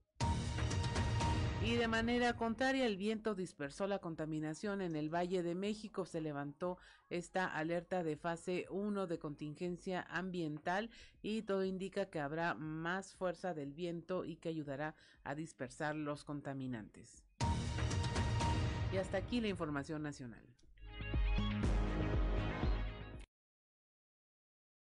Y 1.65 1.76
de 1.77 1.88
manera 1.88 2.35
contraria, 2.35 2.85
el 2.85 2.98
viento 2.98 3.35
dispersó 3.35 3.88
la 3.88 3.99
contaminación 3.99 4.81
en 4.81 4.98
el 4.98 5.10
Valle 5.10 5.44
de 5.44 5.56
México. 5.56 6.06
Se 6.06 6.19
levantó 6.19 6.77
esta 7.10 7.45
alerta 7.48 8.03
de 8.03 8.18
fase 8.18 8.65
1 8.69 9.07
de 9.07 9.18
contingencia 9.18 10.06
ambiental 10.10 10.90
y 11.22 11.44
todo 11.44 11.64
indica 11.64 12.07
que 12.10 12.19
habrá 12.19 12.53
más 12.53 13.15
fuerza 13.15 13.53
del 13.53 13.72
viento 13.72 14.26
y 14.26 14.35
que 14.35 14.49
ayudará 14.49 14.95
a 15.23 15.35
dispersar 15.35 15.95
los 15.95 16.26
contaminantes. 16.26 17.23
Y 18.91 18.98
hasta 18.98 19.18
aquí 19.18 19.40
la 19.40 19.48
información 19.48 20.03
nacional. 20.03 20.52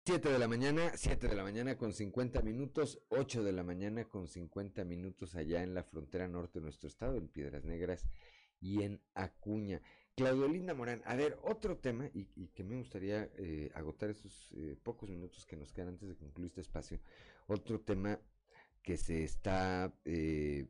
7 0.08 0.32
de 0.32 0.38
la 0.38 0.48
mañana, 0.48 0.92
7 0.94 1.28
de 1.28 1.36
la 1.36 1.42
mañana 1.42 1.76
con 1.76 1.92
50 1.92 2.40
minutos, 2.40 2.98
8 3.10 3.44
de 3.44 3.52
la 3.52 3.62
mañana 3.62 4.06
con 4.06 4.26
50 4.26 4.82
minutos 4.86 5.34
allá 5.34 5.62
en 5.62 5.74
la 5.74 5.82
frontera 5.82 6.26
norte 6.26 6.60
de 6.60 6.62
nuestro 6.62 6.88
estado, 6.88 7.18
en 7.18 7.28
Piedras 7.28 7.66
Negras 7.66 8.06
y 8.58 8.84
en 8.84 9.02
Acuña. 9.12 9.82
Claudio 10.16 10.48
Linda 10.48 10.72
Morán, 10.72 11.02
a 11.04 11.14
ver, 11.14 11.38
otro 11.42 11.76
tema, 11.76 12.08
y, 12.14 12.24
que 12.54 12.64
me 12.64 12.76
gustaría 12.76 13.28
eh, 13.36 13.70
agotar 13.74 14.08
esos 14.08 14.50
eh, 14.56 14.78
pocos 14.82 15.10
minutos 15.10 15.44
que 15.44 15.58
nos 15.58 15.74
quedan 15.74 15.88
antes 15.88 16.08
de 16.08 16.16
concluir 16.16 16.48
este 16.48 16.62
espacio, 16.62 16.98
otro 17.46 17.78
tema 17.82 18.18
que 18.82 18.96
se 18.96 19.24
está 19.24 19.92
eh, 20.06 20.68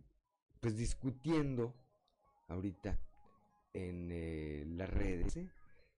pues 0.59 0.77
discutiendo 0.77 1.77
ahorita 2.49 2.99
en 3.73 4.77
las 4.77 4.91
redes, 4.91 5.39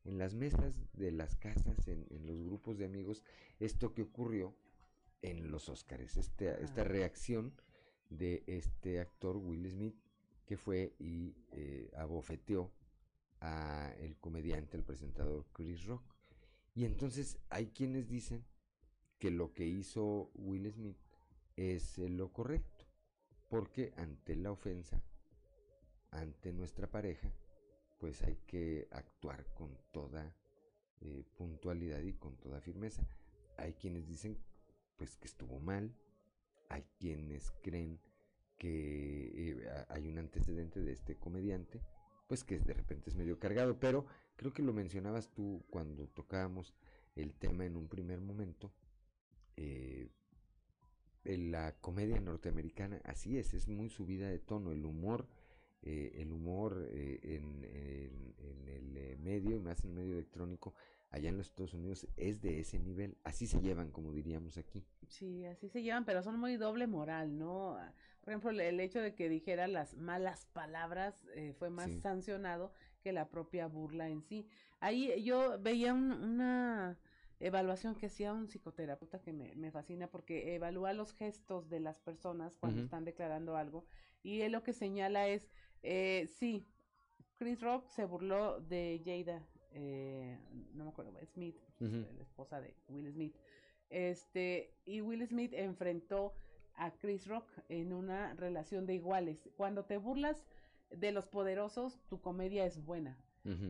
en 0.04 0.18
las 0.18 0.34
mesas 0.34 0.74
de 0.94 1.12
las 1.12 1.36
casas, 1.36 1.86
en, 1.88 2.06
los 2.26 2.42
grupos 2.42 2.78
de 2.78 2.84
amigos, 2.84 3.22
esto 3.58 3.92
que 3.94 4.02
ocurrió 4.02 4.56
en 5.22 5.50
los 5.50 5.68
Óscares, 5.68 6.16
este, 6.16 6.62
esta 6.62 6.84
reacción 6.84 7.52
de 8.08 8.42
este 8.46 9.00
actor 9.00 9.36
Will 9.36 9.68
Smith 9.70 9.94
que 10.46 10.56
fue 10.56 10.96
y 10.98 11.36
eh, 11.52 11.92
abofeteó 11.96 12.72
a 13.40 13.92
el 14.00 14.16
comediante, 14.18 14.76
el 14.76 14.82
presentador 14.82 15.46
Chris 15.52 15.84
Rock. 15.84 16.02
Y 16.74 16.84
entonces 16.84 17.38
hay 17.50 17.68
quienes 17.68 18.08
dicen 18.08 18.44
que 19.18 19.30
lo 19.30 19.52
que 19.52 19.66
hizo 19.66 20.30
Will 20.34 20.70
Smith 20.72 20.98
es 21.56 21.98
lo 21.98 22.32
correcto, 22.32 22.86
porque 23.48 23.92
ante 23.96 24.34
la 24.34 24.50
ofensa, 24.50 25.02
ante 26.10 26.52
nuestra 26.52 26.90
pareja, 26.90 27.32
pues 28.00 28.22
hay 28.22 28.36
que 28.46 28.88
actuar 28.90 29.44
con 29.54 29.76
toda 29.92 30.34
eh, 31.02 31.22
puntualidad 31.36 32.00
y 32.00 32.14
con 32.14 32.36
toda 32.38 32.60
firmeza. 32.60 33.06
Hay 33.58 33.74
quienes 33.74 34.08
dicen 34.08 34.38
pues 34.96 35.16
que 35.16 35.26
estuvo 35.26 35.60
mal, 35.60 35.94
hay 36.68 36.84
quienes 36.98 37.52
creen 37.62 38.00
que 38.58 39.32
eh, 39.34 39.84
hay 39.88 40.08
un 40.08 40.18
antecedente 40.18 40.80
de 40.80 40.92
este 40.92 41.16
comediante, 41.16 41.80
pues 42.26 42.42
que 42.42 42.58
de 42.58 42.74
repente 42.74 43.10
es 43.10 43.16
medio 43.16 43.38
cargado, 43.38 43.78
pero 43.78 44.06
creo 44.36 44.52
que 44.52 44.62
lo 44.62 44.72
mencionabas 44.72 45.32
tú 45.32 45.62
cuando 45.70 46.08
tocábamos 46.08 46.74
el 47.16 47.34
tema 47.34 47.66
en 47.66 47.76
un 47.76 47.88
primer 47.88 48.20
momento. 48.20 48.72
Eh, 49.56 50.08
la 51.24 51.76
comedia 51.80 52.18
norteamericana, 52.18 53.00
así 53.04 53.36
es, 53.36 53.52
es 53.52 53.68
muy 53.68 53.90
subida 53.90 54.28
de 54.28 54.38
tono, 54.38 54.72
el 54.72 54.86
humor 54.86 55.28
eh, 55.82 56.12
el 56.16 56.32
humor 56.32 56.86
eh, 56.90 57.20
en, 57.22 57.64
el 57.64 58.96
eh, 58.96 59.16
medio 59.20 59.56
y 59.56 59.60
más 59.60 59.82
en 59.84 59.90
el 59.90 59.96
medio 59.96 60.12
electrónico 60.14 60.74
allá 61.10 61.28
en 61.30 61.38
los 61.38 61.48
Estados 61.48 61.74
Unidos 61.74 62.06
es 62.16 62.40
de 62.40 62.60
ese 62.60 62.78
nivel. 62.78 63.16
Así 63.24 63.46
se 63.46 63.60
llevan, 63.60 63.90
como 63.90 64.12
diríamos 64.12 64.56
aquí. 64.58 64.84
Sí, 65.08 65.44
así 65.44 65.68
se 65.68 65.82
llevan, 65.82 66.04
pero 66.04 66.22
son 66.22 66.38
muy 66.38 66.56
doble 66.56 66.86
moral, 66.86 67.36
¿no? 67.38 67.76
Ah, 67.76 67.92
Por 68.20 68.32
ejemplo, 68.32 68.50
el- 68.50 68.60
el 68.60 68.80
hecho 68.80 69.00
de 69.00 69.14
que 69.14 69.28
dijera 69.28 69.66
las 69.66 69.96
malas 69.96 70.46
palabras 70.52 71.26
eh, 71.34 71.54
fue 71.58 71.70
más 71.70 71.90
Sí. 71.90 72.00
sancionado 72.00 72.72
que 73.02 73.12
la 73.12 73.28
propia 73.28 73.66
burla 73.66 74.08
en 74.08 74.22
sí. 74.22 74.46
Ahí 74.78 75.22
yo 75.24 75.58
veía 75.60 75.94
un- 75.94 76.12
una 76.12 76.96
evaluación 77.40 77.94
que 77.94 78.06
hacía 78.06 78.32
un 78.32 78.48
psicoterapeuta 78.48 79.20
que 79.20 79.32
me, 79.32 79.54
me 79.56 79.70
fascina 79.70 80.06
porque 80.06 80.54
evalúa 80.54 80.92
los 80.92 81.12
gestos 81.12 81.68
de 81.68 81.80
las 81.80 81.98
personas 81.98 82.56
cuando 82.60 82.82
están 82.82 83.04
declarando 83.04 83.56
algo 83.56 83.84
y 84.22 84.42
él 84.42 84.52
lo 84.52 84.62
que 84.62 84.72
señala 84.72 85.28
es, 85.28 85.48
eh, 85.82 86.28
sí, 86.38 86.66
Chris 87.38 87.60
Rock 87.60 87.88
se 87.88 88.04
burló 88.04 88.60
de 88.60 89.00
Jada, 89.04 89.42
eh, 89.72 90.38
no 90.74 90.84
me 90.84 90.90
acuerdo, 90.90 91.12
Smith, 91.32 91.56
la 91.78 92.22
esposa 92.22 92.60
de 92.60 92.74
Will 92.88 93.10
Smith. 93.10 93.34
Este, 93.88 94.74
y 94.84 95.00
Will 95.00 95.26
Smith 95.26 95.52
enfrentó 95.54 96.34
a 96.74 96.90
Chris 96.92 97.26
Rock 97.26 97.46
en 97.68 97.92
una 97.92 98.34
relación 98.34 98.86
de 98.86 98.94
iguales. 98.94 99.48
Cuando 99.56 99.84
te 99.84 99.96
burlas 99.96 100.44
de 100.90 101.12
los 101.12 101.26
poderosos, 101.26 101.98
tu 102.08 102.20
comedia 102.20 102.66
es 102.66 102.84
buena. 102.84 103.16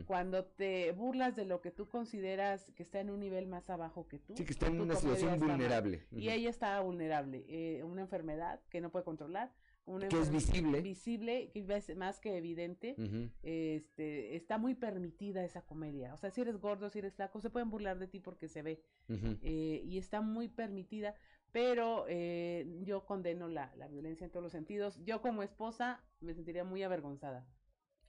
Cuando 0.06 0.44
te 0.44 0.90
burlas 0.92 1.36
de 1.36 1.44
lo 1.44 1.60
que 1.60 1.70
tú 1.70 1.88
consideras 1.88 2.70
que 2.72 2.82
está 2.82 3.00
en 3.00 3.10
un 3.10 3.20
nivel 3.20 3.46
más 3.46 3.70
abajo 3.70 4.08
que 4.08 4.18
tú. 4.18 4.36
Sí, 4.36 4.44
que 4.44 4.52
está 4.52 4.66
en 4.66 4.80
una 4.80 4.96
situación 4.96 5.34
está 5.34 5.46
vulnerable. 5.46 6.06
Y 6.10 6.28
ella 6.28 6.50
estaba 6.50 6.80
vulnerable. 6.80 7.44
eh, 7.48 7.84
una 7.84 8.02
enfermedad 8.02 8.60
que 8.68 8.80
no 8.80 8.90
puede 8.90 9.04
controlar. 9.04 9.52
Una 9.86 10.08
Que 10.08 10.20
es 10.20 10.30
visible. 10.30 10.82
Visible, 10.82 11.50
que 11.52 11.64
es 11.66 11.96
más 11.96 12.20
que 12.20 12.36
evidente. 12.36 12.94
Este, 13.42 14.36
está 14.36 14.58
muy 14.58 14.74
permitida 14.74 15.44
esa 15.44 15.62
comedia. 15.62 16.14
O 16.14 16.16
sea, 16.16 16.30
si 16.30 16.40
eres 16.40 16.58
gordo, 16.58 16.90
si 16.90 16.98
eres 16.98 17.14
flaco, 17.14 17.40
se 17.40 17.50
pueden 17.50 17.70
burlar 17.70 17.98
de 17.98 18.06
ti 18.06 18.20
porque 18.20 18.48
se 18.48 18.62
ve. 18.62 18.82
Eh, 19.08 19.82
y 19.84 19.98
está 19.98 20.20
muy 20.20 20.48
permitida, 20.48 21.14
pero 21.50 22.04
eh, 22.08 22.66
yo 22.82 23.04
condeno 23.04 23.48
la, 23.48 23.74
la 23.76 23.88
violencia 23.88 24.24
en 24.24 24.30
todos 24.30 24.42
los 24.42 24.52
sentidos. 24.52 25.00
Yo 25.04 25.22
como 25.22 25.42
esposa 25.42 26.02
me 26.20 26.34
sentiría 26.34 26.64
muy 26.64 26.82
avergonzada. 26.82 27.46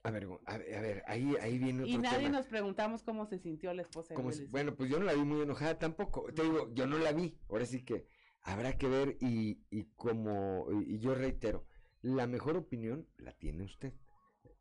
A 0.04 0.10
ver, 0.10 0.26
a 0.46 0.58
ver, 0.58 0.74
a 0.74 0.80
ver, 0.80 1.02
ahí, 1.06 1.36
ahí 1.40 1.58
viene 1.58 1.84
otro 1.84 1.94
Y 1.94 1.98
nadie 1.98 2.26
tema. 2.26 2.38
nos 2.38 2.46
preguntamos 2.46 3.04
cómo 3.04 3.24
se 3.26 3.38
sintió 3.38 3.72
la 3.72 3.82
esposa 3.82 4.14
de 4.14 4.32
si- 4.32 4.46
bueno, 4.46 4.74
pues 4.74 4.90
yo 4.90 4.98
no 4.98 5.04
la 5.04 5.12
vi 5.12 5.22
muy 5.22 5.40
enojada 5.42 5.78
tampoco. 5.78 6.24
Te 6.32 6.42
digo, 6.42 6.72
yo 6.74 6.88
no 6.88 6.98
la 6.98 7.12
vi. 7.12 7.38
Ahora 7.48 7.64
sí 7.66 7.84
que 7.84 8.06
habrá 8.42 8.76
que 8.76 8.88
ver 8.88 9.16
y, 9.20 9.64
y 9.70 9.84
como, 9.94 10.66
y, 10.72 10.94
y 10.96 10.98
yo 10.98 11.14
reitero, 11.14 11.64
la 12.00 12.26
mejor 12.26 12.56
opinión 12.56 13.06
la 13.16 13.30
tiene 13.32 13.62
usted. 13.62 13.92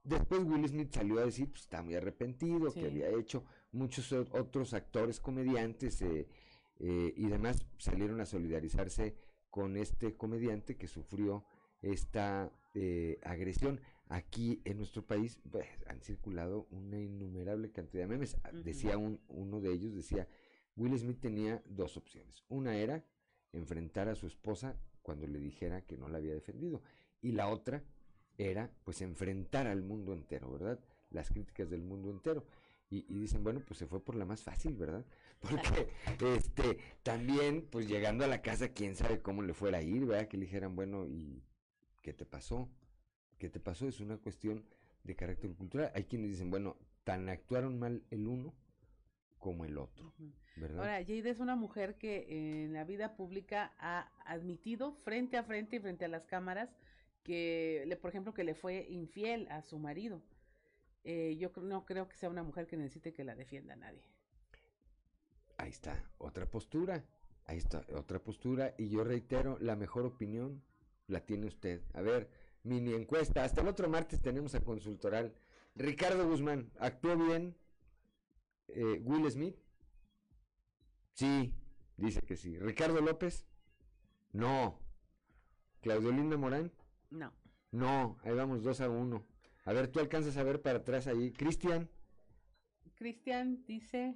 Después 0.04 0.44
Will 0.44 0.68
Smith 0.68 0.94
salió 0.94 1.20
a 1.20 1.26
decir, 1.26 1.50
pues 1.50 1.62
está 1.62 1.82
muy 1.82 1.96
arrepentido, 1.96 2.70
Sí. 2.70 2.80
que 2.82 2.86
había 2.88 3.10
hecho 3.10 3.44
muchos 3.72 4.12
otros 4.14 4.76
actores 4.76 5.20
comediantes 5.20 6.04
eh, 6.04 6.28
eh, 6.80 7.14
y 7.16 7.26
demás 7.28 7.66
salieron 7.80 8.22
a 8.22 8.26
solidarizarse 8.28 9.16
con 9.50 9.76
este 9.76 10.16
comediante 10.16 10.78
que 10.78 10.88
sufrió 10.88 11.46
esta 11.82 12.52
eh, 12.76 13.20
agresión. 13.24 13.82
Aquí 14.12 14.62
en 14.66 14.76
nuestro 14.76 15.08
país 15.08 15.40
pues, 15.50 15.66
han 15.88 16.02
circulado 16.02 16.68
una 16.70 17.00
innumerable 17.00 17.72
cantidad 17.72 18.04
de 18.04 18.08
memes. 18.10 18.36
Ah. 18.44 18.52
Decía 18.52 18.98
un, 18.98 19.22
uno 19.30 19.62
de 19.62 19.72
ellos, 19.72 19.96
decía, 19.96 20.28
Will 20.76 21.00
Smith 21.00 21.22
tenía 21.22 21.64
dos 21.66 21.96
opciones. 21.96 22.44
Una 22.50 22.76
era 22.76 23.06
enfrentar 23.54 24.10
a 24.10 24.16
su 24.16 24.28
esposa 24.28 24.76
cuando 25.02 25.28
le 25.28 25.40
dijera 25.40 25.86
que 25.86 25.96
no 25.96 26.10
la 26.10 26.18
había 26.18 26.34
defendido. 26.34 26.82
Y 27.22 27.32
la 27.32 27.48
otra 27.48 27.86
era 28.38 28.70
pues 28.84 29.02
enfrentar 29.02 29.68
al 29.68 29.82
mundo 29.82 30.12
entero, 30.12 30.52
¿verdad? 30.52 30.78
Las 31.10 31.30
críticas 31.30 31.70
del 31.70 31.82
mundo 31.82 32.10
entero. 32.10 32.46
Y, 32.90 33.06
y 33.08 33.18
dicen, 33.18 33.46
bueno, 33.46 33.62
pues 33.66 33.78
se 33.78 33.88
fue 33.88 34.04
por 34.04 34.16
la 34.16 34.26
más 34.26 34.44
fácil, 34.44 34.76
¿verdad? 34.76 35.06
Porque 35.40 35.88
este 36.36 36.80
también, 37.02 37.66
pues 37.72 37.88
llegando 37.88 38.26
a 38.26 38.28
la 38.28 38.42
casa, 38.42 38.74
quién 38.74 38.98
sabe 38.98 39.22
cómo 39.22 39.42
le 39.42 39.54
fuera 39.54 39.78
a 39.78 39.82
ir, 39.82 40.06
¿verdad? 40.06 40.28
Que 40.28 40.36
le 40.36 40.48
dijeran, 40.48 40.76
bueno, 40.76 41.08
¿y 41.08 41.42
qué 42.02 42.12
te 42.12 42.26
pasó? 42.26 42.70
¿Qué 43.42 43.50
te 43.50 43.60
pasó? 43.60 43.88
Es 43.88 44.00
una 44.00 44.18
cuestión 44.18 44.64
de 45.04 45.16
carácter 45.16 45.56
cultural. 45.56 45.92
Hay 45.96 46.04
quienes 46.04 46.30
dicen, 46.30 46.52
bueno, 46.52 46.78
tan 47.04 47.28
actuaron 47.28 47.80
mal 47.80 48.04
el 48.12 48.28
uno 48.28 48.54
como 49.40 49.66
el 49.66 49.80
otro. 49.80 50.14
¿verdad? 50.58 50.78
Ahora, 50.78 51.00
Jade 51.00 51.28
es 51.28 51.40
una 51.40 51.56
mujer 51.56 51.98
que 51.98 52.28
en 52.64 52.74
la 52.74 52.84
vida 52.84 53.16
pública 53.16 53.74
ha 53.80 54.12
admitido 54.28 54.94
frente 54.94 55.38
a 55.38 55.44
frente 55.44 55.78
y 55.78 55.80
frente 55.80 56.06
a 56.06 56.08
las 56.08 56.28
cámaras 56.28 56.70
que, 57.24 57.84
le, 57.88 57.96
por 57.96 58.12
ejemplo, 58.12 58.32
que 58.32 58.44
le 58.44 58.54
fue 58.54 58.86
infiel 58.92 59.48
a 59.50 59.64
su 59.64 59.80
marido. 59.80 60.22
Eh, 61.04 61.36
yo 61.40 61.52
no 61.64 61.84
creo 61.84 62.08
que 62.08 62.18
sea 62.18 62.30
una 62.30 62.44
mujer 62.44 62.68
que 62.68 62.78
necesite 62.78 63.12
que 63.12 63.24
la 63.24 63.34
defienda 63.34 63.76
nadie. 63.76 64.04
Ahí 65.58 65.72
está, 65.72 66.00
otra 66.20 66.46
postura. 66.46 67.04
Ahí 67.46 67.58
está, 67.58 67.84
otra 67.96 68.20
postura. 68.20 68.76
Y 68.78 68.90
yo 68.90 69.04
reitero, 69.04 69.58
la 69.60 69.76
mejor 69.76 70.06
opinión 70.06 70.62
la 71.08 71.26
tiene 71.26 71.48
usted. 71.48 71.82
A 71.94 72.02
ver, 72.02 72.30
mini 72.64 72.94
encuesta. 72.94 73.44
Hasta 73.44 73.62
el 73.62 73.68
otro 73.68 73.90
martes 73.90 74.22
tenemos 74.22 74.56
a 74.56 74.64
consultoral. 74.64 75.34
Ricardo 75.76 76.28
Guzmán, 76.28 76.72
¿actuó 76.80 77.16
bien 77.16 77.56
eh, 78.68 79.02
Will 79.04 79.30
Smith? 79.32 79.56
Sí, 81.14 81.54
dice 81.98 82.22
que 82.22 82.36
sí. 82.36 82.58
Ricardo 82.58 83.02
López? 83.02 83.46
No. 84.34 84.80
Claudiolina 85.82 86.38
Morán? 86.38 86.72
No. 87.10 87.34
No, 87.72 88.18
ahí 88.24 88.34
vamos 88.34 88.64
dos 88.64 88.82
a 88.82 88.90
uno. 88.90 89.26
A 89.66 89.74
ver, 89.74 89.88
tú 89.88 90.00
alcanzas 90.00 90.38
a 90.38 90.44
ver 90.44 90.62
para 90.62 90.80
atrás 90.80 91.08
ahí. 91.08 91.32
Cristian, 91.32 91.90
Cristian 92.96 93.64
dice 93.66 94.16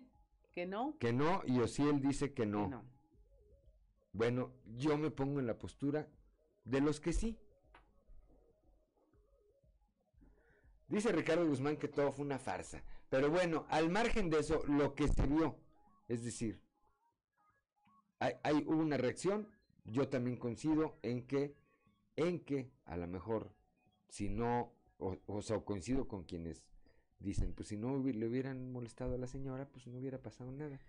que 0.51 0.65
no. 0.65 0.97
que 0.99 1.13
no, 1.13 1.41
y 1.45 1.59
Osiel 1.59 2.01
dice 2.01 2.33
que 2.33 2.45
no. 2.45 2.65
que 2.65 2.69
no. 2.69 2.85
Bueno, 4.13 4.53
yo 4.77 4.97
me 4.97 5.11
pongo 5.11 5.39
en 5.39 5.47
la 5.47 5.57
postura 5.57 6.07
de 6.63 6.81
los 6.81 6.99
que 6.99 7.13
sí. 7.13 7.37
Dice 10.95 11.11
Ricardo 11.11 11.45
Guzmán 11.45 11.75
que 11.75 11.89
todo 11.89 12.13
fue 12.13 12.23
una 12.23 12.39
farsa. 12.39 12.81
Pero 13.09 13.29
bueno, 13.29 13.65
al 13.67 13.89
margen 13.89 14.29
de 14.29 14.39
eso, 14.39 14.63
lo 14.65 14.95
que 14.95 15.09
se 15.09 15.27
vio, 15.27 15.59
es 16.07 16.23
decir, 16.23 16.61
hay, 18.19 18.63
hubo 18.65 18.81
una 18.81 18.95
reacción, 18.95 19.49
yo 19.83 20.07
también 20.07 20.37
coincido 20.37 20.97
en 21.01 21.27
que, 21.27 21.53
en 22.15 22.39
que 22.39 22.71
a 22.85 22.95
lo 22.95 23.07
mejor, 23.07 23.53
si 24.07 24.29
no, 24.29 24.71
o, 24.97 25.17
o 25.25 25.41
sea, 25.41 25.59
coincido 25.59 26.07
con 26.07 26.23
quienes 26.23 26.63
dicen, 27.19 27.53
pues 27.53 27.67
si 27.67 27.75
no 27.75 27.97
le 27.97 28.25
hubieran 28.25 28.71
molestado 28.71 29.15
a 29.15 29.17
la 29.17 29.27
señora, 29.27 29.67
pues 29.67 29.87
no 29.87 29.99
hubiera 29.99 30.21
pasado 30.21 30.49
nada. 30.53 30.79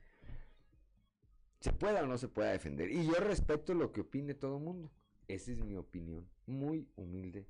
Se 1.59 1.73
pueda 1.73 2.05
o 2.05 2.07
no 2.07 2.17
se 2.17 2.29
pueda 2.29 2.53
defender. 2.53 2.93
Y 2.93 3.05
yo 3.07 3.15
respeto 3.15 3.75
lo 3.75 3.91
que 3.91 4.03
opine 4.03 4.35
todo 4.35 4.59
el 4.59 4.63
mundo. 4.63 4.89
Esa 5.27 5.51
es 5.51 5.59
mi 5.59 5.75
opinión. 5.75 6.29
Muy 6.47 6.89
humilde 6.95 7.49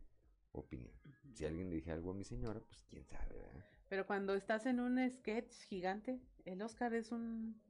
opinión. 0.60 0.92
Si 1.34 1.44
alguien 1.44 1.68
le 1.70 1.76
dije 1.76 1.90
algo 1.90 2.10
a 2.10 2.14
mi 2.14 2.24
señora, 2.24 2.60
pues 2.60 2.84
quién 2.88 3.04
sabe, 3.04 3.36
¿verdad? 3.36 3.64
Pero 3.88 4.06
cuando 4.06 4.34
estás 4.34 4.66
en 4.66 4.80
un 4.80 4.98
sketch 5.10 5.52
gigante, 5.68 6.20
el 6.44 6.62
Oscar 6.62 6.94
es 6.94 7.12
un 7.12 7.60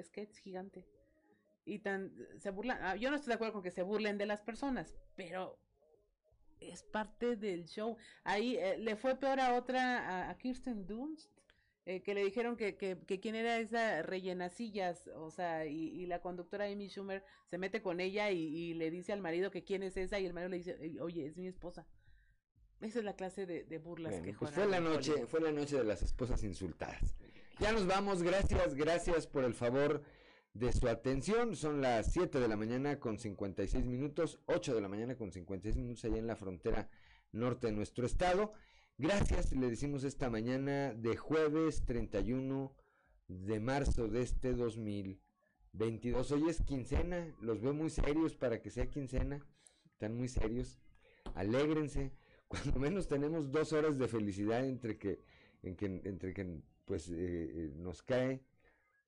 sketch 0.00 0.36
gigante. 0.38 0.86
Y 1.64 1.78
tan 1.78 2.12
se 2.38 2.50
burlan. 2.50 2.78
ah, 2.82 2.96
Yo 2.96 3.10
no 3.10 3.16
estoy 3.16 3.30
de 3.30 3.34
acuerdo 3.34 3.54
con 3.54 3.62
que 3.62 3.70
se 3.70 3.82
burlen 3.82 4.18
de 4.18 4.26
las 4.26 4.40
personas, 4.40 4.96
pero 5.14 5.58
es 6.60 6.82
parte 6.82 7.36
del 7.36 7.66
show. 7.66 7.96
Ahí 8.24 8.56
eh, 8.56 8.76
le 8.78 8.96
fue 8.96 9.14
peor 9.16 9.40
a 9.40 9.54
otra, 9.54 10.26
a, 10.26 10.30
a 10.30 10.38
Kirsten 10.38 10.86
Dunst, 10.86 11.30
eh, 11.84 12.02
que 12.02 12.14
le 12.14 12.24
dijeron 12.24 12.56
que, 12.56 12.76
que, 12.76 12.98
que 13.06 13.20
quién 13.20 13.34
era 13.34 13.58
esa 13.58 14.02
rellenacillas, 14.02 15.08
o 15.16 15.30
sea, 15.30 15.66
y, 15.66 15.88
y 15.88 16.06
la 16.06 16.20
conductora 16.20 16.66
Amy 16.66 16.88
Schumer 16.88 17.24
se 17.46 17.58
mete 17.58 17.82
con 17.82 18.00
ella 18.00 18.30
y, 18.30 18.38
y 18.40 18.74
le 18.74 18.90
dice 18.90 19.12
al 19.12 19.20
marido 19.20 19.50
que 19.50 19.64
quién 19.64 19.82
es 19.82 19.96
esa, 19.96 20.18
y 20.20 20.26
el 20.26 20.32
marido 20.32 20.50
le 20.50 20.58
dice, 20.58 20.76
"Eh, 20.80 21.00
oye, 21.00 21.26
es 21.26 21.36
mi 21.36 21.46
esposa. 21.48 21.86
Esa 22.82 22.98
es 22.98 23.04
la 23.04 23.14
clase 23.16 23.46
de, 23.46 23.64
de 23.64 23.78
burlas 23.78 24.12
Bueno, 24.12 24.24
que 24.26 24.32
pues 24.34 24.50
fue 24.50 24.66
la 24.66 24.80
noche, 24.80 25.12
Hollywood. 25.12 25.28
fue 25.28 25.40
la 25.40 25.52
noche 25.52 25.76
de 25.78 25.84
las 25.84 26.02
esposas 26.02 26.42
insultadas. 26.42 27.14
Ya 27.60 27.72
nos 27.72 27.86
vamos, 27.86 28.22
gracias, 28.22 28.74
gracias 28.74 29.26
por 29.26 29.44
el 29.44 29.54
favor 29.54 30.02
de 30.52 30.72
su 30.72 30.88
atención. 30.88 31.54
Son 31.56 31.80
las 31.80 32.12
7 32.12 32.40
de 32.40 32.48
la 32.48 32.56
mañana 32.56 32.98
con 32.98 33.18
56 33.18 33.86
minutos, 33.86 34.40
8 34.46 34.74
de 34.74 34.80
la 34.80 34.88
mañana 34.88 35.16
con 35.16 35.30
56 35.32 35.76
minutos 35.76 36.04
allá 36.04 36.18
en 36.18 36.26
la 36.26 36.36
frontera 36.36 36.88
norte 37.30 37.68
de 37.68 37.72
nuestro 37.72 38.04
estado. 38.04 38.52
Gracias, 38.98 39.52
le 39.52 39.70
decimos 39.70 40.04
esta 40.04 40.28
mañana 40.28 40.92
de 40.92 41.16
jueves 41.16 41.84
31 41.84 42.74
de 43.28 43.60
marzo 43.60 44.08
de 44.08 44.22
este 44.22 44.54
2022. 44.54 46.32
Hoy 46.32 46.48
es 46.48 46.60
quincena, 46.62 47.34
los 47.40 47.60
veo 47.60 47.72
muy 47.72 47.90
serios 47.90 48.34
para 48.34 48.60
que 48.60 48.70
sea 48.70 48.90
quincena, 48.90 49.46
están 49.86 50.16
muy 50.16 50.28
serios. 50.28 50.78
Alégrense, 51.34 52.12
cuando 52.52 52.78
menos 52.78 53.08
tenemos 53.08 53.50
dos 53.50 53.72
horas 53.72 53.98
de 53.98 54.08
felicidad 54.08 54.66
entre 54.66 54.98
que, 54.98 55.20
en 55.62 55.74
que, 55.74 55.86
entre 55.86 56.34
que 56.34 56.60
pues 56.84 57.08
eh, 57.08 57.14
eh, 57.16 57.72
nos 57.76 58.02
cae 58.02 58.42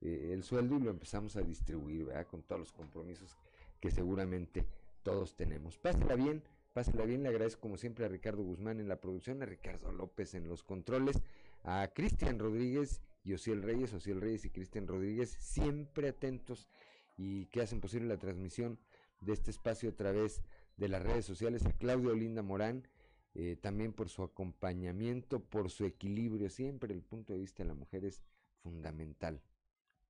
eh, 0.00 0.30
el 0.32 0.42
sueldo 0.42 0.76
y 0.76 0.80
lo 0.80 0.88
empezamos 0.88 1.36
a 1.36 1.42
distribuir, 1.42 2.06
¿verdad? 2.06 2.26
Con 2.26 2.42
todos 2.42 2.58
los 2.58 2.72
compromisos 2.72 3.36
que 3.80 3.90
seguramente 3.90 4.64
todos 5.02 5.36
tenemos. 5.36 5.76
Pásela 5.76 6.14
bien, 6.14 6.42
pásela 6.72 7.04
bien. 7.04 7.22
Le 7.22 7.28
agradezco 7.28 7.60
como 7.60 7.76
siempre 7.76 8.06
a 8.06 8.08
Ricardo 8.08 8.42
Guzmán 8.42 8.80
en 8.80 8.88
la 8.88 8.98
producción, 8.98 9.42
a 9.42 9.46
Ricardo 9.46 9.92
López 9.92 10.32
en 10.34 10.48
los 10.48 10.62
controles, 10.62 11.20
a 11.64 11.90
Cristian 11.94 12.38
Rodríguez 12.38 13.02
y 13.24 13.34
Ociel 13.34 13.62
Reyes, 13.62 13.92
Ociel 13.92 14.22
Reyes 14.22 14.46
y 14.46 14.50
Cristian 14.50 14.86
Rodríguez, 14.86 15.36
siempre 15.38 16.08
atentos 16.08 16.70
y 17.18 17.44
que 17.46 17.60
hacen 17.60 17.82
posible 17.82 18.08
la 18.08 18.16
transmisión 18.16 18.78
de 19.20 19.34
este 19.34 19.50
espacio 19.50 19.90
a 19.90 19.94
través 19.94 20.40
de 20.78 20.88
las 20.88 21.02
redes 21.02 21.26
sociales, 21.26 21.66
a 21.66 21.72
Claudio 21.72 22.14
Linda 22.14 22.42
Morán, 22.42 22.88
eh, 23.34 23.56
también 23.60 23.92
por 23.92 24.08
su 24.08 24.22
acompañamiento, 24.22 25.40
por 25.40 25.70
su 25.70 25.84
equilibrio, 25.84 26.48
siempre 26.48 26.94
el 26.94 27.02
punto 27.02 27.32
de 27.32 27.40
vista 27.40 27.62
de 27.62 27.68
la 27.68 27.74
mujer 27.74 28.04
es 28.04 28.22
fundamental 28.62 29.42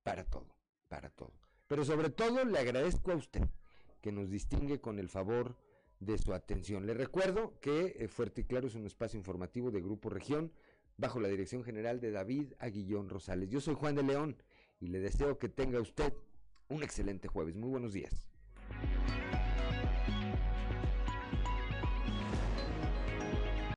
para 0.03 0.23
todo, 0.23 0.55
para 0.87 1.09
todo. 1.09 1.33
Pero 1.67 1.83
sobre 1.83 2.11
todo 2.11 2.45
le 2.45 2.59
agradezco 2.59 3.11
a 3.11 3.15
usted 3.15 3.47
que 4.01 4.11
nos 4.11 4.29
distingue 4.29 4.79
con 4.79 4.99
el 4.99 5.09
favor 5.09 5.55
de 5.99 6.17
su 6.17 6.33
atención. 6.33 6.85
Le 6.85 6.93
recuerdo 6.93 7.59
que 7.59 7.95
eh, 7.97 8.07
Fuerte 8.07 8.41
y 8.41 8.43
Claro 8.43 8.67
es 8.67 8.75
un 8.75 8.85
espacio 8.85 9.17
informativo 9.17 9.71
de 9.71 9.81
Grupo 9.81 10.09
Región 10.09 10.51
bajo 10.97 11.19
la 11.19 11.27
dirección 11.27 11.63
general 11.63 11.99
de 11.99 12.11
David 12.11 12.53
Aguillón 12.59 13.09
Rosales. 13.09 13.49
Yo 13.49 13.59
soy 13.59 13.73
Juan 13.73 13.95
de 13.95 14.03
León 14.03 14.37
y 14.79 14.87
le 14.87 14.99
deseo 14.99 15.39
que 15.39 15.49
tenga 15.49 15.79
usted 15.79 16.13
un 16.69 16.83
excelente 16.83 17.27
jueves. 17.27 17.55
Muy 17.55 17.69
buenos 17.69 17.93
días. 17.93 18.27